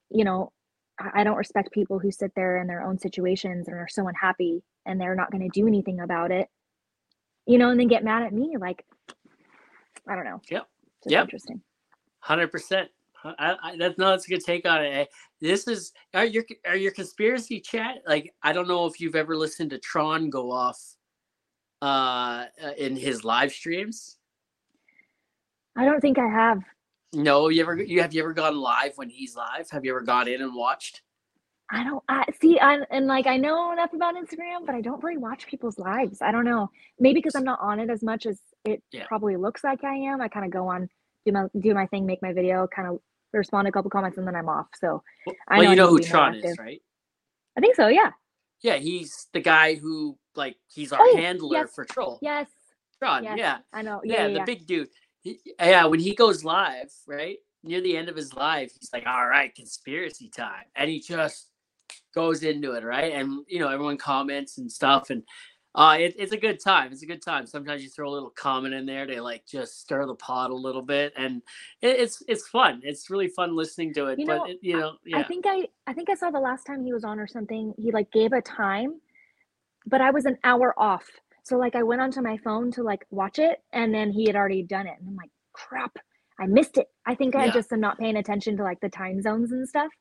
you 0.10 0.24
know 0.24 0.52
I 1.14 1.24
don't 1.24 1.38
respect 1.38 1.72
people 1.72 2.00
who 2.00 2.12
sit 2.12 2.34
there 2.36 2.58
in 2.58 2.68
their 2.68 2.82
own 2.82 2.98
situations 2.98 3.68
and 3.68 3.78
are 3.78 3.88
so 3.90 4.08
unhappy 4.08 4.64
and 4.86 5.00
they're 5.00 5.16
not 5.16 5.32
going 5.32 5.50
to 5.50 5.60
do 5.60 5.68
anything 5.68 6.00
about 6.02 6.32
it, 6.32 6.50
you 7.46 7.58
know, 7.58 7.70
and 7.70 7.80
then 7.80 7.88
get 7.88 8.04
mad 8.04 8.24
at 8.24 8.34
me. 8.34 8.58
Like, 8.60 8.86
I 10.08 10.16
don't 10.16 10.26
know. 10.26 10.42
Yep. 10.50 10.68
Just 11.04 11.12
Yep. 11.12 11.24
interesting. 11.24 11.62
Hundred 12.20 12.52
percent. 12.52 12.90
That's 13.24 13.98
no, 13.98 14.10
that's 14.12 14.26
a 14.26 14.30
good 14.30 14.44
take 14.44 14.66
on 14.66 14.84
it. 14.84 14.90
eh? 14.90 15.06
This 15.42 15.68
is 15.68 15.94
are 16.14 16.26
your 16.26 16.44
are 16.66 16.76
your 16.76 16.92
conspiracy 16.92 17.60
chat 17.60 17.98
like 18.08 18.34
I 18.44 18.54
don't 18.54 18.68
know 18.68 18.86
if 18.86 19.00
you've 19.00 19.16
ever 19.16 19.36
listened 19.36 19.70
to 19.72 19.80
Tron 19.80 20.30
go 20.30 20.52
off 20.52 20.80
uh, 21.82 22.46
in 22.78 22.96
his 22.96 23.24
live 23.24 23.52
streams. 23.52 24.18
I 25.76 25.86
don't 25.86 26.02
think 26.02 26.18
I 26.18 26.28
have. 26.28 26.60
No, 27.14 27.50
you 27.50 27.62
ever 27.62 27.76
you 27.82 28.02
have 28.02 28.14
you 28.14 28.22
ever 28.22 28.34
gone 28.34 28.58
live 28.58 28.94
when 28.96 29.10
he's 29.10 29.36
live? 29.36 29.70
Have 29.72 29.84
you 29.84 29.92
ever 29.92 30.02
gone 30.02 30.28
in 30.28 30.42
and 30.42 30.54
watched? 30.56 31.02
I 31.72 31.84
don't 31.84 32.04
I 32.08 32.26
see 32.42 32.60
I'm 32.60 32.84
and 32.92 33.08
like 33.08 33.26
I 33.28 33.38
know 33.38 33.72
enough 33.72 33.94
about 33.94 34.16
Instagram, 34.16 34.66
but 34.66 34.76
I 34.76 34.82
don't 34.82 35.04
really 35.04 35.18
watch 35.18 35.48
people's 35.48 35.80
lives. 35.80 36.22
I 36.22 36.32
don't 36.32 36.46
know. 36.46 36.70
Maybe 37.00 37.16
because 37.20 37.36
I'm 37.36 37.44
not 37.44 37.60
on 37.62 37.80
it 37.80 37.90
as 37.90 38.04
much 38.04 38.26
as 38.26 38.40
it 38.66 38.84
Yeah. 38.92 39.06
probably 39.08 39.36
looks 39.38 39.64
like 39.64 39.84
I 39.84 39.96
am. 39.96 40.22
I 40.22 40.28
kind 40.28 40.46
of 40.46 40.52
go 40.52 40.68
on, 40.68 40.88
do 41.26 41.32
my 41.32 41.46
do 41.60 41.74
my 41.74 41.88
thing, 41.88 42.06
make 42.06 42.22
my 42.22 42.34
video, 42.34 42.68
kind 42.68 42.88
of 42.88 43.00
respond 43.34 43.66
to 43.66 43.70
a 43.70 43.72
couple 43.72 43.90
comments, 43.90 44.18
and 44.18 44.28
then 44.28 44.36
I'm 44.36 44.50
off. 44.50 44.68
So 44.80 45.02
I 45.48 45.58
well, 45.58 45.64
know 45.66 45.70
you 45.72 45.76
know 45.76 45.88
who 45.88 46.00
Tron 46.00 46.36
is, 46.36 46.58
right? 46.60 46.82
I 47.58 47.62
think 47.62 47.76
so. 47.76 47.88
Yeah. 47.88 48.12
Yeah, 48.62 48.76
he's 48.76 49.28
the 49.34 49.40
guy 49.40 49.76
who 49.76 50.18
like 50.36 50.58
he's 50.68 50.92
our 50.92 51.00
Oh, 51.02 51.16
handler 51.18 51.58
yes, 51.60 51.74
for 51.74 51.86
Troll. 51.86 52.20
Yes. 52.22 52.48
Tron, 53.00 53.24
yes. 53.24 53.36
yeah. 53.38 53.58
I 53.74 53.82
know. 53.82 54.02
yeah, 54.04 54.14
Yeah. 54.14 54.28
Yeah. 54.28 54.40
the 54.40 54.46
big 54.46 54.68
dude. 54.68 54.90
Yeah, 55.60 55.86
when 55.86 56.00
he 56.00 56.16
goes 56.16 56.44
live, 56.44 56.92
right 57.08 57.38
near 57.64 57.82
the 57.82 57.98
end 57.98 58.10
of 58.10 58.16
his 58.16 58.34
live, 58.34 58.72
he's 58.80 58.90
like, 58.94 59.06
"All 59.08 59.28
right, 59.28 59.54
conspiracy 59.56 60.30
time," 60.30 60.66
and 60.76 60.90
he 60.90 61.00
just 61.02 61.48
goes 62.16 62.44
into 62.44 62.74
it, 62.74 62.84
right? 62.84 63.14
And 63.14 63.46
you 63.48 63.60
know, 63.60 63.70
everyone 63.70 63.98
comments 63.98 64.58
and 64.58 64.72
stuff, 64.72 65.10
and 65.10 65.24
uh, 65.76 65.98
it, 66.00 66.16
it's 66.18 66.34
a 66.34 66.38
good 66.38 66.60
time. 66.64 66.92
It's 66.92 67.04
a 67.04 67.08
good 67.08 67.22
time. 67.24 67.48
Sometimes 67.48 67.84
you 67.84 67.90
throw 67.90 68.10
a 68.10 68.14
little 68.14 68.32
comment 68.32 68.74
in 68.76 68.86
there 68.86 69.06
to 69.08 69.22
like 69.22 69.46
just 69.48 69.82
stir 69.82 70.06
the 70.06 70.16
pot 70.16 70.52
a 70.52 70.56
little 70.56 70.84
bit, 70.84 71.14
and 71.18 71.42
it, 71.82 72.00
it's 72.00 72.24
it's 72.28 72.48
fun. 72.48 72.82
It's 72.84 73.10
really 73.10 73.30
fun 73.30 73.56
listening 73.56 73.94
to 73.96 74.08
it. 74.08 74.20
You 74.20 74.26
but 74.26 74.38
know, 74.38 74.46
it, 74.46 74.60
you 74.62 74.78
know, 74.78 74.98
I 75.14 75.24
yeah, 75.24 75.24
think 75.24 75.46
I 75.48 75.68
I 75.88 75.94
think 75.94 76.10
I 76.10 76.16
saw 76.16 76.32
the 76.32 76.40
last 76.40 76.66
time 76.66 76.84
he 76.84 76.94
was 76.94 77.04
on 77.04 77.20
or 77.20 77.28
something. 77.28 77.74
He 77.78 77.92
like 77.92 78.12
gave 78.12 78.34
a 78.34 78.42
time, 78.42 79.02
but 79.86 80.02
I 80.02 80.12
was 80.12 80.26
an 80.26 80.38
hour 80.44 80.74
off. 80.78 81.06
So 81.50 81.58
like 81.58 81.76
I 81.76 81.82
went 81.82 82.00
onto 82.00 82.22
my 82.22 82.38
phone 82.38 82.72
to 82.74 82.84
like 82.84 83.06
watch 83.10 83.40
it, 83.40 83.58
and 83.74 83.92
then 83.94 84.12
he 84.12 84.26
had 84.28 84.36
already 84.36 84.62
done 84.62 84.86
it, 84.86 84.96
and 85.00 85.10
I'm 85.10 85.16
like, 85.16 85.32
crap, 85.52 85.98
I 86.40 86.46
missed 86.46 86.78
it. 86.78 86.88
I 87.08 87.16
think 87.16 87.36
I 87.36 87.46
Yeah. 87.46 87.52
just 87.52 87.74
am 87.74 87.80
not 87.80 87.98
paying 87.98 88.18
attention 88.18 88.56
to 88.58 88.64
like 88.64 88.80
the 88.82 88.90
time 88.90 89.20
zones 89.22 89.52
and 89.52 89.68
stuff. 89.68 89.92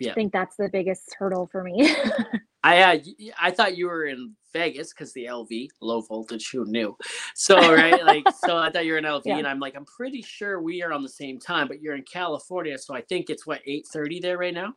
Yeah. 0.00 0.12
I 0.12 0.14
think 0.14 0.32
that's 0.32 0.56
the 0.56 0.70
biggest 0.72 1.14
hurdle 1.18 1.48
for 1.52 1.62
me. 1.62 1.94
I 2.64 2.82
uh, 2.82 2.98
I 3.40 3.50
thought 3.50 3.76
you 3.76 3.86
were 3.86 4.06
in 4.06 4.34
Vegas 4.54 4.92
because 4.92 5.12
the 5.12 5.26
LV 5.26 5.68
low 5.82 6.00
voltage. 6.00 6.48
Who 6.50 6.64
knew? 6.64 6.96
So 7.34 7.56
right, 7.56 8.02
like 8.04 8.24
so 8.44 8.56
I 8.56 8.70
thought 8.70 8.86
you 8.86 8.92
were 8.92 8.98
in 8.98 9.04
LV, 9.04 9.22
Yeah. 9.26 9.36
and 9.38 9.46
I'm 9.46 9.60
like, 9.60 9.76
I'm 9.76 9.84
pretty 9.84 10.22
sure 10.22 10.60
we 10.62 10.82
are 10.82 10.92
on 10.94 11.02
the 11.02 11.08
same 11.10 11.38
time, 11.38 11.68
but 11.68 11.82
you're 11.82 11.94
in 11.94 12.02
California, 12.04 12.78
so 12.78 12.94
I 12.94 13.02
think 13.02 13.28
it's 13.28 13.46
what 13.46 13.60
eight 13.66 13.86
thirty 13.86 14.18
there 14.18 14.38
right 14.38 14.54
now. 14.54 14.72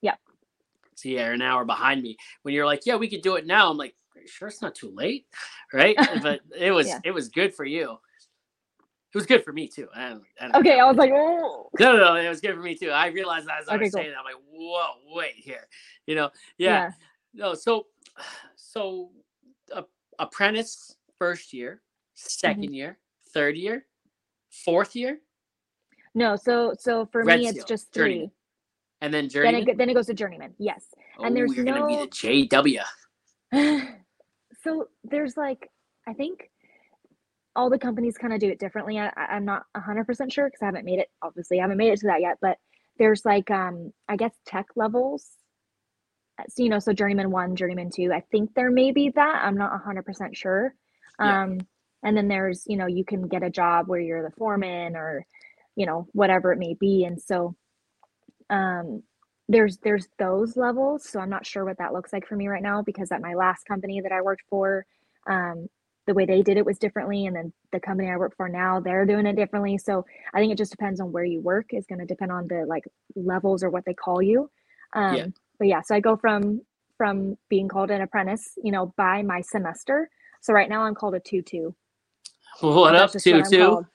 Yep. 0.00 0.18
So 0.94 1.08
yeah, 1.10 1.24
you're 1.26 1.34
an 1.34 1.42
hour 1.42 1.64
behind 1.66 2.02
me. 2.02 2.16
When 2.42 2.54
you're 2.54 2.66
like, 2.66 2.86
yeah, 2.86 2.96
we 2.96 3.08
could 3.08 3.22
do 3.22 3.36
it 3.36 3.46
now. 3.46 3.70
I'm 3.70 3.76
like, 3.76 3.90
"Are 3.90 3.94
you 4.24 4.28
sure 4.28 4.48
it's 4.48 4.62
not 4.62 4.74
too 4.74 4.90
late, 4.90 5.26
right? 5.72 5.96
but 6.22 6.40
it 6.58 6.70
was 6.72 6.86
Yeah. 6.88 7.00
it 7.04 7.10
was 7.12 7.28
good 7.28 7.54
for 7.54 7.64
you. 7.64 7.92
It 7.92 9.18
was 9.18 9.26
good 9.26 9.44
for 9.44 9.52
me 9.52 9.68
too. 9.68 9.86
I 9.94 10.08
don't, 10.08 10.22
I 10.40 10.44
don't 10.48 10.56
okay, 10.56 10.80
I 10.80 10.86
was 10.86 10.96
like, 10.96 11.12
oh, 11.14 11.70
no, 11.78 11.92
no, 11.96 11.98
no, 11.98 12.16
it 12.16 12.28
was 12.28 12.40
good 12.40 12.54
for 12.56 12.60
me 12.62 12.74
too. 12.74 12.90
I 12.90 13.06
realized 13.08 13.46
that 13.46 13.60
as 13.62 13.68
I 13.68 13.74
Okay, 13.76 13.84
was 13.84 13.92
cool. 13.92 14.00
saying 14.00 14.10
that, 14.10 14.18
I'm 14.18 14.24
like, 14.24 14.42
whoa, 14.50 14.86
wait 15.14 15.34
here, 15.36 15.68
you 16.06 16.16
know, 16.16 16.30
yeah. 16.58 16.90
No, 17.32 17.54
so 17.54 17.86
so 18.56 19.10
apprentice 20.18 20.96
first 21.18 21.52
year, 21.52 21.80
2nd 22.16 22.64
Mm-hmm. 22.64 22.72
year, 22.74 22.98
third 23.32 23.56
year, 23.56 23.86
fourth 24.50 24.94
year, 24.96 25.18
No, 26.14 26.36
so 26.36 26.74
so 26.78 27.06
for 27.06 27.24
Red 27.24 27.40
me, 27.40 27.46
it's 27.48 27.56
Seal, 27.58 27.66
just 27.66 27.92
journeyman. 27.92 28.28
three. 28.28 28.30
and 29.00 29.12
then 29.14 29.28
Then 29.32 29.54
it 29.56 29.78
then 29.78 29.90
it 29.90 29.94
goes 29.94 30.06
to 30.06 30.14
journeyman. 30.14 30.54
Yes. 30.58 30.86
oh, 31.18 31.24
and 31.24 31.36
there's 31.36 31.54
you're 31.54 31.64
gonna 31.64 31.86
be 31.86 31.96
no- 31.96 32.06
the 32.06 32.08
JW. 32.08 32.82
so 34.64 34.88
there's 35.04 35.36
like 35.36 35.70
i 36.08 36.12
think 36.12 36.50
all 37.56 37.70
the 37.70 37.78
companies 37.78 38.18
kind 38.18 38.32
of 38.32 38.40
do 38.40 38.48
it 38.50 38.58
differently. 38.58 38.98
I, 38.98 39.10
i'm 39.16 39.44
not 39.44 39.64
100% 39.76 40.32
sure 40.32 40.46
because 40.46 40.62
i 40.62 40.66
haven't 40.66 40.84
made 40.84 40.98
it 40.98 41.08
obviously 41.22 41.58
i 41.58 41.62
haven't 41.62 41.76
made 41.76 41.92
it 41.92 42.00
to 42.00 42.06
that 42.08 42.20
yet 42.20 42.38
but 42.40 42.58
there's 42.98 43.24
like 43.24 43.50
um 43.50 43.92
i 44.08 44.16
guess 44.16 44.32
tech 44.46 44.66
levels. 44.76 45.28
Uh, 46.38 46.44
so 46.48 46.62
you 46.64 46.68
know 46.68 46.80
so 46.80 46.92
journeyman 46.92 47.30
one 47.30 47.54
journeyman 47.54 47.90
two 47.94 48.12
i 48.12 48.20
think 48.32 48.54
there 48.54 48.70
may 48.70 48.90
be 48.90 49.10
that. 49.10 49.42
I'm 49.44 49.56
not 49.56 49.72
100% 49.84 50.34
sure. 50.34 50.74
Yeah. 51.20 51.42
um 51.44 51.58
and 52.02 52.16
then 52.16 52.28
there's 52.28 52.64
you 52.66 52.76
know 52.76 52.86
you 52.86 53.04
can 53.04 53.28
get 53.28 53.42
a 53.42 53.50
job 53.50 53.88
where 53.88 54.00
you're 54.00 54.22
the 54.22 54.34
foreman 54.36 54.96
or 54.96 55.26
you 55.76 55.86
know 55.86 56.06
whatever 56.12 56.52
it 56.52 56.58
may 56.58 56.74
be. 56.74 57.04
And 57.04 57.20
so 57.20 57.54
um 58.50 59.02
there's 59.48 59.78
there's 59.78 60.08
those 60.18 60.56
levels 60.56 61.08
so 61.08 61.20
i'm 61.20 61.30
not 61.30 61.46
sure 61.46 61.64
what 61.64 61.78
that 61.78 61.92
looks 61.92 62.12
like 62.12 62.26
for 62.26 62.36
me 62.36 62.48
right 62.48 62.62
now 62.62 62.82
because 62.82 63.12
at 63.12 63.20
my 63.20 63.34
last 63.34 63.66
company 63.66 64.00
that 64.00 64.12
i 64.12 64.20
worked 64.22 64.42
for 64.48 64.86
um 65.28 65.68
the 66.06 66.14
way 66.14 66.26
they 66.26 66.42
did 66.42 66.56
it 66.56 66.64
was 66.66 66.78
differently 66.78 67.26
and 67.26 67.36
then 67.36 67.52
the 67.72 67.80
company 67.80 68.10
i 68.10 68.16
work 68.16 68.34
for 68.36 68.48
now 68.48 68.80
they're 68.80 69.06
doing 69.06 69.26
it 69.26 69.36
differently. 69.36 69.78
So 69.78 70.04
i 70.34 70.38
think 70.38 70.52
it 70.52 70.58
just 70.58 70.70
depends 70.70 71.00
on 71.00 71.12
where 71.12 71.24
you 71.24 71.40
work 71.40 71.66
is 71.72 71.86
going 71.86 71.98
to 72.00 72.06
depend 72.06 72.32
on 72.32 72.46
the 72.48 72.64
like 72.66 72.84
levels 73.16 73.62
or 73.62 73.70
what 73.70 73.84
they 73.86 73.94
call 73.94 74.22
you. 74.22 74.50
Um 74.94 75.14
Yeah. 75.16 75.26
but 75.58 75.68
yeah 75.68 75.80
so 75.82 75.94
i 75.94 76.00
go 76.00 76.16
from 76.16 76.60
from 76.98 77.36
being 77.48 77.68
called 77.68 77.90
an 77.90 78.02
apprentice 78.02 78.52
you 78.62 78.72
know 78.72 78.92
by 78.96 79.22
my 79.22 79.40
semester. 79.40 80.10
So 80.42 80.52
right 80.52 80.68
now 80.68 80.82
i'm 80.84 80.94
called 80.94 81.14
a 81.14 81.20
2-2 81.20 81.74
What 82.60 82.94
up, 82.96 83.10
2-2 83.12 83.86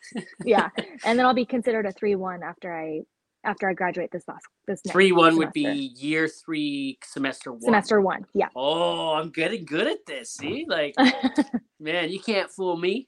yeah. 0.45 0.70
And 1.04 1.18
then 1.18 1.26
i'll 1.26 1.34
be 1.34 1.45
considered 1.45 1.86
a 1.86 1.93
3-1 1.93 2.41
after 2.43 2.76
i 2.76 3.02
after 3.46 3.70
i 3.70 3.74
graduate 3.74 4.10
this 4.12 4.28
last 4.28 4.46
this 4.68 4.82
next 4.86 4.94
Three 4.94 5.12
one 5.12 5.38
would 5.38 5.54
be 5.54 5.94
year 5.96 6.28
three, 6.28 6.98
semester 7.04 7.52
one. 7.52 7.62
semester 7.62 8.02
one 8.02 8.26
yeah 8.34 8.50
Oh, 8.56 9.14
I'm 9.14 9.30
getting 9.30 9.66
good 9.66 9.88
at 9.88 10.06
this. 10.06 10.32
See, 10.32 10.66
like, 10.68 10.96
man, 11.80 12.10
you 12.10 12.20
can't 12.20 12.50
fool 12.52 12.76
me. 12.78 13.08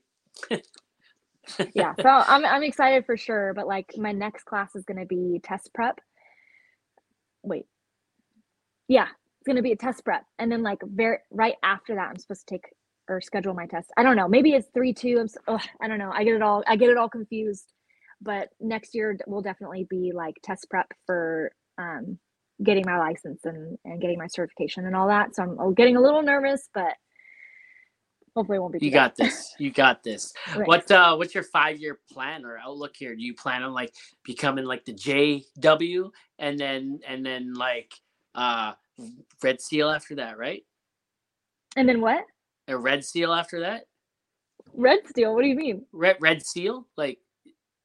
yeah 1.74 1.94
so 2.00 2.08
i'm 2.28 2.46
i'm 2.46 2.64
excited 2.64 3.06
for 3.06 3.18
sure 3.18 3.54
but 3.54 3.68
like 3.68 3.92
my 3.98 4.12
next 4.12 4.44
class 4.46 4.76
is 4.76 4.86
going 4.86 5.00
to 5.00 5.06
be 5.06 5.40
test 5.44 5.74
prep 5.74 6.00
wait 7.44 7.66
yeah 8.88 9.08
it's 9.40 9.46
going 9.48 9.56
to 9.56 9.62
be 9.62 9.72
a 9.72 9.76
test 9.76 10.06
prep 10.06 10.24
and 10.40 10.52
then 10.52 10.62
like 10.64 10.80
very 10.86 11.18
right 11.32 11.56
after 11.64 11.96
that 11.96 12.10
i'm 12.10 12.18
supposed 12.18 12.48
to 12.48 12.54
take 12.56 12.66
or 13.10 13.20
schedule 13.20 13.54
my 13.54 13.66
test 13.66 13.92
i 13.98 14.04
don't 14.04 14.16
know 14.16 14.28
maybe 14.28 14.54
it's 14.54 14.68
3 14.74 14.94
2 14.94 15.20
i'm 15.20 15.28
ugh, 15.56 15.62
i 15.82 15.88
don't 15.88 15.98
know 15.98 16.12
i 16.14 16.24
get 16.24 16.36
it 16.36 16.42
all 16.42 16.64
i 16.68 16.76
get 16.76 16.90
it 16.90 16.98
all 16.98 17.10
confused 17.10 17.66
but 18.22 18.50
next 18.60 18.94
year 18.94 19.18
will 19.28 19.42
definitely 19.42 19.88
be 19.90 20.12
like 20.14 20.36
test 20.44 20.68
prep 20.70 20.88
for 21.06 21.52
um, 21.78 22.20
getting 22.64 22.84
my 22.86 22.98
license 23.00 23.42
and, 23.46 23.78
and 23.86 24.02
getting 24.02 24.18
my 24.18 24.28
certification 24.28 24.86
and 24.86 24.96
all 24.96 25.08
that. 25.08 25.36
So 25.36 25.44
I'm 25.44 25.74
getting 25.74 25.96
a 25.96 26.02
little 26.02 26.22
nervous, 26.22 26.70
but 26.74 26.94
hopefully 28.36 28.58
it 28.58 28.62
won't 28.62 28.74
be. 28.74 28.86
You 28.86 28.92
got 28.92 29.16
this. 29.16 29.54
You 29.60 29.72
got 29.72 30.04
this. 30.04 30.34
Right. 30.56 30.68
What 30.68 30.92
uh, 30.92 31.16
what's 31.16 31.34
your 31.34 31.44
five 31.46 31.80
year 31.80 32.00
plan 32.12 32.46
or 32.46 32.58
outlook 32.58 32.96
here? 32.98 33.16
Do 33.16 33.24
you 33.24 33.34
plan 33.34 33.64
on 33.64 33.74
like 33.74 33.94
becoming 34.24 34.66
like 34.66 34.86
the 34.86 34.94
JW 34.94 36.10
and 36.40 36.60
then 36.60 37.00
and 37.08 37.26
then 37.26 37.54
like 37.54 37.94
uh 38.36 38.74
Red 39.42 39.62
Seal 39.62 39.90
after 39.90 40.16
that, 40.16 40.38
right? 40.38 40.64
And 41.76 41.88
then 41.88 42.02
what? 42.02 42.26
A 42.68 42.78
Red 42.78 43.06
Seal 43.06 43.34
after 43.34 43.62
that? 43.62 43.86
Red 44.74 45.00
Seal? 45.16 45.34
What 45.34 45.42
do 45.42 45.48
you 45.48 45.56
mean? 45.56 45.86
Red 45.92 46.18
Red 46.20 46.46
Seal? 46.46 46.88
Like 46.98 47.18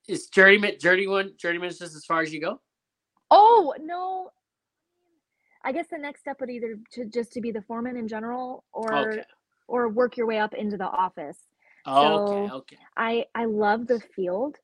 is 0.09 0.27
journeyman 0.27 0.79
journeyman 0.79 1.33
journeyman 1.39 1.71
just 1.71 1.83
as 1.95 2.05
far 2.05 2.23
as 2.23 2.33
you 2.33 2.41
go? 2.41 2.61
Oh 3.31 3.75
no. 3.81 4.31
I 5.65 5.73
guess 5.73 5.87
the 5.91 5.99
next 5.99 6.21
step 6.21 6.41
would 6.41 6.51
either 6.51 6.79
to 6.93 7.07
just 7.07 7.33
to 7.33 7.41
be 7.41 7.51
the 7.51 7.63
foreman 7.63 7.97
in 7.97 8.07
general 8.07 8.65
or 8.73 9.13
okay. 9.13 9.23
or 9.67 9.89
work 9.89 10.17
your 10.17 10.27
way 10.27 10.39
up 10.39 10.55
into 10.55 10.77
the 10.77 10.85
office. 10.85 11.39
Oh, 11.85 12.27
so 12.27 12.33
okay, 12.33 12.53
okay. 12.53 12.79
I 12.97 13.25
I 13.35 13.47
love 13.47 13.87
the 13.87 14.01
field. 14.15 14.57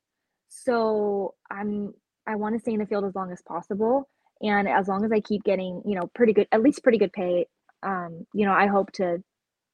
So 0.47 1.35
I'm 1.51 1.93
I 2.25 2.35
want 2.35 2.55
to 2.55 2.59
stay 2.59 2.73
in 2.73 2.79
the 2.79 2.85
field 2.85 3.03
as 3.05 3.15
long 3.15 3.31
as 3.31 3.41
possible. 3.41 4.09
And 4.41 4.67
as 4.67 4.87
long 4.87 5.05
as 5.05 5.11
I 5.11 5.19
keep 5.19 5.43
getting, 5.43 5.81
you 5.85 5.95
know, 5.95 6.09
pretty 6.13 6.33
good, 6.33 6.47
at 6.51 6.61
least 6.61 6.83
pretty 6.83 6.97
good 6.97 7.13
pay, 7.13 7.47
um, 7.81 8.25
you 8.33 8.45
know, 8.45 8.51
I 8.51 8.67
hope 8.67 8.91
to 8.93 9.23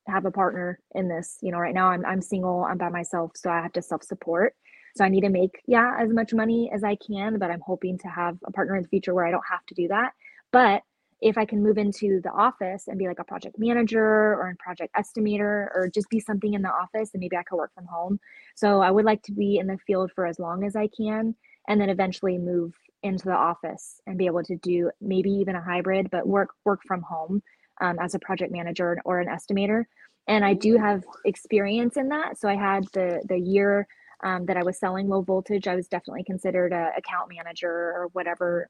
have 0.07 0.26
a 0.26 0.32
partner 0.32 0.80
in 0.93 1.07
this. 1.07 1.38
You 1.41 1.51
know, 1.51 1.57
right 1.57 1.74
now 1.74 1.89
I'm 1.89 2.05
I'm 2.05 2.22
single, 2.22 2.63
I'm 2.63 2.78
by 2.78 2.89
myself, 2.89 3.32
so 3.36 3.49
I 3.49 3.61
have 3.61 3.74
to 3.74 3.82
self-support. 3.82 4.53
So 4.96 5.04
I 5.04 5.10
need 5.10 5.22
to 5.22 5.30
make, 5.30 5.62
yeah, 5.68 5.96
as 6.00 6.10
much 6.10 6.34
money 6.34 6.72
as 6.74 6.84
I 6.84 6.96
can, 6.96 7.40
but 7.40 7.52
I'm 7.52 7.62
hoping 7.62 7.98
to 8.00 8.08
have 8.08 8.38
a 8.46 8.52
partner 8.52 8.76
in 8.76 8.84
the 8.84 8.90
future 8.90 9.14
where 9.14 9.26
I 9.26 9.32
don't 9.32 9.44
have 9.50 9.66
to 9.68 9.76
do 9.76 9.88
that. 9.90 10.14
But 10.52 10.84
if 11.22 11.38
I 11.38 11.46
can 11.46 11.62
move 11.62 11.78
into 11.78 12.22
the 12.22 12.32
office 12.32 12.88
and 12.88 12.98
be 12.98 13.08
like 13.08 13.20
a 13.20 13.26
project 13.26 13.58
manager 13.60 14.00
or 14.02 14.50
a 14.50 14.56
project 14.56 14.96
estimator 14.96 15.68
or 15.76 15.90
just 15.94 16.10
be 16.10 16.20
something 16.20 16.54
in 16.54 16.62
the 16.62 16.70
office 16.70 17.12
and 17.14 17.20
maybe 17.20 17.36
I 17.36 17.44
could 17.44 17.58
work 17.58 17.74
from 17.74 17.86
home. 17.86 18.20
So 18.56 18.82
I 18.82 18.92
would 18.92 19.06
like 19.06 19.22
to 19.24 19.34
be 19.34 19.58
in 19.58 19.68
the 19.68 19.78
field 19.86 20.12
for 20.16 20.26
as 20.26 20.40
long 20.40 20.64
as 20.64 20.76
I 20.76 20.88
can 20.88 21.36
and 21.68 21.80
then 21.80 21.90
eventually 21.90 22.38
move 22.38 22.74
into 23.04 23.26
the 23.26 23.36
office 23.36 24.02
and 24.08 24.18
be 24.18 24.26
able 24.26 24.44
to 24.44 24.56
do 24.58 24.92
maybe 25.02 25.30
even 25.30 25.56
a 25.56 25.62
hybrid, 25.62 26.10
but 26.10 26.28
work 26.28 26.50
work 26.66 26.82
from 26.88 27.02
home 27.02 27.42
um, 27.82 27.98
as 28.00 28.16
a 28.16 28.20
project 28.20 28.52
manager 28.52 29.00
or 29.06 29.20
an 29.20 29.28
estimator. 29.28 29.86
And 30.28 30.46
I 30.46 30.54
do 30.54 30.78
have 30.78 31.04
experience 31.26 31.98
in 31.98 32.10
that. 32.10 32.38
So 32.40 32.48
I 32.48 32.56
had 32.56 32.86
the 32.94 33.22
the 33.28 33.38
year 33.38 33.88
um, 34.24 34.45
that 34.45 34.57
I 34.57 34.63
was 34.63 34.78
selling 34.78 35.07
low 35.07 35.22
voltage. 35.22 35.67
I 35.67 35.76
was 35.76 35.88
definitely 35.88 36.24
considered 36.24 36.74
a 36.74 36.91
account 36.97 37.32
manager 37.36 37.70
or 37.70 38.09
whatever 38.13 38.70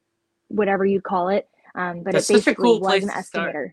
whatever 0.50 0.86
you 0.86 1.02
call 1.02 1.30
it. 1.30 1.48
Um, 1.76 2.04
but 2.04 2.14
That's 2.14 2.30
it 2.30 2.34
basically 2.34 2.64
cool 2.64 2.80
was 2.80 3.04
an 3.04 3.10
estimator. 3.10 3.72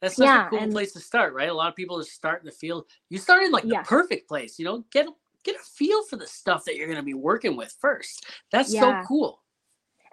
That's 0.00 0.16
such 0.16 0.26
yeah, 0.26 0.46
a 0.46 0.50
cool 0.50 0.58
and, 0.58 0.72
place 0.72 0.92
to 0.94 1.00
start, 1.00 1.32
right? 1.32 1.48
A 1.48 1.54
lot 1.54 1.68
of 1.68 1.76
people 1.76 1.98
just 1.98 2.12
start 2.12 2.40
in 2.40 2.46
the 2.46 2.52
field. 2.52 2.86
You 3.08 3.18
start 3.18 3.44
in 3.44 3.52
like 3.52 3.62
the 3.62 3.82
perfect 3.84 4.28
place, 4.28 4.58
you 4.58 4.64
know, 4.64 4.84
get 4.90 5.06
get 5.44 5.56
a 5.56 5.60
feel 5.60 6.02
for 6.04 6.16
the 6.16 6.26
stuff 6.26 6.64
that 6.64 6.76
you're 6.76 6.86
going 6.86 6.98
to 6.98 7.04
be 7.04 7.14
working 7.14 7.56
with 7.56 7.74
first. 7.80 8.26
That's 8.50 8.72
yeah. 8.72 9.02
so 9.02 9.06
cool. 9.06 9.40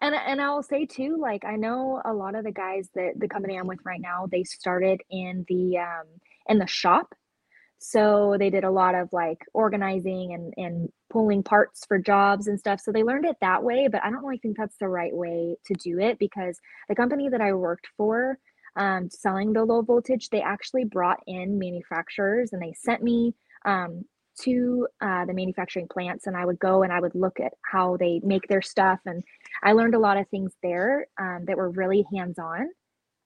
And 0.01 0.15
and 0.15 0.41
I'll 0.41 0.63
say 0.63 0.85
too, 0.85 1.17
like 1.19 1.43
I 1.43 1.55
know 1.55 2.01
a 2.05 2.13
lot 2.13 2.35
of 2.35 2.43
the 2.43 2.51
guys 2.51 2.89
that 2.95 3.13
the 3.17 3.27
company 3.27 3.57
I'm 3.57 3.67
with 3.67 3.79
right 3.83 3.99
now, 3.99 4.27
they 4.31 4.43
started 4.43 5.01
in 5.09 5.45
the 5.47 5.79
um 5.79 6.05
in 6.47 6.59
the 6.59 6.67
shop. 6.67 7.13
So 7.79 8.35
they 8.37 8.49
did 8.49 8.65
a 8.65 8.71
lot 8.71 8.93
of 8.93 9.09
like 9.13 9.45
organizing 9.53 10.33
and 10.33 10.53
and 10.57 10.89
pulling 11.09 11.43
parts 11.43 11.85
for 11.87 11.97
jobs 11.97 12.47
and 12.47 12.59
stuff. 12.59 12.81
So 12.81 12.91
they 12.91 13.03
learned 13.03 13.25
it 13.25 13.37
that 13.41 13.63
way, 13.63 13.87
but 13.91 14.03
I 14.03 14.11
don't 14.11 14.23
really 14.23 14.37
think 14.37 14.57
that's 14.57 14.77
the 14.77 14.89
right 14.89 15.15
way 15.15 15.55
to 15.65 15.73
do 15.73 15.99
it 15.99 16.19
because 16.19 16.59
the 16.87 16.95
company 16.95 17.29
that 17.29 17.41
I 17.41 17.53
worked 17.53 17.87
for 17.97 18.37
um, 18.75 19.09
selling 19.09 19.53
the 19.53 19.63
low 19.65 19.81
voltage, 19.81 20.29
they 20.29 20.41
actually 20.41 20.85
brought 20.85 21.19
in 21.25 21.57
manufacturers 21.57 22.53
and 22.53 22.61
they 22.61 22.73
sent 22.73 23.01
me 23.01 23.33
um, 23.65 24.03
to 24.41 24.87
uh, 25.01 25.25
the 25.25 25.33
manufacturing 25.33 25.87
plants 25.87 26.27
and 26.27 26.37
I 26.37 26.45
would 26.45 26.59
go 26.59 26.83
and 26.83 26.93
I 26.93 26.99
would 26.99 27.15
look 27.15 27.39
at 27.39 27.53
how 27.63 27.97
they 27.97 28.21
make 28.23 28.47
their 28.47 28.61
stuff. 28.61 28.99
And 29.05 29.23
I 29.63 29.73
learned 29.73 29.95
a 29.95 29.99
lot 29.99 30.17
of 30.17 30.27
things 30.29 30.53
there 30.61 31.07
um, 31.19 31.45
that 31.47 31.57
were 31.57 31.69
really 31.69 32.05
hands 32.13 32.39
on 32.39 32.69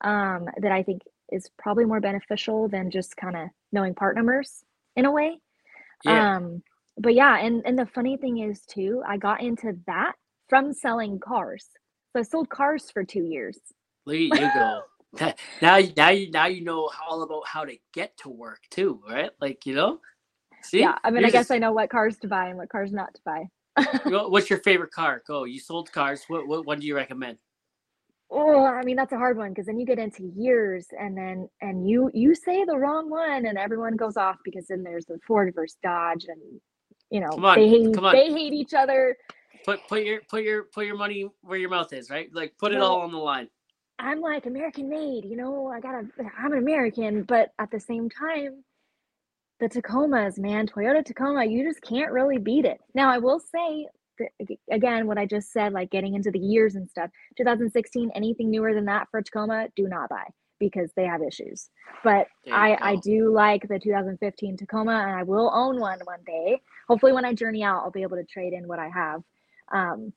um, 0.02 0.48
that 0.62 0.72
I 0.72 0.84
think 0.84 1.02
is 1.34 1.50
probably 1.58 1.86
more 1.86 2.00
beneficial 2.00 2.68
than 2.68 2.92
just 2.92 3.18
kind 3.18 3.36
of 3.36 3.50
knowing 3.72 3.94
part 3.94 4.16
numbers 4.16 4.64
in 4.96 5.06
a 5.06 5.12
way. 5.12 5.40
Yeah. 6.04 6.36
Um, 6.36 6.64
but 6.98 7.16
yeah, 7.16 7.40
and, 7.40 7.64
and 7.66 7.78
the 7.78 7.86
funny 7.88 8.18
thing 8.18 8.40
is 8.40 8.62
too, 8.66 9.02
I 9.08 9.18
got 9.18 9.42
into 9.42 9.78
that 9.88 10.14
from 10.50 10.74
selling 10.74 11.20
cars. 11.20 11.68
So 12.12 12.20
I 12.20 12.24
sold 12.24 12.50
cars 12.50 12.92
for 12.92 13.04
two 13.04 13.24
years. 13.24 13.58
There 14.06 14.16
you 14.16 14.30
go. 14.30 14.82
now, 15.62 15.80
now 15.96 16.10
you 16.10 16.32
now 16.32 16.46
you 16.46 16.64
know 16.64 16.90
all 17.08 17.24
about 17.24 17.48
how 17.48 17.66
to 17.66 17.76
get 17.94 18.16
to 18.18 18.30
work 18.30 18.60
too, 18.70 19.02
right? 19.10 19.32
Like 19.40 19.66
you 19.66 19.76
know. 19.76 20.00
See? 20.64 20.80
Yeah, 20.80 20.98
I 21.04 21.12
mean, 21.12 21.26
I 21.26 21.30
guess 21.30 21.48
just... 21.48 21.52
I 21.52 21.58
know 21.58 21.74
what 21.74 21.90
cars 21.90 22.18
to 22.20 22.28
buy 22.28 22.48
and 22.48 22.58
what 22.58 22.70
cars 22.70 22.92
not 22.92 23.14
to 23.16 23.22
buy. 23.26 23.46
What's 24.06 24.50
your 24.50 24.60
favorite 24.64 24.92
car? 24.92 25.24
Go. 25.28 25.44
You 25.44 25.60
sold 25.60 25.92
cars. 25.92 26.24
What 26.28 26.48
what 26.48 26.66
one 26.66 26.80
do 26.80 26.88
you 26.88 26.96
recommend? 26.96 27.40
Oh, 28.36 28.66
I 28.66 28.82
mean 28.84 28.96
that's 28.96 29.14
a 29.14 29.18
hard 29.18 29.38
one 29.38 29.50
because 29.50 29.68
then 29.68 29.80
you 29.80 29.86
get 29.86 30.00
into 30.00 30.32
years 30.36 30.88
and 31.00 31.16
then 31.16 31.48
and 31.62 31.88
you 31.88 32.10
you 32.14 32.34
say 32.34 32.66
the 32.66 32.78
wrong 32.78 33.10
one 33.10 33.46
and 33.46 33.58
everyone 33.58 33.96
goes 33.96 34.18
off 34.18 34.38
because 34.44 34.66
then 34.68 34.82
there's 34.82 35.06
the 35.06 35.20
Ford 35.28 35.54
versus 35.54 35.78
Dodge 35.84 36.26
and 36.28 36.42
you 37.12 37.20
know 37.20 37.30
on, 37.38 37.56
they 37.56 37.70
hate 37.70 37.94
they 38.12 38.32
hate 38.32 38.54
each 38.54 38.74
other. 38.74 39.16
Put 39.66 39.88
put 39.88 40.04
your 40.04 40.22
put 40.28 40.44
your 40.44 40.64
put 40.64 40.88
your 40.88 40.98
money 40.98 41.30
where 41.42 41.60
your 41.60 41.70
mouth 41.70 41.94
is, 41.94 42.10
right? 42.10 42.30
Like 42.34 42.58
put 42.58 42.74
it 42.74 42.82
all 42.82 43.02
on 43.02 43.12
the 43.12 43.18
line. 43.20 43.50
I'm 44.00 44.20
like 44.20 44.48
American 44.48 44.90
made, 44.90 45.26
you 45.26 45.38
know. 45.38 45.68
I 45.68 45.80
gotta. 45.80 46.08
I'm 46.38 46.52
an 46.52 46.58
American, 46.58 47.24
but 47.24 47.52
at 47.60 47.70
the 47.70 47.80
same 47.80 48.10
time, 48.10 48.64
the 49.60 49.70
Tacomas, 49.70 50.38
man, 50.38 50.68
Toyota 50.68 51.06
Tacoma, 51.06 51.46
you 51.46 51.64
just 51.64 51.82
can't 51.82 52.12
really 52.12 52.38
beat 52.38 52.66
it. 52.66 52.80
Now, 52.94 53.10
I 53.10 53.20
will 53.20 53.40
say, 53.40 53.88
again, 54.72 55.08
what 55.08 55.18
I 55.18 55.26
just 55.26 55.52
said, 55.52 55.74
like 55.74 55.92
getting 55.92 56.16
into 56.16 56.32
the 56.32 56.40
years 56.40 56.76
and 56.76 56.90
stuff, 56.90 57.10
2016, 57.38 58.12
anything 58.16 58.50
newer 58.50 58.74
than 58.74 58.86
that 58.86 59.08
for 59.12 59.22
Tacoma, 59.22 59.68
do 59.76 59.88
not 59.88 60.10
buy 60.10 60.26
because 60.60 60.92
they 60.96 61.06
have 61.06 61.22
issues. 61.22 61.70
But 62.04 62.28
I, 62.52 62.78
I 62.82 62.96
do 62.98 63.34
like 63.34 63.68
the 63.68 63.80
2015 63.80 64.58
Tacoma 64.58 64.94
and 64.94 65.16
I 65.16 65.24
will 65.24 65.52
own 65.54 65.80
one 65.80 66.00
one 66.06 66.22
day. 66.26 66.62
Hopefully, 66.88 67.14
when 67.14 67.26
I 67.26 67.34
journey 67.34 67.64
out, 67.64 67.84
I'll 67.84 67.92
be 67.92 68.04
able 68.04 68.18
to 68.18 68.24
trade 68.24 68.54
in 68.54 68.68
what 68.68 68.80
I 68.80 68.90
have. 68.90 69.24
Um, 69.72 70.14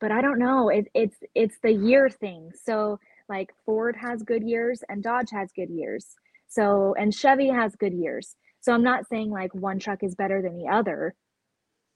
but 0.00 0.12
I 0.12 0.20
don't 0.20 0.38
know. 0.38 0.68
It, 0.68 0.88
it's 0.94 1.16
it's 1.34 1.56
the 1.62 1.72
year 1.72 2.08
thing. 2.08 2.50
So 2.64 2.98
like 3.28 3.50
Ford 3.64 3.96
has 3.96 4.22
good 4.22 4.42
years 4.42 4.82
and 4.88 5.02
Dodge 5.02 5.30
has 5.32 5.50
good 5.54 5.70
years. 5.70 6.14
So 6.46 6.94
and 6.98 7.14
Chevy 7.14 7.48
has 7.48 7.74
good 7.76 7.94
years. 7.94 8.36
So 8.60 8.72
I'm 8.72 8.82
not 8.82 9.08
saying 9.08 9.30
like 9.30 9.54
one 9.54 9.78
truck 9.78 10.02
is 10.02 10.14
better 10.14 10.42
than 10.42 10.56
the 10.56 10.68
other. 10.68 11.14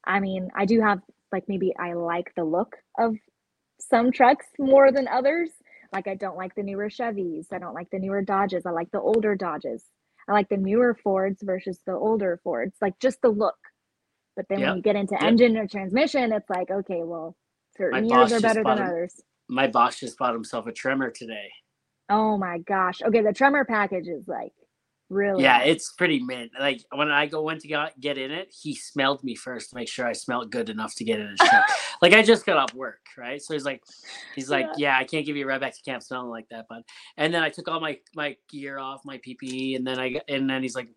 I 0.05 0.21
mean, 0.21 0.49
I 0.55 0.65
do 0.65 0.81
have 0.81 1.01
like 1.33 1.45
maybe 1.49 1.73
I 1.79 1.95
like 1.95 2.33
the 2.37 2.45
look 2.45 2.77
of 2.99 3.15
some 3.81 4.13
trucks 4.13 4.47
more 4.59 4.93
than 4.93 5.09
others. 5.09 5.51
Like 5.93 6.09
I 6.09 6.15
don't 6.15 6.37
like 6.37 6.55
the 6.55 6.63
newer 6.63 6.89
Chevys. 6.89 7.47
I 7.53 7.59
don't 7.59 7.75
like 7.75 7.91
the 7.91 7.99
newer 7.99 8.23
Dodges. 8.23 8.67
I 8.67 8.71
like 8.71 8.91
the 8.91 9.01
older 9.01 9.35
Dodges. 9.35 9.85
I 10.29 10.33
like 10.33 10.49
the 10.49 10.57
newer 10.57 10.95
Fords 11.03 11.43
versus 11.43 11.81
the 11.87 11.93
older 11.93 12.41
Fords. 12.43 12.77
Like 12.83 12.99
just 13.01 13.23
the 13.23 13.31
look. 13.31 13.57
But 14.37 14.47
then 14.49 14.61
yep. 14.61 14.69
when 14.69 14.77
you 14.77 14.83
get 14.83 14.97
into 14.97 15.15
yep. 15.15 15.23
engine 15.23 15.57
or 15.57 15.67
transmission, 15.67 16.33
it's 16.33 16.49
like, 16.49 16.71
okay, 16.71 17.01
well, 17.03 17.37
certain 17.77 18.07
my 18.07 18.17
years 18.17 18.33
are 18.33 18.41
better 18.41 18.63
than 18.63 18.79
him, 18.79 18.85
others. 18.85 19.21
My 19.49 19.67
boss 19.67 19.99
just 19.99 20.19
bought 20.19 20.35
himself 20.35 20.67
a 20.67 20.73
Tremor 20.73 21.11
today. 21.11 21.49
Oh 22.11 22.37
my 22.39 22.59
gosh. 22.59 23.03
Okay, 23.03 23.23
the 23.23 23.33
Tremor 23.33 23.65
package 23.65 24.09
is 24.09 24.29
like 24.29 24.53
Really? 25.11 25.43
Yeah, 25.43 25.63
it's 25.63 25.93
pretty 25.93 26.21
mint. 26.21 26.53
Like 26.59 26.85
when 26.95 27.11
I 27.11 27.27
go 27.27 27.43
went 27.43 27.63
to 27.63 27.69
get, 27.69 27.99
get 27.99 28.19
in 28.19 28.31
it, 28.31 28.55
he 28.55 28.75
smelled 28.75 29.25
me 29.25 29.35
first 29.35 29.71
to 29.71 29.77
make 29.77 29.89
sure 29.89 30.07
I 30.07 30.13
smelled 30.13 30.51
good 30.51 30.69
enough 30.69 30.95
to 30.97 31.05
get 31.05 31.19
in 31.19 31.29
his 31.29 31.39
truck. 31.49 31.65
like 32.03 32.13
I 32.13 32.23
just 32.23 32.45
got 32.45 32.59
off 32.59 32.75
work, 32.75 33.01
right? 33.17 33.41
So 33.41 33.55
he's 33.55 33.65
like, 33.65 33.83
he's 34.35 34.51
like, 34.51 34.67
yeah. 34.77 34.97
yeah, 34.97 34.99
I 34.99 35.05
can't 35.05 35.25
give 35.25 35.37
you 35.37 35.45
a 35.45 35.49
ride 35.49 35.63
back 35.63 35.75
to 35.75 35.83
camp 35.83 36.03
smelling 36.03 36.29
like 36.29 36.49
that, 36.51 36.69
bud. 36.69 36.83
And 37.17 37.33
then 37.33 37.43
I 37.43 37.49
took 37.49 37.69
all 37.69 37.81
my 37.81 37.99
my 38.15 38.37
gear 38.51 38.79
off, 38.79 39.01
my 39.05 39.19
PPE, 39.19 39.77
and 39.77 39.87
then 39.87 39.99
I 39.99 40.21
and 40.29 40.49
then 40.49 40.63
he's 40.63 40.77
like, 40.77 40.89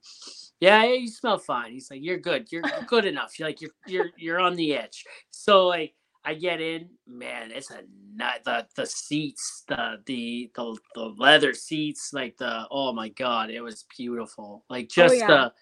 yeah, 0.60 0.84
you 0.84 1.08
smell 1.08 1.38
fine. 1.38 1.72
He's 1.72 1.90
like, 1.90 2.02
you're 2.04 2.20
good, 2.20 2.52
you're 2.52 2.64
good 2.88 3.06
enough. 3.06 3.40
You're 3.40 3.48
like 3.48 3.62
you're 3.62 3.72
you're 3.88 4.10
you're 4.18 4.40
on 4.42 4.56
the 4.56 4.76
edge. 4.76 5.06
So 5.32 5.68
like 5.68 5.94
I 6.24 6.36
get 6.36 6.62
in, 6.62 6.90
man, 7.08 7.52
it's 7.52 7.72
a 7.72 7.82
nut. 8.14 8.42
The 8.46 8.68
the 8.76 8.86
seats, 8.86 9.64
the 9.68 9.98
the 10.06 10.52
the 10.56 10.78
the 10.94 11.06
leather 11.18 11.54
seats, 11.54 12.12
like 12.14 12.38
the 12.38 12.68
oh 12.70 12.94
my 12.94 13.10
god, 13.10 13.50
it 13.50 13.62
was 13.62 13.86
beautiful. 13.98 14.64
Like 14.70 14.86
oh, 14.86 14.94
just 14.94 15.16
oh, 15.16 15.18
yeah. 15.18 15.28
the 15.28 15.54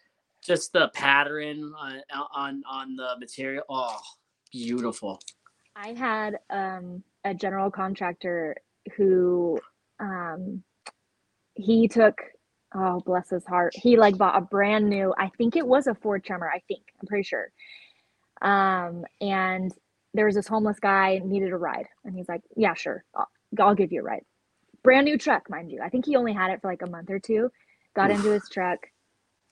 just 0.45 0.73
the 0.73 0.89
pattern 0.93 1.71
on 1.77 2.01
on 2.35 2.63
on 2.69 2.95
the 2.95 3.15
material. 3.19 3.63
Oh, 3.69 3.99
beautiful. 4.51 5.19
I 5.75 5.93
had 5.93 6.39
um, 6.49 7.03
a 7.23 7.33
general 7.33 7.71
contractor 7.71 8.57
who 8.97 9.59
um, 9.99 10.63
he 11.55 11.87
took 11.87 12.21
oh 12.75 13.01
bless 13.05 13.29
his 13.29 13.45
heart 13.45 13.73
he 13.75 13.97
like 13.97 14.17
bought 14.17 14.37
a 14.37 14.41
brand 14.41 14.87
new 14.87 15.11
i 15.17 15.27
think 15.37 15.55
it 15.55 15.65
was 15.65 15.87
a 15.87 15.95
ford 15.95 16.23
tremor 16.23 16.49
i 16.53 16.61
think 16.67 16.81
i'm 17.01 17.07
pretty 17.07 17.23
sure 17.23 17.51
um 18.43 19.03
and 19.21 19.73
there 20.13 20.25
was 20.25 20.35
this 20.35 20.47
homeless 20.47 20.79
guy 20.79 21.21
needed 21.23 21.51
a 21.51 21.57
ride, 21.57 21.87
and 22.03 22.15
he's 22.15 22.29
like, 22.29 22.41
"Yeah, 22.55 22.73
sure, 22.73 23.03
I'll, 23.15 23.27
I'll 23.59 23.75
give 23.75 23.91
you 23.91 24.01
a 24.01 24.03
ride." 24.03 24.23
Brand 24.83 25.05
new 25.05 25.17
truck, 25.17 25.49
mind 25.49 25.71
you. 25.71 25.81
I 25.81 25.89
think 25.89 26.05
he 26.05 26.15
only 26.15 26.33
had 26.33 26.51
it 26.51 26.61
for 26.61 26.69
like 26.69 26.81
a 26.81 26.89
month 26.89 27.09
or 27.09 27.19
two. 27.19 27.51
Got 27.95 28.11
into 28.11 28.31
his 28.31 28.47
truck, 28.49 28.79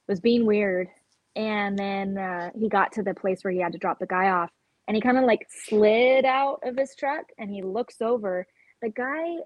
was 0.08 0.20
being 0.20 0.46
weird, 0.46 0.88
and 1.36 1.78
then 1.78 2.18
uh, 2.18 2.52
he 2.56 2.70
got 2.70 2.92
to 2.94 3.04
the 3.04 3.14
place 3.14 3.44
where 3.44 3.52
he 3.54 3.60
had 3.60 3.74
to 3.74 3.78
drop 3.78 4.00
the 4.00 4.08
guy 4.08 4.30
off, 4.30 4.52
and 4.88 4.96
he 4.96 5.02
kind 5.02 5.18
of 5.18 5.26
like 5.26 5.46
slid 5.50 6.26
out 6.26 6.60
of 6.64 6.78
his 6.78 6.96
truck, 6.96 7.26
and 7.38 7.50
he 7.52 7.62
looks 7.62 8.02
over. 8.02 8.46
The 8.82 8.90
guy, 8.90 9.38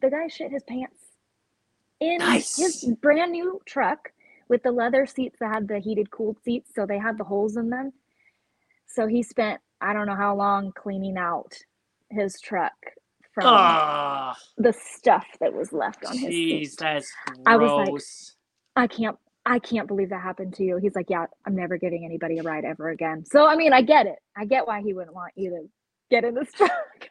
the 0.00 0.10
guy 0.10 0.26
shit 0.28 0.50
his 0.50 0.62
pants 0.64 1.12
in 2.00 2.18
Nice. 2.18 2.56
his 2.56 2.84
brand 3.00 3.32
new 3.32 3.60
truck 3.66 4.10
with 4.48 4.62
the 4.64 4.72
leather 4.72 5.06
seats 5.06 5.36
that 5.40 5.54
had 5.54 5.68
the 5.68 5.78
heated 5.78 6.10
cooled 6.10 6.36
seats 6.42 6.70
so 6.74 6.84
they 6.84 6.98
had 6.98 7.16
the 7.16 7.24
holes 7.24 7.56
in 7.56 7.70
them 7.70 7.92
so 8.88 9.06
he 9.06 9.22
spent 9.22 9.60
i 9.82 9.92
don't 9.92 10.06
know 10.06 10.14
how 10.16 10.34
long 10.34 10.72
cleaning 10.72 11.16
out 11.18 11.52
his 12.10 12.40
truck 12.40 12.72
from 13.34 13.44
Oh, 13.46 14.32
the 14.58 14.72
stuff 14.74 15.26
that 15.40 15.52
was 15.54 15.72
left 15.72 16.04
on 16.04 16.12
his 16.16 16.28
seat 16.28 16.62
jeez, 16.72 16.76
that's 16.76 17.10
I 17.46 17.56
was 17.56 17.88
like- 17.88 18.02
i 18.76 18.86
can't 18.86 19.16
i 19.44 19.58
can't 19.58 19.88
believe 19.88 20.10
that 20.10 20.22
happened 20.22 20.54
to 20.54 20.62
you. 20.64 20.76
He's 20.76 20.94
like 20.94 21.10
yeah 21.10 21.26
i'm 21.46 21.56
never 21.56 21.76
giving 21.78 22.04
anybody 22.04 22.38
a 22.38 22.42
ride 22.42 22.64
ever 22.64 22.90
again. 22.90 23.24
So 23.26 23.46
i 23.46 23.56
mean 23.56 23.72
i 23.72 23.82
get 23.82 24.06
it. 24.06 24.18
I 24.36 24.44
get 24.44 24.66
why 24.66 24.82
he 24.82 24.92
wouldn't 24.94 25.14
want 25.14 25.32
you 25.36 25.50
to 25.50 25.68
get 26.10 26.24
in 26.24 26.34
this 26.34 26.52
truck. 26.56 26.70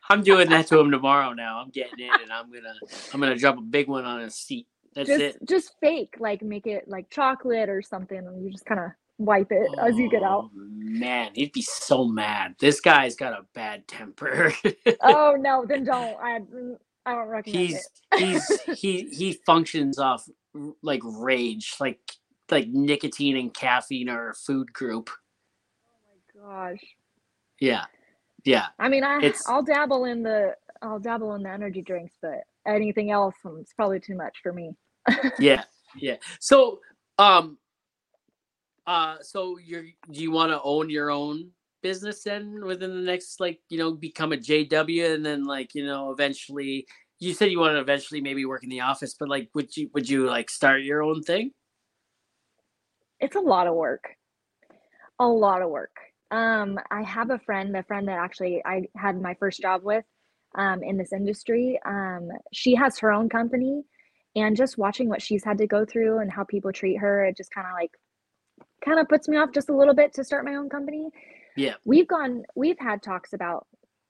I'm 0.10 0.22
doing 0.24 0.50
that 0.50 0.68
to 0.68 0.80
him 0.80 0.92
tomorrow. 0.92 1.34
Now. 1.34 1.60
I'm 1.60 1.70
getting 1.72 2.00
in, 2.00 2.12
and 2.22 2.32
I'm 2.32 2.52
gonna 2.52 2.74
I'm 3.14 3.20
gonna 3.20 3.36
drop 3.38 3.58
a 3.58 3.62
big 3.62 3.88
one 3.88 4.06
on 4.06 4.22
his 4.22 4.36
seat. 4.36 4.68
That's 4.94 5.08
just 5.10 5.22
it. 5.22 5.38
just 5.48 5.74
fake 5.82 6.16
like 6.20 6.42
make 6.42 6.68
it 6.68 6.88
like 6.88 7.10
chocolate 7.10 7.70
or 7.70 7.82
something 7.82 8.18
and 8.18 8.44
you 8.44 8.52
just 8.52 8.66
kind 8.66 8.80
of 8.80 8.92
wipe 9.26 9.52
it 9.52 9.72
as 9.82 9.98
you 9.98 10.10
get 10.10 10.24
out 10.24 10.46
Oh, 10.56 10.68
Man, 10.94 11.32
he'd 11.36 11.54
be 11.54 11.62
so 11.62 12.06
mad. 12.06 12.56
This 12.60 12.82
guy's 12.82 13.16
got 13.16 13.34
a 13.34 13.46
bad 13.56 13.88
temper. 13.88 14.54
oh 15.04 15.36
no 15.40 15.66
then 15.68 15.84
don't 15.84 16.18
i 16.22 16.40
i 17.06 17.14
don't 17.16 17.28
recommend 17.30 17.70
he's 17.70 17.76
it 17.76 17.84
he's 18.18 18.62
he 18.74 19.10
he 19.12 19.34
functions 19.46 20.00
off 20.00 20.28
like 20.84 21.02
rage, 21.04 21.76
like 21.80 22.00
like 22.52 22.68
nicotine 22.68 23.38
and 23.38 23.54
caffeine 23.54 24.10
are 24.10 24.32
a 24.32 24.36
food 24.36 24.74
group. 24.74 25.10
oh 25.86 26.44
my 26.46 26.72
gosh 26.72 26.80
Yeah, 27.60 27.86
yeah. 28.44 28.68
I 28.80 28.90
mean, 28.90 29.04
I 29.04 29.18
It's- 29.20 29.44
I'll 29.48 29.64
dabble 29.64 30.06
in 30.06 30.24
the 30.24 30.56
I'll 30.82 31.00
dabble 31.00 31.36
in 31.36 31.44
the 31.44 31.50
energy 31.52 31.82
drinks, 31.82 32.14
but 32.22 32.44
anything 32.68 33.12
else, 33.12 33.36
um, 33.46 33.60
it's 33.62 33.74
probably 33.74 34.00
too 34.00 34.16
much 34.16 34.38
for 34.44 34.52
me. 34.54 34.76
yeah 35.40 35.64
yeah 35.96 36.16
so 36.40 36.80
um 37.18 37.58
uh 38.88 39.16
so 39.22 39.58
you're 39.58 39.84
do 40.12 40.22
you 40.22 40.32
want 40.32 40.52
to 40.52 40.62
own 40.64 40.90
your 40.90 41.12
own 41.12 41.50
business 41.84 42.24
then 42.24 42.64
within 42.66 42.96
the 42.96 43.02
next 43.02 43.40
like 43.40 43.60
you 43.70 43.78
know 43.78 43.94
become 43.94 44.34
a 44.34 44.38
jw 44.38 45.14
and 45.14 45.26
then 45.26 45.46
like 45.46 45.74
you 45.74 45.86
know 45.86 46.12
eventually 46.12 46.86
you 47.20 47.34
said 47.34 47.52
you 47.52 47.60
want 47.60 47.76
to 47.76 47.80
eventually 47.80 48.22
maybe 48.22 48.46
work 48.46 48.64
in 48.64 48.70
the 48.70 48.82
office 48.82 49.16
but 49.20 49.30
like 49.30 49.50
would 49.54 49.76
you 49.76 49.90
would 49.94 50.10
you 50.10 50.26
like 50.28 50.50
start 50.50 50.82
your 50.82 51.04
own 51.04 51.22
thing 51.22 51.52
It's 53.22 53.36
a 53.36 53.40
lot 53.40 53.68
of 53.68 53.76
work, 53.76 54.16
a 55.20 55.28
lot 55.28 55.62
of 55.62 55.70
work. 55.70 55.96
Um, 56.32 56.80
I 56.90 57.04
have 57.04 57.30
a 57.30 57.38
friend, 57.40 57.76
a 57.78 57.84
friend 57.84 58.08
that 58.08 58.18
actually 58.18 58.64
I 58.66 58.88
had 58.96 59.22
my 59.22 59.36
first 59.36 59.62
job 59.62 59.82
with, 59.84 60.04
um, 60.56 60.82
in 60.82 60.98
this 60.98 61.14
industry. 61.14 61.80
Um, 61.86 62.30
she 62.52 62.74
has 62.76 62.98
her 63.00 63.12
own 63.12 63.30
company, 63.30 63.84
and 64.36 64.58
just 64.58 64.78
watching 64.78 65.08
what 65.08 65.22
she's 65.22 65.44
had 65.44 65.60
to 65.60 65.68
go 65.68 65.86
through 65.86 66.20
and 66.20 66.32
how 66.32 66.44
people 66.46 66.74
treat 66.74 66.96
her, 66.98 67.26
it 67.26 67.38
just 67.38 67.54
kind 67.54 67.68
of 67.68 67.74
like 67.74 67.92
kind 68.84 69.00
of 69.00 69.08
puts 69.08 69.28
me 69.28 69.38
off 69.38 69.52
just 69.54 69.70
a 69.70 69.76
little 69.76 69.94
bit 69.94 70.14
to 70.16 70.24
start 70.24 70.46
my 70.46 70.56
own 70.56 70.70
company. 70.70 71.10
Yeah. 71.56 71.76
We've 71.86 72.08
gone 72.08 72.44
we've 72.56 72.80
had 72.80 73.04
talks 73.04 73.34
about 73.34 73.68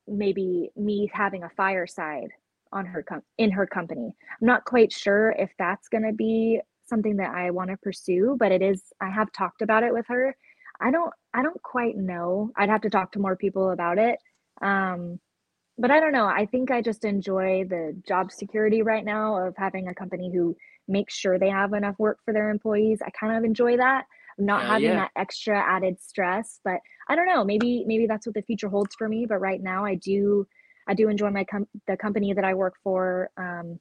maybe 0.08 0.70
me 0.76 1.10
having 1.14 1.44
a 1.44 1.50
fireside 1.50 2.30
on 2.74 2.86
her 2.86 3.04
com- 3.04 3.24
in 3.38 3.52
her 3.52 3.66
company. 3.66 4.14
I'm 4.42 4.48
not 4.48 4.66
quite 4.66 4.92
sure 4.92 5.36
if 5.38 5.52
that's 5.60 5.88
going 5.90 6.04
to 6.04 6.14
be 6.14 6.62
something 6.86 7.18
that 7.18 7.32
I 7.32 7.52
want 7.52 7.70
to 7.70 7.78
pursue, 7.78 8.36
but 8.40 8.52
it 8.52 8.62
is 8.62 8.84
I 9.02 9.10
have 9.10 9.32
talked 9.32 9.62
about 9.62 9.84
it 9.84 9.94
with 9.94 10.06
her. 10.08 10.36
I 10.80 10.92
don't 10.92 11.14
I 11.34 11.44
don't 11.44 11.62
quite 11.62 11.98
know. 11.98 12.52
I'd 12.58 12.70
have 12.70 12.82
to 12.82 12.90
talk 12.90 13.12
to 13.14 13.20
more 13.20 13.36
people 13.36 13.72
about 13.72 13.98
it. 13.98 14.20
Um 14.62 15.20
but 15.78 15.90
I 15.90 16.00
don't 16.00 16.12
know. 16.12 16.28
I 16.28 16.46
think 16.46 16.70
I 16.70 16.82
just 16.82 17.06
enjoy 17.06 17.66
the 17.68 18.00
job 18.08 18.32
security 18.32 18.84
right 18.84 19.04
now 19.04 19.48
of 19.48 19.56
having 19.58 19.88
a 19.88 19.96
company 19.96 20.32
who 20.32 20.56
makes 20.88 21.16
sure 21.16 21.40
they 21.40 21.50
have 21.50 21.74
enough 21.74 21.98
work 21.98 22.20
for 22.24 22.34
their 22.34 22.50
employees. 22.50 23.00
I 23.04 23.10
kind 23.12 23.36
of 23.36 23.44
enjoy 23.44 23.78
that. 23.78 24.06
Not 24.38 24.62
Hell 24.62 24.72
having 24.72 24.90
yeah. 24.90 24.96
that 24.96 25.12
extra 25.16 25.58
added 25.60 26.02
stress, 26.02 26.60
but 26.64 26.80
I 27.10 27.16
don't 27.16 27.28
know. 27.28 27.44
Maybe 27.44 27.84
maybe 27.88 28.08
that's 28.08 28.26
what 28.26 28.36
the 28.36 28.42
future 28.44 28.70
holds 28.70 28.96
for 28.96 29.08
me. 29.08 29.26
But 29.28 29.40
right 29.40 29.62
now, 29.62 29.86
I 29.86 29.96
do 29.96 30.48
I 30.88 30.94
do 30.94 31.10
enjoy 31.10 31.30
my 31.32 31.46
com- 31.46 31.68
the 31.88 31.98
company 31.98 32.34
that 32.34 32.44
I 32.46 32.54
work 32.54 32.76
for, 32.84 33.30
um, 33.38 33.80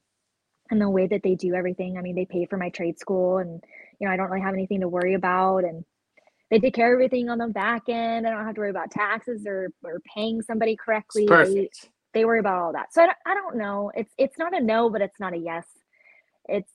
and 0.69 0.81
the 0.81 0.89
way 0.89 1.07
that 1.07 1.21
they 1.23 1.35
do 1.35 1.55
everything. 1.55 1.97
I 1.97 2.01
mean, 2.01 2.15
they 2.15 2.25
pay 2.25 2.45
for 2.45 2.57
my 2.57 2.69
trade 2.69 2.99
school, 2.99 3.37
and 3.39 3.63
you 3.99 4.07
know, 4.07 4.13
I 4.13 4.17
don't 4.17 4.29
really 4.29 4.43
have 4.43 4.53
anything 4.53 4.81
to 4.81 4.89
worry 4.89 5.13
about, 5.15 5.59
and 5.63 5.83
they 6.49 6.59
take 6.59 6.75
care 6.75 6.93
of 6.93 6.97
everything 6.97 7.29
on 7.29 7.37
the 7.39 7.47
back 7.47 7.83
end. 7.89 8.27
I 8.27 8.31
don't 8.31 8.45
have 8.45 8.55
to 8.55 8.61
worry 8.61 8.69
about 8.69 8.91
taxes 8.91 9.45
or 9.47 9.71
or 9.83 10.01
paying 10.15 10.41
somebody 10.41 10.75
correctly. 10.75 11.25
it's 11.25 11.53
They, 11.53 11.69
perfect 11.71 11.89
they 12.13 12.25
worry 12.25 12.39
about 12.39 12.61
all 12.61 12.73
that. 12.73 12.93
So 12.93 13.01
I 13.03 13.05
don't, 13.07 13.17
I 13.25 13.33
don't 13.35 13.57
know. 13.57 13.91
It's 13.95 14.13
it's 14.17 14.37
not 14.37 14.55
a 14.55 14.61
no, 14.61 14.89
but 14.89 15.01
it's 15.01 15.19
not 15.19 15.33
a 15.33 15.37
yes. 15.37 15.65
It's 16.47 16.71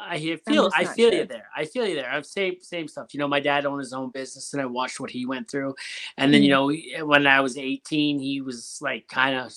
I 0.00 0.18
hear- 0.18 0.38
feel 0.38 0.70
I 0.74 0.84
feel 0.84 1.12
you 1.12 1.24
there. 1.26 1.48
I 1.54 1.64
feel 1.64 1.86
you 1.86 1.94
there. 1.94 2.10
I've 2.10 2.26
same 2.26 2.56
same 2.60 2.88
stuff. 2.88 3.12
You 3.12 3.20
know, 3.20 3.28
my 3.28 3.40
dad 3.40 3.66
owned 3.66 3.80
his 3.80 3.92
own 3.92 4.10
business, 4.10 4.52
and 4.52 4.62
I 4.62 4.66
watched 4.66 4.98
what 5.00 5.10
he 5.10 5.26
went 5.26 5.50
through. 5.50 5.74
And 6.16 6.32
then 6.32 6.42
you 6.42 6.50
Mhm. 6.50 6.98
know, 6.98 7.06
when 7.06 7.26
I 7.26 7.40
was 7.40 7.56
eighteen, 7.58 8.18
he 8.18 8.40
was 8.40 8.78
like 8.80 9.06
kind 9.08 9.36
of 9.36 9.52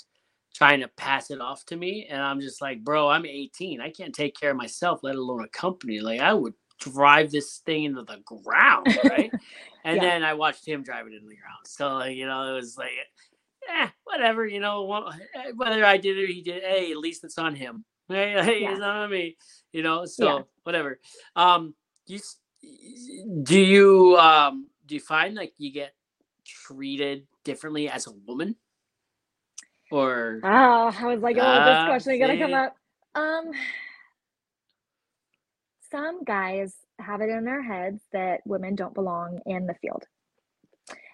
trying 0.53 0.81
to 0.81 0.87
pass 0.89 1.31
it 1.31 1.41
off 1.41 1.65
to 1.67 1.75
me, 1.75 2.05
and 2.07 2.21
I'm 2.21 2.39
just 2.39 2.61
like, 2.61 2.83
bro, 2.83 3.09
I'm 3.09 3.25
18. 3.25 3.81
I 3.81 3.89
can't 3.89 4.13
take 4.13 4.35
care 4.39 4.51
of 4.51 4.57
myself, 4.57 4.99
let 5.01 5.15
alone 5.15 5.43
a 5.43 5.47
company. 5.47 5.99
Like 5.99 6.19
I 6.19 6.33
would 6.33 6.53
drive 6.79 7.31
this 7.31 7.59
thing 7.65 7.85
into 7.85 8.03
the 8.03 8.17
ground, 8.25 8.95
right? 9.05 9.31
and 9.85 9.95
Yeah. 9.97 10.01
then 10.01 10.23
I 10.23 10.33
watched 10.35 10.67
him 10.67 10.83
drive 10.83 11.07
it 11.07 11.13
into 11.13 11.27
the 11.29 11.37
ground. 11.37 11.65
So 11.65 11.95
like, 11.95 12.15
you 12.15 12.27
know, 12.27 12.51
it 12.51 12.55
was 12.55 12.77
like, 12.77 12.91
eh, 13.69 13.87
whatever. 14.03 14.45
You 14.45 14.59
know, 14.59 15.07
eh, 15.35 15.51
whether 15.55 15.83
I 15.85 15.97
did 15.97 16.17
it 16.17 16.23
or 16.23 16.27
he 16.27 16.41
did, 16.41 16.61
hey, 16.63 16.91
at 16.91 16.97
least 16.97 17.23
it's 17.23 17.37
on 17.39 17.55
him. 17.55 17.85
Hey, 18.13 18.33
hey, 18.43 18.59
Yeah. 18.59 18.71
it's 18.71 18.79
not 18.79 18.97
on 18.97 19.11
me. 19.11 19.37
You 19.73 19.83
know, 19.83 20.05
so 20.05 20.25
Yeah. 20.25 20.43
whatever. 20.63 20.99
Um, 21.35 21.75
you 22.07 22.19
do 23.43 23.59
you 23.59 24.17
um 24.17 24.67
do 24.85 24.95
you 24.95 25.01
find 25.01 25.35
like 25.35 25.53
you 25.57 25.71
get 25.71 25.93
treated 26.45 27.27
differently 27.45 27.89
as 27.89 28.07
a 28.07 28.11
woman, 28.27 28.55
or 29.91 30.43
Oh, 30.43 30.93
I 30.97 31.05
was 31.07 31.21
like, 31.21 31.37
oh, 31.39 31.61
Ah, 31.61 31.63
this 31.63 31.83
question 31.83 32.13
is 32.13 32.19
gonna 32.19 32.37
come 32.37 32.53
up. 32.53 32.75
Um, 33.15 33.51
some 35.91 36.23
guys 36.23 36.75
have 36.99 37.21
it 37.21 37.29
in 37.29 37.45
their 37.45 37.63
heads 37.63 38.01
that 38.13 38.41
women 38.45 38.75
don't 38.75 38.93
belong 38.95 39.39
in 39.45 39.67
the 39.67 39.75
field. 39.81 40.03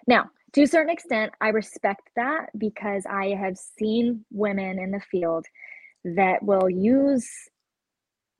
Now, 0.06 0.30
to 0.54 0.62
a 0.62 0.66
certain 0.66 0.90
extent, 0.90 1.32
I 1.40 1.48
respect 1.50 2.02
that 2.16 2.46
because 2.58 3.04
I 3.10 3.28
have 3.40 3.58
seen 3.58 4.24
women 4.32 4.78
in 4.78 4.90
the 4.92 5.00
field 5.10 5.46
that 6.04 6.42
will 6.42 6.68
use 6.68 7.28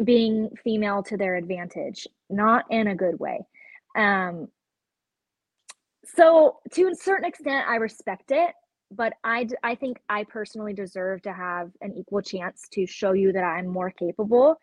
being 0.02 0.50
female 0.64 1.02
to 1.02 1.16
their 1.16 1.36
advantage, 1.36 2.06
not 2.30 2.64
in 2.70 2.88
a 2.88 2.94
good 2.94 3.18
way. 3.20 3.40
Um, 3.96 4.48
so 6.04 6.58
to 6.72 6.88
a 6.88 6.94
certain 6.94 7.26
extent, 7.26 7.66
I 7.68 7.76
respect 7.76 8.30
it, 8.30 8.54
but 8.90 9.12
I, 9.22 9.44
d- 9.44 9.56
I 9.62 9.74
think 9.74 9.98
I 10.08 10.24
personally 10.24 10.72
deserve 10.72 11.22
to 11.22 11.32
have 11.32 11.70
an 11.82 11.94
equal 11.94 12.22
chance 12.22 12.62
to 12.72 12.86
show 12.86 13.12
you 13.12 13.32
that 13.32 13.44
I'm 13.44 13.66
more 13.66 13.90
capable, 13.90 14.56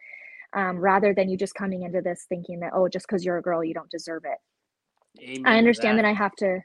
um, 0.53 0.77
rather 0.77 1.13
than 1.13 1.29
you 1.29 1.37
just 1.37 1.53
coming 1.53 1.83
into 1.83 2.01
this 2.01 2.25
thinking 2.27 2.59
that 2.61 2.71
oh, 2.73 2.87
just 2.87 3.07
because 3.07 3.23
you're 3.23 3.37
a 3.37 3.41
girl, 3.41 3.63
you 3.63 3.73
don't 3.73 3.91
deserve 3.91 4.23
it. 4.25 4.39
Amen 5.21 5.45
I 5.45 5.57
understand 5.57 5.99
that. 5.99 6.05
I 6.05 6.13
have 6.13 6.35
to, 6.37 6.59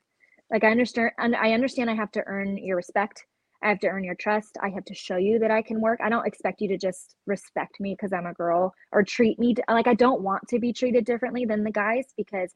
like, 0.50 0.64
I 0.64 0.70
understand, 0.70 1.10
and 1.18 1.36
I 1.36 1.52
understand 1.52 1.90
I 1.90 1.94
have 1.94 2.12
to 2.12 2.22
earn 2.26 2.56
your 2.56 2.76
respect. 2.76 3.24
I 3.62 3.68
have 3.68 3.80
to 3.80 3.88
earn 3.88 4.04
your 4.04 4.14
trust. 4.14 4.56
I 4.62 4.70
have 4.70 4.84
to 4.86 4.94
show 4.94 5.16
you 5.16 5.38
that 5.38 5.50
I 5.50 5.62
can 5.62 5.80
work. 5.80 6.00
I 6.02 6.08
don't 6.08 6.26
expect 6.26 6.60
you 6.60 6.68
to 6.68 6.78
just 6.78 7.14
respect 7.26 7.80
me 7.80 7.94
because 7.94 8.12
I'm 8.12 8.26
a 8.26 8.32
girl 8.32 8.74
or 8.92 9.02
treat 9.02 9.38
me 9.38 9.54
like 9.68 9.86
I 9.86 9.94
don't 9.94 10.22
want 10.22 10.48
to 10.48 10.58
be 10.58 10.72
treated 10.72 11.04
differently 11.04 11.44
than 11.44 11.64
the 11.64 11.70
guys 11.70 12.06
because 12.16 12.52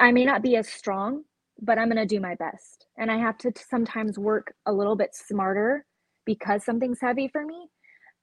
I 0.00 0.12
may 0.12 0.24
not 0.24 0.42
be 0.42 0.56
as 0.56 0.68
strong, 0.68 1.24
but 1.60 1.78
I'm 1.78 1.88
going 1.88 1.96
to 1.96 2.06
do 2.06 2.20
my 2.20 2.34
best. 2.34 2.86
And 2.98 3.10
I 3.10 3.18
have 3.18 3.38
to 3.38 3.52
sometimes 3.56 4.18
work 4.18 4.54
a 4.66 4.72
little 4.72 4.96
bit 4.96 5.14
smarter 5.14 5.84
because 6.24 6.64
something's 6.64 7.00
heavy 7.00 7.28
for 7.28 7.44
me 7.44 7.68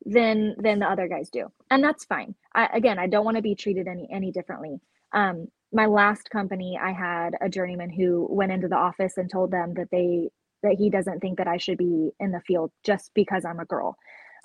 than 0.05 0.55
than 0.59 0.79
the 0.79 0.89
other 0.89 1.07
guys 1.07 1.29
do. 1.29 1.51
And 1.71 1.83
that's 1.83 2.05
fine. 2.05 2.35
I, 2.53 2.67
again, 2.73 2.99
I 2.99 3.07
don't 3.07 3.25
want 3.25 3.37
to 3.37 3.43
be 3.43 3.55
treated 3.55 3.87
any 3.87 4.07
any 4.11 4.31
differently. 4.31 4.79
Um, 5.13 5.47
my 5.71 5.87
last 5.87 6.29
company, 6.29 6.79
I 6.81 6.91
had 6.91 7.35
a 7.41 7.49
journeyman 7.49 7.89
who 7.89 8.27
went 8.29 8.51
into 8.51 8.67
the 8.67 8.75
office 8.75 9.17
and 9.17 9.29
told 9.29 9.51
them 9.51 9.73
that 9.75 9.89
they 9.91 10.29
that 10.63 10.75
he 10.75 10.89
doesn't 10.89 11.19
think 11.19 11.37
that 11.37 11.47
I 11.47 11.57
should 11.57 11.77
be 11.77 12.11
in 12.19 12.31
the 12.31 12.41
field 12.41 12.71
just 12.83 13.11
because 13.13 13.45
I'm 13.45 13.59
a 13.59 13.65
girl. 13.65 13.95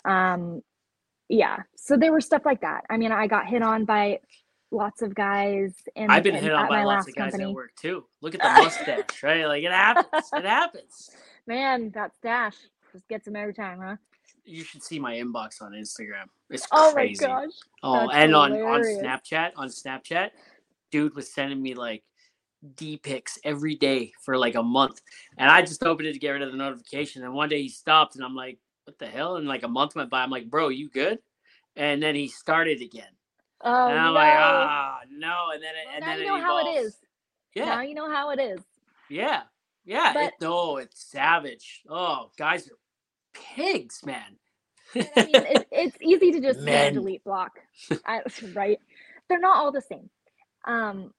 Um, 0.05 0.63
yeah, 1.29 1.59
so 1.77 1.97
there 1.97 2.13
was 2.13 2.25
stuff 2.27 2.43
like 2.45 2.61
that. 2.63 2.85
I 2.91 2.97
mean, 2.97 3.13
I 3.13 3.27
got 3.27 3.47
hit 3.47 3.63
on 3.63 3.85
by 3.85 4.21
lots 4.71 5.01
of 5.03 5.15
guys 5.15 5.75
in 5.97 6.11
I've 6.11 6.23
been 6.23 6.35
in- 6.37 6.43
hit 6.45 6.53
on 6.53 6.69
by 6.69 6.85
lots 6.85 7.09
of 7.09 7.15
guys 7.15 7.33
company. 7.33 7.51
at 7.51 7.55
work 7.55 7.71
too. 7.81 8.05
Look 8.21 8.35
at 8.35 8.41
the 8.43 8.49
mustache, 8.63 9.23
right? 9.23 9.47
Like 9.47 9.63
it 9.65 9.73
happens. 9.73 10.29
It 10.33 10.45
happens. 10.45 11.11
Man, 11.47 11.91
that 11.95 12.15
stash 12.17 12.55
just 12.93 13.09
gets 13.09 13.27
him 13.27 13.37
every 13.37 13.55
time, 13.55 13.81
huh? 13.83 13.97
You 14.45 14.65
should 14.65 14.83
see 14.83 14.99
my 14.99 15.15
inbox 15.17 15.61
on 15.61 15.73
Instagram. 15.73 16.25
It's 16.51 16.67
Oh 16.73 16.93
crazy. 16.95 17.27
my 17.27 17.45
gosh. 17.45 17.53
Oh, 17.83 17.93
That's 18.07 18.15
and 18.15 18.35
on 18.35 18.53
on. 18.53 18.81
Snapchat, 18.83 19.51
on 19.57 19.69
Snapchat, 19.69 20.31
dude 20.91 21.15
was 21.15 21.33
sending 21.33 21.61
me 21.63 21.75
like 21.75 22.03
D 22.75 22.97
pics 22.97 23.39
every 23.45 23.77
day 23.77 24.13
for 24.25 24.37
like 24.37 24.55
a 24.57 24.63
month, 24.63 25.01
and 25.37 25.51
I 25.51 25.63
just 25.63 25.83
opened 25.85 26.09
it 26.09 26.13
to 26.15 26.19
get 26.19 26.31
rid 26.31 26.43
of 26.43 26.51
the 26.51 26.59
notification. 26.59 27.23
And 27.25 27.33
one 27.35 27.49
day 27.49 27.63
he 27.63 27.69
stopped, 27.69 28.17
and 28.17 28.25
I'm 28.25 28.35
like, 28.35 28.59
"What 28.85 28.99
the 28.99 29.07
hell?" 29.07 29.37
And 29.37 29.47
like 29.47 29.63
a 29.63 29.69
month 29.69 29.95
went 29.95 30.11
by. 30.11 30.23
I'm 30.23 30.31
like, 30.31 30.51
"Bro, 30.51 30.71
you 30.71 30.89
good?" 30.91 31.19
And 31.77 32.03
then 32.03 32.15
he 32.17 32.27
started 32.29 32.83
again, 32.83 33.13
Oh 33.61 33.89
and 33.89 33.99
I'm 33.99 34.07
no. 34.07 34.13
like, 34.13 34.35
"Ah, 34.35 35.01
no!" 35.11 35.51
And 35.55 35.63
then 35.63 35.71
it, 35.77 35.87
Well, 35.87 35.95
and 35.97 36.01
now 36.01 36.07
then 36.17 36.19
you 36.19 36.27
know 36.27 36.41
how 36.41 36.67
it 36.67 36.71
is. 36.81 36.97
Yeah, 37.55 37.65
Now 37.67 37.81
you 37.83 37.95
know 37.95 38.11
how 38.11 38.31
it 38.31 38.41
is. 38.41 38.61
yeah, 39.09 39.43
yeah. 39.85 40.13
But- 40.13 40.25
it, 40.25 40.35
no, 40.41 40.79
it's 40.79 41.01
savage. 41.11 41.83
Oh, 41.89 42.31
guys 42.37 42.69
are 42.69 42.79
pigs, 43.55 44.01
man. 44.05 44.37
I 44.95 45.01
mean, 45.27 45.35
it, 45.35 45.69
it's 45.71 45.97
easy 46.01 46.33
to 46.33 46.41
just 46.41 46.65
delete 46.65 47.23
block, 47.25 47.53
I, 48.07 48.23
right? 48.55 48.79
They're 49.29 49.39
not 49.39 49.57
all 49.59 49.71
the 49.71 49.83
same. 49.83 50.09
Um, 50.65 51.13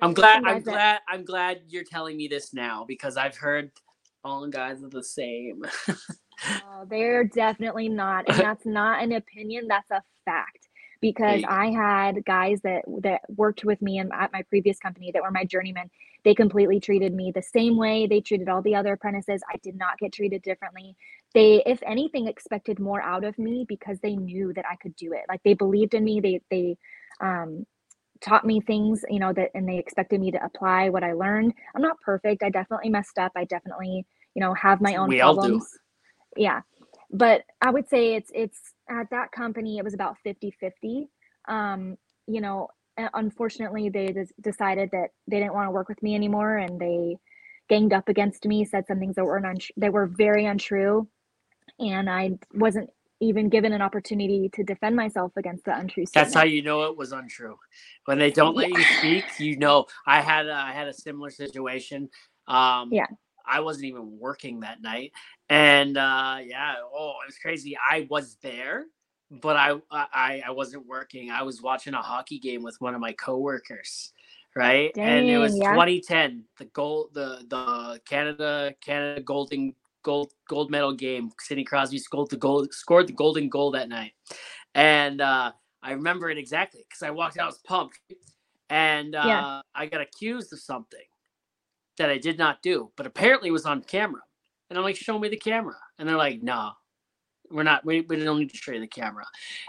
I'm 0.00 0.14
glad. 0.14 0.38
I'm 0.38 0.42
guys 0.44 0.64
that- 0.64 0.72
glad. 0.72 1.00
I'm 1.08 1.24
glad 1.24 1.60
you're 1.68 1.84
telling 1.84 2.16
me 2.16 2.28
this 2.28 2.54
now 2.54 2.84
because 2.86 3.16
I've 3.16 3.36
heard 3.36 3.70
all 4.24 4.46
guys 4.48 4.82
are 4.82 4.88
the 4.88 5.02
same. 5.02 5.64
Oh, 6.44 6.84
they're 6.88 7.24
definitely 7.24 7.88
not, 7.88 8.24
and 8.28 8.38
that's 8.38 8.66
not 8.66 9.02
an 9.02 9.12
opinion. 9.12 9.68
That's 9.68 9.90
a 9.90 10.02
fact. 10.24 10.68
Because 11.00 11.40
Hey. 11.40 11.46
I 11.48 11.70
had 11.70 12.24
guys 12.24 12.60
that 12.62 12.84
that 13.02 13.22
worked 13.28 13.64
with 13.64 13.82
me 13.82 13.98
and 13.98 14.10
at 14.12 14.32
my 14.32 14.42
previous 14.42 14.78
company 14.78 15.10
that 15.12 15.22
were 15.22 15.30
my 15.30 15.44
journeymen. 15.44 15.90
They 16.24 16.34
completely 16.34 16.78
treated 16.78 17.12
me 17.12 17.32
the 17.34 17.42
same 17.42 17.76
way 17.76 18.06
they 18.06 18.20
treated 18.20 18.48
all 18.48 18.62
the 18.62 18.76
other 18.76 18.92
apprentices. 18.92 19.42
I 19.52 19.56
did 19.62 19.74
not 19.76 19.98
get 19.98 20.12
treated 20.12 20.42
differently. 20.42 20.94
They, 21.34 21.62
if 21.66 21.82
anything, 21.84 22.28
expected 22.28 22.78
more 22.78 23.02
out 23.02 23.24
of 23.24 23.36
me 23.38 23.64
because 23.68 23.98
they 24.00 24.14
knew 24.14 24.52
that 24.52 24.64
I 24.70 24.76
could 24.76 24.94
do 24.94 25.12
it. 25.12 25.22
Like 25.28 25.42
they 25.44 25.54
believed 25.54 25.94
in 25.94 26.04
me. 26.04 26.20
They 26.20 26.40
they 26.50 26.76
um, 27.20 27.66
taught 28.22 28.46
me 28.46 28.60
things, 28.60 29.04
you 29.10 29.18
know, 29.20 29.32
that 29.34 29.50
and 29.54 29.68
they 29.68 29.78
expected 29.78 30.20
me 30.20 30.30
to 30.32 30.44
apply 30.44 30.88
what 30.90 31.04
I 31.04 31.12
learned. 31.12 31.54
I'm 31.74 31.82
not 31.82 32.00
perfect. 32.00 32.42
I 32.42 32.50
definitely 32.50 32.90
messed 32.90 33.18
up. 33.18 33.32
I 33.36 33.44
definitely, 33.44 34.06
you 34.34 34.40
know, 34.40 34.54
have 34.54 34.80
my 34.80 34.96
own 34.96 35.08
We 35.08 35.20
all 35.20 35.36
do. 35.38 35.40
problems. 35.40 35.68
Yeah. 36.36 36.62
But 37.10 37.42
I 37.60 37.70
would 37.70 37.88
say 37.88 38.14
it's 38.14 38.30
it's 38.34 38.58
at 38.90 39.10
that 39.10 39.32
company 39.32 39.78
it 39.78 39.84
was 39.84 39.94
about 39.94 40.16
50-50. 40.26 41.08
Um, 41.48 41.96
you 42.26 42.40
know, 42.40 42.68
unfortunately 43.14 43.90
they 43.90 44.14
decided 44.40 44.90
that 44.92 45.10
they 45.28 45.38
didn't 45.40 45.54
want 45.54 45.66
to 45.68 45.72
work 45.72 45.88
with 45.88 46.02
me 46.02 46.14
anymore 46.14 46.56
and 46.58 46.80
they 46.80 47.18
ganged 47.68 47.92
up 47.92 48.08
against 48.08 48.46
me, 48.46 48.64
said 48.64 48.86
some 48.86 48.98
things 49.00 49.16
that 49.16 49.24
were 49.24 49.44
un- 49.44 49.56
they 49.76 49.90
were 49.90 50.06
very 50.06 50.46
untrue 50.46 51.08
and 51.78 52.08
I 52.10 52.32
wasn't 52.54 52.90
even 53.22 53.48
given 53.48 53.72
an 53.72 53.80
opportunity 53.80 54.50
to 54.52 54.64
defend 54.64 54.96
myself 54.96 55.32
against 55.36 55.64
the 55.64 55.76
untrue 55.76 56.04
That's 56.12 56.34
how 56.34 56.42
you 56.42 56.60
know 56.60 56.82
it 56.82 56.96
was 56.96 57.12
untrue. 57.12 57.56
When 58.04 58.18
they 58.18 58.32
don't 58.32 58.56
let 58.56 58.70
you 58.70 58.82
speak, 58.98 59.24
you 59.38 59.56
know. 59.56 59.86
I 60.06 60.20
had 60.20 60.46
a, 60.48 60.54
I 60.54 60.72
had 60.72 60.88
a 60.88 60.92
similar 60.92 61.30
situation. 61.30 62.10
Um, 62.48 62.90
Yeah. 62.92 63.06
I 63.44 63.60
wasn't 63.60 63.86
even 63.86 64.18
working 64.20 64.60
that 64.60 64.82
night, 64.82 65.12
and 65.48 65.96
uh, 65.96 66.38
yeah, 66.44 66.76
oh, 66.80 67.14
it 67.24 67.26
was 67.26 67.38
crazy. 67.38 67.76
I 67.76 68.06
was 68.08 68.36
there, 68.40 68.84
but 69.32 69.56
I 69.56 69.74
I 69.90 70.42
I 70.46 70.50
wasn't 70.52 70.86
working. 70.86 71.32
I 71.32 71.42
was 71.42 71.60
watching 71.60 71.92
a 71.94 72.02
hockey 72.02 72.38
game 72.38 72.62
with 72.62 72.80
one 72.80 72.94
of 72.94 73.00
my 73.00 73.12
coworkers, 73.12 74.12
right? 74.54 74.92
and 74.96 75.28
it 75.28 75.38
was 75.38 75.58
yeah. 75.58 75.72
2010, 75.72 76.44
the 76.56 76.66
gold, 76.66 77.14
the 77.14 77.44
the 77.48 78.00
Canada 78.08 78.74
Canada 78.80 79.20
golden 79.20 79.74
gold 80.02 80.32
gold 80.48 80.70
medal 80.70 80.92
game. 80.92 81.30
Sidney 81.40 81.64
Crosby 81.64 81.98
scored 81.98 82.30
the 82.30 82.36
gold 82.36 82.72
scored 82.72 83.06
the 83.06 83.12
golden 83.12 83.48
goal 83.48 83.70
that 83.72 83.88
night, 83.88 84.12
and 84.74 85.20
uh, 85.20 85.52
I 85.82 85.92
remember 85.92 86.30
it 86.30 86.38
exactly 86.38 86.84
because 86.88 87.02
I 87.02 87.10
walked 87.10 87.38
out, 87.38 87.44
I 87.44 87.46
was 87.46 87.60
pumped, 87.66 87.98
and 88.70 89.14
uh, 89.14 89.22
Yeah. 89.26 89.60
I 89.74 89.86
got 89.86 90.00
accused 90.00 90.52
of 90.52 90.60
something 90.60 91.00
that 91.98 92.08
I 92.10 92.18
did 92.18 92.38
not 92.38 92.62
do, 92.62 92.90
but 92.96 93.06
apparently 93.06 93.48
it 93.48 93.52
was 93.52 93.66
on 93.66 93.82
camera. 93.82 94.22
And 94.70 94.78
I'm 94.78 94.84
like, 94.84 94.96
show 94.96 95.18
me 95.18 95.28
the 95.28 95.36
camera. 95.36 95.76
And 95.98 96.08
they're 96.08 96.16
like, 96.16 96.42
no, 96.42 96.70
we're 97.50 97.64
not, 97.64 97.84
we, 97.84 98.00
we 98.02 98.16
don't 98.16 98.38
need 98.38 98.50
to 98.50 98.56
show 98.56 98.72
you 98.72 98.80
the 98.80 98.86
camera. 98.86 99.24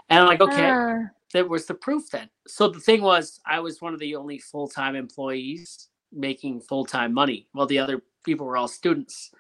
And 0.10 0.20
I'm 0.20 0.28
like, 0.28 0.40
okay, 0.40 0.72
Ah, 0.72 1.10
that 1.34 1.50
was 1.50 1.66
the 1.66 1.74
proof 1.74 2.04
then. 2.12 2.30
So 2.48 2.70
the 2.70 2.80
thing 2.80 3.02
was, 3.02 3.42
I 3.46 3.60
was 3.60 3.82
one 3.82 3.94
of 3.94 4.00
the 4.00 4.16
only 4.16 4.40
full 4.40 4.70
time 4.70 4.96
employees 4.96 5.90
making 6.14 6.62
full 6.62 6.86
time 6.86 7.14
money, 7.14 7.48
while 7.52 7.66
the 7.66 7.80
other 7.80 8.02
people 8.24 8.46
were 8.46 8.56
all 8.56 8.70
students. 8.70 9.32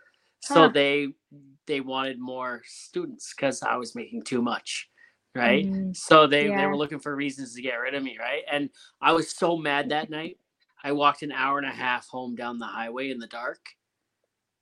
So 0.44 0.68
Huh. 0.68 0.70
they 0.70 1.10
they 1.68 1.82
wanted 1.82 2.20
more 2.20 2.62
students 2.66 3.34
because 3.36 3.64
I 3.64 3.78
was 3.78 3.96
making 3.96 4.24
too 4.24 4.42
much, 4.42 4.90
right? 5.36 5.70
mm, 5.70 5.94
So 5.94 6.28
they 6.28 6.50
they 6.52 6.68
were 6.68 6.78
looking 6.78 7.00
for 7.00 7.16
reasons 7.16 7.56
to 7.56 7.64
get 7.64 7.76
rid 7.76 7.96
of 7.96 8.04
me, 8.04 8.18
right? 8.20 8.44
And 8.52 8.70
I 9.02 9.14
was 9.14 9.32
so 9.32 9.58
mad 9.58 9.90
that 9.90 10.10
night. 10.10 10.38
I 10.84 10.94
walked 10.94 11.24
an 11.24 11.32
hour 11.34 11.60
and 11.60 11.68
a 11.68 11.72
half 11.74 12.08
home 12.10 12.36
down 12.36 12.60
the 12.60 12.68
highway 12.68 13.12
in 13.12 13.20
the 13.20 13.28
dark. 13.28 13.62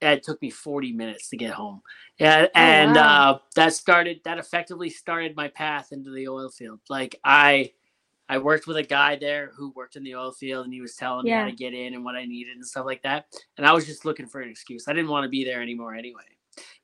It 0.01 0.23
took 0.23 0.41
me 0.41 0.51
40 0.51 0.93
minutes 0.93 1.29
to 1.29 1.37
get 1.37 1.53
home. 1.53 1.81
Yeah, 2.19 2.47
and 2.55 2.97
Oh, 2.97 3.03
wow. 3.05 3.23
uh, 3.23 3.39
that 3.55 3.73
started 3.73 4.21
that 4.25 4.39
effectively 4.39 4.89
started 4.91 5.35
my 5.35 5.49
path 5.49 5.89
into 5.91 6.11
the 6.11 6.27
oil 6.29 6.49
field. 6.49 6.81
Like 6.89 7.19
I 7.25 7.71
I 8.31 8.37
worked 8.37 8.65
with 8.65 8.77
a 8.77 8.83
guy 8.83 9.17
there 9.17 9.51
who 9.57 9.73
worked 9.75 9.97
in 9.97 10.05
the 10.05 10.15
oil 10.15 10.31
field 10.31 10.63
and 10.63 10.73
he 10.73 10.79
was 10.79 10.95
telling 10.95 11.25
me 11.25 11.31
how 11.31 11.43
to 11.43 11.51
get 11.51 11.73
in 11.73 11.93
and 11.93 12.05
what 12.05 12.15
I 12.15 12.23
needed 12.23 12.55
and 12.55 12.65
stuff 12.65 12.85
like 12.85 13.03
that. 13.03 13.25
And 13.57 13.67
I 13.67 13.73
was 13.73 13.85
just 13.85 14.05
looking 14.05 14.25
for 14.25 14.39
an 14.39 14.49
excuse. 14.49 14.87
I 14.87 14.93
didn't 14.93 15.09
want 15.09 15.25
to 15.25 15.29
be 15.29 15.43
there 15.43 15.61
anymore 15.61 15.95
anyway. 15.95 16.23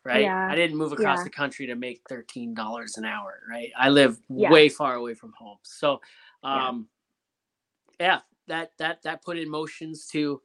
Right? 0.04 0.24
Yeah, 0.24 0.46
I 0.52 0.56
didn't 0.56 0.76
move 0.76 0.92
across 0.92 1.20
yeah. 1.20 1.24
the 1.24 1.30
country 1.30 1.66
to 1.68 1.76
make 1.76 2.04
$13 2.12 2.98
an 2.98 3.06
hour, 3.06 3.40
right? 3.50 3.70
I 3.78 3.88
live 3.88 4.20
Yeah. 4.28 4.52
way 4.52 4.68
far 4.68 4.96
away 4.96 5.14
from 5.14 5.32
home. 5.40 5.60
So 5.64 6.02
um 6.44 6.90
yeah, 7.98 8.20
that 8.50 8.74
that 8.78 9.04
that 9.04 9.24
put 9.24 9.38
in 9.38 9.50
motions 9.50 10.06
to 10.08 10.42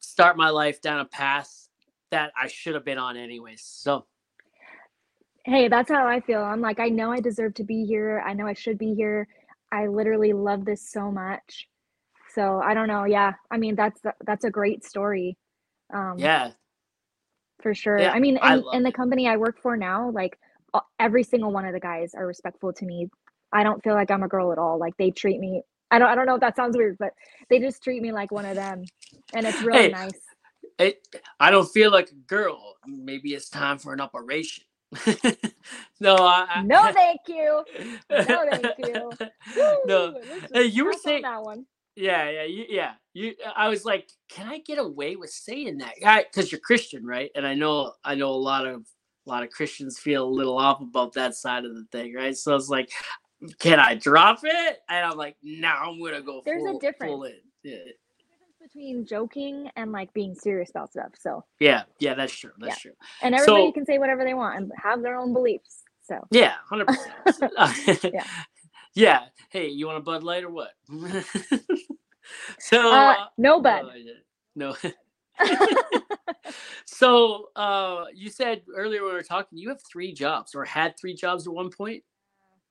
start 0.00 0.36
my 0.36 0.50
life 0.50 0.82
down 0.82 1.00
a 1.00 1.06
path 1.06 1.68
that 2.10 2.30
I 2.38 2.48
should 2.48 2.74
have 2.74 2.84
been 2.84 2.98
on 2.98 3.16
anyways. 3.16 3.62
So 3.62 4.04
Hey, 5.46 5.68
that's 5.68 5.90
how 5.90 6.06
I 6.06 6.20
feel. 6.20 6.42
I'm 6.42 6.62
like, 6.62 6.80
I 6.80 6.88
know 6.88 7.10
I 7.12 7.20
deserve 7.20 7.54
to 7.54 7.64
be 7.64 7.84
here. 7.84 8.22
I 8.26 8.32
know 8.32 8.46
I 8.46 8.54
should 8.54 8.78
be 8.78 8.94
here. 8.94 9.28
I 9.74 9.88
literally 9.88 10.32
love 10.32 10.64
this 10.64 10.88
so 10.88 11.10
much. 11.10 11.68
So 12.34 12.60
I 12.64 12.74
don't 12.74 12.88
know. 12.88 13.04
Yeah, 13.04 13.34
I 13.50 13.58
mean 13.58 13.74
that's 13.74 14.00
that's 14.24 14.44
a 14.44 14.50
great 14.50 14.84
story, 14.84 15.36
um, 15.92 16.16
yeah, 16.18 16.52
for 17.60 17.74
sure. 17.74 17.98
Yeah, 17.98 18.12
I 18.12 18.20
mean, 18.20 18.38
I 18.40 18.54
and 18.54 18.64
in 18.72 18.82
the 18.82 18.92
company 18.92 19.28
I 19.28 19.36
work 19.36 19.60
for 19.60 19.76
now, 19.76 20.10
like 20.10 20.38
every 20.98 21.22
single 21.22 21.52
one 21.52 21.64
of 21.64 21.72
the 21.72 21.80
guys 21.80 22.14
are 22.14 22.26
respectful 22.26 22.72
to 22.72 22.84
me. 22.84 23.08
I 23.52 23.62
don't 23.62 23.82
feel 23.84 23.94
like 23.94 24.10
I'm 24.10 24.22
a 24.22 24.28
girl 24.28 24.52
at 24.52 24.58
all. 24.58 24.78
Like 24.78 24.96
they 24.96 25.10
treat 25.10 25.38
me. 25.40 25.62
I 25.90 25.98
don't. 25.98 26.08
I 26.08 26.14
don't 26.14 26.26
know 26.26 26.34
if 26.34 26.40
that 26.40 26.56
sounds 26.56 26.76
weird, 26.76 26.96
but 26.98 27.12
they 27.50 27.60
just 27.60 27.82
treat 27.82 28.02
me 28.02 28.10
like 28.12 28.32
one 28.32 28.46
of 28.46 28.56
them, 28.56 28.84
and 29.32 29.46
it's 29.46 29.62
really 29.62 29.84
Hey, 29.84 29.92
nice. 29.92 30.20
it, 30.78 31.08
I 31.38 31.50
don't 31.50 31.70
feel 31.70 31.92
like 31.92 32.10
a 32.10 32.14
girl. 32.14 32.74
Maybe 32.86 33.34
it's 33.34 33.48
time 33.48 33.78
for 33.78 33.92
an 33.92 34.00
operation. 34.00 34.64
no, 36.00 36.16
I, 36.16 36.46
I 36.56 36.62
No, 36.62 36.92
thank 36.92 37.20
you. 37.28 37.64
No, 38.10 38.24
thank 38.50 38.66
you. 38.78 39.10
no, 39.86 40.12
Woo, 40.14 40.20
Hey, 40.52 40.64
you 40.64 40.84
were 40.84 40.92
saying- 40.94 41.22
that 41.22 41.42
one. 41.42 41.66
yeah, 41.96 42.28
yeah, 42.30 42.44
you, 42.44 42.64
yeah. 42.68 42.92
You, 43.12 43.34
I 43.56 43.68
was 43.68 43.84
like, 43.84 44.08
can 44.28 44.48
I 44.48 44.58
get 44.58 44.78
away 44.78 45.16
with 45.16 45.30
saying 45.30 45.78
that? 45.78 45.94
Because 46.30 46.50
you're 46.50 46.60
Christian, 46.60 47.04
right? 47.06 47.30
And 47.36 47.46
I 47.46 47.54
know, 47.54 47.92
I 48.04 48.14
know 48.16 48.30
a 48.30 48.32
lot 48.32 48.66
of, 48.66 48.82
a 49.26 49.30
lot 49.30 49.42
of 49.42 49.50
Christians 49.50 49.98
feel 49.98 50.24
a 50.24 50.28
little 50.28 50.58
off 50.58 50.80
about 50.80 51.12
that 51.14 51.34
side 51.34 51.64
of 51.64 51.74
the 51.74 51.84
thing, 51.92 52.14
right? 52.14 52.36
So 52.36 52.54
it's 52.56 52.68
like, 52.68 52.90
can 53.58 53.78
I 53.78 53.94
drop 53.94 54.40
it? 54.42 54.78
And 54.88 55.06
I'm 55.06 55.16
like, 55.16 55.36
no, 55.42 55.68
I'm 55.68 56.02
gonna 56.02 56.22
go. 56.22 56.42
There's 56.44 56.62
a 56.64 56.72
full, 56.72 56.78
difference. 56.78 57.10
Full 57.10 57.24
in. 57.24 57.34
Yeah. 57.62 57.76
Between 58.74 59.06
joking 59.06 59.70
and 59.76 59.92
like 59.92 60.12
being 60.12 60.34
serious 60.34 60.70
about 60.70 60.90
stuff. 60.90 61.12
So, 61.18 61.44
yeah, 61.60 61.82
yeah, 61.98 62.14
that's 62.14 62.32
true. 62.32 62.50
That's 62.58 62.80
true. 62.80 62.92
and 63.22 63.34
everybody 63.34 63.66
So- 63.68 63.72
can 63.72 63.86
say 63.86 63.98
whatever 63.98 64.24
they 64.24 64.34
want 64.34 64.56
and 64.58 64.72
have 64.82 65.02
their 65.02 65.16
own 65.16 65.32
beliefs. 65.32 65.82
So, 66.02 66.18
Yeah, 66.30 66.54
hundred 66.68 66.88
percent. 66.88 67.52
Yeah. 68.14 68.24
Yeah. 68.94 69.20
Hey, 69.50 69.68
you 69.68 69.86
want 69.86 69.98
a 69.98 70.02
Bud 70.02 70.22
Light 70.22 70.44
or 70.44 70.50
what? 70.50 70.72
so 72.58 72.92
uh, 72.92 73.12
uh, 73.12 73.14
no, 73.38 73.60
bud. 73.60 73.86
no. 74.54 74.76
so 76.84 77.48
uh, 77.56 78.04
you 78.14 78.28
said 78.28 78.62
earlier 78.74 79.02
when 79.02 79.12
we 79.12 79.16
were 79.16 79.22
talking, 79.22 79.58
you 79.58 79.68
have 79.70 79.80
three 79.90 80.12
jobs 80.12 80.54
or 80.54 80.64
had 80.64 80.94
three 81.00 81.14
jobs 81.14 81.46
at 81.46 81.52
one 81.52 81.70
point. 81.70 82.04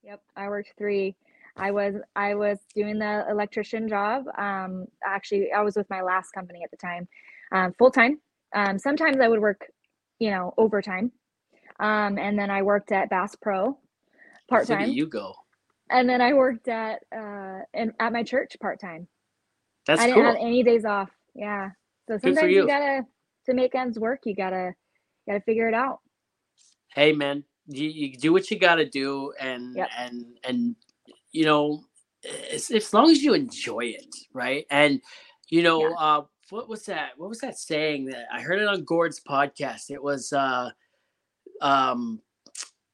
Yep, 0.03 0.21
I 0.35 0.47
worked 0.47 0.73
three. 0.77 1.15
I 1.55 1.71
was 1.71 1.95
I 2.15 2.35
was 2.35 2.57
doing 2.75 2.99
the 2.99 3.25
electrician 3.29 3.87
job. 3.87 4.25
Um, 4.37 4.85
actually, 5.05 5.51
I 5.51 5.61
was 5.61 5.75
with 5.75 5.89
my 5.89 6.01
last 6.01 6.31
company 6.31 6.61
at 6.63 6.71
the 6.71 6.77
time, 6.77 7.07
um, 7.51 7.73
full 7.77 7.91
time. 7.91 8.19
Um, 8.55 8.77
sometimes 8.79 9.17
I 9.19 9.27
would 9.27 9.39
work, 9.39 9.65
you 10.19 10.31
know, 10.31 10.53
overtime. 10.57 11.11
Um, 11.79 12.17
and 12.17 12.37
then 12.37 12.49
I 12.51 12.61
worked 12.61 12.91
at 12.91 13.09
Bass 13.09 13.35
Pro 13.35 13.77
part 14.49 14.67
time. 14.67 14.89
you 14.91 15.07
go. 15.07 15.33
and 15.89 16.07
then 16.09 16.21
I 16.21 16.33
worked 16.33 16.67
at 16.67 16.99
uh 17.15 17.59
in, 17.73 17.93
at 17.99 18.13
my 18.13 18.23
church 18.23 18.55
part 18.61 18.79
time. 18.79 19.07
That's 19.87 20.01
I 20.01 20.05
didn't 20.07 20.21
cool. 20.21 20.25
have 20.31 20.35
any 20.41 20.63
days 20.63 20.85
off. 20.85 21.09
Yeah. 21.35 21.69
So 22.07 22.17
sometimes 22.17 22.51
you. 22.51 22.61
you 22.61 22.67
gotta 22.67 23.05
to 23.47 23.53
make 23.53 23.75
ends 23.75 23.99
work. 23.99 24.21
You 24.25 24.35
gotta 24.35 24.73
gotta 25.27 25.41
figure 25.41 25.67
it 25.67 25.73
out. 25.73 25.99
hey 26.95 27.11
man 27.13 27.43
you, 27.67 27.87
you 27.89 28.17
do 28.17 28.33
what 28.33 28.51
you 28.51 28.59
got 28.59 28.75
to 28.75 28.85
do 28.89 29.31
and 29.39 29.75
Yep. 29.75 29.89
and 29.97 30.25
and 30.43 30.75
you 31.33 31.45
know 31.45 31.83
as, 32.51 32.71
as 32.71 32.93
long 32.93 33.11
as 33.11 33.21
you 33.23 33.33
enjoy 33.33 33.85
it 33.85 34.15
right? 34.33 34.65
And 34.71 35.01
you 35.49 35.63
know 35.63 35.81
Yeah. 35.89 35.95
uh 35.97 36.21
what 36.49 36.69
was 36.69 36.85
that 36.85 37.11
what 37.17 37.29
was 37.29 37.39
that 37.39 37.57
saying 37.57 38.05
that 38.05 38.25
i 38.31 38.41
heard 38.41 38.61
it 38.61 38.67
on 38.67 38.83
gord's 38.85 39.19
podcast. 39.19 39.89
It 39.89 40.01
was 40.01 40.31
uh 40.33 40.69
um 41.61 42.21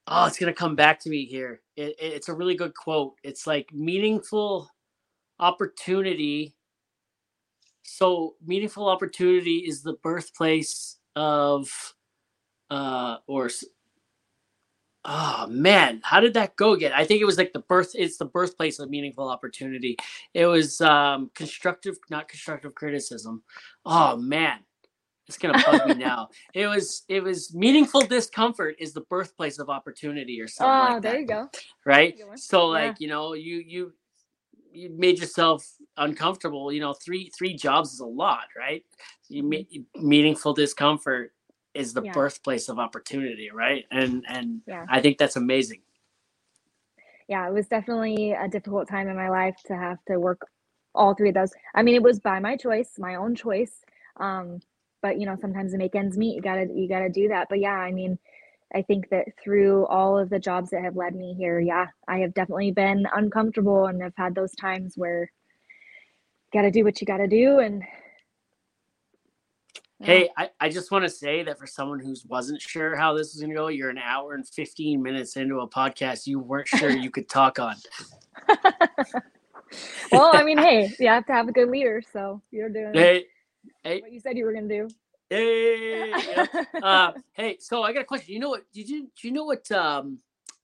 oh 0.07 0.26
it's 0.26 0.40
gonna 0.40 0.53
come 0.53 0.76
back 0.76 0.99
to 1.02 1.10
me 1.10 1.26
here. 1.26 1.61
It, 1.76 1.95
it- 1.99 2.14
it's 2.14 2.30
a 2.30 2.34
really 2.34 2.56
good 2.56 2.74
quote. 2.76 3.16
It's 3.24 3.45
like 3.48 3.70
meaningful 3.74 4.70
opportunity 5.40 6.56
so 7.84 8.36
meaningful 8.45 8.88
opportunity 8.88 9.57
is 9.68 9.82
the 9.82 9.94
birthplace 10.03 10.98
of 11.16 11.70
uh 12.70 13.18
or 13.28 13.49
oh 15.06 15.48
man 15.48 16.02
how 16.04 16.20
did 16.20 16.34
that 16.36 16.56
go 16.56 16.74
again? 16.74 16.92
I 16.96 17.06
think 17.06 17.22
it 17.22 17.26
was 17.26 17.38
like 17.38 17.54
the 17.54 17.60
birth 17.62 17.92
it's 17.96 18.18
the 18.18 18.26
birthplace 18.26 18.80
of 18.80 18.90
meaningful 18.90 19.30
opportunity. 19.30 19.98
It 20.34 20.46
was 20.46 20.82
um 20.82 21.32
constructive 21.36 21.98
not 22.10 22.28
constructive 22.28 22.76
criticism. 22.76 23.44
Oh 23.86 24.18
man 24.18 24.60
it's 25.28 25.38
gonna 25.38 25.54
bug 25.66 25.86
me 25.86 25.94
now. 25.94 26.30
It 26.54 26.68
was 26.68 27.04
it 27.08 27.24
was 27.24 27.54
meaningful 27.54 28.02
discomfort 28.02 28.76
is 28.80 28.94
the 28.94 29.02
birthplace 29.02 29.60
of 29.60 29.70
opportunity 29.70 30.42
or 30.42 30.48
something 30.48 30.76
Oh, 30.76 30.84
like 30.96 31.02
there 31.02 31.14
that 31.14 31.22
you 31.22 31.28
go. 31.28 31.50
right? 31.86 32.16
So 32.36 32.68
Yeah. 32.68 32.74
like 32.74 33.00
you 33.00 33.08
know 33.08 33.34
you 33.34 33.58
you 33.66 33.94
you 34.72 34.90
made 34.92 35.20
yourself 35.20 35.66
uncomfortable 35.98 36.72
you 36.72 36.80
know 36.82 36.94
three 36.94 37.30
three 37.38 37.54
jobs 37.56 37.94
is 37.94 38.00
a 38.02 38.06
lot 38.06 38.46
right? 38.58 38.84
You 39.30 39.44
Mhm. 39.44 39.86
meaningful 40.02 40.54
discomfort 40.54 41.34
is 41.80 41.94
the 41.94 42.02
Yeah. 42.02 42.14
birthplace 42.14 42.70
of 42.70 42.80
opportunity 42.80 43.50
right 43.54 43.86
and 43.92 44.26
and 44.30 44.62
Yeah. 44.68 44.88
i 44.90 45.02
think 45.02 45.18
that's 45.20 45.38
amazing 45.38 45.82
Yeah, 47.30 47.48
it 47.50 47.54
was 47.56 47.68
definitely 47.70 48.34
a 48.34 48.50
difficult 48.50 48.90
time 48.90 49.10
in 49.10 49.18
my 49.18 49.32
life 49.32 49.58
to 49.68 49.76
have 49.76 50.00
to 50.10 50.20
work 50.20 50.42
all 50.96 51.16
three 51.16 51.32
of 51.32 51.36
those. 51.36 51.54
I 51.76 51.84
mean, 51.84 51.96
it 51.96 52.04
was 52.04 52.22
by 52.22 52.40
my 52.40 52.58
choice, 52.58 52.92
my 53.00 53.16
own 53.16 53.36
choice. 53.36 53.74
Um, 54.20 54.62
but 55.04 55.20
you 55.20 55.28
know, 55.28 55.38
sometimes 55.42 55.74
to 55.74 55.80
make 55.80 55.96
ends 55.96 56.18
meet, 56.18 56.36
you 56.38 56.44
gotta 56.44 56.68
you 56.74 56.90
gotta 56.90 57.10
do 57.10 57.30
that. 57.30 57.48
But 57.50 57.62
yeah, 57.62 57.74
I 57.76 57.94
mean, 57.94 58.20
I 58.76 58.84
think 58.84 59.10
that 59.12 59.26
through 59.44 59.88
all 59.88 60.20
of 60.20 60.30
the 60.30 60.40
jobs 60.40 60.72
that 60.72 60.84
have 60.84 60.98
led 60.98 61.16
me 61.16 61.36
here, 61.36 61.60
yeah, 61.62 61.88
I 62.08 62.20
have 62.20 62.36
definitely 62.36 62.72
been 62.74 63.08
uncomfortable 63.16 63.88
and 63.88 64.04
I've 64.04 64.16
had 64.18 64.36
those 64.36 64.56
times 64.56 64.96
where 64.98 65.32
you 66.54 66.60
gotta 66.62 66.72
do 66.72 66.84
what 66.86 67.02
you 67.02 67.08
gotta 67.08 67.28
do 67.28 67.60
and 67.60 67.84
yeah. 70.00 70.06
hey 70.06 70.30
I, 70.38 70.50
I 70.60 70.70
just 70.70 70.92
want 70.92 71.04
to 71.04 71.10
say 71.10 71.44
that 71.44 71.60
for 71.60 71.68
someone 71.68 72.00
who 72.00 72.16
wasn't 72.28 72.62
sure 72.62 72.96
how 72.96 73.14
this 73.14 73.34
was 73.34 73.42
going 73.42 73.52
to 73.52 73.56
go 73.56 73.68
you're 73.68 73.90
an 73.90 73.98
hour 73.98 74.34
and 74.34 74.48
15 74.48 75.02
minutes 75.02 75.36
into 75.36 75.60
a 75.60 75.70
podcast 75.70 76.28
you 76.28 76.40
weren't 76.40 76.68
sure 76.68 76.90
you 76.96 77.10
could 77.10 77.30
talk 77.30 77.60
on 77.60 77.76
well, 80.12 80.32
I 80.34 80.44
mean, 80.44 80.58
hey, 80.58 80.94
you 81.00 81.08
have 81.08 81.26
to 81.28 81.34
have 81.34 81.48
a 81.48 81.52
good 81.52 81.70
leader, 81.70 82.02
so 82.12 82.42
you're 82.52 82.70
doing 82.70 82.94
hey 82.94 83.26
hey 83.84 84.02
what 84.02 84.12
you 84.12 84.20
said 84.20 84.38
you 84.38 84.46
were 84.46 84.54
gonna 84.54 84.68
do. 84.68 84.88
hey 85.30 86.12
know? 86.36 86.66
uh, 86.82 87.14
hey, 87.34 87.58
so 87.60 87.84
I 87.84 87.94
got 87.94 88.02
a 88.02 88.06
question. 88.06 88.34
You 88.34 88.40
know 88.40 88.50
what? 88.50 88.64
Did 88.74 88.90
you 88.90 89.10
do 89.20 89.28
you 89.28 89.34
know 89.34 89.46
what 89.46 89.70
um, 89.72 90.20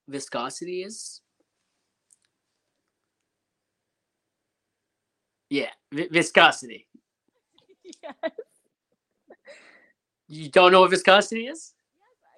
viscosity 0.08 0.84
is? 0.84 1.22
Yeah, 5.50 5.70
vi- 5.92 6.10
viscosity. 6.10 6.88
yes, 7.84 8.14
You 10.28 10.50
don't 10.50 10.72
know 10.72 10.82
what 10.82 10.92
viscosity 10.92 11.48
is? 11.48 11.74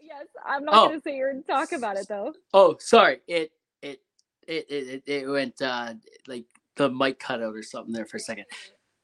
yes. 0.01 0.25
I'm 0.45 0.63
not 0.65 0.75
Oh. 0.75 0.87
gonna 0.87 1.01
sit 1.01 1.13
here 1.13 1.29
and 1.29 1.45
talk 1.45 1.71
about 1.71 1.97
it 1.97 2.07
though. 2.07 2.33
Oh, 2.53 2.75
sorry. 2.79 3.21
It 3.27 3.51
it 3.81 4.01
it 4.47 4.65
it, 4.69 5.03
it, 5.05 5.27
went 5.27 5.61
uh, 5.61 5.93
like 6.27 6.45
the 6.75 6.89
mic 6.89 7.19
cut 7.19 7.41
out 7.41 7.55
or 7.55 7.63
something 7.63 7.93
there 7.93 8.05
for 8.05 8.17
a 8.17 8.19
second. 8.19 8.45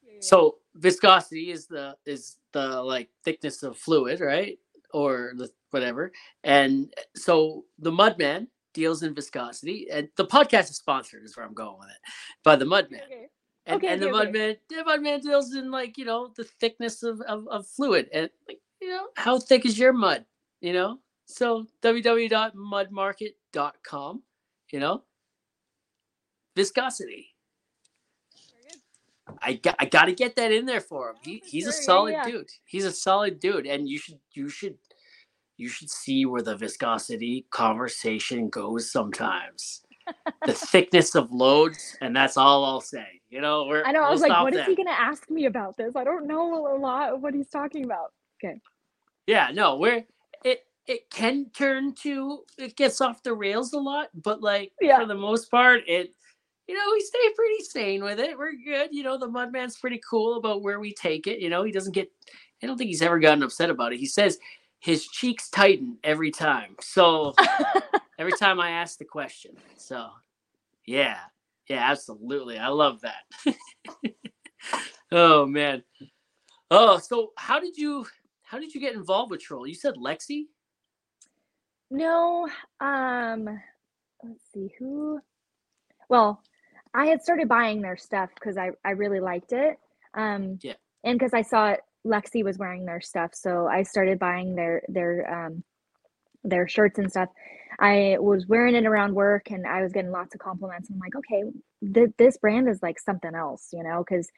Yeah, 0.02 0.14
So 0.20 0.58
viscosity 0.76 1.50
is 1.50 1.66
the 1.66 1.96
is 2.06 2.36
the 2.52 2.82
like 2.82 3.10
thickness 3.24 3.62
of 3.62 3.76
fluid, 3.76 4.20
right? 4.20 4.58
Or 4.92 5.32
the 5.36 5.50
whatever. 5.70 6.12
And 6.44 6.92
so 7.16 7.64
the 7.78 7.90
Mudman 7.90 8.46
deals 8.72 9.02
in 9.02 9.14
viscosity, 9.14 9.88
and 9.90 10.08
the 10.16 10.24
podcast 10.26 10.70
is 10.70 10.76
sponsored, 10.76 11.24
is 11.24 11.36
where 11.36 11.44
I'm 11.46 11.54
going 11.54 11.78
with 11.78 11.88
it, 11.88 11.98
by 12.44 12.56
the. 12.56 12.64
Mudman. 12.64 13.02
Okay. 13.04 13.28
And, 13.66 13.76
Okay, 13.76 13.88
and 13.88 14.02
the 14.02 14.10
okay. 14.10 14.30
Mudman, 14.30 14.56
the 14.68 14.76
Mudman 14.86 15.22
deals 15.22 15.54
in 15.54 15.70
like 15.70 15.96
you 15.96 16.04
know 16.04 16.32
the 16.36 16.44
thickness 16.44 17.02
of, 17.02 17.20
of 17.22 17.48
of 17.48 17.66
fluid, 17.66 18.08
and 18.12 18.28
like 18.46 18.60
you 18.84 18.90
know 18.90 19.06
how 19.16 19.38
thick 19.38 19.64
is 19.64 19.78
your 19.78 19.94
mud, 19.94 20.26
you 20.60 20.74
know? 20.74 20.98
So 21.24 21.66
www.mudmarket.com, 21.82 24.22
you 24.72 24.80
know, 24.80 25.02
viscosity. 26.54 27.28
I 29.40 29.54
got 29.54 29.76
I 29.78 29.86
got 29.86 30.04
to 30.04 30.12
get 30.12 30.36
that 30.36 30.52
in 30.52 30.66
there 30.66 30.82
for 30.82 31.08
him. 31.08 31.14
Oh, 31.16 31.20
he, 31.24 31.42
he's 31.46 31.66
a 31.66 31.72
sure, 31.72 31.80
yeah, 31.80 31.86
solid 31.86 32.12
yeah. 32.12 32.26
dude. 32.26 32.50
He's 32.66 32.84
a 32.84 32.92
solid 32.92 33.40
dude, 33.40 33.66
and 33.66 33.88
you 33.88 33.98
should 33.98 34.18
you 34.32 34.50
should 34.50 34.76
you 35.56 35.68
should 35.68 35.88
see 35.88 36.26
where 36.26 36.42
the 36.42 36.56
viscosity 36.56 37.46
conversation 37.50 38.50
goes 38.50 38.92
sometimes. 38.92 39.80
the 40.44 40.52
thickness 40.70 41.14
of 41.14 41.32
loads, 41.32 41.96
and 42.02 42.14
that's 42.14 42.36
all 42.36 42.66
I'll 42.66 42.82
say. 42.82 43.22
You 43.30 43.40
know, 43.40 43.64
we're, 43.66 43.82
I 43.84 43.92
know. 43.92 44.00
I 44.00 44.02
we'll 44.02 44.12
was 44.12 44.20
like, 44.20 44.42
what 44.42 44.54
is 44.54 44.66
he 44.66 44.76
gonna 44.76 44.90
ask 44.90 45.30
me 45.30 45.46
about 45.46 45.78
this? 45.78 45.96
I 45.96 46.04
don't 46.04 46.26
know 46.26 46.66
a 46.66 46.76
lot 46.76 47.14
of 47.14 47.22
what 47.22 47.32
he's 47.32 47.48
talking 47.48 47.84
about. 47.84 48.12
Yeah, 49.26 49.50
no, 49.52 49.76
we're 49.76 50.04
it 50.44 50.60
it 50.86 51.10
can 51.10 51.50
turn 51.56 51.94
to 52.02 52.44
it 52.58 52.76
gets 52.76 53.00
off 53.00 53.22
the 53.22 53.34
rails 53.34 53.72
a 53.72 53.78
lot, 53.78 54.08
but 54.14 54.42
like 54.42 54.72
Yeah. 54.80 55.00
for 55.00 55.06
the 55.06 55.14
most 55.14 55.50
part, 55.50 55.82
it 55.86 56.12
you 56.66 56.74
know, 56.74 56.90
we 56.92 57.00
stay 57.00 57.18
pretty 57.36 57.62
sane 57.64 58.02
with 58.02 58.18
it. 58.18 58.38
We're 58.38 58.52
good. 58.54 58.88
You 58.92 59.02
know, 59.02 59.18
the 59.18 59.28
Mudman's 59.28 59.76
pretty 59.78 60.00
cool 60.08 60.36
about 60.38 60.62
where 60.62 60.80
we 60.80 60.94
take 60.94 61.26
it. 61.26 61.38
You 61.40 61.50
know, 61.50 61.62
he 61.62 61.72
doesn't 61.72 61.92
get 61.92 62.10
I 62.62 62.66
don't 62.66 62.76
think 62.78 62.88
he's 62.88 63.02
ever 63.02 63.18
gotten 63.18 63.42
upset 63.42 63.70
about 63.70 63.92
it. 63.92 63.98
He 63.98 64.06
says 64.06 64.38
his 64.80 65.06
cheeks 65.08 65.48
tighten 65.50 65.98
every 66.04 66.30
time. 66.30 66.76
So 66.80 67.34
every 68.18 68.32
time 68.32 68.60
I 68.60 68.70
ask 68.70 68.98
the 68.98 69.04
question. 69.04 69.52
So 69.76 70.08
yeah. 70.86 71.18
Yeah, 71.68 71.90
absolutely. 71.90 72.58
I 72.58 72.68
love 72.68 73.00
that. 73.00 73.54
oh 75.12 75.46
man. 75.46 75.82
Oh, 76.70 76.98
so 76.98 77.32
how 77.36 77.58
did 77.58 77.76
you 77.78 78.06
how 78.54 78.60
did 78.60 78.72
you 78.72 78.80
get 78.80 78.94
involved 78.94 79.32
with 79.32 79.40
Troll? 79.40 79.66
You 79.66 79.74
said 79.74 79.94
Lexi? 79.96 80.44
no, 81.90 82.48
um, 82.80 83.46
let's 84.22 84.44
see 84.52 84.72
who. 84.78 85.18
Well, 86.08 86.40
I 86.94 87.06
had 87.06 87.20
started 87.22 87.48
buying 87.48 87.82
their 87.82 87.96
stuff 87.96 88.30
because 88.34 88.56
I 88.56 88.70
I 88.84 88.90
really 88.90 89.18
liked 89.18 89.52
it. 89.52 89.76
Um, 90.14 90.60
Yeah. 90.62 90.74
and 91.02 91.18
because 91.18 91.34
I 91.34 91.42
saw 91.42 91.70
it, 91.70 91.80
Lexi 92.06 92.44
was 92.44 92.56
wearing 92.56 92.84
their 92.84 93.00
stuff, 93.00 93.32
so 93.34 93.66
I 93.66 93.82
started 93.82 94.20
buying 94.20 94.54
their 94.54 94.82
their 94.88 95.46
um 95.46 95.64
their 96.44 96.68
shirts 96.68 97.00
and 97.00 97.10
stuff. 97.10 97.30
I 97.80 98.18
was 98.20 98.46
wearing 98.46 98.76
it 98.76 98.86
around 98.86 99.14
work, 99.16 99.50
and 99.50 99.66
I 99.66 99.82
was 99.82 99.92
getting 99.92 100.12
lots 100.12 100.32
of 100.32 100.40
compliments. 100.40 100.90
I'm 100.90 101.00
like, 101.00 101.16
okay, 101.16 101.42
th- 101.92 102.12
this 102.18 102.36
brand 102.36 102.68
is 102.68 102.82
like 102.84 103.00
something 103.00 103.34
else, 103.34 103.70
you 103.72 103.82
know, 103.82 104.04
because 104.08 104.28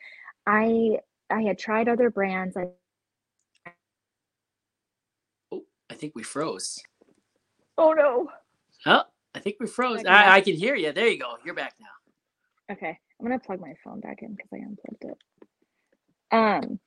I 0.46 1.00
I 1.28 1.42
had 1.42 1.58
tried 1.58 1.88
other 1.90 2.08
brands. 2.08 2.56
I 2.56 2.70
Oh, 5.52 5.64
I 5.90 5.94
think 5.94 6.14
we 6.14 6.22
froze. 6.22 6.78
oh 7.78 7.92
no. 7.92 8.28
Oh, 8.86 9.02
I 9.34 9.38
think 9.38 9.56
we 9.60 9.66
froze. 9.66 10.04
I, 10.04 10.36
I 10.36 10.40
can 10.40 10.54
hear 10.54 10.74
you. 10.74 10.92
There 10.92 11.08
you 11.08 11.18
go. 11.18 11.36
You're 11.44 11.54
back 11.54 11.74
now. 11.80 12.74
Okay, 12.74 12.98
I'm 13.18 13.26
gonna 13.26 13.38
plug 13.38 13.60
my 13.60 13.74
phone 13.84 14.00
back 14.00 14.22
in 14.22 14.34
because 14.34 14.50
I 14.52 14.56
unplugged 14.56 15.04
it. 15.04 15.18
Um. 16.32 16.80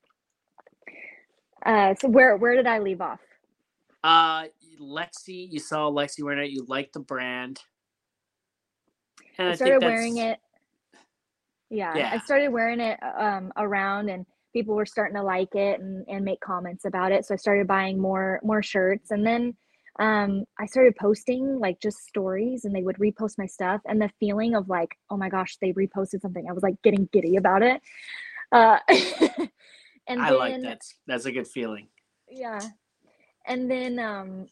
Uh. 1.66 1.96
So 2.00 2.08
where 2.08 2.38
where 2.38 2.56
did 2.56 2.68
I 2.68 2.80
leave 2.80 3.02
off? 3.02 3.20
Uh 4.04 4.46
Lexi, 4.82 5.52
you 5.52 5.60
saw 5.60 5.90
Lexi 5.92 6.24
wearing 6.24 6.46
it, 6.46 6.52
you 6.52 6.66
liked 6.68 6.94
the 6.94 7.00
brand. 7.02 7.60
And 9.38 9.50
I 9.50 9.52
I, 9.52 9.56
started 9.56 9.82
wearing 9.82 10.18
it. 10.18 10.40
Yeah, 11.70 11.96
yeah, 11.96 12.10
I 12.14 12.20
started 12.20 12.50
wearing 12.50 12.80
it 12.80 12.98
um 13.18 13.52
around, 13.58 14.10
and 14.10 14.26
people 14.54 14.76
were 14.76 14.86
starting 14.86 15.16
to 15.16 15.24
like 15.24 15.56
it 15.56 15.80
and 15.80 16.06
and 16.08 16.26
make 16.26 16.40
comments 16.42 16.86
about 16.86 17.12
it. 17.12 17.26
So 17.26 17.34
I 17.34 17.38
started 17.38 17.68
buying 17.68 18.00
more 18.00 18.40
more 18.44 18.64
shirts, 18.64 19.12
and 19.12 19.26
then 19.26 19.56
um 20.00 20.46
I 20.60 20.66
started 20.66 20.96
posting 21.00 21.60
like 21.60 21.80
just 21.82 22.00
stories, 22.08 22.66
and 22.66 22.76
they 22.76 22.84
would 22.84 22.98
repost 22.98 23.38
my 23.38 23.46
stuff, 23.46 23.82
and 23.86 24.02
the 24.02 24.10
feeling 24.20 24.56
of 24.56 24.70
like, 24.70 24.96
oh 25.10 25.18
my 25.18 25.30
gosh, 25.30 25.58
they 25.62 25.74
reposted 25.74 26.22
something. 26.22 26.46
I 26.50 26.54
was 26.54 26.64
like 26.64 26.82
getting 26.84 27.10
giddy 27.12 27.36
about 27.38 27.62
it. 27.64 27.82
Uh, 28.52 28.80
and 30.08 30.22
I 30.22 30.30
then, 30.32 30.40
like 30.40 30.62
that. 30.64 30.82
That's 31.08 31.26
a 31.26 31.32
good 31.32 31.48
feeling. 31.48 31.88
yeah 32.32 32.60
and 33.50 33.70
then 33.70 34.00
um 34.00 34.46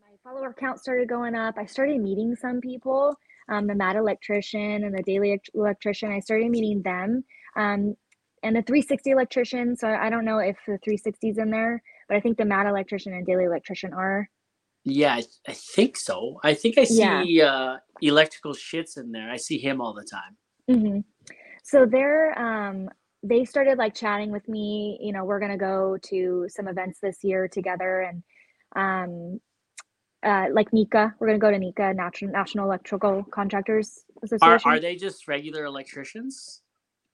my 0.00 0.16
follower 0.22 0.54
count 0.58 0.80
started 0.80 1.08
going 1.08 1.34
up. 1.34 1.56
I 1.58 1.66
started 1.66 2.00
meeting 2.00 2.34
some 2.36 2.60
people, 2.60 3.14
um, 3.48 3.66
the 3.66 3.74
Mad 3.74 3.96
Electrician 3.96 4.84
and 4.84 4.96
the 4.96 5.02
Daily 5.02 5.38
Electrician. 5.54 6.10
I 6.10 6.20
started 6.20 6.50
meeting 6.50 6.82
them. 6.82 7.24
Um, 7.56 7.96
and 8.42 8.56
the 8.56 8.62
360 8.62 9.10
electrician. 9.10 9.76
So 9.76 9.88
I 9.88 10.10
don't 10.10 10.24
know 10.24 10.38
if 10.38 10.56
the 10.66 10.78
360 10.78 11.28
is 11.28 11.38
in 11.38 11.50
there, 11.50 11.82
but 12.08 12.16
I 12.16 12.20
think 12.20 12.38
the 12.38 12.44
Mad 12.44 12.66
Electrician 12.66 13.12
and 13.12 13.26
Daily 13.26 13.44
Electrician 13.44 13.92
are. 13.92 14.28
Yeah, 14.84 15.14
I, 15.14 15.24
I 15.46 15.52
think 15.52 15.96
so. 15.96 16.40
I 16.42 16.54
think 16.54 16.78
I 16.78 16.84
see 16.84 17.02
yeah. 17.02 17.52
uh, 17.52 17.76
electrical 18.00 18.54
shits 18.54 18.96
in 18.96 19.12
there. 19.12 19.30
I 19.30 19.36
see 19.36 19.58
him 19.58 19.80
all 19.80 19.92
the 19.92 20.06
time. 20.10 20.36
Mm-hmm. 20.70 21.00
So 21.62 21.84
they're 21.84 22.38
um, 22.38 22.88
they 23.22 23.44
started 23.44 23.76
like 23.76 23.94
chatting 23.94 24.32
with 24.32 24.48
me. 24.48 24.98
You 25.02 25.12
know, 25.12 25.24
we're 25.24 25.38
gonna 25.38 25.58
go 25.58 25.98
to 26.04 26.46
some 26.48 26.66
events 26.66 26.98
this 27.02 27.18
year 27.22 27.46
together, 27.46 28.00
and 28.00 28.22
um, 28.74 29.40
uh, 30.22 30.46
like 30.50 30.70
NECA, 30.70 31.12
we're 31.18 31.26
gonna 31.26 31.38
go 31.38 31.50
to 31.50 31.58
NECA 31.58 31.94
National 31.94 32.32
National 32.32 32.64
Electrical 32.64 33.22
Contractors 33.24 34.04
Association. 34.22 34.70
Are, 34.70 34.76
are 34.76 34.80
they 34.80 34.96
just 34.96 35.28
regular 35.28 35.66
electricians? 35.66 36.62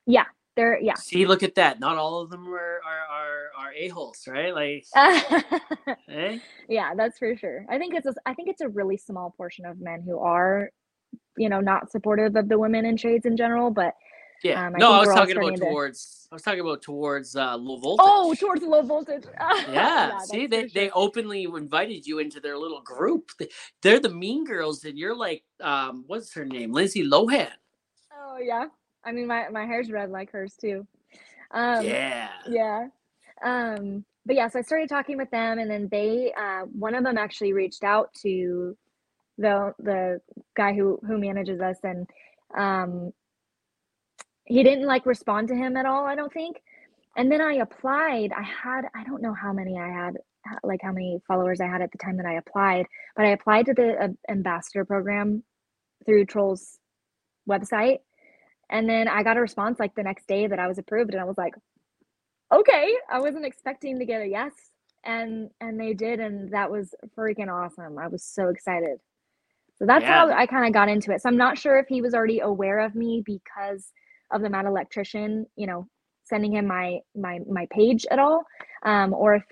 Yeah, 0.07 0.24
they're 0.57 0.81
yeah. 0.81 0.95
See, 0.95 1.27
look 1.27 1.43
at 1.43 1.55
that. 1.57 1.78
Not 1.81 1.99
all 1.99 2.20
of 2.20 2.31
them 2.31 2.49
are 2.49 2.81
are 2.85 3.07
are, 3.11 3.66
are 3.66 3.73
a 3.74 3.89
holes, 3.89 4.27
right? 4.27 4.55
Like, 4.55 4.87
eh? 6.09 6.39
yeah, 6.69 6.95
that's 6.95 7.19
for 7.19 7.37
sure. 7.37 7.66
I 7.69 7.78
think 7.78 7.95
it's 7.95 8.07
a, 8.07 8.15
I 8.24 8.35
think 8.35 8.49
it's 8.49 8.62
a 8.62 8.69
really 8.69 8.97
small 8.97 9.35
portion 9.37 9.66
of 9.66 9.81
men 9.81 10.03
who 10.03 10.19
are, 10.19 10.70
you 11.37 11.49
know, 11.49 11.61
not 11.61 11.91
supportive 11.91 12.37
of 12.37 12.49
the 12.49 12.59
women 12.59 12.87
in 12.87 12.97
trades 12.97 13.27
in 13.27 13.37
general, 13.37 13.70
but. 13.70 13.95
Yeah. 14.45 14.66
Um, 14.66 14.74
I 14.74 14.78
no, 14.78 14.93
I 14.93 14.99
was 15.01 15.09
talking 15.09 15.39
about 15.39 15.57
to... 15.57 15.65
towards. 15.65 16.28
I 16.31 16.35
was 16.35 16.43
talking 16.43 16.61
about 16.61 16.83
towards 16.83 17.37
uh, 17.37 17.57
low 17.57 17.78
voltage. 17.78 18.07
Oh, 18.07 18.35
towards 18.35 18.62
low 18.62 18.83
voltage. 18.83 19.24
yeah. 19.41 19.62
yeah 19.73 20.19
See, 20.19 20.47
they, 20.47 20.61
sure. 20.62 20.69
they 20.74 20.91
openly 20.91 21.45
invited 21.45 22.07
you 22.07 22.19
into 22.19 22.39
their 22.39 22.59
little 22.59 22.83
group. 22.83 23.31
They're 23.83 23.99
the 23.99 24.11
mean 24.11 24.45
girls, 24.45 24.85
and 24.85 24.99
you're 24.99 25.16
like, 25.16 25.43
um, 25.62 26.05
what's 26.07 26.35
her 26.35 26.45
name, 26.45 26.70
Lindsay 26.70 27.03
Lohan. 27.03 27.49
Oh 28.15 28.37
yeah. 28.39 28.66
I 29.07 29.12
mean, 29.12 29.27
my 29.27 29.49
my 29.51 29.65
hair's 29.65 29.91
red 29.91 30.11
like 30.11 30.33
hers 30.33 30.55
too. 30.61 30.87
Um, 31.53 31.85
yeah. 31.85 32.28
Yeah. 32.49 32.89
Um, 33.45 34.05
but 34.24 34.35
yeah, 34.35 34.49
so 34.49 34.59
I 34.59 34.62
started 34.62 34.89
talking 34.89 35.16
with 35.16 35.31
them, 35.31 35.59
and 35.59 35.70
then 35.70 35.89
they, 35.91 36.33
uh, 36.37 36.62
one 36.62 36.95
of 36.97 37.05
them 37.05 37.16
actually 37.16 37.53
reached 37.53 37.85
out 37.85 38.12
to 38.23 38.77
the 39.39 39.73
the 39.78 40.20
guy 40.57 40.74
who 40.74 40.99
who 41.07 41.19
manages 41.19 41.61
us, 41.61 41.77
and 41.85 42.09
um, 42.57 43.12
he 44.45 44.62
didn't 44.65 44.87
like 44.87 45.07
respond 45.07 45.49
to 45.49 45.55
him 45.55 45.77
at 45.77 45.87
all. 45.87 46.05
I 46.05 46.16
don't 46.16 46.33
think. 46.33 46.61
And 47.16 47.31
then 47.31 47.41
I 47.41 47.55
applied. 47.55 48.33
I 48.33 48.43
had 48.43 48.87
I 48.95 49.05
don't 49.05 49.23
know 49.23 49.35
how 49.35 49.53
many 49.53 49.78
I 49.78 49.89
had 49.89 50.16
like 50.62 50.81
how 50.83 50.93
many 50.93 51.20
followers 51.27 51.61
I 51.61 51.66
had 51.66 51.83
at 51.83 51.93
the 51.93 51.99
time 51.99 52.16
that 52.16 52.27
I 52.27 52.35
applied, 52.35 52.87
but 53.15 53.24
I 53.24 53.31
applied 53.31 53.66
to 53.66 53.74
the 53.74 54.05
uh, 54.05 54.09
ambassador 54.28 54.85
program 54.85 55.45
through 56.05 56.27
Trolls 56.27 56.78
website 57.49 57.99
and 58.70 58.88
then 58.88 59.09
I 59.09 59.22
got 59.22 59.36
a 59.36 59.40
response 59.40 59.78
like 59.78 59.94
the 59.94 60.02
next 60.02 60.26
day 60.26 60.47
that 60.47 60.59
I 60.59 60.66
was 60.66 60.78
approved 60.78 61.12
and 61.12 61.20
I 61.20 61.24
was 61.24 61.38
like, 61.38 61.55
okay, 62.52 62.94
I 63.10 63.20
wasn't 63.20 63.44
expecting 63.44 63.98
to 63.98 64.05
get 64.05 64.22
a 64.22 64.26
yes. 64.26 64.52
And 65.05 65.51
and 65.60 65.78
they 65.78 65.94
did 65.94 66.20
and 66.20 66.52
that 66.52 66.70
was 66.70 66.94
freaking 67.16 67.52
awesome. 67.52 67.98
I 67.98 68.09
was 68.09 68.24
so 68.24 68.48
excited. 68.48 68.98
So 69.78 69.86
that's 69.86 70.02
yeah. 70.02 70.26
how 70.26 70.30
I 70.30 70.47
kind 70.47 70.66
of 70.66 70.72
got 70.72 70.88
into 70.88 71.12
it. 71.12 71.22
So 71.22 71.28
I'm 71.28 71.36
not 71.36 71.59
sure 71.59 71.78
if 71.78 71.86
he 71.88 72.01
was 72.01 72.14
already 72.14 72.40
aware 72.40 72.80
of 72.80 72.94
me 72.94 73.22
because 73.24 73.93
of 74.32 74.43
the 74.43 74.51
mad 74.51 74.66
electrician, 74.66 75.47
you 75.55 75.66
know, 75.66 75.86
sending 76.24 76.55
him 76.55 76.66
my 76.66 76.98
my 77.14 77.40
my 77.48 77.66
page 77.70 78.05
at 78.10 78.18
all, 78.18 78.44
um, 78.84 79.12
or 79.14 79.36
if 79.36 79.44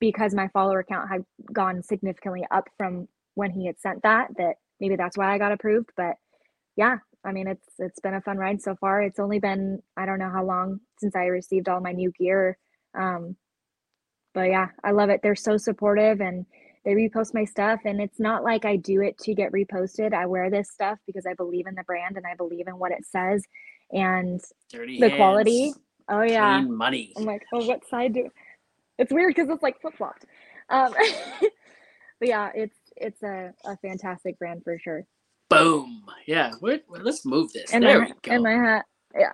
because 0.00 0.34
my 0.34 0.48
follower 0.48 0.84
count 0.88 1.10
had 1.10 1.24
gone 1.52 1.82
significantly 1.82 2.46
up 2.50 2.68
from 2.78 3.08
when 3.34 3.50
he 3.50 3.66
had 3.66 3.78
sent 3.80 4.02
that, 4.04 4.28
that 4.38 4.54
maybe 4.80 4.96
that's 4.96 5.18
why 5.18 5.34
I 5.34 5.38
got 5.38 5.52
approved. 5.52 5.90
But 5.96 6.14
yeah, 6.76 6.98
I 7.24 7.32
mean, 7.32 7.48
it's 7.48 7.66
it's 7.78 8.00
been 8.00 8.14
a 8.14 8.20
fun 8.20 8.38
ride 8.38 8.62
so 8.62 8.76
far. 8.76 9.02
It's 9.02 9.18
only 9.18 9.38
been 9.38 9.82
I 9.96 10.06
don't 10.06 10.18
know 10.18 10.30
how 10.30 10.44
long 10.44 10.80
since 10.98 11.14
I 11.16 11.26
received 11.26 11.68
all 11.68 11.80
my 11.80 11.92
new 11.92 12.12
gear. 12.18 12.58
Um, 12.98 13.36
but 14.34 14.48
yeah, 14.48 14.68
I 14.84 14.92
love 14.92 15.10
it. 15.10 15.20
They're 15.22 15.34
so 15.34 15.56
supportive 15.56 16.20
and 16.20 16.46
they 16.84 16.92
repost 16.92 17.34
my 17.34 17.44
stuff 17.44 17.80
and 17.84 18.00
it's 18.00 18.20
not 18.20 18.44
like 18.44 18.64
I 18.64 18.76
do 18.76 19.02
it 19.02 19.18
to 19.18 19.34
get 19.34 19.52
reposted. 19.52 20.14
I 20.14 20.26
wear 20.26 20.48
this 20.48 20.70
stuff 20.70 20.98
because 21.06 21.26
I 21.26 21.34
believe 21.34 21.66
in 21.66 21.74
the 21.74 21.82
brand 21.84 22.16
and 22.16 22.24
I 22.26 22.34
believe 22.34 22.68
in 22.68 22.78
what 22.78 22.92
it 22.92 23.04
says 23.04 23.42
and 23.90 24.40
Dirty 24.70 25.00
the 25.00 25.10
quality. 25.16 25.72
Oh 26.08 26.22
yeah. 26.22 26.60
money. 26.60 27.12
I'm 27.16 27.24
like, 27.24 27.42
oh 27.52 27.66
what 27.66 27.86
side 27.88 28.14
do 28.14 28.30
it's 28.98 29.12
weird 29.12 29.34
because 29.34 29.48
it's 29.48 29.62
like 29.62 29.80
flip 29.80 29.96
flopped. 29.96 30.26
Um, 30.68 30.92
but 32.20 32.28
yeah, 32.28 32.50
it's 32.54 32.76
it's 32.96 33.22
a, 33.22 33.54
a 33.64 33.76
fantastic 33.78 34.38
brand 34.38 34.62
for 34.64 34.78
sure. 34.78 35.04
Boom. 35.48 36.04
Yeah. 36.26 36.52
We're, 36.60 36.80
let's 36.88 37.24
move 37.24 37.52
this. 37.52 37.72
And 37.72 37.82
there 37.84 38.00
my, 38.00 38.06
we 38.06 38.12
go. 38.22 38.32
And 38.32 38.42
my 38.42 38.52
hat. 38.52 38.84
Yeah. 39.18 39.32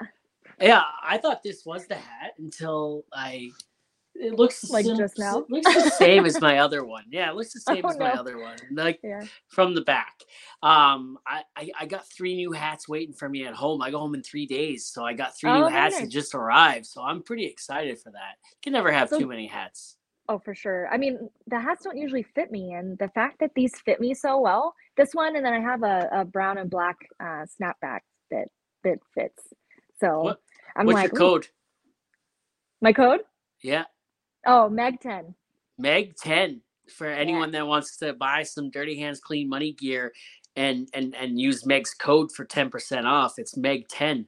Yeah. 0.61 0.82
I 1.03 1.19
thought 1.19 1.43
this 1.43 1.65
was 1.65 1.86
the 1.86 1.97
hat 1.97 2.32
until 2.39 3.05
I. 3.12 3.51
It 4.16 4.35
looks 4.35 4.70
like 4.70 4.85
sim- 4.85 4.97
just 4.97 5.19
now. 5.19 5.45
looks 5.49 5.66
the 5.66 5.91
same 5.99 6.24
as 6.24 6.41
my 6.41 6.59
other 6.59 6.85
one. 6.85 7.03
Yeah, 7.11 7.31
it 7.31 7.35
looks 7.35 7.53
the 7.53 7.59
same 7.59 7.85
oh, 7.85 7.89
as 7.89 7.99
my 7.99 8.12
other 8.12 8.39
one. 8.39 8.57
Like 8.70 9.01
yeah. 9.03 9.24
from 9.49 9.74
the 9.74 9.81
back. 9.81 10.20
Um, 10.62 11.19
I, 11.27 11.43
I, 11.57 11.70
I 11.81 11.86
got 11.86 12.09
three 12.09 12.36
new 12.36 12.53
hats 12.53 12.89
waiting 12.89 13.12
for 13.12 13.28
me 13.28 13.45
at 13.45 13.55
home. 13.55 13.82
I 13.82 13.91
go 13.91 13.99
home 13.99 14.15
in 14.15 14.23
three 14.23 14.47
days, 14.47 14.86
so 14.86 15.05
I 15.05 15.15
got 15.15 15.36
three 15.36 15.51
oh, 15.51 15.62
new 15.62 15.66
hats 15.66 15.99
that 15.99 16.11
just 16.11 16.32
arrived. 16.32 16.86
So 16.86 17.03
I'm 17.03 17.24
pretty 17.24 17.45
excited 17.45 17.99
for 17.99 18.12
that. 18.12 18.36
You 18.53 18.59
can 18.62 18.73
never 18.73 18.93
have 18.93 19.09
so, 19.09 19.19
too 19.19 19.27
many 19.27 19.49
hats. 19.49 19.97
Oh, 20.29 20.39
for 20.39 20.55
sure. 20.55 20.89
I 20.91 20.97
mean, 20.97 21.29
the 21.47 21.61
hats 21.61 21.85
don't 21.85 21.99
usually 21.99 22.23
fit 22.23 22.51
me, 22.51 22.73
and 22.73 22.99
the 22.99 23.09
fact 23.09 23.41
that 23.41 23.51
these 23.55 23.79
fit 23.85 24.01
me 24.01 24.15
so 24.15 24.41
well, 24.41 24.75
this 24.97 25.11
one, 25.13 25.37
and 25.37 25.45
then 25.45 25.53
I 25.53 25.61
have 25.61 25.83
a, 25.83 26.09
a 26.13 26.25
brown 26.25 26.57
and 26.57 26.71
black 26.71 26.97
uh, 27.21 27.45
snapback 27.45 28.01
that 28.31 28.49
that 28.85 28.99
fits. 29.15 29.43
So 30.01 30.21
what? 30.21 30.41
I'm 30.77 30.87
What's 30.87 30.95
like, 30.95 31.13
your 31.13 31.19
code? 31.19 31.49
My 32.81 32.93
code? 32.93 33.21
Yeah. 33.63 33.85
Oh, 34.47 34.69
Meg 34.69 35.01
ten. 35.01 35.35
Meg 35.79 36.17
ten 36.17 36.63
for 36.97 37.07
anyone 37.07 37.53
yeah. 37.53 37.61
that 37.61 37.67
wants 37.67 37.97
to 37.99 38.15
buy 38.15 38.43
some 38.45 38.71
Dirty 38.71 38.99
Hands 38.99 39.21
Clean 39.21 39.49
Money 39.49 39.73
gear, 39.73 40.13
and 40.57 40.89
and 40.95 41.15
and 41.15 41.39
use 41.39 41.67
Meg's 41.67 41.93
code 41.93 42.33
for 42.33 42.47
ten 42.47 42.71
percent 42.71 43.07
off. 43.07 43.35
It's 43.37 43.59
Meg 43.59 43.89
ten, 43.89 44.27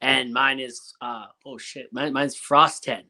and 0.00 0.32
mine 0.32 0.60
is 0.60 0.94
uh 1.02 1.26
oh 1.44 1.58
shit, 1.58 1.92
mine, 1.92 2.14
mine's 2.14 2.36
Frost 2.36 2.84
ten. 2.84 3.04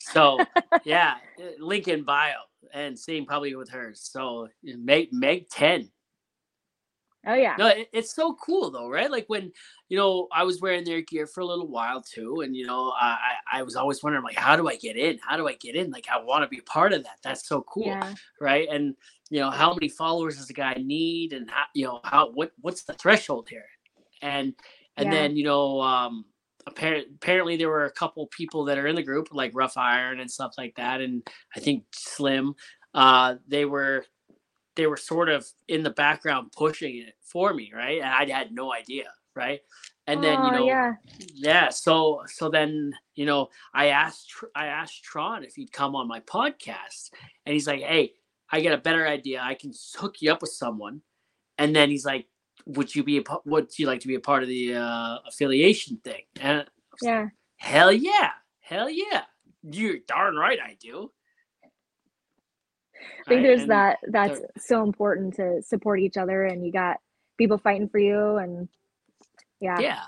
So 0.00 0.38
yeah, 0.84 1.16
link 1.58 1.88
in 1.88 2.02
bio 2.02 2.34
and 2.72 2.98
same 2.98 3.26
probably 3.26 3.54
with 3.54 3.70
hers. 3.70 4.08
So 4.12 4.48
make 4.62 5.12
make 5.12 5.48
ten. 5.50 5.90
Oh 7.26 7.34
yeah. 7.34 7.54
No, 7.58 7.66
it, 7.68 7.88
it's 7.92 8.14
so 8.14 8.34
cool 8.34 8.70
though, 8.70 8.88
right? 8.88 9.10
Like 9.10 9.26
when 9.28 9.52
you 9.88 9.98
know 9.98 10.28
I 10.32 10.42
was 10.44 10.60
wearing 10.60 10.84
their 10.84 11.02
gear 11.02 11.26
for 11.26 11.40
a 11.40 11.46
little 11.46 11.68
while 11.68 12.02
too, 12.02 12.40
and 12.40 12.56
you 12.56 12.66
know 12.66 12.92
I 12.98 13.34
I 13.52 13.62
was 13.62 13.76
always 13.76 14.02
wondering 14.02 14.24
like 14.24 14.36
how 14.36 14.56
do 14.56 14.68
I 14.68 14.76
get 14.76 14.96
in? 14.96 15.18
How 15.18 15.36
do 15.36 15.46
I 15.46 15.54
get 15.54 15.74
in? 15.74 15.90
Like 15.90 16.06
I 16.10 16.18
want 16.22 16.44
to 16.44 16.48
be 16.48 16.58
a 16.58 16.62
part 16.62 16.92
of 16.92 17.04
that. 17.04 17.18
That's 17.22 17.46
so 17.46 17.62
cool, 17.62 17.86
yeah. 17.86 18.14
right? 18.40 18.68
And 18.70 18.94
you 19.28 19.40
know 19.40 19.50
how 19.50 19.74
many 19.74 19.88
followers 19.88 20.38
does 20.38 20.48
a 20.48 20.54
guy 20.54 20.74
need, 20.74 21.34
and 21.34 21.50
how 21.50 21.64
you 21.74 21.84
know 21.84 22.00
how 22.04 22.30
what 22.30 22.52
what's 22.62 22.84
the 22.84 22.94
threshold 22.94 23.48
here? 23.50 23.66
And 24.22 24.54
and 24.96 25.12
yeah. 25.12 25.20
then 25.20 25.36
you 25.36 25.44
know 25.44 25.80
um 25.82 26.24
apparently 26.66 27.56
there 27.56 27.68
were 27.68 27.86
a 27.86 27.92
couple 27.92 28.26
people 28.28 28.64
that 28.64 28.78
are 28.78 28.86
in 28.86 28.96
the 28.96 29.02
group 29.02 29.28
like 29.32 29.50
rough 29.54 29.76
iron 29.76 30.20
and 30.20 30.30
stuff 30.30 30.54
like 30.58 30.74
that 30.76 31.00
and 31.00 31.26
i 31.56 31.60
think 31.60 31.84
slim 31.92 32.54
uh 32.94 33.34
they 33.48 33.64
were 33.64 34.04
they 34.76 34.86
were 34.86 34.96
sort 34.96 35.28
of 35.28 35.46
in 35.68 35.82
the 35.82 35.90
background 35.90 36.52
pushing 36.56 36.98
it 36.98 37.14
for 37.22 37.54
me 37.54 37.72
right? 37.74 38.00
And 38.00 38.32
i 38.32 38.36
had 38.36 38.52
no 38.52 38.72
idea 38.72 39.04
right? 39.36 39.60
And 40.06 40.24
then 40.24 40.44
you 40.44 40.50
know 40.50 40.66
yeah. 40.66 40.92
yeah 41.34 41.68
so 41.68 42.22
so 42.26 42.48
then 42.48 42.92
you 43.14 43.26
know 43.26 43.48
i 43.72 43.86
asked 43.86 44.32
i 44.56 44.66
asked 44.66 45.04
tron 45.04 45.44
if 45.44 45.54
he'd 45.54 45.72
come 45.72 45.94
on 45.94 46.08
my 46.08 46.18
podcast 46.20 47.10
and 47.46 47.52
he's 47.52 47.68
like 47.68 47.80
hey 47.80 48.14
i 48.50 48.60
get 48.60 48.72
a 48.72 48.78
better 48.78 49.06
idea. 49.06 49.40
I 49.42 49.54
can 49.54 49.72
hook 49.96 50.16
you 50.20 50.32
up 50.32 50.42
with 50.42 50.50
someone. 50.50 51.02
And 51.58 51.74
then 51.74 51.90
he's 51.90 52.04
like 52.04 52.26
would 52.76 52.94
you 52.94 53.04
be 53.04 53.18
a 53.18 53.22
would 53.44 53.78
you 53.78 53.86
like 53.86 54.00
to 54.00 54.08
be 54.08 54.14
a 54.14 54.20
part 54.20 54.42
of 54.42 54.48
the 54.48 54.74
uh, 54.74 55.18
affiliation 55.26 55.98
thing? 56.04 56.22
And 56.40 56.66
yeah, 57.02 57.28
hell 57.56 57.92
yeah, 57.92 58.30
hell 58.60 58.88
yeah, 58.90 59.22
you're 59.62 59.98
darn 60.06 60.36
right 60.36 60.58
I 60.62 60.76
do. 60.80 61.10
I 63.26 63.28
think 63.28 63.42
there's 63.42 63.66
that 63.66 63.98
that's 64.08 64.40
so 64.58 64.82
important 64.82 65.34
to 65.36 65.62
support 65.62 66.00
each 66.00 66.16
other, 66.16 66.44
and 66.44 66.64
you 66.64 66.72
got 66.72 66.98
people 67.38 67.58
fighting 67.58 67.88
for 67.88 67.98
you, 67.98 68.36
and 68.36 68.68
yeah, 69.60 69.78
yeah, 69.78 70.02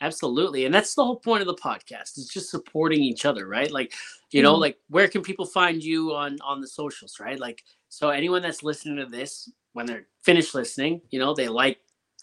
absolutely, 0.00 0.64
and 0.64 0.74
that's 0.74 0.94
the 0.94 1.04
whole 1.04 1.18
point 1.18 1.40
of 1.40 1.46
the 1.46 1.54
podcast 1.54 2.16
It's 2.16 2.32
just 2.32 2.50
supporting 2.50 3.02
each 3.02 3.24
other, 3.24 3.46
right? 3.46 3.70
Like, 3.70 3.94
you 4.30 4.42
know, 4.42 4.52
mm-hmm. 4.52 4.62
like 4.62 4.78
where 4.88 5.08
can 5.08 5.22
people 5.22 5.46
find 5.46 5.82
you 5.82 6.14
on 6.14 6.38
on 6.42 6.60
the 6.60 6.68
socials, 6.68 7.18
right? 7.20 7.38
Like, 7.38 7.62
so 7.88 8.10
anyone 8.10 8.42
that's 8.42 8.62
listening 8.62 8.96
to 8.96 9.06
this, 9.06 9.50
when 9.72 9.86
they're 9.86 10.06
finished 10.22 10.54
listening, 10.54 11.00
you 11.10 11.18
know, 11.18 11.34
they 11.34 11.48
like, 11.48 11.78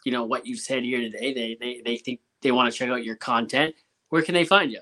you 0.06 0.12
know, 0.12 0.24
what 0.24 0.46
you 0.46 0.56
said 0.56 0.84
here 0.84 1.00
today. 1.00 1.34
They 1.34 1.58
they 1.60 1.82
they 1.86 1.98
think 1.98 2.20
they 2.42 2.52
want 2.52 2.72
to 2.72 2.78
check 2.78 2.90
out 2.90 3.04
your 3.04 3.16
content. 3.16 3.76
Where 4.10 4.22
can 4.22 4.34
they 4.34 4.46
find 4.46 4.72
you? 4.72 4.82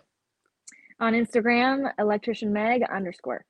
On 0.99 1.14
Instagram, 1.14 1.91
electrician 1.99 2.52
meg 2.52 2.84
underscore. 2.84 3.45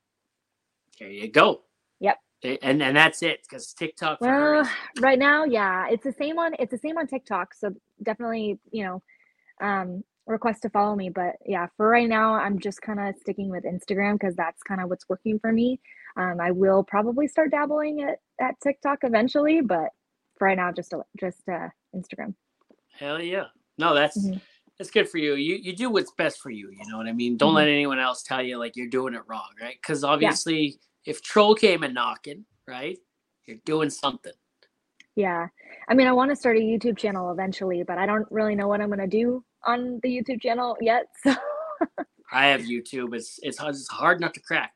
There 0.98 1.10
you 1.10 1.30
go. 1.30 1.62
Yep. 2.00 2.18
and 2.62 2.82
and 2.82 2.96
that's 2.96 3.22
it 3.22 3.42
because 3.42 3.72
TikTok. 3.72 4.20
Well, 4.20 4.68
right 5.00 5.18
now, 5.18 5.44
yeah, 5.44 5.86
it's 5.88 6.04
the 6.04 6.12
same 6.12 6.38
on 6.38 6.54
it's 6.58 6.70
the 6.70 6.78
same 6.78 6.98
on 6.98 7.06
TikTok. 7.06 7.54
So 7.54 7.74
definitely, 8.02 8.58
you 8.70 8.84
know, 8.84 9.02
um, 9.60 10.04
request 10.26 10.62
to 10.62 10.70
follow 10.70 10.94
me. 10.94 11.08
But 11.08 11.36
yeah, 11.46 11.66
for 11.76 11.88
right 11.88 12.08
now, 12.08 12.34
I'm 12.34 12.58
just 12.58 12.82
kind 12.82 13.00
of 13.00 13.16
sticking 13.20 13.48
with 13.48 13.64
Instagram 13.64 14.14
because 14.14 14.36
that's 14.36 14.62
kind 14.62 14.80
of 14.80 14.88
what's 14.88 15.08
working 15.08 15.38
for 15.38 15.52
me. 15.52 15.80
Um, 16.16 16.40
I 16.40 16.50
will 16.50 16.84
probably 16.84 17.28
start 17.28 17.50
dabbling 17.50 18.02
at, 18.02 18.20
at 18.40 18.60
TikTok 18.60 18.98
eventually, 19.02 19.60
but 19.60 19.90
for 20.38 20.46
right 20.46 20.56
now, 20.56 20.72
just 20.72 20.94
just 21.18 21.48
uh, 21.48 21.68
Instagram. 21.94 22.34
Hell 22.98 23.20
yeah! 23.20 23.44
No, 23.76 23.94
that's 23.94 24.18
mm-hmm. 24.18 24.38
that's 24.78 24.90
good 24.90 25.08
for 25.08 25.18
you. 25.18 25.34
You 25.34 25.56
you 25.56 25.74
do 25.74 25.90
what's 25.90 26.12
best 26.12 26.40
for 26.40 26.50
you. 26.50 26.70
You 26.70 26.90
know 26.90 26.98
what 26.98 27.06
I 27.06 27.12
mean. 27.12 27.36
Don't 27.36 27.50
mm-hmm. 27.50 27.56
let 27.56 27.68
anyone 27.68 27.98
else 27.98 28.22
tell 28.22 28.42
you 28.42 28.58
like 28.58 28.76
you're 28.76 28.88
doing 28.88 29.14
it 29.14 29.22
wrong, 29.26 29.48
right? 29.60 29.76
Because 29.80 30.04
obviously. 30.04 30.60
Yeah 30.60 30.72
if 31.08 31.22
troll 31.22 31.54
came 31.54 31.82
and 31.82 31.94
knocking, 31.94 32.44
right? 32.66 32.98
You're 33.46 33.56
doing 33.64 33.88
something. 33.88 34.32
Yeah. 35.16 35.48
I 35.88 35.94
mean, 35.94 36.06
I 36.06 36.12
want 36.12 36.30
to 36.30 36.36
start 36.36 36.58
a 36.58 36.60
YouTube 36.60 36.98
channel 36.98 37.32
eventually, 37.32 37.82
but 37.82 37.96
I 37.96 38.04
don't 38.04 38.26
really 38.30 38.54
know 38.54 38.68
what 38.68 38.82
I'm 38.82 38.88
going 38.88 38.98
to 38.98 39.06
do 39.06 39.42
on 39.64 40.00
the 40.02 40.08
YouTube 40.08 40.42
channel 40.42 40.76
yet. 40.80 41.06
So 41.80 42.36
I 42.36 42.48
have 42.48 42.62
YouTube. 42.62 43.14
It's, 43.14 43.38
it's, 43.42 43.58
it's 43.62 43.88
hard 43.88 44.20
not 44.20 44.34
to 44.34 44.40
crack. 44.40 44.72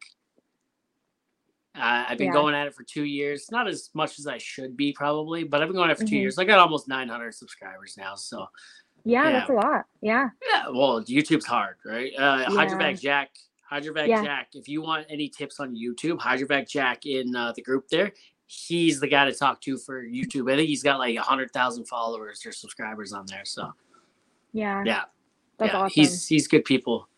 Uh, 1.74 2.04
I've 2.08 2.18
been 2.18 2.28
yeah. 2.28 2.32
going 2.34 2.54
at 2.54 2.66
it 2.66 2.74
for 2.74 2.84
two 2.84 3.04
years, 3.04 3.50
not 3.50 3.66
as 3.66 3.90
much 3.94 4.18
as 4.18 4.26
I 4.26 4.36
should 4.38 4.76
be 4.76 4.92
probably, 4.92 5.44
but 5.44 5.62
I've 5.62 5.68
been 5.68 5.76
going 5.76 5.90
at 5.90 5.96
it 5.96 5.98
for 5.98 6.04
2 6.04 6.06
mm-hmm. 6.06 6.20
years. 6.20 6.38
I 6.38 6.44
got 6.44 6.58
almost 6.58 6.86
900 6.86 7.34
subscribers 7.34 7.96
now. 7.96 8.14
So 8.14 8.46
yeah, 9.04 9.24
yeah, 9.24 9.32
that's 9.32 9.50
a 9.50 9.54
lot. 9.54 9.86
Yeah. 10.02 10.28
Yeah. 10.50 10.64
Well, 10.68 11.02
YouTube's 11.02 11.46
hard, 11.46 11.76
right? 11.84 12.12
Uh, 12.16 12.44
yeah. 12.44 12.48
Hydrovac 12.48 13.00
Jack 13.00 13.30
Hydrovac 13.72 14.06
yeah. 14.06 14.22
Jack. 14.22 14.48
If 14.54 14.68
you 14.68 14.82
want 14.82 15.06
any 15.08 15.28
tips 15.28 15.58
on 15.58 15.74
YouTube, 15.74 16.18
Hydrovac 16.18 16.68
Jack 16.68 17.06
in 17.06 17.34
uh, 17.34 17.52
the 17.52 17.62
group 17.62 17.88
there, 17.88 18.12
he's 18.46 19.00
the 19.00 19.08
guy 19.08 19.24
to 19.24 19.32
talk 19.32 19.60
to 19.62 19.78
for 19.78 20.04
YouTube. 20.04 20.52
I 20.52 20.56
think 20.56 20.68
he's 20.68 20.82
got 20.82 20.98
like 20.98 21.16
a 21.16 21.22
hundred 21.22 21.50
thousand 21.52 21.86
followers 21.86 22.44
or 22.44 22.52
subscribers 22.52 23.12
on 23.12 23.24
there. 23.26 23.44
So 23.44 23.72
yeah, 24.52 24.82
yeah, 24.84 25.02
that's 25.58 25.72
yeah. 25.72 25.78
awesome. 25.78 25.92
He's 25.94 26.26
he's 26.26 26.46
good 26.46 26.64
people. 26.64 27.08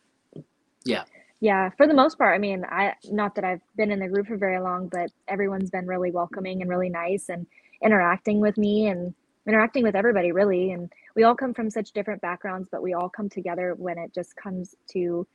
Yeah. 0.84 1.04
Yeah, 1.44 1.70
for 1.78 1.86
the 1.86 1.94
most 1.94 2.18
part, 2.18 2.34
I 2.34 2.38
mean, 2.40 2.64
I 2.70 2.94
not 3.12 3.36
that 3.36 3.44
I've 3.44 3.62
been 3.76 3.92
in 3.92 4.00
the 4.00 4.08
group 4.08 4.28
for 4.28 4.38
very 4.38 4.60
long, 4.60 4.88
but 4.88 5.10
everyone's 5.28 5.70
been 5.70 5.86
really 5.86 6.10
welcoming 6.10 6.62
and 6.62 6.70
really 6.70 6.90
nice 6.90 7.30
and 7.30 7.46
interacting 7.84 8.40
with 8.40 8.58
me 8.58 8.88
and 8.88 9.14
interacting 9.48 9.84
with 9.84 9.96
everybody 9.96 10.32
really. 10.32 10.72
And 10.72 10.92
we 11.16 11.24
all 11.24 11.36
come 11.36 11.54
from 11.54 11.70
such 11.70 11.92
different 11.92 12.22
backgrounds, 12.22 12.68
but 12.72 12.82
we 12.82 12.94
all 12.94 13.10
come 13.10 13.30
together 13.30 13.76
when 13.78 13.98
it 13.98 14.14
just 14.14 14.36
comes 14.36 14.74
to 14.94 15.28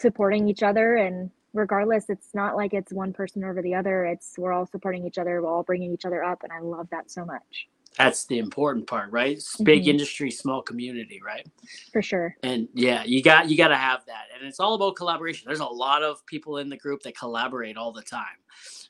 supporting 0.00 0.48
each 0.48 0.64
other. 0.64 0.96
And 0.96 1.30
regardless 1.54 2.10
it's 2.10 2.34
not 2.34 2.56
like 2.56 2.74
it's 2.74 2.92
one 2.94 3.12
person 3.14 3.44
over 3.44 3.62
the 3.62 3.76
other. 3.76 4.06
It's 4.06 4.34
we're 4.38 4.54
all 4.54 4.66
supporting 4.66 5.06
each 5.06 5.18
other 5.18 5.42
we're 5.42 5.50
all 5.52 5.64
bringing 5.64 5.92
each 5.94 6.06
other 6.06 6.24
up 6.24 6.44
and 6.44 6.52
i 6.52 6.60
love 6.60 6.88
that 6.92 7.10
so 7.12 7.24
much 7.26 7.68
that's 7.96 8.24
the 8.26 8.38
important 8.38 8.86
part 8.86 9.10
right 9.10 9.42
big 9.62 9.82
mm-hmm. 9.82 9.90
industry 9.90 10.30
small 10.30 10.62
community 10.62 11.20
right 11.24 11.46
for 11.92 12.02
sure 12.02 12.36
and 12.42 12.68
yeah 12.74 13.02
you 13.04 13.22
got 13.22 13.48
you 13.48 13.56
got 13.56 13.68
to 13.68 13.76
have 13.76 14.04
that 14.06 14.24
and 14.34 14.46
it's 14.46 14.60
all 14.60 14.74
about 14.74 14.96
collaboration 14.96 15.44
there's 15.46 15.60
a 15.60 15.64
lot 15.64 16.02
of 16.02 16.24
people 16.26 16.58
in 16.58 16.68
the 16.68 16.76
group 16.76 17.02
that 17.02 17.16
collaborate 17.16 17.76
all 17.76 17.92
the 17.92 18.02
time 18.02 18.24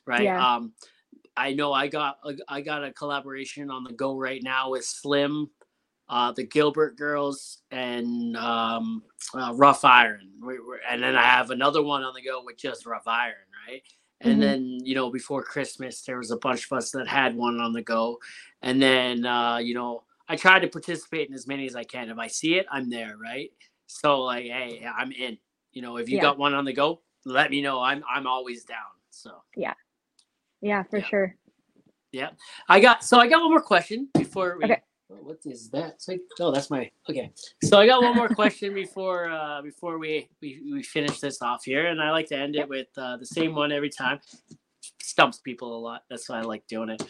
right 0.05 0.23
yeah. 0.23 0.55
um 0.55 0.71
i 1.35 1.53
know 1.53 1.73
i 1.73 1.87
got 1.87 2.17
i 2.47 2.61
got 2.61 2.83
a 2.83 2.91
collaboration 2.93 3.69
on 3.69 3.83
the 3.83 3.93
go 3.93 4.17
right 4.17 4.43
now 4.43 4.69
with 4.71 4.85
slim 4.85 5.49
uh, 6.09 6.31
the 6.31 6.43
Gilbert 6.43 6.97
Girls, 6.97 7.59
and 7.71 8.35
um, 8.37 9.03
uh, 9.33 9.53
Rough 9.55 9.83
Iron. 9.83 10.29
And 10.89 11.01
then 11.01 11.15
I 11.15 11.23
have 11.23 11.49
another 11.49 11.81
one 11.81 12.03
on 12.03 12.13
the 12.13 12.21
go 12.21 12.43
with 12.43 12.57
just 12.57 12.85
Rough 12.85 13.07
Iron, 13.07 13.33
right? 13.67 13.81
And 14.23 14.33
mm-hmm. 14.33 14.41
then, 14.41 14.79
you 14.83 14.95
know, 14.95 15.11
before 15.11 15.43
Christmas, 15.43 16.01
there 16.01 16.17
was 16.17 16.31
a 16.31 16.37
bunch 16.37 16.65
of 16.65 16.77
us 16.77 16.91
that 16.91 17.07
had 17.07 17.35
one 17.35 17.59
on 17.59 17.73
the 17.73 17.81
go. 17.81 18.19
And 18.61 18.81
then, 18.81 19.25
uh, 19.25 19.57
you 19.57 19.73
know, 19.73 20.03
I 20.27 20.37
try 20.37 20.59
to 20.59 20.67
participate 20.67 21.27
in 21.27 21.35
as 21.35 21.45
many 21.47 21.65
as 21.65 21.75
I 21.75 21.83
can. 21.83 22.09
If 22.09 22.17
I 22.17 22.27
see 22.27 22.55
it, 22.55 22.65
I'm 22.71 22.89
there, 22.89 23.17
right? 23.21 23.51
So, 23.87 24.21
like, 24.21 24.45
hey, 24.45 24.87
I'm 24.97 25.11
in. 25.11 25.37
You 25.73 25.81
know, 25.81 25.97
if 25.97 26.07
you 26.07 26.17
yeah. 26.17 26.21
got 26.21 26.37
one 26.37 26.53
on 26.53 26.65
the 26.65 26.73
go, 26.73 27.01
let 27.25 27.51
me 27.51 27.61
know. 27.61 27.81
I'm 27.81 28.03
I'm 28.09 28.27
always 28.27 28.63
down. 28.63 28.77
So 29.09 29.31
yeah, 29.55 29.73
yeah, 30.61 30.83
for 30.83 30.99
yeah. 30.99 31.05
sure. 31.05 31.35
Yeah, 32.11 32.29
I 32.69 32.79
got 32.79 33.03
so 33.03 33.19
I 33.19 33.27
got 33.27 33.41
one 33.41 33.49
more 33.49 33.61
question 33.61 34.07
before 34.13 34.57
we 34.59 34.65
okay 34.65 34.81
what 35.21 35.39
is 35.45 35.69
that? 35.69 36.01
Like, 36.07 36.21
oh, 36.39 36.51
that's 36.51 36.69
my 36.69 36.89
okay. 37.09 37.31
So 37.63 37.79
I 37.79 37.87
got 37.87 38.01
one 38.01 38.15
more 38.15 38.29
question 38.29 38.73
before 38.73 39.29
uh, 39.29 39.61
before 39.61 39.97
we, 39.97 40.27
we 40.41 40.61
we 40.71 40.83
finish 40.83 41.19
this 41.19 41.41
off 41.41 41.63
here, 41.65 41.87
and 41.87 42.01
I 42.01 42.11
like 42.11 42.27
to 42.27 42.37
end 42.37 42.55
it 42.55 42.67
with 42.67 42.87
uh, 42.97 43.17
the 43.17 43.25
same 43.25 43.55
one 43.55 43.71
every 43.71 43.89
time. 43.89 44.19
Stumps 45.01 45.39
people 45.39 45.77
a 45.77 45.79
lot. 45.79 46.03
That's 46.09 46.27
why 46.29 46.39
I 46.39 46.41
like 46.41 46.65
doing 46.67 46.89
it. 46.89 47.03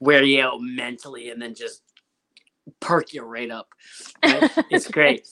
Wear 0.00 0.22
you 0.22 0.42
out 0.42 0.60
mentally, 0.60 1.30
and 1.30 1.40
then 1.40 1.54
just 1.54 1.82
perk 2.80 3.12
you 3.12 3.22
right 3.22 3.50
up. 3.50 3.68
Right? 4.22 4.50
it's 4.70 4.88
great. 4.88 5.26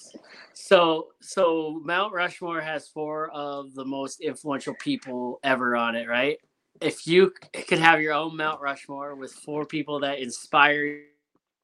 So 0.55 1.09
so 1.21 1.81
Mount 1.85 2.13
Rushmore 2.13 2.61
has 2.61 2.89
four 2.89 3.31
of 3.31 3.75
the 3.75 3.85
most 3.85 4.21
influential 4.21 4.75
people 4.81 5.41
ever 5.43 5.77
on 5.77 5.97
it, 5.97 6.09
right? 6.09 6.39
If 6.81 7.07
you 7.07 7.33
could 7.69 7.79
have 7.79 8.01
your 8.01 8.15
own 8.15 8.37
Mount 8.37 8.61
Rushmore 8.61 9.15
with 9.15 9.33
four 9.33 9.65
people 9.65 10.01
that 10.01 10.19
inspire 10.19 11.03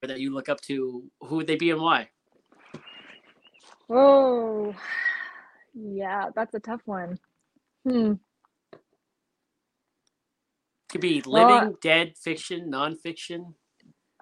that 0.08 0.20
you 0.20 0.32
look 0.34 0.48
up 0.48 0.60
to, 0.62 1.04
who 1.22 1.36
would 1.36 1.46
they 1.48 1.56
be 1.56 1.70
and 1.70 1.80
why? 1.80 2.10
Oh, 3.90 4.74
yeah, 5.74 6.30
that's 6.34 6.54
a 6.54 6.60
tough 6.60 6.82
one. 6.86 7.18
Hmm. 7.88 8.14
Could 10.90 11.02
be 11.02 11.22
living, 11.22 11.62
well, 11.62 11.78
dead, 11.82 12.14
fiction, 12.18 12.70
nonfiction. 12.70 13.54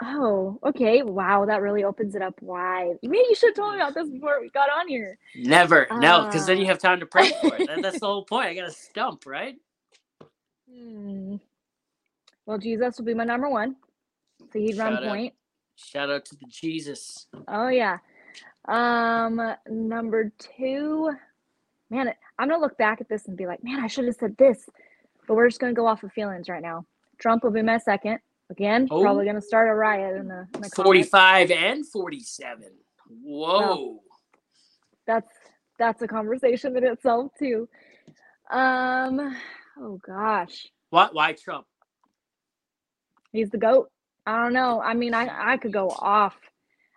Oh, 0.02 0.60
okay. 0.64 1.02
Wow, 1.02 1.46
that 1.46 1.62
really 1.62 1.84
opens 1.84 2.14
it 2.14 2.22
up 2.22 2.40
wide. 2.42 2.96
Maybe 3.02 3.18
you 3.28 3.34
should 3.36 3.50
have 3.50 3.56
told 3.56 3.74
me 3.74 3.80
about 3.80 3.94
this 3.94 4.10
before 4.10 4.40
we 4.40 4.50
got 4.50 4.70
on 4.70 4.88
here. 4.88 5.18
Never. 5.34 5.88
Uh, 5.90 5.96
no, 5.96 6.22
because 6.22 6.46
then 6.46 6.58
you 6.58 6.66
have 6.66 6.78
time 6.78 7.00
to 7.00 7.06
pray 7.06 7.32
for 7.32 7.56
it. 7.56 7.64
That, 7.66 7.82
that's 7.82 8.00
the 8.00 8.06
whole 8.06 8.24
point. 8.24 8.48
I 8.48 8.54
got 8.54 8.66
to 8.66 8.72
stump, 8.72 9.26
right? 9.26 9.56
Hmm. 10.70 11.36
Well, 12.46 12.58
Jesus 12.58 12.98
will 12.98 13.06
be 13.06 13.14
my 13.14 13.24
number 13.24 13.48
one. 13.50 13.76
So 14.52 14.58
he'd 14.60 14.78
run 14.78 14.98
point. 14.98 15.34
Shout 15.78 16.10
out 16.10 16.24
to 16.26 16.36
the 16.36 16.46
Jesus. 16.50 17.26
Oh 17.46 17.68
yeah. 17.68 17.98
Um, 18.66 19.40
number 19.70 20.32
two, 20.38 21.10
man, 21.88 22.12
I'm 22.38 22.48
gonna 22.48 22.60
look 22.60 22.76
back 22.76 23.00
at 23.00 23.08
this 23.08 23.26
and 23.26 23.36
be 23.36 23.46
like, 23.46 23.62
man, 23.62 23.80
I 23.80 23.86
should 23.86 24.04
have 24.06 24.16
said 24.16 24.36
this, 24.36 24.68
but 25.26 25.34
we're 25.34 25.48
just 25.48 25.60
gonna 25.60 25.72
go 25.72 25.86
off 25.86 26.02
of 26.02 26.12
feelings 26.12 26.48
right 26.48 26.60
now. 26.60 26.84
Trump 27.18 27.44
will 27.44 27.52
be 27.52 27.62
my 27.62 27.78
second. 27.78 28.18
Again, 28.50 28.88
oh. 28.90 29.02
probably 29.02 29.24
gonna 29.24 29.40
start 29.40 29.70
a 29.70 29.74
riot 29.74 30.16
in 30.16 30.26
the, 30.26 30.46
in 30.54 30.62
the 30.62 30.70
45 30.70 31.50
and 31.52 31.86
47. 31.86 32.64
Whoa. 33.22 33.58
Well, 33.60 34.00
that's 35.06 35.30
that's 35.78 36.02
a 36.02 36.08
conversation 36.08 36.76
in 36.76 36.84
itself 36.84 37.30
too. 37.38 37.68
Um, 38.50 39.36
oh 39.78 40.00
gosh. 40.04 40.66
Why 40.90 41.08
why 41.12 41.32
Trump? 41.34 41.66
He's 43.32 43.50
the 43.50 43.58
goat. 43.58 43.90
I 44.28 44.42
don't 44.42 44.52
know. 44.52 44.82
I 44.82 44.92
mean, 44.92 45.14
I 45.14 45.54
I 45.54 45.56
could 45.56 45.72
go 45.72 45.88
off. 45.88 46.36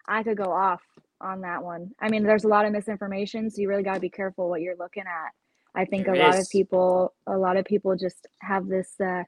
I 0.05 0.21
could 0.21 0.35
go 0.35 0.51
off 0.51 0.81
on 1.21 1.39
that 1.41 1.63
one. 1.63 1.91
I 1.97 2.09
mean, 2.09 2.23
there's 2.23 2.43
a 2.43 2.49
lot 2.49 2.65
of 2.65 2.73
misinformation, 2.73 3.49
so 3.49 3.61
you 3.61 3.69
really 3.69 3.83
got 3.83 3.93
to 3.93 3.99
be 4.01 4.09
careful 4.09 4.49
what 4.49 4.59
you're 4.59 4.75
looking 4.77 5.03
at. 5.03 5.31
I 5.73 5.85
think 5.85 6.07
there 6.07 6.15
a 6.15 6.19
lot 6.19 6.35
is. 6.35 6.47
of 6.47 6.51
people, 6.51 7.13
a 7.27 7.37
lot 7.37 7.55
of 7.55 7.63
people 7.63 7.95
just 7.95 8.27
have 8.41 8.67
this, 8.67 8.99
uh, 8.99 9.23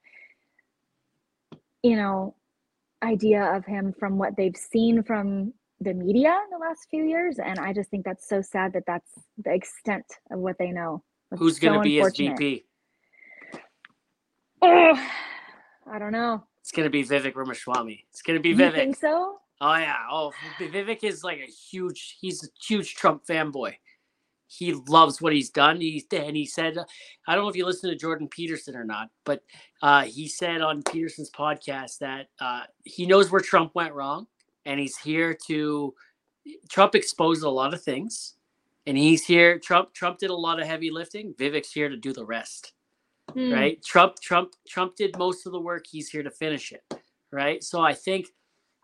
you 1.81 1.95
know, 1.95 2.35
idea 3.01 3.55
of 3.55 3.63
him 3.63 3.93
from 3.97 4.17
what 4.17 4.35
they've 4.35 4.57
seen 4.57 5.01
from 5.03 5.53
the 5.80 5.93
media 5.93 6.38
in 6.43 6.49
the 6.51 6.57
last 6.57 6.88
few 6.89 7.05
years, 7.05 7.39
and 7.39 7.57
I 7.57 7.71
just 7.71 7.89
think 7.89 8.03
that's 8.03 8.27
so 8.27 8.41
sad 8.41 8.73
that 8.73 8.84
that's 8.85 9.11
the 9.38 9.53
extent 9.53 10.05
of 10.30 10.39
what 10.39 10.57
they 10.59 10.71
know. 10.71 11.01
It's 11.31 11.39
Who's 11.39 11.57
going 11.57 11.75
to 11.75 11.80
be 11.80 11.99
his 11.99 12.17
VP? 12.17 12.65
Oh, 14.61 15.09
I 15.89 15.99
don't 15.99 16.11
know. 16.11 16.43
It's 16.64 16.72
gonna 16.72 16.90
be 16.90 17.03
Vivek 17.03 17.35
Ramaswamy. 17.35 18.06
It's 18.10 18.22
gonna 18.22 18.40
be 18.40 18.53
Vivek. 18.53 18.68
You 18.68 18.72
think 18.72 18.95
so? 18.95 19.41
Oh 19.60 19.76
yeah. 19.76 19.98
Oh, 20.10 20.31
Vivek 20.60 21.03
is 21.03 21.22
like 21.22 21.40
a 21.40 21.52
huge. 21.52 22.18
He's 22.22 22.41
a 22.41 22.48
huge 22.65 22.95
Trump 22.95 23.26
fanboy. 23.26 23.73
He 24.48 24.72
loves 24.88 25.22
what 25.22 25.34
he's 25.34 25.49
done. 25.49 25.81
He's 25.81 26.06
and 26.14 26.38
he 26.38 26.45
said, 26.45 26.77
I 27.27 27.35
don't 27.35 27.44
know 27.44 27.49
if 27.49 27.57
you 27.57 27.65
listen 27.65 27.90
to 27.90 27.98
Jordan 27.98 28.30
Peterson 28.30 28.77
or 28.77 28.85
not, 28.85 29.10
but 29.26 29.44
uh, 29.81 30.03
he 30.03 30.30
said 30.30 30.61
on 30.61 30.84
Peterson's 30.84 31.31
podcast 31.31 31.98
that 31.98 32.30
uh, 32.40 32.61
he 32.85 33.06
knows 33.06 33.30
where 33.30 33.41
Trump 33.41 33.76
went 33.76 33.94
wrong, 33.94 34.27
and 34.65 34.80
he's 34.80 34.98
here 34.98 35.38
to. 35.48 35.94
Trump 36.69 36.95
exposed 36.95 37.44
a 37.44 37.49
lot 37.49 37.73
of 37.73 37.84
things, 37.84 38.35
and 38.88 38.98
he's 38.98 39.26
here. 39.26 39.60
Trump 39.60 39.94
Trump 39.94 40.18
did 40.18 40.30
a 40.30 40.35
lot 40.35 40.61
of 40.61 40.68
heavy 40.68 40.91
lifting. 40.91 41.34
Vivek's 41.34 41.73
here 41.73 41.90
to 41.90 41.98
do 41.98 42.14
the 42.14 42.26
rest 42.26 42.72
mm. 43.31 43.53
right? 43.53 43.83
Trump, 43.83 44.15
Trump, 44.21 44.53
Trump 44.67 44.95
did 44.95 45.17
most 45.17 45.45
of 45.45 45.51
the 45.51 45.59
work. 45.59 45.85
He's 45.89 46.09
here 46.09 46.23
to 46.23 46.31
finish 46.31 46.71
it, 46.71 46.83
right? 47.31 47.63
So 47.63 47.81
I 47.81 47.93
think, 47.93 48.27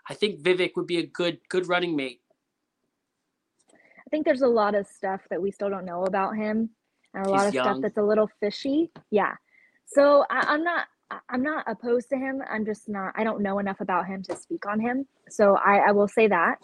I 0.09 0.13
think 0.13 0.41
Vivek 0.41 0.71
would 0.75 0.87
be 0.87 0.97
a 0.97 1.05
good, 1.05 1.39
good 1.49 1.67
running 1.67 1.95
mate. 1.95 2.21
I 3.73 4.09
think 4.09 4.25
there's 4.25 4.41
a 4.41 4.47
lot 4.47 4.73
of 4.73 4.87
stuff 4.87 5.21
that 5.29 5.41
we 5.41 5.51
still 5.51 5.69
don't 5.69 5.85
know 5.85 6.03
about 6.03 6.35
him, 6.35 6.69
and 7.13 7.25
a 7.25 7.29
lot 7.29 7.47
of 7.47 7.53
young. 7.53 7.65
stuff 7.65 7.77
that's 7.81 7.97
a 7.97 8.03
little 8.03 8.29
fishy. 8.39 8.89
Yeah. 9.11 9.35
So 9.85 10.25
I, 10.31 10.39
I'm 10.47 10.63
not, 10.63 10.87
I'm 11.29 11.43
not 11.43 11.63
opposed 11.67 12.09
to 12.09 12.17
him. 12.17 12.41
I'm 12.49 12.65
just 12.65 12.89
not. 12.89 13.13
I 13.15 13.23
don't 13.23 13.41
know 13.41 13.59
enough 13.59 13.81
about 13.81 14.07
him 14.07 14.23
to 14.23 14.35
speak 14.35 14.65
on 14.65 14.79
him. 14.79 15.05
So 15.29 15.57
I, 15.57 15.89
I 15.89 15.91
will 15.91 16.07
say 16.07 16.27
that 16.27 16.55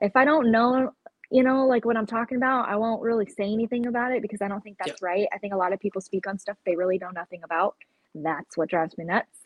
if 0.00 0.16
I 0.16 0.24
don't 0.24 0.50
know, 0.50 0.90
you 1.30 1.42
know, 1.42 1.66
like 1.66 1.84
what 1.84 1.96
I'm 1.96 2.06
talking 2.06 2.36
about, 2.36 2.68
I 2.68 2.76
won't 2.76 3.02
really 3.02 3.26
say 3.26 3.44
anything 3.44 3.86
about 3.86 4.12
it 4.12 4.22
because 4.22 4.42
I 4.42 4.48
don't 4.48 4.62
think 4.62 4.78
that's 4.78 5.02
right. 5.02 5.26
I 5.32 5.38
think 5.38 5.54
a 5.54 5.56
lot 5.56 5.72
of 5.72 5.80
people 5.80 6.00
speak 6.00 6.26
on 6.26 6.38
stuff 6.38 6.56
they 6.66 6.76
really 6.76 6.98
know 6.98 7.10
nothing 7.10 7.42
about. 7.44 7.76
That's 8.14 8.56
what 8.56 8.70
drives 8.70 8.96
me 8.98 9.04
nuts. 9.04 9.40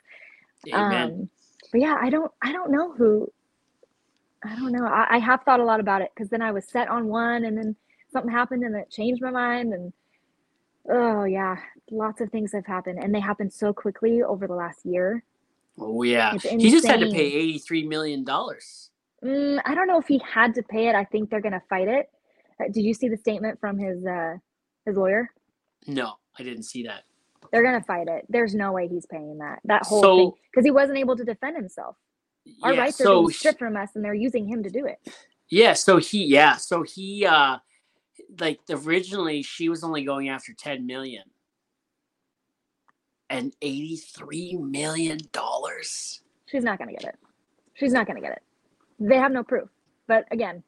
Amen. 0.75 1.11
Um, 1.13 1.31
but 1.73 1.81
yeah, 1.81 1.97
I 2.01 2.11
don't. 2.11 2.33
I 2.43 2.53
don't 2.53 2.71
know 2.71 2.93
who. 2.95 3.33
I 4.45 4.55
don't 4.57 4.73
know. 4.73 4.87
I, 4.87 5.17
I 5.17 5.19
have 5.19 5.43
thought 5.43 5.61
a 5.61 5.65
lot 5.65 5.81
about 5.81 6.03
it 6.03 6.11
because 6.15 6.31
then 6.31 6.43
I 6.43 6.53
was 6.53 6.67
set 6.69 6.89
on 6.89 7.09
one, 7.09 7.45
and 7.45 7.57
then 7.59 7.77
something 8.13 8.31
happened, 8.33 8.65
and 8.65 8.77
it 8.77 8.91
changed 8.91 9.23
my 9.23 9.31
mind, 9.31 9.73
and 9.75 9.93
oh 10.91 11.25
yeah, 11.25 11.57
lots 11.91 12.21
of 12.21 12.31
things 12.31 12.53
have 12.53 12.67
happened, 12.67 12.99
and 13.03 13.15
they 13.15 13.21
happened 13.21 13.53
so 13.53 13.73
quickly 13.73 14.23
over 14.23 14.47
the 14.47 14.55
last 14.55 14.85
year. 14.85 15.25
oh 15.79 16.03
yeah. 16.03 16.35
He 16.59 16.71
just 16.71 16.87
had 16.87 17.01
to 17.01 17.07
pay 17.09 17.27
eighty 17.27 17.59
three 17.59 17.85
million 17.87 18.25
dollars. 18.25 18.88
Mm, 19.24 19.61
I 19.65 19.74
don't 19.74 19.89
know 19.89 19.99
if 19.99 20.07
he 20.07 20.20
had 20.24 20.55
to 20.55 20.62
pay 20.62 20.89
it. 20.89 20.95
I 20.95 21.05
think 21.05 21.31
they're 21.31 21.40
gonna 21.40 21.62
fight 21.69 21.89
it. 21.89 22.09
Uh, 22.61 22.65
Did 22.73 22.82
you 22.82 22.95
see 22.95 23.09
the 23.09 23.16
statement 23.16 23.59
from 23.61 23.78
his 23.78 24.05
uh 24.07 24.35
his 24.86 24.97
lawyer? 24.97 25.31
No, 25.86 26.15
I 26.39 26.43
didn't 26.43 26.65
see 26.65 26.85
that. 26.85 27.03
They're 27.51 27.62
gonna 27.62 27.82
fight 27.82 28.09
it. 28.09 28.27
There's 28.28 28.55
no 28.55 28.73
way 28.73 28.89
he's 28.89 29.07
paying 29.07 29.39
that. 29.39 29.61
That 29.65 29.85
whole 29.85 30.03
So- 30.03 30.16
thing 30.16 30.32
because 30.53 30.65
he 30.65 30.70
wasn't 30.70 30.99
able 30.99 31.16
to 31.16 31.24
defend 31.24 31.57
himself. 31.57 31.97
Our 32.62 32.73
yeah, 32.74 32.81
rights 32.81 33.01
are 33.01 33.05
so 33.05 33.20
being 33.23 33.31
stripped 33.32 33.59
from 33.59 33.77
us, 33.77 33.90
and 33.95 34.05
they're 34.05 34.15
using 34.15 34.47
him 34.49 34.62
to 34.62 34.70
do 34.70 34.86
it. 34.86 34.99
Yeah, 35.51 35.73
so 35.74 35.97
he 35.99 36.24
yeah, 36.27 36.57
so 36.57 36.82
he 36.82 37.27
uh 37.27 37.59
like 38.39 38.61
originally 38.70 39.43
she 39.43 39.69
was 39.69 39.82
only 39.82 40.05
going 40.05 40.28
after 40.28 40.53
10 40.53 40.86
million. 40.86 41.24
And 43.31 43.55
83 43.61 44.57
million 44.57 45.19
dollars. 45.32 46.23
She's 46.47 46.65
not 46.65 46.78
gonna 46.78 46.93
get 46.93 47.05
it. 47.05 47.16
She's 47.74 47.93
not 47.93 48.07
gonna 48.07 48.20
get 48.23 48.32
it. 48.32 48.43
They 49.01 49.16
have 49.16 49.33
no 49.33 49.45
proof. 49.45 49.69
But 50.09 50.27
again, 50.33 50.65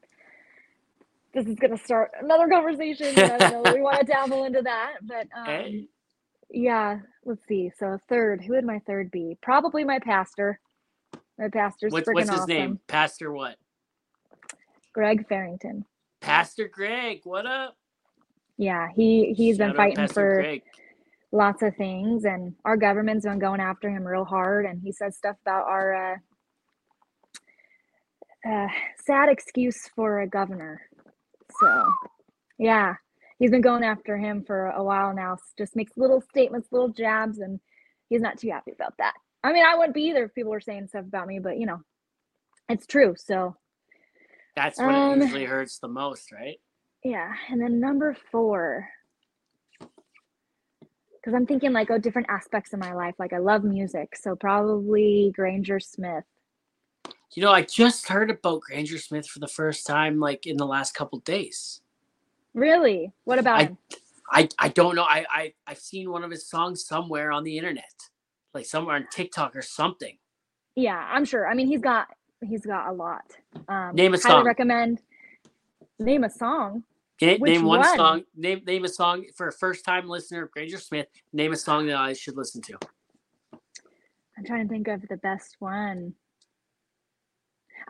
this 1.33 1.47
is 1.47 1.55
gonna 1.55 1.77
start 1.77 2.11
another 2.21 2.47
conversation. 2.49 3.19
I 3.19 3.27
don't 3.29 3.49
know. 3.49 3.67
we 3.73 3.81
want 3.81 3.99
to 4.01 4.05
dabble 4.13 4.45
into 4.45 4.61
that, 4.63 4.95
but 5.03 5.27
um, 5.37 5.45
Hey. 5.45 5.89
yeah. 6.49 6.99
Let's 7.25 7.45
see. 7.47 7.71
So 7.79 7.99
third, 8.09 8.43
who 8.43 8.55
would 8.55 8.65
my 8.65 8.79
third 8.87 9.11
be? 9.11 9.37
Probably 9.41 9.83
my 9.83 9.99
pastor. 9.99 10.59
My 11.39 11.49
pastor's 11.49 11.91
What's 11.91 12.09
what's 12.11 12.29
his 12.29 12.41
awesome. 12.41 12.47
name? 12.47 12.79
Pastor 12.87 13.31
what? 13.33 13.57
Greg 14.93 15.27
Farrington. 15.29 15.85
Pastor 16.21 16.67
Greg. 16.67 17.21
What 17.25 17.45
up? 17.45 17.75
Yeah, 18.57 18.89
he 18.95 19.33
he's 19.37 19.57
Shout 19.57 19.67
been 19.67 19.73
fighting 19.75 20.07
for 20.07 20.33
Greg. 20.35 20.63
lots 21.31 21.63
of 21.63 21.75
things, 21.77 22.25
and 22.25 22.55
our 22.65 22.77
government's 22.77 23.25
been 23.25 23.39
going 23.39 23.61
after 23.61 23.89
him 23.89 24.05
real 24.05 24.25
hard. 24.25 24.65
And 24.65 24.81
he 24.81 24.91
says 24.91 25.17
stuff 25.17 25.37
about 25.43 25.67
our 25.67 26.13
uh, 26.13 26.17
uh, 28.47 28.67
sad 29.05 29.29
excuse 29.29 29.89
for 29.95 30.21
a 30.21 30.27
governor. 30.27 30.81
So, 31.59 31.85
yeah, 32.57 32.95
he's 33.39 33.51
been 33.51 33.61
going 33.61 33.83
after 33.83 34.17
him 34.17 34.43
for 34.45 34.67
a 34.67 34.83
while 34.83 35.13
now. 35.13 35.37
Just 35.57 35.75
makes 35.75 35.91
little 35.97 36.21
statements, 36.21 36.69
little 36.71 36.89
jabs, 36.89 37.39
and 37.39 37.59
he's 38.09 38.21
not 38.21 38.37
too 38.37 38.49
happy 38.49 38.71
about 38.71 38.93
that. 38.97 39.13
I 39.43 39.53
mean, 39.53 39.65
I 39.65 39.75
wouldn't 39.75 39.95
be 39.95 40.03
either 40.03 40.25
if 40.25 40.33
people 40.35 40.51
were 40.51 40.61
saying 40.61 40.87
stuff 40.87 41.05
about 41.05 41.27
me, 41.27 41.39
but 41.39 41.57
you 41.57 41.65
know, 41.65 41.81
it's 42.69 42.85
true. 42.85 43.15
So, 43.17 43.55
That's 44.55 44.77
when 44.79 44.93
Um, 44.93 45.21
it 45.21 45.25
usually 45.25 45.45
hurts 45.45 45.79
the 45.79 45.87
most, 45.87 46.31
right? 46.31 46.57
Yeah, 47.03 47.33
and 47.49 47.59
then 47.61 47.79
number 47.79 48.15
four, 48.31 48.87
because 49.79 51.33
I'm 51.33 51.45
thinking 51.47 51.73
like, 51.73 51.89
oh, 51.89 51.97
different 51.97 52.29
aspects 52.29 52.73
of 52.73 52.79
my 52.79 52.93
life. 52.93 53.15
Like 53.17 53.33
I 53.33 53.37
love 53.39 53.63
music, 53.63 54.15
so 54.15 54.35
probably 54.35 55.31
Granger 55.35 55.79
Smith. 55.79 56.23
You 57.33 57.41
know, 57.43 57.51
I 57.51 57.61
just 57.61 58.07
heard 58.09 58.29
about 58.29 58.61
Granger 58.61 58.97
Smith 58.97 59.25
for 59.27 59.39
the 59.39 59.47
first 59.47 59.87
time 59.87 60.19
like 60.19 60.45
in 60.47 60.57
the 60.57 60.65
last 60.65 60.93
couple 60.93 61.19
days. 61.19 61.81
Really? 62.53 63.11
What 63.23 63.39
about 63.39 63.59
I- 63.59 63.63
him? 63.63 63.77
I 64.33 64.47
I 64.59 64.69
don't 64.69 64.95
know. 64.95 65.03
I 65.03 65.25
I 65.29 65.53
I've 65.67 65.79
seen 65.79 66.09
one 66.09 66.23
of 66.23 66.31
his 66.31 66.47
songs 66.47 66.85
somewhere 66.85 67.31
on 67.33 67.43
the 67.43 67.57
internet, 67.57 67.93
like 68.53 68.65
somewhere 68.65 68.95
on 68.95 69.07
TikTok 69.11 69.55
or 69.57 69.61
something. 69.61 70.17
Yeah, 70.75 71.05
I'm 71.11 71.25
sure. 71.25 71.47
I 71.49 71.53
mean, 71.53 71.67
he's 71.67 71.81
got 71.81 72.07
he's 72.41 72.65
got 72.65 72.87
a 72.87 72.93
lot. 72.93 73.23
Um, 73.67 73.93
Name 73.93 74.13
a 74.13 74.17
highly 74.17 74.35
song. 74.35 74.45
recommend. 74.45 75.01
Name 75.99 76.23
a 76.23 76.29
song. 76.29 76.83
Ga- 77.19 77.37
name 77.39 77.63
one, 77.65 77.79
one? 77.81 77.97
song. 77.97 78.23
Name 78.35 78.61
name 78.65 78.85
a 78.85 78.89
song 78.89 79.25
for 79.35 79.49
a 79.49 79.51
first 79.51 79.83
time 79.83 80.07
listener 80.07 80.43
of 80.43 80.51
Granger 80.51 80.77
Smith. 80.79 81.07
Name 81.33 81.51
a 81.51 81.57
song 81.57 81.87
that 81.87 81.97
I 81.97 82.13
should 82.13 82.37
listen 82.37 82.61
to. 82.63 82.77
I'm 84.37 84.45
trying 84.45 84.65
to 84.65 84.69
think 84.73 84.87
of 84.87 85.01
the 85.09 85.17
best 85.17 85.57
one. 85.59 86.13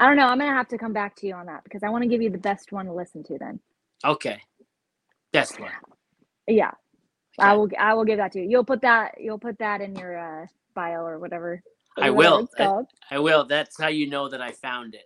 I 0.01 0.07
don't 0.07 0.15
know. 0.17 0.25
I'm 0.25 0.39
gonna 0.39 0.51
have 0.51 0.67
to 0.69 0.79
come 0.79 0.93
back 0.93 1.15
to 1.17 1.27
you 1.27 1.35
on 1.35 1.45
that 1.45 1.63
because 1.63 1.83
I 1.83 1.89
want 1.89 2.01
to 2.01 2.07
give 2.09 2.23
you 2.23 2.31
the 2.31 2.37
best 2.39 2.71
one 2.71 2.87
to 2.87 2.91
listen 2.91 3.23
to. 3.25 3.37
Then, 3.37 3.59
Okay, 4.03 4.41
best 5.31 5.59
one. 5.59 5.69
yeah, 6.47 6.71
I 7.37 7.53
will. 7.53 7.69
I 7.77 7.93
will 7.93 8.03
give 8.03 8.17
that 8.17 8.31
to 8.31 8.39
you. 8.41 8.49
You'll 8.49 8.65
put 8.65 8.81
that. 8.81 9.21
You'll 9.21 9.37
put 9.37 9.59
that 9.59 9.79
in 9.79 9.95
your 9.95 10.17
uh, 10.17 10.47
bio 10.73 11.01
or 11.01 11.19
whatever. 11.19 11.61
I 11.99 12.09
will. 12.09 12.49
I- 12.57 12.83
I 13.11 13.19
will. 13.19 13.45
That's 13.45 13.79
how 13.79 13.89
you 13.89 14.09
know 14.09 14.27
that 14.27 14.41
I 14.41 14.53
found 14.53 14.95
it. 14.95 15.05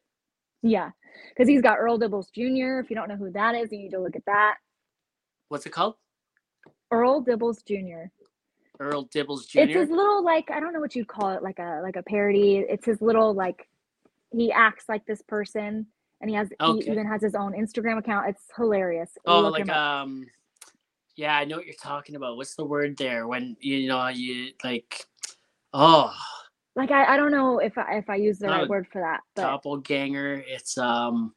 Yeah, 0.61 0.91
because 1.29 1.49
he's 1.49 1.61
got 1.61 1.77
Earl 1.77 1.99
Dibbles 1.99 2.31
Jr. 2.31 2.79
If 2.79 2.89
you 2.89 2.95
don't 2.95 3.09
know 3.09 3.17
who 3.17 3.31
that 3.31 3.53
is, 3.53 3.73
you 3.73 3.79
need 3.79 3.91
to 3.91 3.99
look 3.99 4.15
at 4.15 4.23
that. 4.27 4.55
What's 5.49 5.65
it 5.65 5.71
called? 5.71 5.95
Earl 6.89 7.21
Dibbles 7.21 7.65
Jr. 7.67 8.05
Earl 8.79 9.07
Dibbles 9.07 9.45
Jr. 9.49 9.59
It's 9.59 9.73
his 9.73 9.89
little 9.89 10.23
like 10.23 10.49
I 10.51 10.61
don't 10.61 10.71
know 10.71 10.79
what 10.79 10.95
you'd 10.95 11.09
call 11.09 11.31
it, 11.31 11.43
like 11.43 11.59
a 11.59 11.81
like 11.83 11.97
a 11.97 12.03
parody. 12.03 12.59
It's 12.69 12.85
his 12.85 13.01
little 13.01 13.33
like 13.33 13.67
he 14.35 14.51
acts 14.51 14.85
like 14.89 15.05
this 15.05 15.21
person, 15.21 15.87
and 16.21 16.29
he 16.29 16.35
has 16.35 16.49
Okay. 16.59 16.85
he 16.85 16.91
even 16.91 17.07
has 17.07 17.21
his 17.21 17.35
own 17.35 17.53
Instagram 17.53 17.97
account. 17.97 18.29
It's 18.29 18.43
hilarious. 18.55 19.17
Oh, 19.25 19.41
Look 19.41 19.53
like 19.59 19.69
um, 19.69 20.25
yeah, 21.15 21.37
I 21.37 21.45
know 21.45 21.57
what 21.57 21.65
you're 21.65 21.75
talking 21.81 22.15
about. 22.15 22.37
What's 22.37 22.55
the 22.55 22.65
word 22.65 22.97
there? 22.97 23.27
When 23.27 23.55
you 23.59 23.87
know 23.87 24.07
you 24.09 24.51
like, 24.63 25.05
oh, 25.73 26.13
like 26.75 26.91
I, 26.91 27.13
I 27.13 27.17
don't 27.17 27.31
know 27.31 27.59
if 27.59 27.77
I 27.77 27.95
if 27.95 28.09
I 28.09 28.15
use 28.15 28.39
the 28.39 28.47
right 28.47 28.67
word 28.67 28.87
for 28.91 29.01
that, 29.01 29.21
but 29.35 29.43
doppelganger. 29.43 30.43
It's 30.47 30.77
um, 30.77 31.33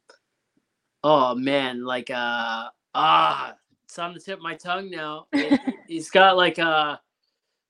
oh 1.03 1.35
man, 1.35 1.85
like 1.85 2.09
uh, 2.09 2.69
ah, 2.93 3.53
it's 3.85 3.97
on 3.97 4.13
the 4.13 4.19
tip 4.19 4.37
of 4.37 4.43
my 4.43 4.55
tongue 4.55 4.89
now. 4.89 5.27
It- 5.31 5.59
he's 5.87 6.09
got 6.09 6.37
like 6.37 6.57
a 6.57 6.99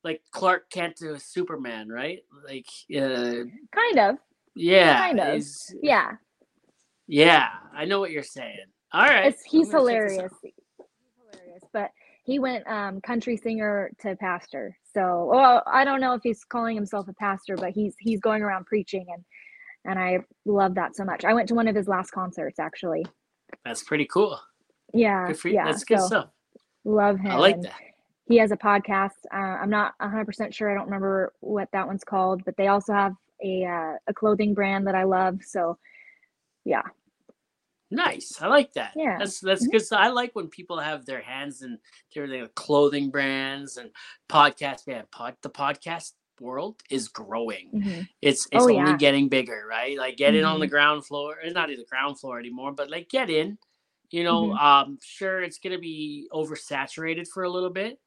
like 0.03 0.21
Clark 0.31 0.69
Kent 0.69 0.95
to 0.97 1.19
Superman, 1.19 1.89
right? 1.89 2.19
Like, 2.45 2.67
uh, 2.95 3.43
kind 3.75 3.99
of. 3.99 4.17
Yeah, 4.55 4.99
Kind 4.99 5.19
of. 5.19 5.43
Yeah, 5.81 6.11
yeah. 7.07 7.49
I 7.73 7.85
know 7.85 7.99
what 7.99 8.11
you're 8.11 8.23
saying. 8.23 8.57
All 8.93 9.01
right, 9.03 9.25
it's 9.27 9.43
he's 9.43 9.67
I'm 9.73 9.83
gonna 9.85 9.91
check 9.91 10.07
this 10.07 10.11
hilarious. 10.15 10.33
He's 10.41 10.53
hilarious, 11.31 11.63
but 11.73 11.91
he 12.23 12.39
went 12.39 12.67
um 12.67 13.01
country 13.01 13.37
singer 13.37 13.91
to 14.01 14.15
pastor. 14.15 14.77
So, 14.93 15.29
well, 15.31 15.63
I 15.67 15.83
don't 15.85 16.01
know 16.01 16.13
if 16.13 16.21
he's 16.23 16.43
calling 16.43 16.75
himself 16.75 17.07
a 17.07 17.13
pastor, 17.13 17.55
but 17.55 17.71
he's 17.71 17.95
he's 17.99 18.19
going 18.19 18.41
around 18.41 18.65
preaching 18.65 19.05
and 19.13 19.23
and 19.85 19.97
I 19.99 20.19
love 20.45 20.75
that 20.75 20.95
so 20.95 21.03
much. 21.05 21.23
I 21.23 21.33
went 21.33 21.47
to 21.49 21.55
one 21.55 21.67
of 21.67 21.75
his 21.75 21.87
last 21.87 22.11
concerts 22.11 22.59
actually. 22.59 23.05
That's 23.63 23.83
pretty 23.83 24.05
cool. 24.05 24.39
Yeah, 24.93 25.27
Good 25.27 25.39
for 25.39 25.47
you. 25.49 25.55
yeah. 25.55 25.65
That's 25.65 25.83
good 25.83 25.99
so 25.99 26.07
stuff. 26.07 26.29
love 26.83 27.19
him. 27.19 27.31
I 27.31 27.35
like 27.37 27.61
that. 27.61 27.73
He 28.27 28.37
has 28.37 28.51
a 28.51 28.57
podcast. 28.57 29.11
Uh, 29.33 29.37
I'm 29.37 29.69
not 29.71 29.93
100% 30.01 30.53
sure. 30.53 30.69
I 30.69 30.75
don't 30.75 30.85
remember 30.85 31.33
what 31.39 31.67
that 31.73 31.87
one's 31.87 32.03
called, 32.03 32.43
but 32.45 32.55
they 32.57 32.67
also 32.67 32.93
have 32.93 33.13
a 33.43 33.65
uh, 33.65 33.93
a 34.07 34.13
clothing 34.13 34.53
brand 34.53 34.87
that 34.87 34.95
I 34.95 35.03
love. 35.03 35.39
So, 35.45 35.77
yeah, 36.65 36.83
Nice. 37.91 38.39
I 38.39 38.45
like 38.47 38.73
that. 38.73 38.93
Yeah. 38.95 39.17
That's 39.17 39.39
that's 39.39 39.65
Mhm. 39.67 39.71
good. 39.71 39.81
stuff. 39.85 39.99
I 39.99 40.09
like 40.09 40.35
when 40.35 40.47
people 40.47 40.77
have 40.79 41.05
their 41.07 41.21
hands 41.21 41.63
in 41.63 41.79
their, 42.13 42.47
clothing 42.49 43.09
brands 43.09 43.77
and 43.77 43.89
podcasts. 44.29 44.83
Yeah, 44.85 45.03
pod, 45.11 45.35
the 45.41 45.49
podcast 45.49 46.13
world 46.39 46.83
is 46.91 47.07
growing. 47.07 47.71
mhm. 47.73 48.07
It's 48.21 48.45
it's 48.51 48.63
Oh, 48.63 48.69
only 48.69 48.75
yeah. 48.75 48.97
getting 48.97 49.27
bigger, 49.27 49.65
right? 49.67 49.97
Like 49.97 50.17
get 50.17 50.35
in 50.35 50.45
on 50.45 50.59
the 50.59 50.67
Mhm. 50.67 50.69
ground 50.69 51.05
floor. 51.07 51.39
It's 51.41 51.55
not 51.55 51.69
even 51.71 51.79
the 51.81 51.87
ground 51.89 52.19
floor 52.19 52.37
anymore, 52.39 52.71
but 52.73 52.91
like 52.91 53.09
get 53.09 53.29
in. 53.31 53.57
You 54.11 54.23
know, 54.23 54.49
Mhm. 54.49 54.59
um, 54.59 54.99
sure 55.01 55.41
it's 55.41 55.57
gonna 55.57 55.79
be 55.79 56.27
oversaturated 56.31 57.27
for 57.27 57.43
a 57.43 57.49
little 57.49 57.69
bit, 57.71 57.99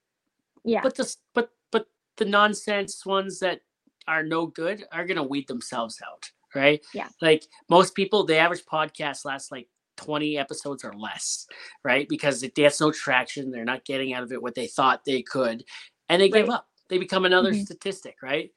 yeah, 0.64 0.80
but 0.82 0.94
the 0.94 1.12
but 1.34 1.50
but 1.72 1.88
the 2.16 2.24
nonsense 2.24 3.04
ones 3.04 3.40
that 3.40 3.60
are 4.08 4.22
no 4.22 4.46
good 4.46 4.84
are 4.92 5.06
gonna 5.06 5.22
weed 5.22 5.46
themselves 5.48 6.00
out, 6.06 6.30
right? 6.54 6.84
Yeah. 6.94 7.08
Like 7.20 7.44
most 7.68 7.94
people, 7.94 8.24
the 8.24 8.36
average 8.36 8.64
podcast 8.64 9.24
lasts 9.24 9.50
like 9.50 9.68
20 9.98 10.38
episodes 10.38 10.84
or 10.84 10.92
less, 10.94 11.46
right? 11.84 12.08
Because 12.08 12.42
it 12.42 12.54
gets 12.54 12.80
no 12.80 12.90
traction. 12.90 13.50
They're 13.50 13.64
not 13.64 13.84
getting 13.84 14.14
out 14.14 14.22
of 14.22 14.32
it 14.32 14.42
what 14.42 14.54
they 14.54 14.66
thought 14.66 15.04
they 15.04 15.22
could. 15.22 15.64
And 16.08 16.20
they 16.20 16.28
give 16.28 16.50
up. 16.50 16.68
They 16.88 16.98
become 16.98 17.24
another 17.24 17.52
Mhm. 17.52 17.64
statistic, 17.64 18.16
right? 18.22 18.52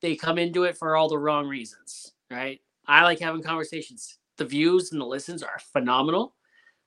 They 0.00 0.16
come 0.16 0.38
into 0.38 0.64
it 0.64 0.76
for 0.76 0.96
all 0.96 1.08
the 1.08 1.18
wrong 1.18 1.46
reasons, 1.46 2.12
right? 2.30 2.60
I 2.86 3.02
like 3.02 3.18
having 3.18 3.42
conversations. 3.42 4.18
The 4.36 4.44
views 4.44 4.92
and 4.92 5.00
the 5.00 5.06
listens 5.06 5.42
are 5.42 5.58
phenomenal. 5.72 6.36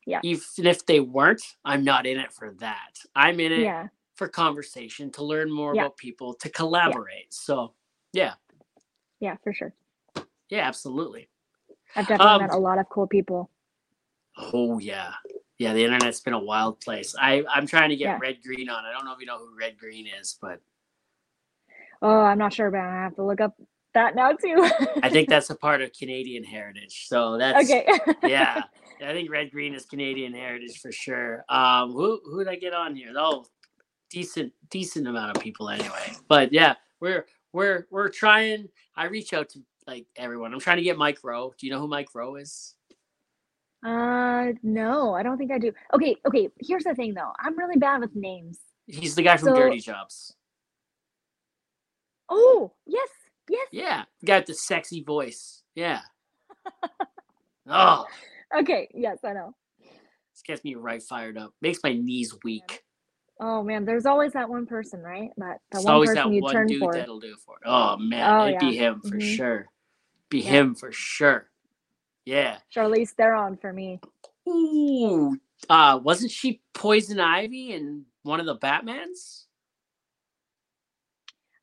Yeah. 0.06 0.22
Even 0.24 0.66
if 0.66 0.86
they 0.86 1.00
weren't, 1.00 1.42
I'm 1.66 1.84
not 1.84 2.06
in 2.06 2.18
it 2.20 2.32
for 2.32 2.52
that. 2.60 2.98
I'm 3.16 3.40
in 3.40 3.52
it 3.52 3.62
yeah, 3.62 3.88
for 4.16 4.28
conversation, 4.28 5.12
to 5.14 5.24
learn 5.24 5.52
more 5.52 5.76
Yeah. 5.76 5.84
about 5.84 5.98
people, 5.98 6.34
to 6.36 6.50
collaborate. 6.50 7.34
So 7.34 7.74
Yeah. 8.18 8.34
Yeah, 9.19 9.35
for 9.44 9.53
sure. 9.53 9.73
Yeah, 10.49 10.68
absolutely. 10.68 11.30
I've 11.95 12.07
definitely 12.07 12.26
Um, 12.34 12.41
met 12.41 12.49
a 12.52 12.57
lot 12.57 12.80
of 12.80 12.89
cool 12.89 13.06
people. 13.06 13.52
Oh 14.35 14.80
yeah. 14.80 15.14
Yeah, 15.60 15.73
the 15.73 15.84
internet's 15.84 16.19
been 16.19 16.34
a 16.34 16.39
wild 16.39 16.81
place. 16.81 17.15
I, 17.19 17.44
I'm 17.48 17.68
trying 17.68 17.89
to 17.89 17.95
get 17.95 18.06
Yeah. 18.06 18.18
Red 18.19 18.38
Green 18.44 18.69
on. 18.69 18.85
I 18.85 18.91
don't 18.91 19.06
know 19.06 19.14
if 19.14 19.19
you 19.19 19.27
know 19.27 19.38
who 19.38 19.56
Red 19.56 19.77
Green 19.77 20.07
is, 20.19 20.35
but 20.41 20.61
Oh, 22.02 22.19
I'm 22.22 22.39
not 22.39 22.53
sure, 22.53 22.72
but 22.72 22.80
I 22.80 23.03
have 23.03 23.15
to 23.18 23.23
look 23.23 23.39
up 23.39 23.56
that 23.94 24.15
now 24.15 24.31
too. 24.31 24.68
I 25.03 25.10
think 25.10 25.30
that's 25.30 25.52
a 25.52 25.56
part 25.68 25.84
of 25.84 25.91
Canadian 25.94 26.44
heritage. 26.44 27.06
So 27.07 27.38
that's 27.38 27.69
okay. 27.69 27.88
yeah. 28.23 28.64
I 28.99 29.14
think 29.14 29.30
Red 29.30 29.52
Green 29.52 29.76
is 29.76 29.85
Canadian 29.85 30.34
heritage 30.34 30.80
for 30.81 30.91
sure. 30.91 31.45
Um, 31.49 31.91
who 31.91 32.19
who 32.26 32.39
did 32.44 32.48
I 32.48 32.56
get 32.56 32.73
on 32.73 32.95
here? 32.95 33.14
Oh, 33.15 33.45
decent 34.10 34.53
decent 34.72 35.07
amount 35.07 35.38
of 35.38 35.44
people 35.44 35.69
anyway. 35.69 36.14
But 36.27 36.52
yeah, 36.52 36.76
we're 36.99 37.27
we're 37.53 37.88
we're 37.91 38.10
trying. 38.10 38.69
I 38.95 39.06
reach 39.06 39.34
out 39.34 39.49
to 39.49 39.60
like 39.86 40.06
everyone. 40.15 40.53
I'm 40.53 40.60
trying 40.60 40.78
to 40.78 40.84
get 40.84 40.98
Mike 40.98 41.19
Rowe. 41.24 41.53
Do 41.57 41.65
you 41.65 41.72
know 41.72 41.80
who 41.80 41.88
Mike 41.88 42.14
Rowe 42.14 42.36
is? 42.36 42.76
Uh, 43.86 44.48
no, 44.64 45.14
I 45.14 45.24
don't 45.24 45.38
think 45.38 45.52
I 45.52 45.60
do. 45.60 45.72
Okay, 45.94 46.15
okay. 46.26 46.49
Here's 46.60 46.84
the 46.84 46.95
thing, 46.95 47.14
though. 47.14 47.32
I'm 47.40 47.57
really 47.57 47.78
bad 47.78 48.02
with 48.02 48.15
names. 48.15 48.60
He's 48.88 49.15
the 49.15 49.22
guy 49.22 49.38
from 49.38 49.49
So- 49.49 49.56
Dirty 49.56 49.80
Jobs. 49.80 50.34
Oh, 52.30 52.74
yes, 52.86 53.07
yes. 53.49 53.68
Yeah, 53.72 54.03
got 54.26 54.45
the 54.45 54.53
sexy 54.53 55.02
voice. 55.03 55.64
Yeah. 55.76 56.02
oh, 57.68 58.06
Okay, 58.60 58.90
yes, 58.94 59.19
I 59.24 59.34
know. 59.34 59.53
this 59.82 60.41
gets 60.45 60.64
me 60.64 60.76
right 60.76 61.02
fired 61.03 61.38
up. 61.38 61.53
Makes 61.61 61.80
my 61.84 61.94
knees 61.94 62.36
weak. 62.44 62.84
Oh 63.40 63.62
man, 63.64 63.86
there's 63.86 64.06
always 64.06 64.34
that 64.34 64.50
one 64.50 64.66
person, 64.66 65.02
right? 65.02 65.30
That 65.38 65.60
that 65.72 65.78
It's 65.78 65.86
one 65.86 65.94
always 65.94 66.10
person 66.10 66.30
that 66.30 66.36
you 66.36 66.42
one 66.42 66.54
turn 66.54 66.68
dude 66.68 66.80
for. 66.80 66.94
that'll 66.94 67.20
do 67.20 67.34
it 67.34 67.40
for 67.46 67.56
it. 67.58 67.62
Oh 67.66 67.98
man, 67.98 68.30
Oh, 68.42 68.48
it'd 68.48 68.60
be 68.60 68.76
him 68.78 69.02
for 69.02 69.18
Mhm. 69.18 69.36
sure. 69.36 69.68
Be 70.30 70.40
Yeah. 70.40 70.50
him 70.50 70.76
for 70.76 70.92
sure. 70.92 71.50
Yeah. 72.26 72.58
Charlize 72.74 73.12
Theron 73.12 73.58
for 73.58 73.72
me. 73.72 74.00
Ooh. 74.50 75.38
Uh, 75.70 76.00
wasn't 76.04 76.32
she 76.32 76.62
Poison 76.74 77.20
Ivy 77.20 77.74
in 77.74 78.06
one 78.24 78.40
of 78.40 78.46
the 78.46 78.58
Batmans? 78.58 79.46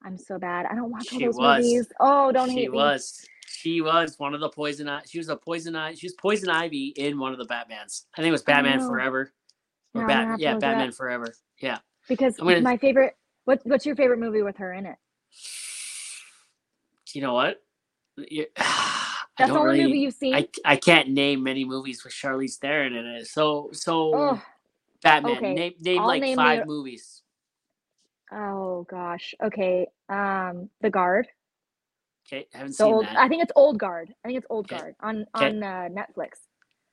I'm 0.03 0.19
so 0.19 0.39
bad. 0.39 0.67
I 0.67 0.75
don't 0.75 0.91
watch 0.91 1.13
all 1.13 1.19
those 1.21 1.37
was. 1.37 1.65
movies. 1.65 1.89
Oh, 1.99 2.31
don't 2.31 2.49
she 2.51 2.55
hate 2.57 2.71
me. 2.71 2.77
She 2.77 2.81
was. 2.83 3.27
She 3.47 3.81
was 3.81 4.19
one 4.19 4.35
of 4.35 4.41
the 4.41 4.51
Poison. 4.51 4.91
She 5.07 5.19
was 5.19 5.29
a 5.29 5.37
Poison. 5.37 5.75
She 5.97 6.07
was 6.07 6.15
Poison 6.15 6.51
Ivy 6.51 6.89
in 6.97 7.19
one 7.19 7.33
of 7.33 7.39
the 7.39 7.47
Batmans. 7.47 8.05
I 8.15 8.19
think 8.21 8.29
it 8.29 8.33
was 8.33 8.43
Batman. 8.43 8.81
Forever. 8.81 9.33
Or 9.95 10.07
Bat, 10.07 10.41
yeah, 10.41 10.59
Batman. 10.59 10.93
Forever. 10.93 11.33
Yeah. 11.65 11.79
Because 12.09 12.39
my 12.63 12.77
favorite. 12.77 13.17
What 13.47 13.61
What's 13.65 13.87
your 13.87 13.97
favorite 13.97 14.19
movie 14.21 14.43
with 14.43 14.57
her 14.59 14.73
in 14.73 14.87
it? 14.87 14.97
You 17.15 17.23
know 17.23 17.35
what? 17.35 17.63
I 18.59 19.15
That's 19.39 19.51
the 19.53 19.59
only 19.59 19.79
really. 19.79 19.85
movie 19.89 19.99
you've 20.01 20.15
seen. 20.15 20.35
I, 20.35 20.49
I 20.65 20.77
can't 20.77 21.09
name 21.09 21.43
many 21.43 21.65
movies 21.65 22.05
with 22.05 22.13
Charlize 22.13 22.57
Theron 22.59 22.95
in 22.95 23.07
it. 23.07 23.27
So 23.27 23.71
so 23.73 24.13
oh, 24.15 24.43
Batman. 25.03 25.37
okay. 25.39 25.55
Name 25.55 25.73
name 25.81 26.01
I'll 26.01 26.07
like 26.07 26.23
name 26.23 26.37
five 26.37 26.67
movies. 26.67 27.23
oh 28.33 28.87
gosh. 28.91 29.35
Okay. 29.43 29.89
Um, 30.09 30.69
The 30.83 30.91
Guard. 30.91 31.27
Okay, 32.27 32.47
haven't 32.53 32.73
The 32.73 32.85
seen 32.85 32.93
old. 32.95 33.07
that. 33.07 33.19
I 33.19 33.29
think 33.29 33.43
it's 33.43 33.53
Old 33.57 33.79
Guard. 33.79 34.15
I 34.25 34.29
think 34.29 34.39
it's 34.39 34.47
Old 34.51 34.67
Okay. 34.67 34.77
Guard 34.77 34.95
on 35.01 35.27
Okay. 35.37 35.47
on 35.47 35.63
uh, 35.63 35.89
Netflix. 35.91 36.44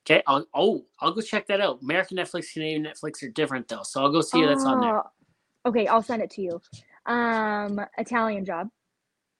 Okay, 0.05 0.23
I'll, 0.25 0.45
oh, 0.53 0.85
I'll 0.99 1.11
go 1.11 1.21
check 1.21 1.47
that 1.47 1.61
out. 1.61 1.79
American 1.81 2.17
Netflix, 2.17 2.53
Canadian 2.53 2.83
Netflix 2.83 3.21
are 3.23 3.29
different 3.29 3.67
though, 3.67 3.83
so 3.83 4.01
I'll 4.01 4.11
go 4.11 4.21
see 4.21 4.43
that's 4.43 4.65
on 4.65 4.81
there. 4.81 4.97
Oh, 4.99 5.03
Okay, 5.63 5.85
I'll 5.87 6.01
send 6.01 6.23
it 6.23 6.31
to 6.31 6.41
you. 6.41 6.61
Um, 7.05 7.79
Italian 7.97 8.45
Job. 8.45 8.69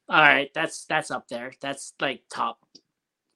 All 0.08 0.22
right, 0.22 0.52
that's 0.54 0.86
that's 0.86 1.10
up 1.10 1.28
there. 1.28 1.52
That's 1.62 1.94
like 2.00 2.22
top, 2.30 2.60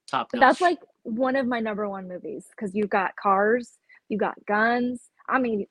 top. 0.08 0.30
But 0.32 0.40
that's 0.40 0.62
like 0.62 0.80
one 1.04 1.36
of 1.36 1.48
my 1.48 1.60
number 1.60 1.90
one 1.90 2.08
movies 2.08 2.46
because 2.52 2.76
you've 2.76 2.90
got 2.90 3.16
cars, 3.16 3.80
you 4.08 4.18
got 4.18 4.36
guns. 4.46 5.10
I 5.28 5.40
mean, 5.40 5.62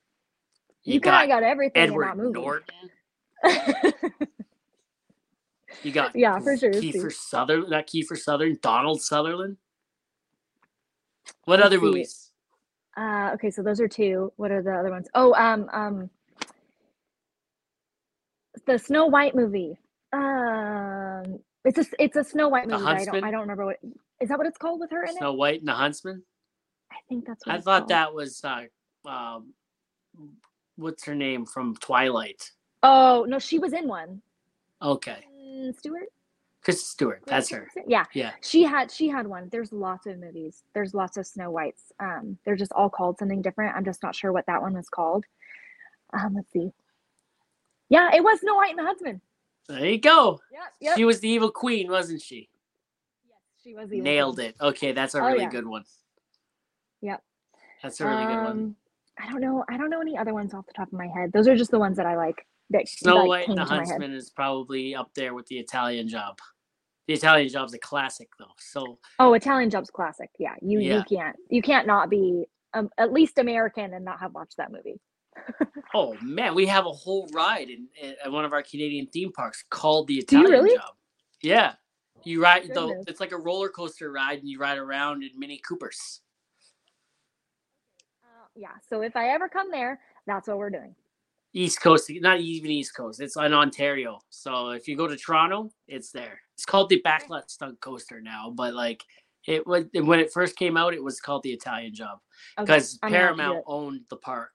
you, 0.83 0.95
you 0.95 0.99
kind 0.99 1.13
got 1.13 1.23
of 1.23 1.29
got 1.29 1.43
everything 1.43 1.83
Edward 1.83 2.11
in 2.11 2.17
that 2.17 2.23
movie. 2.23 2.39
Norton. 2.39 2.73
You 5.83 5.91
got 5.91 6.15
Yeah, 6.15 6.39
for 6.39 6.57
sure, 6.57 6.71
Kiefer. 6.71 7.11
Sutherland, 7.11 7.69
not 7.69 7.87
Kiefer 7.87 8.17
Southern, 8.17 8.57
Donald 8.61 9.01
Sutherland. 9.01 9.57
What 11.45 11.59
Let's 11.59 11.67
other 11.67 11.77
see. 11.79 11.85
movies? 11.85 12.31
uh, 12.97 13.31
okay, 13.35 13.51
so 13.51 13.61
those 13.61 13.79
are 13.81 13.87
two. 13.87 14.31
What 14.37 14.51
are 14.51 14.61
the 14.61 14.73
other 14.73 14.89
ones? 14.91 15.07
Oh, 15.13 15.33
um, 15.33 15.69
um, 15.73 16.09
the 18.65 18.77
Snow 18.79 19.05
White 19.07 19.35
movie. 19.35 19.77
Um, 20.13 21.39
it's 21.65 21.77
a 21.77 21.85
it's 21.99 22.15
a 22.15 22.23
Snow 22.23 22.49
White 22.49 22.67
movie. 22.67 22.83
I 22.83 23.03
don't 23.05 23.23
I 23.23 23.31
don't 23.31 23.41
remember 23.41 23.65
what 23.65 23.77
is 24.21 24.29
that 24.29 24.37
what 24.37 24.47
it's 24.47 24.57
called 24.57 24.79
with 24.79 24.91
her 24.91 25.03
in 25.03 25.13
Snow 25.17 25.33
it. 25.33 25.37
White 25.37 25.59
and 25.59 25.67
the 25.67 25.73
Huntsman. 25.73 26.23
I 26.91 26.95
think 27.09 27.25
that's 27.25 27.45
what 27.45 27.55
I 27.55 27.59
thought 27.61 27.79
called. 27.81 27.89
that 27.89 28.13
was 28.13 28.41
uh, 28.43 28.63
um, 29.09 29.53
what's 30.77 31.05
her 31.05 31.15
name 31.15 31.45
from 31.45 31.75
Twilight. 31.75 32.51
Oh 32.81 33.25
no, 33.27 33.39
she 33.39 33.59
was 33.59 33.73
in 33.73 33.87
one. 33.87 34.21
Okay, 34.81 35.23
Mm, 35.33 35.75
Stewart. 35.77 36.09
Kristen 36.65 36.85
Stewart. 36.85 37.21
That's 37.27 37.47
her. 37.51 37.69
Yeah. 37.87 38.05
Yeah. 38.13 38.31
She 38.41 38.63
had 38.63 38.89
she 38.91 39.07
had 39.07 39.27
one. 39.27 39.49
There's 39.51 39.71
lots 39.71 40.07
of 40.07 40.17
movies. 40.17 40.63
There's 40.73 40.95
lots 40.95 41.15
of 41.15 41.27
Snow 41.27 41.51
Whites. 41.51 41.93
Um, 41.99 42.39
they're 42.43 42.55
just 42.55 42.71
all 42.73 42.89
called 42.89 43.19
something 43.19 43.43
different. 43.43 43.75
I'm 43.75 43.85
just 43.85 44.01
not 44.01 44.15
sure 44.15 44.33
what 44.33 44.47
that 44.47 44.63
one 44.63 44.73
was 44.73 44.89
called. 44.89 45.25
Um, 46.11 46.33
let's 46.33 46.51
see. 46.51 46.71
Yeah, 47.89 48.09
it 48.15 48.23
was 48.23 48.39
Snow 48.39 48.55
White 48.55 48.71
and 48.71 48.79
the 48.79 48.83
Huntsman. 48.83 49.21
There 49.69 49.85
you 49.85 49.99
go. 49.99 50.39
Yeah, 50.51 50.59
yep. 50.79 50.97
She 50.97 51.05
was 51.05 51.19
the 51.19 51.29
evil 51.29 51.51
queen, 51.51 51.89
wasn't 51.89 52.21
she? 52.23 52.49
yes, 53.27 53.37
she 53.63 53.75
was 53.75 53.89
the 53.89 54.01
Nailed 54.01 54.39
it. 54.39 54.55
Okay, 54.59 54.91
that's 54.91 55.13
a 55.13 55.19
Oh, 55.19 55.27
really 55.27 55.41
yeah. 55.41 55.49
good 55.49 55.67
one. 55.67 55.83
Yep. 57.01 57.21
That's 57.83 58.01
a 58.01 58.05
really 58.07 58.25
good 58.25 58.37
one. 58.43 58.47
Um, 58.47 58.75
I 59.19 59.29
don't 59.31 59.41
know. 59.41 59.63
I 59.69 59.77
don't 59.77 59.91
know 59.91 60.01
any 60.01 60.17
other 60.17 60.33
ones 60.33 60.55
off 60.55 60.65
the 60.65 60.73
top 60.73 60.87
of 60.87 60.93
my 60.93 61.07
head. 61.07 61.31
Those 61.31 61.47
are 61.47 61.55
just 61.55 61.69
the 61.69 61.79
ones 61.79 61.95
that 61.97 62.07
I 62.07 62.15
like. 62.15 62.45
That 62.71 62.89
Snow 62.89 63.17
like, 63.17 63.27
White 63.27 63.47
and 63.49 63.57
the. 63.59 63.65
Huntsman 63.65 64.13
is 64.13 64.31
probably 64.31 64.95
up 64.95 65.11
there 65.13 65.35
with 65.35 65.45
the 65.45 65.59
Italian 65.59 66.07
Job. 66.07 66.39
The 67.07 67.13
Italian 67.13 67.49
Job's 67.49 67.73
a 67.73 67.79
classic 67.79 68.29
though. 68.39 68.45
So 68.57 68.97
Oh, 69.19 69.33
Italian 69.33 69.69
Job's 69.69 69.91
classic. 69.91 70.29
Yeah, 70.39 70.55
you 70.61 70.79
Yeah. 70.79 70.97
you 70.97 71.03
can't 71.03 71.35
you 71.49 71.61
can't 71.61 71.87
not 71.87 72.09
be 72.09 72.45
um, 72.73 72.89
at 72.97 73.13
least 73.13 73.37
American 73.37 73.93
and 73.93 74.03
not 74.03 74.19
have 74.19 74.33
watched 74.33 74.57
that 74.57 74.71
movie. 74.71 74.99
Oh 75.93 76.17
man, 76.21 76.55
we 76.55 76.65
have 76.65 76.85
a 76.85 76.91
whole 76.91 77.29
ride 77.31 77.69
in, 77.69 77.87
in 78.01 78.15
at 78.23 78.29
one 78.29 78.43
of 78.43 78.51
our 78.51 78.61
Canadian 78.61 79.07
theme 79.07 79.31
parks 79.31 79.63
called 79.69 80.07
the 80.07 80.15
Italian 80.15 80.51
really? 80.51 80.75
Job. 80.75 80.93
Yeah, 81.41 81.73
you 82.25 82.41
ride 82.41 82.69
though. 82.73 83.01
It's 83.07 83.21
like 83.21 83.31
a 83.31 83.37
roller 83.37 83.69
coaster 83.69 84.11
ride, 84.11 84.39
and 84.39 84.49
you 84.49 84.59
ride 84.59 84.77
around 84.77 85.23
in 85.23 85.29
Mini 85.37 85.57
Coopers. 85.59 86.19
Uh, 88.23 88.47
yeah. 88.55 88.73
So 88.89 89.01
if 89.03 89.15
I 89.15 89.29
ever 89.29 89.47
come 89.47 89.71
there, 89.71 90.01
that's 90.27 90.49
what 90.49 90.57
we're 90.57 90.69
doing. 90.69 90.95
East 91.55 91.81
Coast, 91.81 92.11
not 92.15 92.41
even 92.41 92.69
East 92.69 92.93
Coast. 92.95 93.21
It's 93.21 93.37
in 93.37 93.53
Ontario. 93.53 94.19
So 94.29 94.71
if 94.71 94.89
you 94.89 94.97
go 94.97 95.07
to 95.07 95.15
Toronto, 95.15 95.71
it's 95.87 96.11
there. 96.11 96.41
It's 96.53 96.65
called 96.65 96.89
the 96.89 97.01
Backlot 97.01 97.49
Stunt 97.49 97.79
Coaster 97.79 98.19
now, 98.21 98.51
but 98.53 98.73
like 98.73 99.01
it 99.47 99.65
was 99.65 99.85
when 99.93 100.19
it 100.19 100.33
first 100.33 100.57
came 100.57 100.75
out, 100.75 100.93
it 100.93 101.01
was 101.01 101.21
called 101.21 101.43
the 101.43 101.53
Italian 101.53 101.93
Job 101.95 102.19
because 102.57 102.99
I'm 103.01 103.09
gonna 103.09 103.19
have 103.21 103.29
to 103.29 103.35
do 103.35 103.43
Paramount 103.45 103.63
owned 103.67 104.01
the 104.09 104.17
park. 104.17 104.51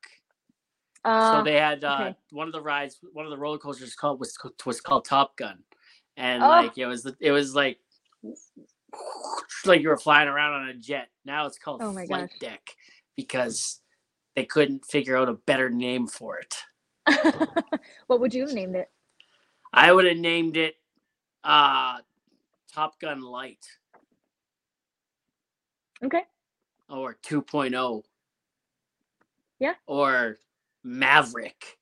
Uh, 1.02 1.38
so 1.38 1.44
they 1.44 1.54
had 1.54 1.82
uh, 1.82 1.98
okay. 2.00 2.16
one 2.32 2.46
of 2.46 2.52
the 2.52 2.60
rides, 2.60 2.98
one 3.14 3.24
of 3.24 3.30
the 3.30 3.38
roller 3.38 3.56
coasters 3.56 3.94
called 3.94 4.20
was 4.20 4.36
was 4.66 4.82
called 4.82 5.06
Top 5.06 5.38
Gun, 5.38 5.58
and 6.18 6.42
Oh. 6.42 6.48
like 6.48 6.76
it 6.76 6.86
was 6.86 7.10
it 7.18 7.30
was 7.30 7.54
like 7.54 7.78
like 9.64 9.80
you 9.80 9.88
were 9.88 9.96
flying 9.96 10.28
around 10.28 10.52
on 10.52 10.68
a 10.68 10.74
jet. 10.74 11.08
Now 11.24 11.46
it's 11.46 11.58
called 11.58 11.80
Oh 11.82 11.92
Flight 11.92 12.08
gosh. 12.08 12.38
Deck 12.40 12.76
because 13.16 13.80
they 14.36 14.44
couldn't 14.44 14.84
figure 14.84 15.16
out 15.16 15.30
a 15.30 15.34
better 15.34 15.70
name 15.70 16.06
for 16.06 16.38
it. 16.38 16.54
What 18.06 18.20
would 18.20 18.34
you 18.34 18.42
have 18.42 18.54
named 18.54 18.76
it? 18.76 18.90
I 19.72 19.92
would 19.92 20.04
have 20.04 20.16
named 20.16 20.56
it 20.56 20.76
uh, 21.44 21.98
Top 22.72 23.00
Gun 23.00 23.22
Light 23.22 23.66
Okay. 26.02 26.22
or 26.88 27.16
2.0. 27.22 28.02
Yeah. 29.58 29.74
Or 29.86 30.38
Maverick. 30.82 31.78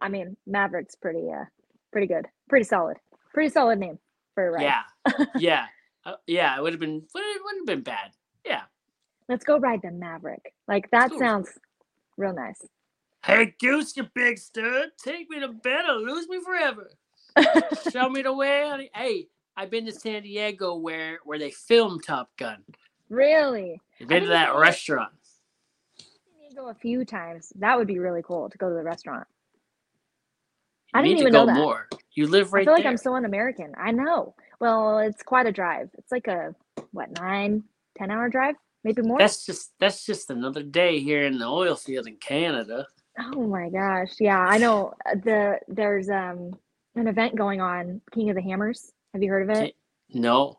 I 0.00 0.08
mean, 0.08 0.36
Maverick's 0.46 0.94
pretty 0.96 1.28
uh 1.30 1.44
pretty 1.92 2.06
good. 2.06 2.26
Pretty 2.48 2.64
solid. 2.64 2.96
Pretty 3.32 3.50
solid 3.50 3.78
name 3.78 3.98
for 4.34 4.48
a 4.48 4.50
ride. 4.50 4.62
Yeah. 4.62 5.24
yeah. 5.36 5.66
Uh, 6.04 6.14
yeah, 6.26 6.56
it 6.56 6.62
would 6.62 6.72
have 6.72 6.80
been 6.80 7.02
would 7.14 7.22
wouldn't 7.44 7.68
have 7.68 7.76
been 7.76 7.82
bad. 7.84 8.10
Yeah. 8.44 8.62
Let's 9.28 9.44
go 9.44 9.58
ride 9.58 9.82
the 9.82 9.90
Maverick. 9.92 10.52
Like 10.66 10.90
that 10.90 11.12
sounds 11.18 11.50
real 12.16 12.34
nice. 12.34 12.60
Hey 13.22 13.54
Goose, 13.60 13.96
you 13.96 14.04
big 14.14 14.38
stud, 14.38 14.90
take 15.02 15.28
me 15.28 15.40
to 15.40 15.48
bed 15.48 15.84
or 15.88 15.96
lose 15.96 16.28
me 16.28 16.40
forever. 16.42 16.90
Show 17.92 18.08
me 18.08 18.22
the 18.22 18.32
way. 18.32 18.66
honey. 18.68 18.90
Hey, 18.94 19.28
I've 19.56 19.70
been 19.70 19.86
to 19.86 19.92
San 19.92 20.22
Diego 20.22 20.76
where 20.76 21.18
where 21.24 21.38
they 21.38 21.50
filmed 21.50 22.02
Top 22.04 22.30
Gun. 22.38 22.64
really? 23.10 23.80
I've 24.00 24.08
been 24.08 24.22
to 24.22 24.28
that 24.30 24.54
restaurant. 24.56 25.12
San 25.98 26.48
Diego 26.50 26.68
a 26.68 26.74
few 26.74 27.04
times. 27.04 27.52
That 27.56 27.76
would 27.78 27.86
be 27.86 27.98
really 27.98 28.22
cool 28.22 28.48
to 28.48 28.58
go 28.58 28.68
to 28.68 28.74
the 28.74 28.82
restaurant. 28.82 29.26
You 30.94 30.98
I 30.98 31.02
didn't 31.02 31.14
need 31.16 31.20
even 31.20 31.32
to 31.32 31.38
know 31.38 31.46
go 31.46 31.52
that. 31.52 31.58
more. 31.58 31.88
You 32.14 32.26
live 32.26 32.52
right 32.52 32.64
there. 32.64 32.74
I 32.74 32.76
feel 32.76 32.78
like 32.78 32.82
there. 32.84 32.90
I'm 32.90 32.96
so 32.96 33.14
un-American. 33.14 33.74
I 33.78 33.92
know. 33.92 34.34
Well, 34.60 34.98
it's 34.98 35.22
quite 35.22 35.46
a 35.46 35.52
drive. 35.52 35.90
It's 35.98 36.10
like 36.10 36.26
a 36.26 36.54
what 36.92 37.10
nine, 37.20 37.64
ten 37.96 38.10
hour 38.10 38.28
drive, 38.28 38.56
maybe 38.82 39.02
more. 39.02 39.18
That's 39.18 39.44
just 39.46 39.72
that's 39.78 40.04
just 40.06 40.30
another 40.30 40.62
day 40.62 40.98
here 41.00 41.24
in 41.26 41.38
the 41.38 41.46
oil 41.46 41.76
field 41.76 42.06
in 42.06 42.16
Canada. 42.16 42.86
Oh 43.18 43.46
my 43.46 43.68
gosh. 43.70 44.10
Yeah, 44.20 44.38
I 44.38 44.58
know. 44.58 44.94
Uh, 45.06 45.14
The 45.24 45.58
there's 45.68 46.08
um 46.10 46.52
an 46.96 47.08
event 47.08 47.36
going 47.36 47.60
on, 47.60 48.00
King 48.12 48.30
of 48.30 48.36
the 48.36 48.42
Hammers. 48.42 48.92
Have 49.14 49.22
you 49.22 49.30
heard 49.30 49.48
of 49.48 49.50
it? 49.56 49.72
No, 50.10 50.58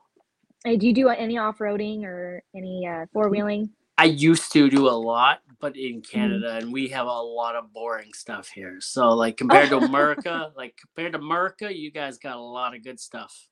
Hey, 0.65 0.77
do 0.77 0.87
you 0.87 0.93
do 0.93 1.09
any 1.09 1.37
off-roading 1.39 2.03
or 2.05 2.43
any 2.55 2.87
uh, 2.87 3.07
four-wheeling? 3.13 3.71
I 3.97 4.05
used 4.05 4.51
to 4.53 4.69
do 4.69 4.89
a 4.89 4.91
lot, 4.91 5.41
but 5.61 5.77
Mm-hmm. 5.85 5.91
in 5.91 6.01
Canada, 6.01 6.55
and 6.57 6.73
we 6.73 6.89
have 6.89 7.07
a 7.07 7.11
lot 7.21 7.55
of 7.55 7.73
boring 7.73 8.13
stuff 8.13 8.49
here. 8.49 8.77
So, 8.81 9.11
like 9.11 9.37
compared 9.37 9.71
to 9.71 9.77
America, 9.77 10.51
like 10.57 10.77
compared 10.77 11.13
to 11.13 11.19
America, 11.19 11.73
you 11.75 11.91
guys 11.91 12.17
got 12.19 12.37
a 12.37 12.41
lot 12.41 12.75
of 12.75 12.83
good 12.83 12.99
stuff. 12.99 13.47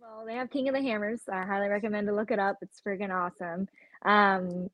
Well, 0.00 0.24
they 0.26 0.34
have 0.34 0.50
King 0.50 0.68
of 0.68 0.74
the 0.74 0.82
Hammers. 0.82 1.22
I 1.32 1.44
highly 1.44 1.68
recommend 1.68 2.06
to 2.08 2.14
look 2.14 2.30
it 2.30 2.38
up. 2.38 2.58
It's 2.62 2.80
freaking 2.86 3.14
awesome. 3.14 3.68
Um, 4.04 4.70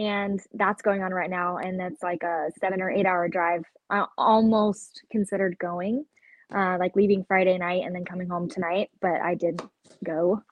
and 0.00 0.40
that's 0.54 0.82
going 0.82 1.04
on 1.04 1.12
right 1.12 1.30
now, 1.30 1.58
and 1.58 1.80
that's 1.80 2.02
like 2.02 2.24
a 2.24 2.48
seven 2.60 2.82
or 2.82 2.90
eight 2.90 3.06
hour 3.06 3.28
drive. 3.28 3.64
I 3.90 4.06
almost 4.18 5.02
considered 5.12 5.58
going, 5.60 6.06
uh, 6.54 6.78
like 6.80 6.96
leaving 6.96 7.24
Friday 7.28 7.58
night 7.58 7.84
and 7.86 7.94
then 7.94 8.06
coming 8.06 8.28
home 8.30 8.48
tonight, 8.50 8.90
but 9.02 9.20
I 9.22 9.36
did 9.36 9.62
go. 10.04 10.42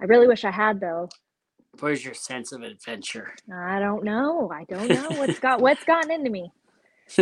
I 0.00 0.06
really 0.06 0.28
wish 0.28 0.44
I 0.44 0.52
had 0.52 0.80
though. 0.80 1.10
Where's 1.80 2.04
your 2.04 2.14
sense 2.14 2.52
of 2.52 2.62
adventure? 2.62 3.34
I 3.52 3.80
don't 3.80 4.04
know. 4.04 4.50
I 4.54 4.64
don't 4.64 4.92
know 4.92 5.10
what's 5.18 5.40
got 5.40 5.60
what's 5.60 5.84
gotten 5.84 6.12
into 6.12 6.30
me. 6.30 6.52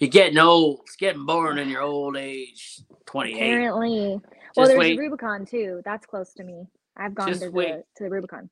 You're 0.00 0.10
getting 0.10 0.38
old. 0.38 0.80
It's 0.84 0.96
getting 0.96 1.26
boring 1.26 1.58
in 1.58 1.70
your 1.70 1.82
old 1.82 2.16
age. 2.16 2.80
28. 3.06 3.34
Apparently, 3.36 4.20
well, 4.56 4.68
there's 4.68 4.78
wait 4.78 4.88
the 4.88 4.98
Rubicon 4.98 5.46
too. 5.46 5.82
That's 5.84 6.06
close 6.06 6.34
to 6.34 6.44
me. 6.44 6.66
I've 6.96 7.14
gone 7.14 7.28
Just 7.28 7.40
to 7.40 7.50
wait. 7.50 7.78
the 7.78 7.84
to 7.96 8.04
the 8.04 8.10
Rubicon. 8.10 8.50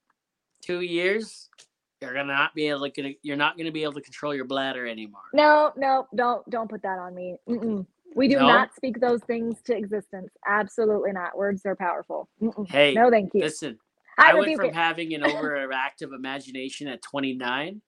two 0.63 0.81
years. 0.83 1.51
You're 2.01 2.15
gonna 2.15 2.33
not 2.33 2.55
be 2.55 2.69
able 2.69 2.89
to. 2.89 3.15
You're 3.23 3.37
not 3.37 3.59
gonna 3.59 3.73
be 3.73 3.83
able 3.83 3.93
to 3.95 4.01
control 4.01 4.35
your 4.35 4.47
bladder 4.47 4.87
anymore. 4.87 5.21
No, 5.35 5.73
no, 5.77 6.07
don't 6.15 6.49
don't 6.51 6.69
put 6.71 6.83
that 6.83 6.99
on 6.99 7.15
me. 7.15 7.37
Mm-mm. 7.49 7.87
We 8.15 8.27
do 8.27 8.37
No? 8.39 8.47
not 8.49 8.75
speak 8.75 9.01
those 9.01 9.21
things 9.23 9.61
to 9.67 9.77
existence. 9.77 10.31
Absolutely 10.47 11.13
not. 11.13 11.37
Words 11.37 11.65
are 11.67 11.77
powerful. 11.77 12.29
Mm-mm. 12.43 12.69
Hey, 12.69 12.95
No, 12.95 13.11
thank 13.11 13.33
you. 13.35 13.41
listen. 13.43 13.79
I 14.19 14.31
I 14.33 14.35
went 14.35 14.57
from 14.57 14.67
it. 14.67 14.75
having 14.75 15.15
an 15.15 15.23
overactive 15.25 16.13
imagination 16.15 16.89
at 16.89 17.03
29 17.03 17.81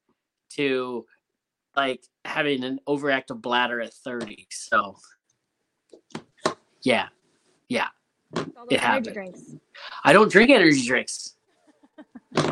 to 0.55 1.07
like 1.75 2.05
having 2.25 2.63
an 2.65 2.79
overactive 2.87 3.41
bladder 3.41 3.81
at 3.81 3.93
30. 3.95 4.47
So, 4.51 4.97
yeah, 6.83 7.09
yeah. 7.69 7.89
It 8.71 9.13
drinks. 9.13 9.43
I 10.05 10.13
don't 10.13 10.31
drink 10.31 10.51
energy 10.51 10.87
drinks. 10.87 11.35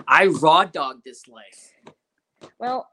I 0.07 0.27
raw 0.27 0.65
dog 0.65 1.03
this 1.05 1.29
life. 1.29 1.73
Well, 2.59 2.89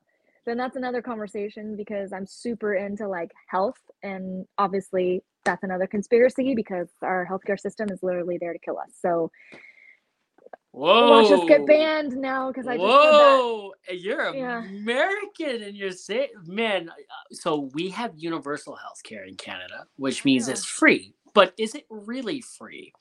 then 0.45 0.57
that's 0.57 0.77
another 0.77 1.01
conversation 1.01 1.75
because 1.75 2.13
I'm 2.13 2.25
super 2.25 2.75
into 2.75 3.07
like 3.07 3.31
health, 3.49 3.79
and 4.03 4.45
obviously 4.57 5.23
that's 5.43 5.63
another 5.63 5.87
conspiracy 5.87 6.55
because 6.55 6.87
our 7.01 7.27
healthcare 7.29 7.59
system 7.59 7.89
is 7.91 8.03
literally 8.03 8.37
there 8.37 8.53
to 8.53 8.59
kill 8.59 8.77
us. 8.77 8.91
So 9.01 9.31
Whoa. 10.71 11.09
watch 11.09 11.31
us 11.31 11.43
get 11.47 11.65
banned 11.65 12.15
now 12.17 12.49
because 12.49 12.67
I 12.67 12.75
just. 12.77 12.87
Whoa, 12.87 13.73
you're 13.91 14.35
Yeah. 14.35 14.63
American 14.63 15.63
and 15.63 15.75
you're 15.75 15.91
saying, 15.91 16.29
man. 16.45 16.89
uh, 16.89 16.93
So 17.31 17.69
we 17.73 17.89
have 17.89 18.13
universal 18.15 18.75
health 18.75 19.01
care 19.03 19.25
in 19.25 19.35
Canada, 19.35 19.87
which 19.97 20.23
means 20.23 20.47
Yeah. 20.47 20.53
it's 20.53 20.65
free. 20.65 21.13
But 21.33 21.53
is 21.57 21.75
it 21.75 21.85
really 21.89 22.41
free? 22.41 22.93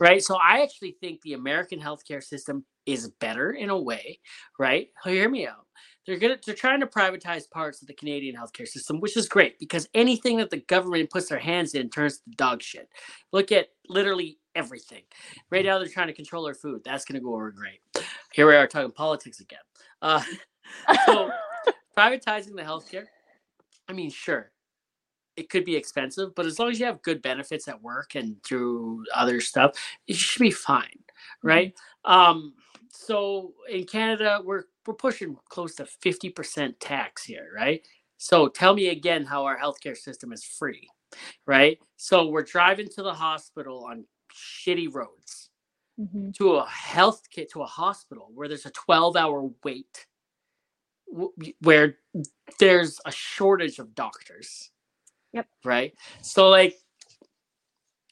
Right. 0.00 0.22
So 0.22 0.36
I 0.36 0.62
actually 0.62 0.96
think 1.00 1.20
the 1.22 1.34
American 1.34 1.80
healthcare 1.80 2.22
system 2.22 2.64
is 2.86 3.08
better 3.20 3.52
in 3.52 3.70
a 3.70 3.78
way, 3.78 4.20
right? 4.58 4.88
Hear 5.04 5.28
me 5.28 5.46
out. 5.46 5.66
They're 6.06 6.18
gonna 6.18 6.38
they're 6.44 6.54
trying 6.54 6.80
to 6.80 6.86
privatize 6.86 7.50
parts 7.50 7.80
of 7.80 7.88
the 7.88 7.94
Canadian 7.94 8.36
healthcare 8.36 8.68
system, 8.68 9.00
which 9.00 9.16
is 9.16 9.28
great 9.28 9.58
because 9.58 9.88
anything 9.94 10.36
that 10.36 10.50
the 10.50 10.58
government 10.58 11.10
puts 11.10 11.28
their 11.28 11.38
hands 11.38 11.74
in 11.74 11.88
turns 11.88 12.18
to 12.18 12.30
dog 12.36 12.62
shit. 12.62 12.90
Look 13.32 13.52
at 13.52 13.68
literally 13.88 14.38
everything. 14.54 15.02
Right 15.50 15.64
now 15.64 15.78
they're 15.78 15.88
trying 15.88 16.08
to 16.08 16.12
control 16.12 16.46
our 16.46 16.54
food. 16.54 16.82
That's 16.84 17.04
gonna 17.04 17.20
go 17.20 17.34
over 17.34 17.50
great. 17.50 17.80
Here 18.32 18.46
we 18.46 18.54
are 18.54 18.66
talking 18.66 18.92
politics 18.92 19.40
again. 19.40 19.60
Uh, 20.02 20.22
so 21.06 21.30
privatizing 21.96 22.54
the 22.54 22.62
healthcare, 22.62 23.06
I 23.88 23.94
mean, 23.94 24.10
sure, 24.10 24.50
it 25.36 25.48
could 25.48 25.64
be 25.64 25.76
expensive, 25.76 26.34
but 26.34 26.46
as 26.46 26.58
long 26.58 26.70
as 26.70 26.78
you 26.78 26.86
have 26.86 27.02
good 27.02 27.22
benefits 27.22 27.66
at 27.68 27.82
work 27.82 28.14
and 28.14 28.42
through 28.44 29.04
other 29.14 29.40
stuff, 29.40 29.72
it 30.06 30.16
should 30.16 30.40
be 30.40 30.50
fine, 30.50 30.98
right? 31.42 31.74
Um, 32.04 32.54
so 32.94 33.54
in 33.70 33.84
Canada, 33.86 34.40
we're 34.44 34.64
we're 34.86 34.94
pushing 34.94 35.36
close 35.50 35.76
to 35.76 35.86
fifty 35.86 36.30
percent 36.30 36.80
tax 36.80 37.24
here, 37.24 37.50
right? 37.56 37.86
So 38.18 38.48
tell 38.48 38.74
me 38.74 38.88
again 38.90 39.24
how 39.26 39.44
our 39.46 39.58
healthcare 39.58 39.96
system 39.98 40.32
is 40.32 40.44
free, 40.44 40.88
right? 41.46 41.78
So 41.98 42.28
we're 42.28 42.44
driving 42.44 42.88
to 42.96 43.02
the 43.04 43.14
hospital 43.14 43.86
on 43.90 44.06
shitty 44.34 44.92
roads 44.94 45.50
Mhm. 46.00 46.34
to 46.36 46.54
a 46.56 46.66
health 46.68 47.22
kit 47.30 47.50
to 47.52 47.62
a 47.62 47.66
hospital 47.66 48.30
where 48.34 48.48
there's 48.48 48.66
a 48.66 48.70
12 48.72 49.16
hour 49.16 49.50
wait 49.64 50.06
where 51.60 51.98
there's 52.60 53.00
a 53.06 53.12
shortage 53.12 53.78
of 53.80 53.94
doctors 53.94 54.70
Yep. 55.32 55.48
right 55.64 55.94
so 56.22 56.50
like 56.50 56.76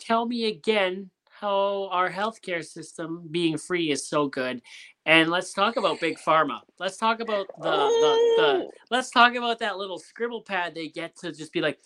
tell 0.00 0.26
me 0.26 0.46
again 0.46 1.10
how 1.42 1.88
our 1.90 2.08
healthcare 2.08 2.64
system 2.64 3.28
being 3.30 3.58
free 3.58 3.90
is 3.90 4.06
so 4.06 4.28
good. 4.28 4.62
And 5.04 5.28
let's 5.28 5.52
talk 5.52 5.76
about 5.76 6.00
big 6.00 6.18
pharma. 6.18 6.60
Let's 6.78 6.96
talk 6.96 7.20
about 7.20 7.48
the, 7.58 7.70
the, 7.70 8.34
the 8.36 8.70
let's 8.90 9.10
talk 9.10 9.34
about 9.34 9.58
that 9.58 9.76
little 9.76 9.98
scribble 9.98 10.42
pad 10.42 10.74
they 10.74 10.88
get 10.88 11.16
to 11.16 11.32
just 11.32 11.52
be 11.52 11.60
like 11.60 11.78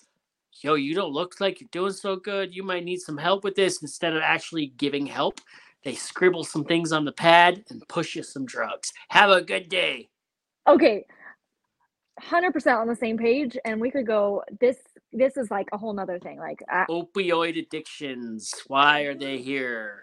yo 0.62 0.74
you 0.74 0.94
don't 0.94 1.12
look 1.12 1.40
like 1.40 1.60
you're 1.60 1.68
doing 1.72 1.92
so 1.92 2.16
good. 2.16 2.54
You 2.54 2.62
might 2.62 2.84
need 2.84 3.00
some 3.00 3.16
help 3.16 3.42
with 3.42 3.56
this. 3.56 3.82
Instead 3.82 4.14
of 4.14 4.22
actually 4.22 4.74
giving 4.76 5.06
help 5.06 5.40
they 5.84 5.94
scribble 5.94 6.42
some 6.42 6.64
things 6.64 6.90
on 6.92 7.04
the 7.04 7.12
pad 7.12 7.64
and 7.70 7.80
push 7.88 8.16
you 8.16 8.22
some 8.22 8.44
drugs. 8.44 8.92
Have 9.08 9.30
a 9.30 9.40
good 9.40 9.68
day. 9.68 10.08
okay. 10.68 11.04
100% 12.20 12.78
on 12.78 12.88
the 12.88 12.96
same 12.96 13.18
page 13.18 13.58
and 13.66 13.78
we 13.78 13.90
could 13.90 14.06
go 14.06 14.42
this 14.58 14.78
this 15.16 15.36
is 15.36 15.50
like 15.50 15.68
a 15.72 15.78
whole 15.78 15.92
nother 15.92 16.18
thing 16.18 16.38
like 16.38 16.62
I, 16.70 16.84
Opioid 16.88 17.58
addictions. 17.58 18.52
Why 18.68 19.00
are 19.02 19.14
they 19.14 19.38
here? 19.38 20.02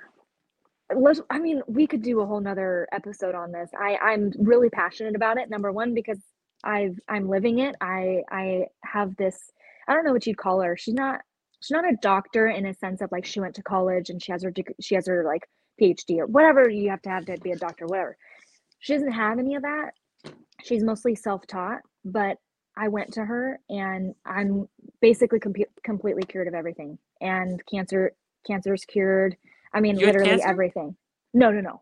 i 1.29 1.39
mean 1.39 1.61
we 1.67 1.87
could 1.87 2.01
do 2.01 2.19
a 2.19 2.25
whole 2.25 2.41
nother 2.41 2.87
episode 2.91 3.35
on 3.35 3.51
this 3.51 3.69
i 3.79 3.95
i'm 3.97 4.31
really 4.37 4.69
passionate 4.69 5.15
about 5.15 5.37
it 5.37 5.49
number 5.49 5.71
one 5.71 5.93
because 5.93 6.19
i've 6.63 6.99
i'm 7.07 7.29
living 7.29 7.59
it 7.59 7.75
i 7.81 8.21
i 8.31 8.65
have 8.83 9.15
this 9.15 9.51
i 9.87 9.93
don't 9.93 10.05
know 10.05 10.11
what 10.11 10.27
you'd 10.27 10.37
call 10.37 10.61
her 10.61 10.77
she's 10.77 10.93
not 10.93 11.21
she's 11.61 11.71
not 11.71 11.85
a 11.85 11.97
doctor 12.01 12.47
in 12.47 12.65
a 12.65 12.73
sense 12.73 13.01
of 13.01 13.11
like 13.11 13.25
she 13.25 13.39
went 13.39 13.55
to 13.55 13.63
college 13.63 14.09
and 14.09 14.21
she 14.21 14.31
has 14.31 14.43
her 14.43 14.53
she 14.81 14.95
has 14.95 15.07
her 15.07 15.23
like 15.23 15.47
phd 15.81 16.17
or 16.19 16.27
whatever 16.27 16.69
you 16.69 16.89
have 16.89 17.01
to 17.01 17.09
have 17.09 17.25
to 17.25 17.37
be 17.37 17.51
a 17.51 17.57
doctor 17.57 17.85
whatever 17.87 18.17
she 18.79 18.93
doesn't 18.93 19.11
have 19.11 19.39
any 19.39 19.55
of 19.55 19.63
that 19.63 19.91
she's 20.63 20.83
mostly 20.83 21.15
self-taught 21.15 21.79
but 22.05 22.37
i 22.77 22.87
went 22.87 23.13
to 23.13 23.23
her 23.25 23.59
and 23.69 24.15
i'm 24.25 24.67
basically 25.01 25.39
com- 25.39 25.53
completely 25.83 26.23
cured 26.23 26.47
of 26.47 26.53
everything. 26.53 26.97
And 27.21 27.61
cancer 27.71 28.13
cancer 28.47 28.73
is 28.73 28.85
cured. 28.85 29.35
I 29.73 29.81
mean 29.81 29.97
You 29.99 30.07
literally 30.07 30.41
everything. 30.41 30.95
No 31.33 31.51
no 31.51 31.61
no. 31.61 31.81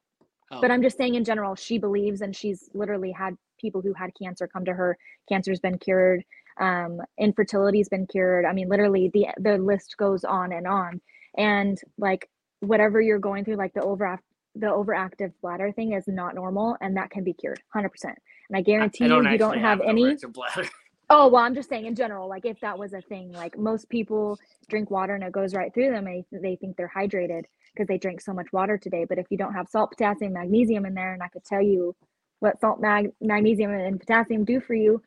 Oh, 0.51 0.59
but 0.59 0.71
i'm 0.71 0.81
just 0.81 0.97
saying 0.97 1.15
in 1.15 1.23
general 1.23 1.55
she 1.55 1.77
believes 1.77 2.21
and 2.21 2.35
she's 2.35 2.69
literally 2.73 3.11
had 3.11 3.37
people 3.59 3.81
who 3.81 3.93
had 3.93 4.11
cancer 4.21 4.47
come 4.47 4.65
to 4.65 4.73
her. 4.73 4.97
Cancer's 5.29 5.59
been 5.59 5.77
cured. 5.77 6.23
Um 6.59 6.99
infertility's 7.17 7.89
been 7.89 8.07
cured. 8.07 8.45
I 8.45 8.53
mean 8.53 8.67
literally 8.67 9.11
the 9.13 9.27
the 9.37 9.57
list 9.57 9.95
goes 9.97 10.23
on 10.23 10.51
and 10.51 10.67
on. 10.67 10.99
And 11.37 11.79
like 11.97 12.27
whatever 12.59 13.01
you're 13.01 13.19
going 13.19 13.45
through 13.45 13.55
like 13.55 13.73
the 13.73 13.81
over 13.83 14.19
the 14.55 14.67
overactive 14.67 15.31
bladder 15.41 15.71
thing 15.71 15.93
is 15.93 16.07
not 16.07 16.35
normal 16.35 16.75
and 16.81 16.97
that 16.97 17.09
can 17.09 17.23
be 17.23 17.33
cured 17.33 17.61
100% 17.73 17.87
and 18.03 18.15
i 18.53 18.61
guarantee 18.61 19.05
I 19.05 19.07
you 19.07 19.13
you 19.29 19.37
don't 19.37 19.55
actually 19.55 19.59
have 19.59 19.79
any 19.81 20.15
bladder. 20.33 20.69
Oh, 21.11 21.29
well, 21.29 21.43
I'm 21.43 21.55
just 21.55 21.69
saying 21.69 21.87
in 21.87 21.95
general, 21.95 22.29
like 22.29 22.45
if 22.45 22.61
that 22.61 22.79
was 22.79 22.93
a 22.93 23.01
thing, 23.03 23.33
like 23.33 23.59
most 23.59 23.89
people 23.89 24.39
drink 24.69 24.91
water 24.91 25.15
and 25.15 25.23
it 25.25 25.33
goes 25.33 25.55
right 25.55 25.73
through 25.73 25.91
them 25.91 26.07
and 26.07 26.25
they 26.43 26.57
think 26.57 26.77
they're 26.77 26.93
hydrated 26.95 27.45
because 27.73 27.87
they 27.87 27.99
drink 27.99 28.21
so 28.21 28.33
much 28.33 28.53
water 28.53 28.77
today. 28.77 29.05
But 29.09 29.19
if 29.19 29.27
you 29.31 29.37
don't 29.37 29.55
have 29.55 29.69
salt, 29.69 29.91
potassium, 29.91 30.33
magnesium 30.33 30.85
in 30.85 30.95
there, 30.95 31.13
and 31.13 31.23
I 31.23 31.29
could 31.29 31.45
tell 31.45 31.63
you 31.63 31.95
what 32.41 32.61
salt, 32.61 32.81
mag- 32.81 33.13
magnesium, 33.21 33.71
and 33.71 33.99
potassium 34.01 34.45
do 34.45 34.61
for 34.61 34.75
you, 34.75 35.03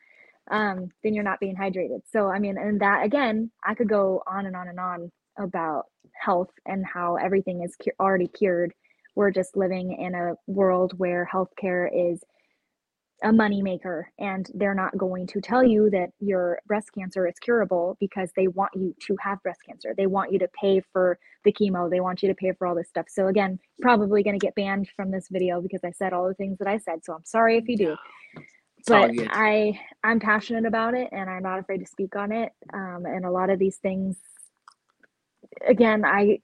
um, 0.50 0.90
then 1.04 1.14
you're 1.14 1.24
not 1.24 1.40
being 1.40 1.56
hydrated. 1.56 2.02
So, 2.12 2.28
I 2.28 2.40
mean, 2.40 2.58
and 2.58 2.80
that 2.80 3.04
again, 3.04 3.52
I 3.64 3.74
could 3.76 3.90
go 3.90 4.22
on 4.28 4.46
and 4.46 4.56
on 4.56 4.68
and 4.68 4.80
on 4.80 5.12
about 5.38 5.86
health 6.14 6.52
and 6.66 6.86
how 6.86 7.16
everything 7.16 7.64
is 7.64 7.76
cu- 7.76 7.92
already 8.00 8.28
cured. 8.28 8.74
We're 9.16 9.32
just 9.32 9.56
living 9.58 9.94
in 10.00 10.16
a 10.16 10.36
world 10.48 10.98
where 10.98 11.28
healthcare 11.32 11.88
is 11.92 12.22
a 13.24 13.30
moneymaker 13.30 14.04
and 14.18 14.50
they're 14.54 14.74
not 14.74 14.96
going 14.98 15.26
to 15.26 15.40
tell 15.40 15.64
you 15.64 15.88
that 15.88 16.10
your 16.20 16.60
breast 16.66 16.90
cancer 16.92 17.26
is 17.26 17.34
curable 17.40 17.96
because 17.98 18.30
they 18.36 18.48
want 18.48 18.70
you 18.74 18.94
to 19.00 19.16
have 19.18 19.42
breast 19.42 19.60
cancer. 19.66 19.94
They 19.96 20.06
want 20.06 20.30
you 20.30 20.38
to 20.40 20.48
pay 20.60 20.82
for 20.92 21.18
the 21.42 21.52
chemo. 21.52 21.90
They 21.90 22.00
want 22.00 22.22
you 22.22 22.28
to 22.28 22.34
pay 22.34 22.52
for 22.52 22.66
all 22.66 22.74
this 22.74 22.88
stuff. 22.88 23.06
So 23.08 23.28
again, 23.28 23.58
probably 23.80 24.22
going 24.22 24.38
to 24.38 24.44
get 24.44 24.54
banned 24.54 24.90
from 24.94 25.10
this 25.10 25.28
video 25.30 25.62
because 25.62 25.80
I 25.82 25.92
said 25.92 26.12
all 26.12 26.28
the 26.28 26.34
things 26.34 26.58
that 26.58 26.68
I 26.68 26.76
said. 26.76 27.02
So 27.02 27.14
I'm 27.14 27.24
sorry 27.24 27.56
if 27.56 27.66
you 27.66 27.78
do. 27.78 27.96
It's 28.76 28.88
But. 28.88 29.12
I 29.30 29.80
I'm 30.04 30.20
passionate 30.20 30.66
about 30.66 30.92
it 30.92 31.08
and 31.10 31.30
I'm 31.30 31.42
not 31.42 31.58
afraid 31.58 31.78
to 31.78 31.86
speak 31.86 32.16
on 32.16 32.30
it. 32.30 32.52
Um, 32.74 33.04
and 33.06 33.24
a 33.24 33.30
lot 33.30 33.48
of 33.48 33.58
these 33.58 33.78
things 33.78 34.18
again, 35.66 36.04
I 36.04 36.40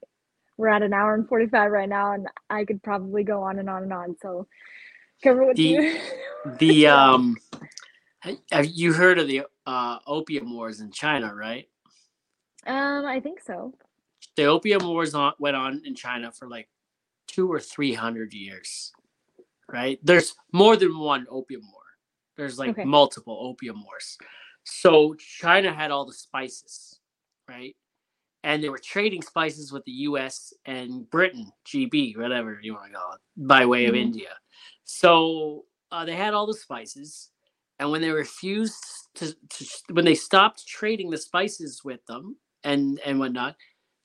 we're 0.57 0.69
at 0.69 0.83
an 0.83 0.95
hour 0.95 1.15
and 1.15 1.29
45 1.29 1.71
right 1.71 1.89
now 1.89 2.13
and 2.13 2.27
I 2.49 2.65
could 2.65 2.83
probably 2.83 3.23
go 3.25 3.43
on 3.43 3.59
and 3.59 3.69
on 3.69 3.83
and 3.83 3.93
on. 3.93 4.17
So 4.23 4.47
cover 5.25 5.53
The- 5.55 5.63
you 5.63 6.01
The 6.59 6.87
um, 6.87 7.37
have 8.51 8.65
you 8.67 8.95
heard 8.95 9.19
of 9.19 9.29
the 9.29 9.43
uh, 9.67 9.99
opium 10.07 10.55
wars 10.55 10.81
in 10.81 10.91
China? 10.91 11.35
Right. 11.35 11.69
Um, 12.67 13.05
I 13.05 13.21
think 13.21 13.41
so. 13.41 13.75
The 14.37 14.45
opium 14.45 14.87
wars 14.87 15.15
on, 15.15 15.35
went 15.39 15.57
on 15.57 15.83
in 15.85 15.95
China 15.95 16.33
for 16.33 16.49
like 16.49 16.69
two 17.27 17.47
or 17.53 17.61
three 17.61 17.93
hundred 17.93 18.33
years. 18.33 18.93
Right. 19.71 19.99
There's 20.03 20.35
more 20.53 20.77
than 20.77 20.99
one 20.99 21.27
opium 21.31 21.63
war. 21.71 21.83
There's 22.39 22.59
like 22.59 22.71
Okay. 22.71 22.85
multiple 22.85 23.39
opium 23.43 23.85
wars. 23.85 24.17
So 24.65 25.15
China 25.15 25.73
had 25.73 25.91
all 25.91 26.07
the 26.07 26.13
spices, 26.15 26.99
right? 27.49 27.77
And 28.45 28.63
they 28.65 28.71
were 28.71 28.79
trading 28.83 29.21
spices 29.21 29.73
with 29.73 29.85
the 29.85 29.93
U.S. 30.09 30.55
and 30.65 31.09
Britain, 31.11 31.53
GB, 31.67 32.17
whatever 32.17 32.59
you 32.63 32.73
want 32.75 32.91
to 32.93 32.97
call 32.99 33.13
it, 33.13 33.21
by 33.37 33.67
way 33.67 33.85
of 33.85 33.95
Mhm. 33.95 33.99
India. 34.01 34.31
So 34.91 35.67
uh, 35.93 36.05
they 36.05 36.17
had 36.17 36.35
all 36.35 36.47
the 36.47 36.55
spices, 36.55 37.31
and 37.79 37.91
when 37.93 38.03
they 38.03 38.11
refused 38.11 38.75
to, 39.17 39.35
to, 39.51 39.67
when 39.93 40.05
they 40.05 40.17
stopped 40.17 40.67
trading 40.67 41.11
the 41.11 41.19
spices 41.19 41.83
with 41.85 42.05
them 42.07 42.37
and 42.65 43.01
and 43.07 43.21
whatnot, 43.21 43.57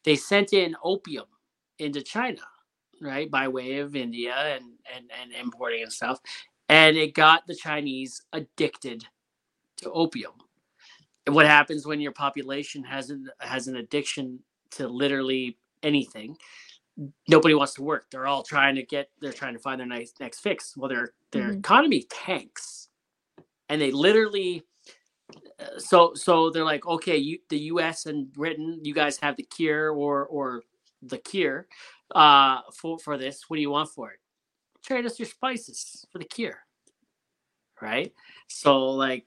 they 0.06 0.16
sent 0.16 0.54
in 0.54 0.76
opium 0.84 1.26
into 1.80 2.02
China, 2.04 2.42
right, 3.02 3.32
by 3.32 3.48
way 3.48 3.80
of 3.80 3.96
India 3.96 4.36
and 4.36 4.66
and 4.96 5.12
and 5.22 5.34
importing 5.34 5.84
and 5.84 5.94
stuff, 5.94 6.20
and 6.70 6.98
it 6.98 7.16
got 7.16 7.48
the 7.48 7.56
Chinese 7.56 8.22
addicted 8.34 9.06
to 9.78 9.92
opium. 9.92 10.34
And 11.26 11.36
what 11.36 11.48
happens 11.48 11.88
when 11.88 12.02
your 12.02 12.14
population 12.14 12.84
has 12.86 13.10
an 13.12 13.30
has 13.40 13.68
an 13.68 13.78
addiction 13.78 14.40
to 14.72 14.88
literally 14.88 15.58
anything? 15.84 16.38
Nobody 17.30 17.56
wants 17.56 17.76
to 17.76 17.84
work. 17.84 18.08
They're 18.12 18.28
all 18.28 18.44
trying 18.44 18.76
to 18.76 18.84
get. 18.84 19.10
They're 19.22 19.34
trying 19.34 19.54
to 19.54 19.60
find 19.60 19.80
their 19.80 19.88
nice 19.88 20.14
next 20.20 20.42
fix. 20.42 20.78
Well, 20.78 20.90
their 20.90 21.14
their 21.32 21.52
Mhm. 21.52 21.60
economy 21.60 22.04
tanks, 22.10 22.90
and 23.70 23.82
they 23.82 23.92
literally. 23.92 24.64
uh, 25.60 25.80
So 25.80 26.16
so 26.16 26.50
they're 26.52 26.66
like, 26.66 26.86
okay, 26.88 27.18
you 27.18 27.40
the 27.50 27.60
U.S. 27.74 28.06
and 28.08 28.32
Britain, 28.34 28.82
you 28.84 28.94
guys 28.94 29.18
have 29.20 29.38
the 29.38 29.44
cure 29.44 29.92
or 29.92 30.26
or 30.28 30.64
the 31.04 31.20
cure 31.20 31.68
uh 32.16 32.62
for 32.74 33.00
for 33.00 33.18
this. 33.18 33.50
What 33.50 33.58
do 33.58 33.62
you 33.64 33.72
want 33.72 33.90
for 33.90 34.12
it? 34.12 34.20
Trade 34.84 35.06
us 35.08 35.20
your 35.20 35.28
spices 35.28 36.06
for 36.12 36.20
the 36.20 36.26
cure, 36.26 36.60
right? 37.82 38.14
So 38.50 38.88
like, 38.92 39.26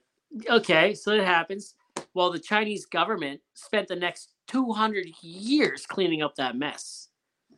okay, 0.49 0.95
so 0.95 1.13
it 1.13 1.25
happens. 1.25 1.75
Well, 2.15 2.31
the 2.31 2.39
Chinese 2.39 2.85
government 2.87 3.41
spent 3.55 3.89
the 3.89 3.97
next 3.97 4.31
200 4.47 5.07
years 5.23 5.85
cleaning 5.87 6.23
up 6.23 6.35
that 6.37 6.57
mess, 6.57 7.08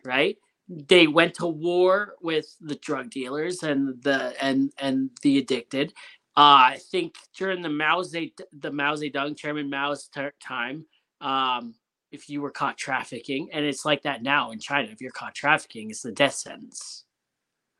right? 0.05 0.37
They 0.69 1.07
went 1.07 1.35
to 1.35 1.47
war 1.47 2.15
with 2.21 2.55
the 2.61 2.75
drug 2.75 3.09
dealers 3.09 3.63
and 3.63 4.01
the 4.03 4.33
and 4.43 4.71
and 4.77 5.11
the 5.21 5.39
addicted. 5.39 5.93
Uh, 6.37 6.73
I 6.75 6.79
think 6.91 7.15
during 7.37 7.61
the 7.61 7.69
Mao 7.69 8.03
Zed 8.03 8.31
the 8.53 8.71
Mao 8.71 8.95
Zedong 8.95 9.37
Chairman 9.37 9.69
Mao's 9.69 10.07
ter- 10.07 10.33
time, 10.41 10.85
um, 11.21 11.75
if 12.11 12.29
you 12.29 12.41
were 12.41 12.51
caught 12.51 12.77
trafficking, 12.77 13.49
and 13.53 13.65
it's 13.65 13.85
like 13.85 14.03
that 14.03 14.23
now 14.23 14.51
in 14.51 14.59
China, 14.59 14.89
if 14.91 15.01
you're 15.01 15.11
caught 15.11 15.35
trafficking, 15.35 15.89
it's 15.89 16.01
the 16.01 16.11
death 16.11 16.35
sentence, 16.35 17.05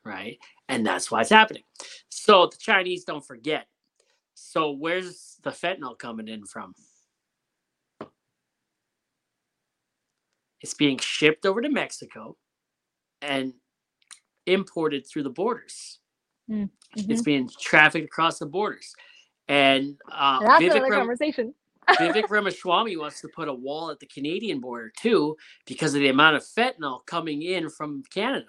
right? 0.06 0.38
And 0.70 0.86
that's 0.86 1.12
why 1.12 1.22
it's 1.22 1.30
happening. 1.30 1.64
So 2.10 2.48
the 2.48 2.58
Chinese 2.60 3.06
don't 3.06 3.26
forget. 3.26 3.68
So 4.36 4.72
where's 4.72 5.38
the 5.44 5.52
fentanyl 5.52 5.98
coming 5.98 6.28
in 6.28 6.46
from? 6.46 6.74
It's 10.62 10.74
being 10.76 10.98
shipped 11.00 11.46
over 11.46 11.62
to 11.62 11.70
Mexico 11.70 12.38
and 13.22 13.54
imported 14.46 15.08
through 15.08 15.24
the 15.24 15.30
borders. 15.32 16.00
Mm, 16.50 16.70
It's 16.96 17.22
being 17.24 17.50
trafficked 17.60 18.06
across 18.06 18.40
the 18.40 18.46
borders. 18.48 18.94
And 19.48 19.98
uh, 20.12 20.42
That's 20.42 20.62
Vivek, 20.62 20.74
another 20.76 20.90
Ram- 20.90 21.02
conversation. 21.02 21.54
Vivek 22.00 22.30
Ramaswamy 22.30 22.98
wants 22.98 23.22
to 23.22 23.30
put 23.30 23.48
a 23.50 23.54
wall 23.54 23.92
at 23.92 24.00
the 24.00 24.08
Canadian 24.08 24.60
border 24.62 24.92
too 24.98 25.38
because 25.68 25.94
of 25.96 26.02
the 26.02 26.10
amount 26.10 26.38
of 26.38 26.44
fentanyl 26.44 27.06
coming 27.06 27.44
in 27.44 27.70
from 27.70 28.04
Canada 28.14 28.46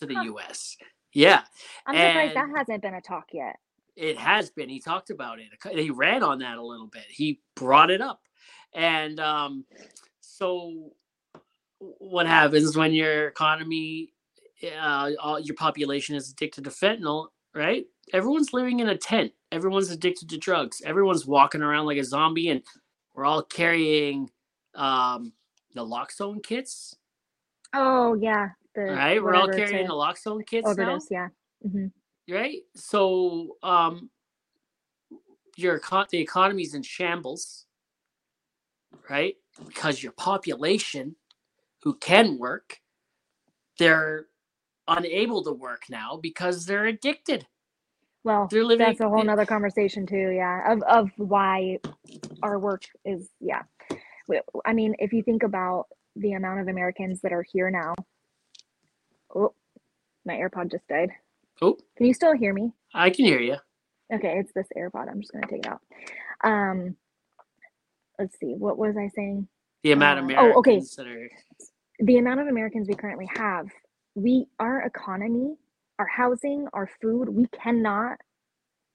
to 0.00 0.06
the 0.06 0.14
Huh. 0.14 0.22
US. 0.22 0.76
Yeah, 1.14 1.42
I'm 1.86 1.94
surprised 2.00 2.34
that 2.34 2.48
hasn't 2.56 2.82
been 2.82 2.94
a 2.94 3.00
talk 3.00 3.26
yet. 3.32 3.56
it 3.96 4.18
has 4.18 4.50
been. 4.50 4.68
He 4.68 4.80
talked 4.80 5.10
about 5.10 5.38
it. 5.40 5.46
He 5.78 5.90
ran 5.90 6.22
on 6.22 6.40
that 6.40 6.58
a 6.58 6.62
little 6.64 6.88
bit. 6.88 7.04
He 7.08 7.40
brought 7.56 7.90
it 7.90 8.00
up. 8.02 8.20
And 8.74 9.20
um, 9.20 9.64
so, 10.20 10.92
what 11.78 12.26
happens 12.26 12.76
when 12.76 12.92
your 12.92 13.28
economy, 13.28 14.12
uh, 14.80 15.10
all, 15.20 15.40
your 15.40 15.56
population 15.56 16.16
is 16.16 16.30
addicted 16.30 16.64
to 16.64 16.70
fentanyl, 16.70 17.28
right? 17.54 17.84
Everyone's 18.12 18.52
living 18.52 18.80
in 18.80 18.88
a 18.88 18.96
tent. 18.96 19.32
Everyone's 19.52 19.90
addicted 19.90 20.28
to 20.30 20.38
drugs. 20.38 20.82
Everyone's 20.84 21.26
walking 21.26 21.62
around 21.62 21.86
like 21.86 21.98
a 21.98 22.04
zombie, 22.04 22.48
and 22.50 22.62
we're 23.14 23.24
all 23.24 23.42
carrying 23.42 24.30
um, 24.74 25.32
the 25.74 25.82
naloxone 25.82 26.42
kits, 26.42 26.96
Oh 27.74 28.14
yeah, 28.14 28.50
the 28.74 28.82
right? 28.82 29.22
We're 29.22 29.34
all 29.34 29.48
carrying 29.48 29.86
the 29.86 29.92
naloxone 29.92 30.46
kits 30.46 30.66
now. 30.66 30.70
overdose. 30.70 31.10
Yeah. 31.10 31.28
hmm 31.68 31.86
right? 32.28 32.62
So 32.74 33.56
um, 33.62 34.10
your 35.56 35.80
the 36.10 36.18
economy's 36.18 36.74
in 36.74 36.82
shambles, 36.82 37.66
right? 39.08 39.36
Because 39.66 40.02
your 40.02 40.12
population, 40.12 41.16
who 41.82 41.94
can 41.94 42.38
work, 42.38 42.78
they're 43.78 44.26
unable 44.88 45.42
to 45.44 45.52
work 45.52 45.82
now 45.90 46.18
because 46.22 46.66
they're 46.66 46.86
addicted. 46.86 47.46
Well, 48.24 48.48
They're 48.50 48.64
living. 48.64 48.86
that's 48.86 49.00
a 49.00 49.08
whole 49.08 49.22
nother 49.22 49.46
conversation 49.46 50.06
too. 50.06 50.30
Yeah, 50.30 50.72
of 50.72 50.82
of 50.82 51.10
why 51.16 51.78
our 52.42 52.58
work 52.58 52.82
is. 53.04 53.28
Yeah, 53.40 53.62
I 54.64 54.72
mean, 54.72 54.96
if 54.98 55.12
you 55.12 55.22
think 55.22 55.44
about 55.44 55.86
the 56.16 56.32
amount 56.32 56.60
of 56.60 56.68
Americans 56.68 57.20
that 57.22 57.32
are 57.32 57.42
here 57.44 57.70
now. 57.70 57.94
Oh, 59.34 59.54
my 60.24 60.34
AirPod 60.34 60.70
just 60.72 60.88
died. 60.88 61.10
Oh, 61.62 61.76
Can 61.96 62.06
you 62.06 62.14
still 62.14 62.32
hear 62.34 62.52
me? 62.52 62.72
I 62.94 63.10
can 63.10 63.24
hear 63.26 63.40
you. 63.40 63.56
Okay, 64.12 64.38
it's 64.38 64.52
this 64.54 64.66
AirPod. 64.76 65.08
I'm 65.10 65.20
just 65.20 65.32
gonna 65.32 65.46
take 65.46 65.66
it 65.66 65.68
out. 65.68 65.80
Um, 66.42 66.96
let's 68.18 68.38
see. 68.40 68.54
What 68.54 68.78
was 68.78 68.96
I 68.96 69.08
saying? 69.14 69.46
The 69.82 69.92
amount 69.92 70.18
of 70.18 70.24
Americans 70.24 70.54
oh, 70.54 70.58
okay. 70.58 70.80
that 70.96 71.06
are 71.06 71.28
the 71.98 72.18
amount 72.18 72.40
of 72.40 72.48
Americans 72.48 72.88
we 72.88 72.94
currently 72.94 73.28
have, 73.36 73.68
we 74.14 74.46
our 74.58 74.82
economy, 74.82 75.56
our 75.98 76.06
housing, 76.06 76.66
our 76.72 76.88
food, 77.00 77.28
we 77.28 77.46
cannot 77.48 78.18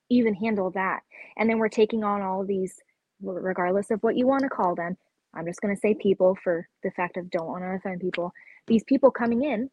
even 0.09 0.33
handle 0.33 0.71
that. 0.71 1.01
And 1.37 1.49
then 1.49 1.57
we're 1.57 1.69
taking 1.69 2.03
on 2.03 2.21
all 2.21 2.45
these, 2.45 2.75
regardless 3.21 3.91
of 3.91 4.01
what 4.03 4.17
you 4.17 4.27
want 4.27 4.43
to 4.43 4.49
call 4.49 4.75
them. 4.75 4.97
I'm 5.33 5.45
just 5.45 5.61
going 5.61 5.73
to 5.73 5.79
say 5.79 5.93
people 5.93 6.37
for 6.43 6.67
the 6.83 6.91
fact 6.91 7.17
of 7.17 7.29
don't 7.31 7.47
want 7.47 7.63
to 7.63 7.69
offend 7.69 8.01
people. 8.01 8.33
These 8.67 8.83
people 8.83 9.09
coming 9.09 9.43
in 9.43 9.69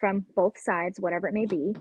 from 0.00 0.24
both 0.34 0.58
sides, 0.58 0.98
whatever 0.98 1.28
it 1.28 1.34
may 1.34 1.46
be, 1.46 1.74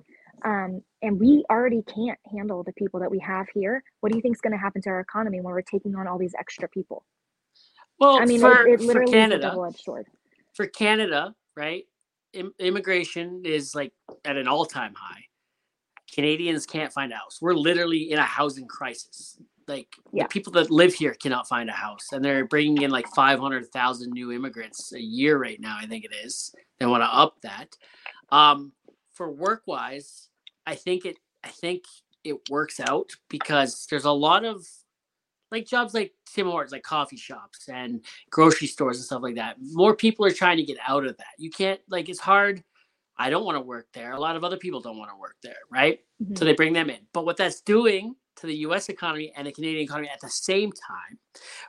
um, 0.43 0.81
and 1.01 1.19
we 1.19 1.45
already 1.49 1.81
can't 1.83 2.19
handle 2.31 2.63
the 2.63 2.73
people 2.73 2.99
that 2.99 3.09
we 3.09 3.19
have 3.19 3.47
here. 3.53 3.81
What 4.01 4.11
do 4.11 4.17
you 4.17 4.21
think 4.21 4.35
is 4.35 4.41
going 4.41 4.51
to 4.51 4.59
happen 4.59 4.81
to 4.83 4.89
our 4.89 4.99
economy 4.99 5.39
when 5.39 5.53
we're 5.53 5.61
taking 5.61 5.95
on 5.95 6.07
all 6.07 6.17
these 6.17 6.35
extra 6.37 6.67
people? 6.67 7.05
Well 7.99 8.19
I 8.21 8.25
mean, 8.25 8.39
for, 8.39 8.67
it, 8.67 8.73
it 8.73 8.79
for 8.81 8.85
literally 8.87 9.05
is 9.05 9.09
a 9.09 9.13
Canada. 9.13 9.71
for 10.53 10.67
Canada, 10.67 11.35
right? 11.55 11.83
Im- 12.33 12.53
immigration 12.59 13.41
is 13.45 13.73
like 13.75 13.93
at 14.25 14.37
an 14.37 14.47
all-time 14.47 14.93
high. 14.95 15.21
Canadians 16.13 16.65
can't 16.65 16.93
find 16.93 17.11
a 17.11 17.15
house. 17.15 17.39
We're 17.41 17.53
literally 17.53 18.11
in 18.11 18.19
a 18.19 18.23
housing 18.23 18.67
crisis. 18.67 19.37
Like 19.67 19.87
Yeah. 20.13 20.23
the 20.23 20.29
people 20.29 20.51
that 20.53 20.69
live 20.69 20.93
here 20.93 21.13
cannot 21.15 21.47
find 21.47 21.69
a 21.69 21.73
house, 21.73 22.09
and 22.11 22.23
they're 22.23 22.45
bringing 22.45 22.83
in 22.83 22.91
like 22.91 23.07
five 23.15 23.39
hundred 23.39 23.67
thousand 23.71 24.11
new 24.11 24.31
immigrants 24.31 24.93
a 24.93 25.01
year 25.01 25.37
right 25.37 25.59
now. 25.59 25.75
I 25.79 25.87
think 25.87 26.05
it 26.05 26.13
is. 26.23 26.53
They 26.79 26.85
want 26.85 27.01
to 27.01 27.07
up 27.07 27.41
that. 27.41 27.75
Um, 28.31 28.73
for 29.13 29.31
work-wise, 29.31 30.29
I 30.67 30.75
think 30.75 31.05
it. 31.05 31.17
I 31.43 31.49
think 31.49 31.83
it 32.23 32.35
works 32.49 32.79
out 32.79 33.09
because 33.29 33.87
there's 33.89 34.05
a 34.05 34.11
lot 34.11 34.45
of 34.45 34.67
like 35.51 35.65
jobs 35.65 35.93
like 35.93 36.13
Tim 36.25 36.47
Hortons, 36.47 36.71
like 36.71 36.83
coffee 36.83 37.17
shops 37.17 37.69
and 37.69 38.03
grocery 38.29 38.67
stores 38.67 38.97
and 38.97 39.05
stuff 39.05 39.21
like 39.21 39.35
that. 39.35 39.57
More 39.59 39.95
people 39.95 40.25
are 40.25 40.31
trying 40.31 40.57
to 40.57 40.63
get 40.63 40.77
out 40.87 41.05
of 41.05 41.15
that. 41.17 41.33
You 41.37 41.49
can't 41.49 41.79
like 41.89 42.09
it's 42.09 42.19
hard 42.19 42.63
I 43.17 43.29
don't 43.29 43.45
want 43.45 43.55
to 43.55 43.61
work 43.61 43.87
there. 43.93 44.13
A 44.13 44.19
lot 44.19 44.35
of 44.35 44.43
other 44.43 44.57
people 44.57 44.81
don't 44.81 44.97
want 44.97 45.09
to 45.11 45.17
work 45.17 45.37
there, 45.41 45.55
right? 45.71 45.99
Mhm. 46.21 46.37
So 46.37 46.45
they 46.45 46.53
bring 46.53 46.73
them 46.73 46.89
in. 46.89 46.99
But 47.13 47.25
what 47.25 47.37
that's 47.37 47.61
doing 47.61 48.15
to 48.37 48.47
the 48.47 48.55
US 48.57 48.89
economy 48.89 49.31
and 49.35 49.47
the 49.47 49.51
Canadian 49.51 49.83
economy 49.83 50.09
at 50.09 50.19
the 50.19 50.29
same 50.29 50.71
time, 50.71 51.17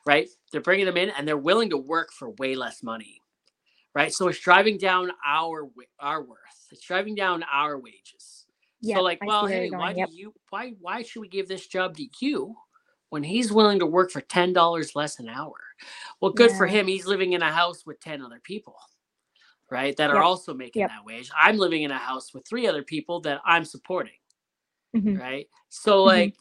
right? 0.04 0.28
They're 0.50 0.60
bringing 0.60 0.86
them 0.86 0.96
in 0.96 1.10
and 1.10 1.26
they're 1.26 1.38
willing 1.38 1.70
to 1.70 1.76
work 1.76 2.12
for 2.12 2.30
way 2.32 2.56
less 2.56 2.82
money, 2.82 3.20
right? 3.94 4.12
So 4.12 4.28
it's 4.28 4.40
driving 4.40 4.78
down 4.78 5.12
our 5.24 5.70
our 6.00 6.22
worth. 6.22 6.66
It's 6.72 6.82
driving 6.84 7.14
down 7.14 7.44
our 7.44 7.78
wages. 7.78 8.46
Yeah, 8.80 8.96
so 8.96 9.02
like, 9.02 9.18
I 9.22 9.26
well, 9.26 9.46
hey, 9.46 9.70
why 9.70 9.92
yep. 9.92 10.08
do 10.08 10.16
you 10.16 10.34
why 10.50 10.74
why 10.80 11.02
should 11.02 11.20
we 11.20 11.28
give 11.28 11.48
this 11.48 11.66
job 11.66 11.96
to 11.96 12.08
you 12.20 12.56
when 13.10 13.22
he's 13.22 13.52
willing 13.52 13.78
to 13.80 13.86
work 13.86 14.10
for 14.10 14.20
ten 14.20 14.52
dollars 14.52 14.94
less 14.96 15.18
an 15.18 15.28
hour? 15.28 15.54
Well, 16.20 16.32
good 16.32 16.52
for 16.52 16.66
him. 16.66 16.86
He's 16.86 17.06
living 17.06 17.32
in 17.32 17.42
a 17.42 17.52
house 17.52 17.84
with 17.86 18.00
ten 18.00 18.22
other 18.22 18.40
people, 18.42 18.76
right? 19.70 19.96
That 19.96 20.10
are 20.10 20.22
also 20.22 20.54
making 20.54 20.80
Yep. 20.80 20.90
that 20.90 21.04
wage. 21.04 21.30
I'm 21.36 21.56
living 21.58 21.82
in 21.82 21.90
a 21.90 21.98
house 21.98 22.32
with 22.34 22.46
three 22.48 22.66
other 22.66 22.82
people 22.82 23.20
that 23.22 23.40
I'm 23.44 23.64
supporting, 23.64 24.18
Mhm. 24.94 25.18
right? 25.18 25.48
So 25.68 25.98
Mhm. 25.98 26.04
like, 26.06 26.34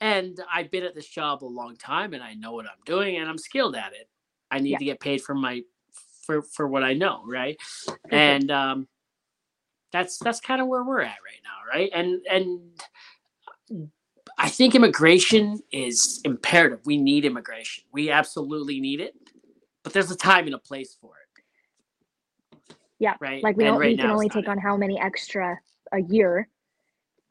and 0.00 0.38
I've 0.52 0.70
been 0.70 0.84
at 0.84 0.94
this 0.94 1.08
job 1.08 1.42
a 1.42 1.46
long 1.46 1.76
time, 1.76 2.14
and 2.14 2.22
I 2.22 2.34
know 2.34 2.52
what 2.52 2.66
I'm 2.66 2.82
doing, 2.84 3.16
and 3.16 3.28
I'm 3.28 3.38
skilled 3.38 3.76
at 3.76 3.92
it. 3.94 4.08
I 4.50 4.58
need 4.60 4.72
Yeah. 4.72 4.78
to 4.78 4.84
get 4.84 5.00
paid 5.00 5.22
for 5.22 5.34
my 5.34 5.62
for 6.26 6.42
for 6.42 6.66
what 6.68 6.82
I 6.84 6.92
know, 6.92 7.24
right? 7.26 7.56
sure. 7.60 7.98
and 8.10 8.50
um 8.50 8.88
that's 9.92 10.18
that's 10.18 10.40
kind 10.40 10.60
of 10.60 10.66
where 10.66 10.82
we're 10.84 11.00
at 11.00 11.16
right 11.24 11.40
now 11.44 11.58
right 11.72 11.90
and 11.94 12.26
and 12.30 12.82
i 14.38 14.48
think 14.48 14.74
immigration 14.74 15.60
is 15.72 16.20
imperative 16.24 16.80
we 16.86 16.96
need 16.96 17.24
immigration 17.24 17.84
we 17.92 18.10
absolutely 18.10 18.80
need 18.80 19.00
it 19.00 19.14
but 19.84 19.92
there's 19.92 20.10
a 20.10 20.16
time 20.16 20.46
and 20.46 20.54
a 20.54 20.58
place 20.58 20.96
for 21.00 21.12
it 21.16 21.42
Yeah, 22.98 23.14
right 23.20 23.42
Like 23.42 23.56
we 23.56 23.64
right 23.68 23.78
we 23.92 23.96
can 23.98 24.10
only 24.10 24.28
take 24.30 24.46
it. 24.46 24.50
on 24.50 24.58
how 24.58 24.76
many 24.76 25.00
extra 25.00 25.58
a 25.92 26.00
year 26.02 26.48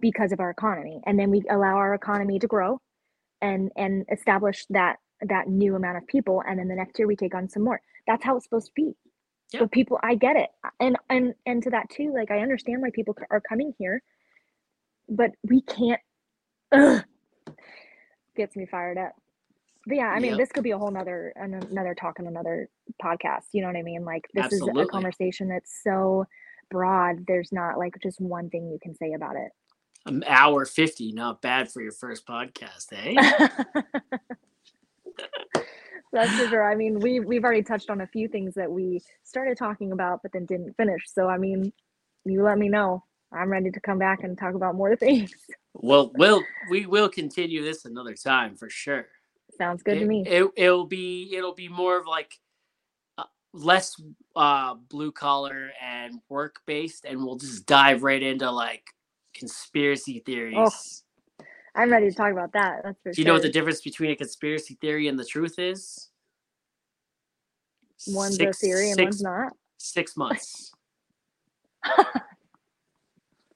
because 0.01 0.31
of 0.33 0.39
our 0.41 0.51
economy, 0.51 1.01
and 1.07 1.19
then 1.19 1.31
we 1.31 1.43
allow 1.49 1.75
our 1.77 1.93
economy 1.95 2.39
to 2.39 2.47
grow, 2.47 2.81
and 3.41 3.71
and 3.77 4.05
establish 4.11 4.65
that 4.71 4.97
that 5.21 5.49
new 5.49 5.75
amount 5.75 5.97
of 5.97 6.07
people, 6.07 6.43
and 6.47 6.59
then 6.59 6.67
the 6.69 6.75
next 6.75 6.99
year 6.99 7.07
we 7.07 7.15
take 7.17 7.35
on 7.35 7.49
some 7.49 7.63
more. 7.63 7.81
That's 8.07 8.23
how 8.25 8.37
it's 8.37 8.45
supposed 8.45 8.67
to 8.67 8.73
be. 8.75 8.93
Yeah. 9.53 9.61
But 9.61 9.71
people, 9.71 9.99
I 10.03 10.15
get 10.15 10.37
it, 10.37 10.49
and 10.79 10.97
and 11.09 11.35
and 11.45 11.63
to 11.63 11.71
that 11.71 11.89
too. 11.89 12.13
Like 12.13 12.31
I 12.31 12.39
understand 12.39 12.81
why 12.81 12.91
people 12.93 13.15
are 13.31 13.41
coming 13.41 13.73
here, 13.79 14.03
but 15.09 15.31
we 15.43 15.61
can't. 15.61 16.01
Ugh, 16.71 17.03
gets 18.35 18.55
me 18.55 18.65
fired 18.65 18.97
up. 18.97 19.13
But 19.87 19.97
yeah, 19.97 20.07
I 20.07 20.19
mean, 20.19 20.31
Yep. 20.31 20.37
this 20.39 20.51
could 20.51 20.63
be 20.63 20.71
a 20.71 20.77
whole 20.77 20.89
nother 20.91 21.31
an- 21.35 21.53
another 21.69 21.93
talk 21.93 22.19
on 22.19 22.27
another 22.27 22.69
podcast. 23.01 23.45
You 23.53 23.61
know 23.61 23.67
what 23.67 23.77
I 23.77 23.83
mean? 23.83 24.03
Like 24.03 24.27
this 24.33 24.51
is 24.51 24.61
a 24.67 24.85
conversation 24.87 25.47
that's 25.47 25.79
so 25.83 26.25
broad. 26.71 27.25
There's 27.27 27.51
not 27.51 27.77
like 27.77 27.93
just 28.01 28.19
one 28.19 28.49
thing 28.49 28.69
you 28.71 28.79
can 28.81 28.95
say 28.95 29.13
about 29.13 29.35
it. 29.35 29.51
an 30.07 30.23
hour 30.27 30.65
50 30.65 31.11
not 31.13 31.41
bad 31.41 31.71
for 31.71 31.81
your 31.81 31.91
first 31.91 32.25
podcast 32.27 32.87
eh 32.93 33.15
That's 36.11 36.31
for 36.39 36.47
sure. 36.47 36.71
I 36.71 36.75
mean, 36.75 36.99
we 36.99 37.19
we've 37.19 37.43
already 37.43 37.61
touched 37.63 37.89
on 37.89 37.99
a 38.01 38.07
few 38.07 38.27
things 38.29 38.53
that 38.55 38.71
we 38.71 39.01
started 39.23 39.57
talking 39.57 39.91
about, 39.91 40.21
but 40.23 40.31
then 40.31 40.45
didn't 40.45 40.73
finish. 40.77 41.01
So 41.07 41.27
I 41.27 41.37
mean, 41.37 41.73
you 42.23 42.41
let 42.41 42.57
me 42.57 42.69
know. 42.69 43.03
I'm 43.31 43.49
ready 43.49 43.71
to 43.71 43.79
come 43.79 43.99
back 43.99 44.23
and 44.23 44.37
talk 44.37 44.55
about 44.55 44.75
more 44.75 44.95
things. 45.05 45.33
well 45.73 46.11
we'll 46.15 46.43
we 46.69 46.85
will 46.85 47.09
continue 47.09 47.63
this 47.63 47.85
another 47.85 48.13
time 48.15 48.55
for 48.55 48.69
sure 48.69 49.07
Sounds 49.57 49.83
good 49.83 49.97
it, 49.97 49.99
to 50.01 50.05
me. 50.05 50.23
It, 50.25 50.49
it'll 50.57 50.85
be 50.85 51.33
it'll 51.33 51.53
be 51.53 51.69
more 51.69 51.97
of 51.97 52.07
like 52.07 52.33
uh, 53.17 53.23
less 53.53 53.95
uh, 54.35 54.73
blue 54.73 55.11
collar 55.13 55.71
and 55.81 56.19
work 56.27 56.57
based, 56.65 57.05
and 57.05 57.23
we'll 57.23 57.37
just 57.37 57.65
dive 57.65 58.03
right 58.03 58.21
into 58.21 58.49
like 58.51 58.83
conspiracy 59.33 60.19
theories. 60.25 61.03
I'm 61.73 61.89
ready 61.89 62.09
to 62.09 62.15
talk 62.15 62.31
about 62.33 62.51
that. 62.53 62.81
That's 62.83 62.97
for 63.01 63.09
sure. 63.09 63.13
Do 63.13 63.21
you 63.21 63.23
sure. 63.23 63.27
know 63.29 63.33
what 63.33 63.43
the 63.43 63.51
difference 63.51 63.81
between 63.81 64.11
a 64.11 64.15
conspiracy 64.15 64.77
theory 64.81 65.07
and 65.07 65.17
the 65.17 65.25
truth 65.25 65.57
is? 65.57 66.09
one's 68.07 68.35
Six- 68.35 68.57
a 68.57 68.65
theory 68.65 68.89
and 68.89 68.95
six- 68.97 69.05
one's 69.05 69.21
not. 69.21 69.53
Six 69.77 70.17
months. 70.17 70.71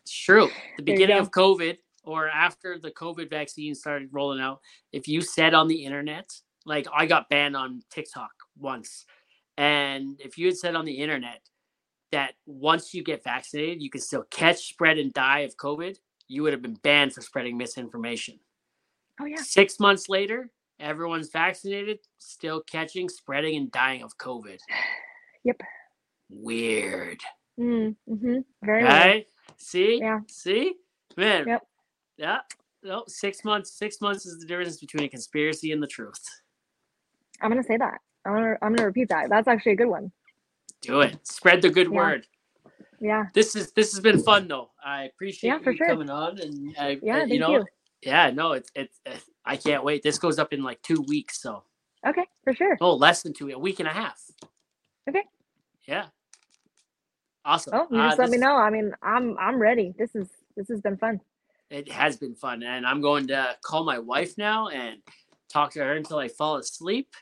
it's 0.10 0.18
true. 0.18 0.50
The 0.78 0.84
beginning 0.84 1.20
of 1.20 1.30
COVID 1.30 1.78
or 2.04 2.30
after 2.30 2.80
the 2.80 2.90
COVID 2.90 3.30
vaccine 3.30 3.76
started 3.76 4.10
rolling 4.12 4.42
out, 4.42 4.60
if 4.92 5.08
you 5.08 5.22
said 5.22 5.54
on 5.54 5.68
the 5.68 5.86
internet, 5.86 6.32
like 6.66 6.88
I 6.92 7.06
got 7.06 7.30
banned 7.30 7.56
on 7.56 7.84
TikTok 7.92 8.32
once, 8.58 9.06
and 9.56 10.20
if 10.20 10.36
you 10.40 10.48
had 10.48 10.58
said 10.58 10.74
on 10.74 10.86
the 10.86 10.98
internet 10.98 11.42
that 12.12 12.34
once 12.48 12.92
you 12.92 13.04
get 13.04 13.24
vaccinated, 13.24 13.84
you 13.84 13.92
can 13.92 14.02
still 14.02 14.24
catch, 14.32 14.70
spread, 14.70 14.98
and 14.98 15.14
die 15.14 15.42
of 15.42 15.56
COVID, 15.58 15.96
you 16.28 16.42
would 16.42 16.54
have 16.54 16.64
been 16.64 16.80
banned 16.82 17.14
for 17.14 17.22
spreading 17.22 17.56
misinformation. 17.56 18.40
Oh 19.22 19.26
yeah. 19.26 19.38
Six 19.38 19.80
months 19.80 20.10
later, 20.10 20.50
everyone's 20.80 21.30
vaccinated, 21.30 22.00
still 22.18 22.62
catching, 22.64 23.10
spreading, 23.10 23.58
and 23.58 23.72
dying 23.72 24.02
of 24.02 24.18
COVID. 24.18 24.58
Yep. 25.46 25.62
Weird. 26.30 27.22
Mm, 27.58 27.96
hmm 28.06 28.40
Very. 28.62 28.84
Right? 28.84 29.26
See? 29.60 30.00
Yeah. 30.00 30.20
See? 30.28 30.76
Man. 31.18 31.48
Yep. 31.48 31.62
Yeah. 32.18 32.40
No, 32.84 33.04
six 33.08 33.44
months. 33.44 33.72
Six 33.72 34.00
months 34.02 34.26
is 34.26 34.40
the 34.40 34.46
difference 34.46 34.78
between 34.80 35.04
a 35.04 35.10
conspiracy 35.10 35.72
and 35.72 35.84
the 35.84 35.88
truth. 35.88 36.24
I'm 37.42 37.50
gonna 37.50 37.64
say 37.64 37.78
that. 37.78 38.00
I'm 38.26 38.34
gonna 38.34 38.58
I'm 38.62 38.74
gonna 38.74 38.88
repeat 38.88 39.10
that. 39.10 39.30
That's 39.30 39.48
actually 39.48 39.74
a 39.74 39.78
good 39.78 39.88
one. 39.90 40.12
Do 40.82 41.02
it. 41.02 41.26
Spread 41.28 41.62
the 41.62 41.70
good 41.70 41.88
Yeah. 41.92 41.98
word. 41.98 42.28
Yeah. 43.00 43.26
This 43.34 43.56
is 43.56 43.72
this 43.74 43.92
has 43.94 44.00
been 44.02 44.22
fun 44.24 44.48
though. 44.48 44.72
I 44.84 45.04
appreciate 45.06 45.50
Yeah, 45.50 45.60
you 45.72 45.78
sure. 45.78 45.88
coming 45.88 46.10
on 46.10 46.40
and 46.40 46.76
I, 46.78 47.00
Yeah. 47.02 47.16
I- 47.16 47.20
Thank 47.20 47.30
you 47.30 47.34
you. 47.36 47.40
know, 47.40 47.66
yeah, 48.02 48.30
no, 48.32 48.54
it's 48.54 48.70
it's 48.76 49.00
I 49.46 49.58
can't 49.58 49.84
wait. 49.84 50.04
This 50.04 50.20
goes 50.20 50.40
up 50.40 50.54
in 50.54 50.64
like 50.64 50.82
two 50.82 51.02
weeks, 51.08 51.42
so 51.42 51.64
Okay, 52.08 52.26
for 52.44 52.54
sure. 52.54 52.78
oh, 52.82 52.96
less 52.96 53.24
than 53.24 53.34
two, 53.34 53.50
a 53.50 53.58
week 53.60 53.80
and 53.80 53.88
a 53.90 53.94
half. 53.94 54.22
Okay. 55.10 55.24
Yeah. 55.86 56.08
Awesome. 57.50 57.74
Oh, 57.74 57.88
you 57.90 58.00
Uh, 58.00 58.10
just 58.10 58.20
let 58.20 58.30
me 58.30 58.38
know. 58.38 58.56
I 58.58 58.70
mean, 58.70 58.94
I'm 59.02 59.36
I'm 59.40 59.58
ready. 59.60 59.96
This 59.98 60.14
is 60.14 60.30
this 60.56 60.68
has 60.68 60.82
been 60.82 60.98
fun. 60.98 61.20
It 61.72 61.92
has 61.92 62.16
been 62.16 62.36
fun, 62.36 62.62
and 62.62 62.86
I'm 62.86 63.02
going 63.02 63.26
to 63.28 63.58
call 63.64 63.84
my 63.84 63.98
wife 63.98 64.38
now 64.38 64.68
and 64.68 65.00
talk 65.52 65.72
to 65.72 65.80
her 65.80 65.94
until 65.94 66.20
I 66.20 66.28
fall 66.28 66.58
asleep, 66.58 67.16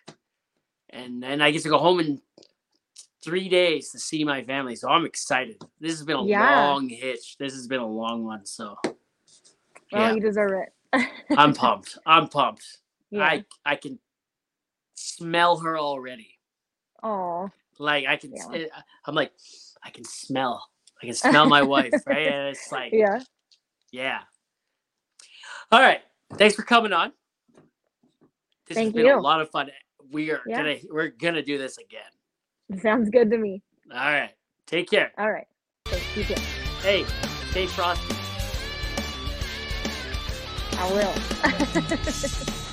and 0.89 1.23
then 1.23 1.41
I 1.41 1.51
get 1.51 1.63
to 1.63 1.69
go 1.69 1.77
home 1.77 2.01
in 2.01 2.21
three 3.23 3.47
days 3.47 3.91
to 3.91 3.99
see 3.99 4.25
my 4.25 4.43
family. 4.43 4.75
So 4.75 4.89
I'm 4.89 5.05
excited. 5.05 5.63
This 5.79 5.91
has 5.91 6.03
been 6.03 6.17
a 6.17 6.23
Yeah. 6.25 6.43
long 6.43 6.89
hitch. 6.89 7.37
This 7.37 7.53
has 7.53 7.65
been 7.67 7.79
a 7.79 7.87
long 7.87 8.25
one. 8.25 8.45
So 8.45 8.77
Well, 8.83 8.95
yeah, 9.93 10.13
you 10.13 10.19
deserve 10.19 10.51
it. 10.61 10.73
I'm 11.37 11.53
pumped. 11.53 11.97
I'm 12.05 12.27
pumped. 12.27 12.79
yeah. 13.11 13.23
I 13.23 13.45
I 13.65 13.75
can 13.77 13.97
smell 14.95 15.59
her 15.59 15.77
already. 15.77 16.37
Oh, 17.01 17.49
Like 17.79 18.07
I 18.07 18.17
can. 18.17 18.33
Yeah. 18.35 18.51
eh, 18.53 18.67
I'm 19.05 19.15
like 19.15 19.31
I 19.83 19.89
can 19.89 20.03
smell. 20.03 20.67
I 21.01 21.05
can 21.05 21.15
smell 21.15 21.45
my 21.47 21.61
wife. 21.61 21.93
Right? 22.07 22.27
And 22.27 22.49
it's 22.49 22.71
like 22.71 22.91
yeah. 22.93 23.19
Yeah. 23.91 24.19
All 25.71 25.81
right. 25.81 26.01
Thanks 26.33 26.55
for 26.55 26.63
coming 26.63 26.93
on. 26.93 27.11
This 28.67 28.75
Thank 28.75 28.87
has 28.87 28.93
been 28.93 29.11
a 29.11 29.21
lot 29.21 29.41
of 29.41 29.49
fun. 29.49 29.69
We 30.11 30.31
are 30.31 30.41
Yeah. 30.47 30.57
gonna 30.57 30.77
we're 30.91 31.09
gonna 31.09 31.41
do 31.43 31.57
this 31.57 31.77
again. 31.77 32.79
Sounds 32.81 33.09
good 33.09 33.29
to 33.31 33.37
me. 33.37 33.61
All 33.91 33.97
right. 33.99 34.31
Take 34.65 34.89
care. 34.89 35.11
All 35.17 35.31
right. 35.31 35.47
Thanks. 35.85 36.17
You 36.17 36.23
too. 36.25 36.41
Hey, 36.81 37.05
stay 37.51 37.67
frosty. 37.67 38.15
I 40.79 40.91
will. 40.91 42.57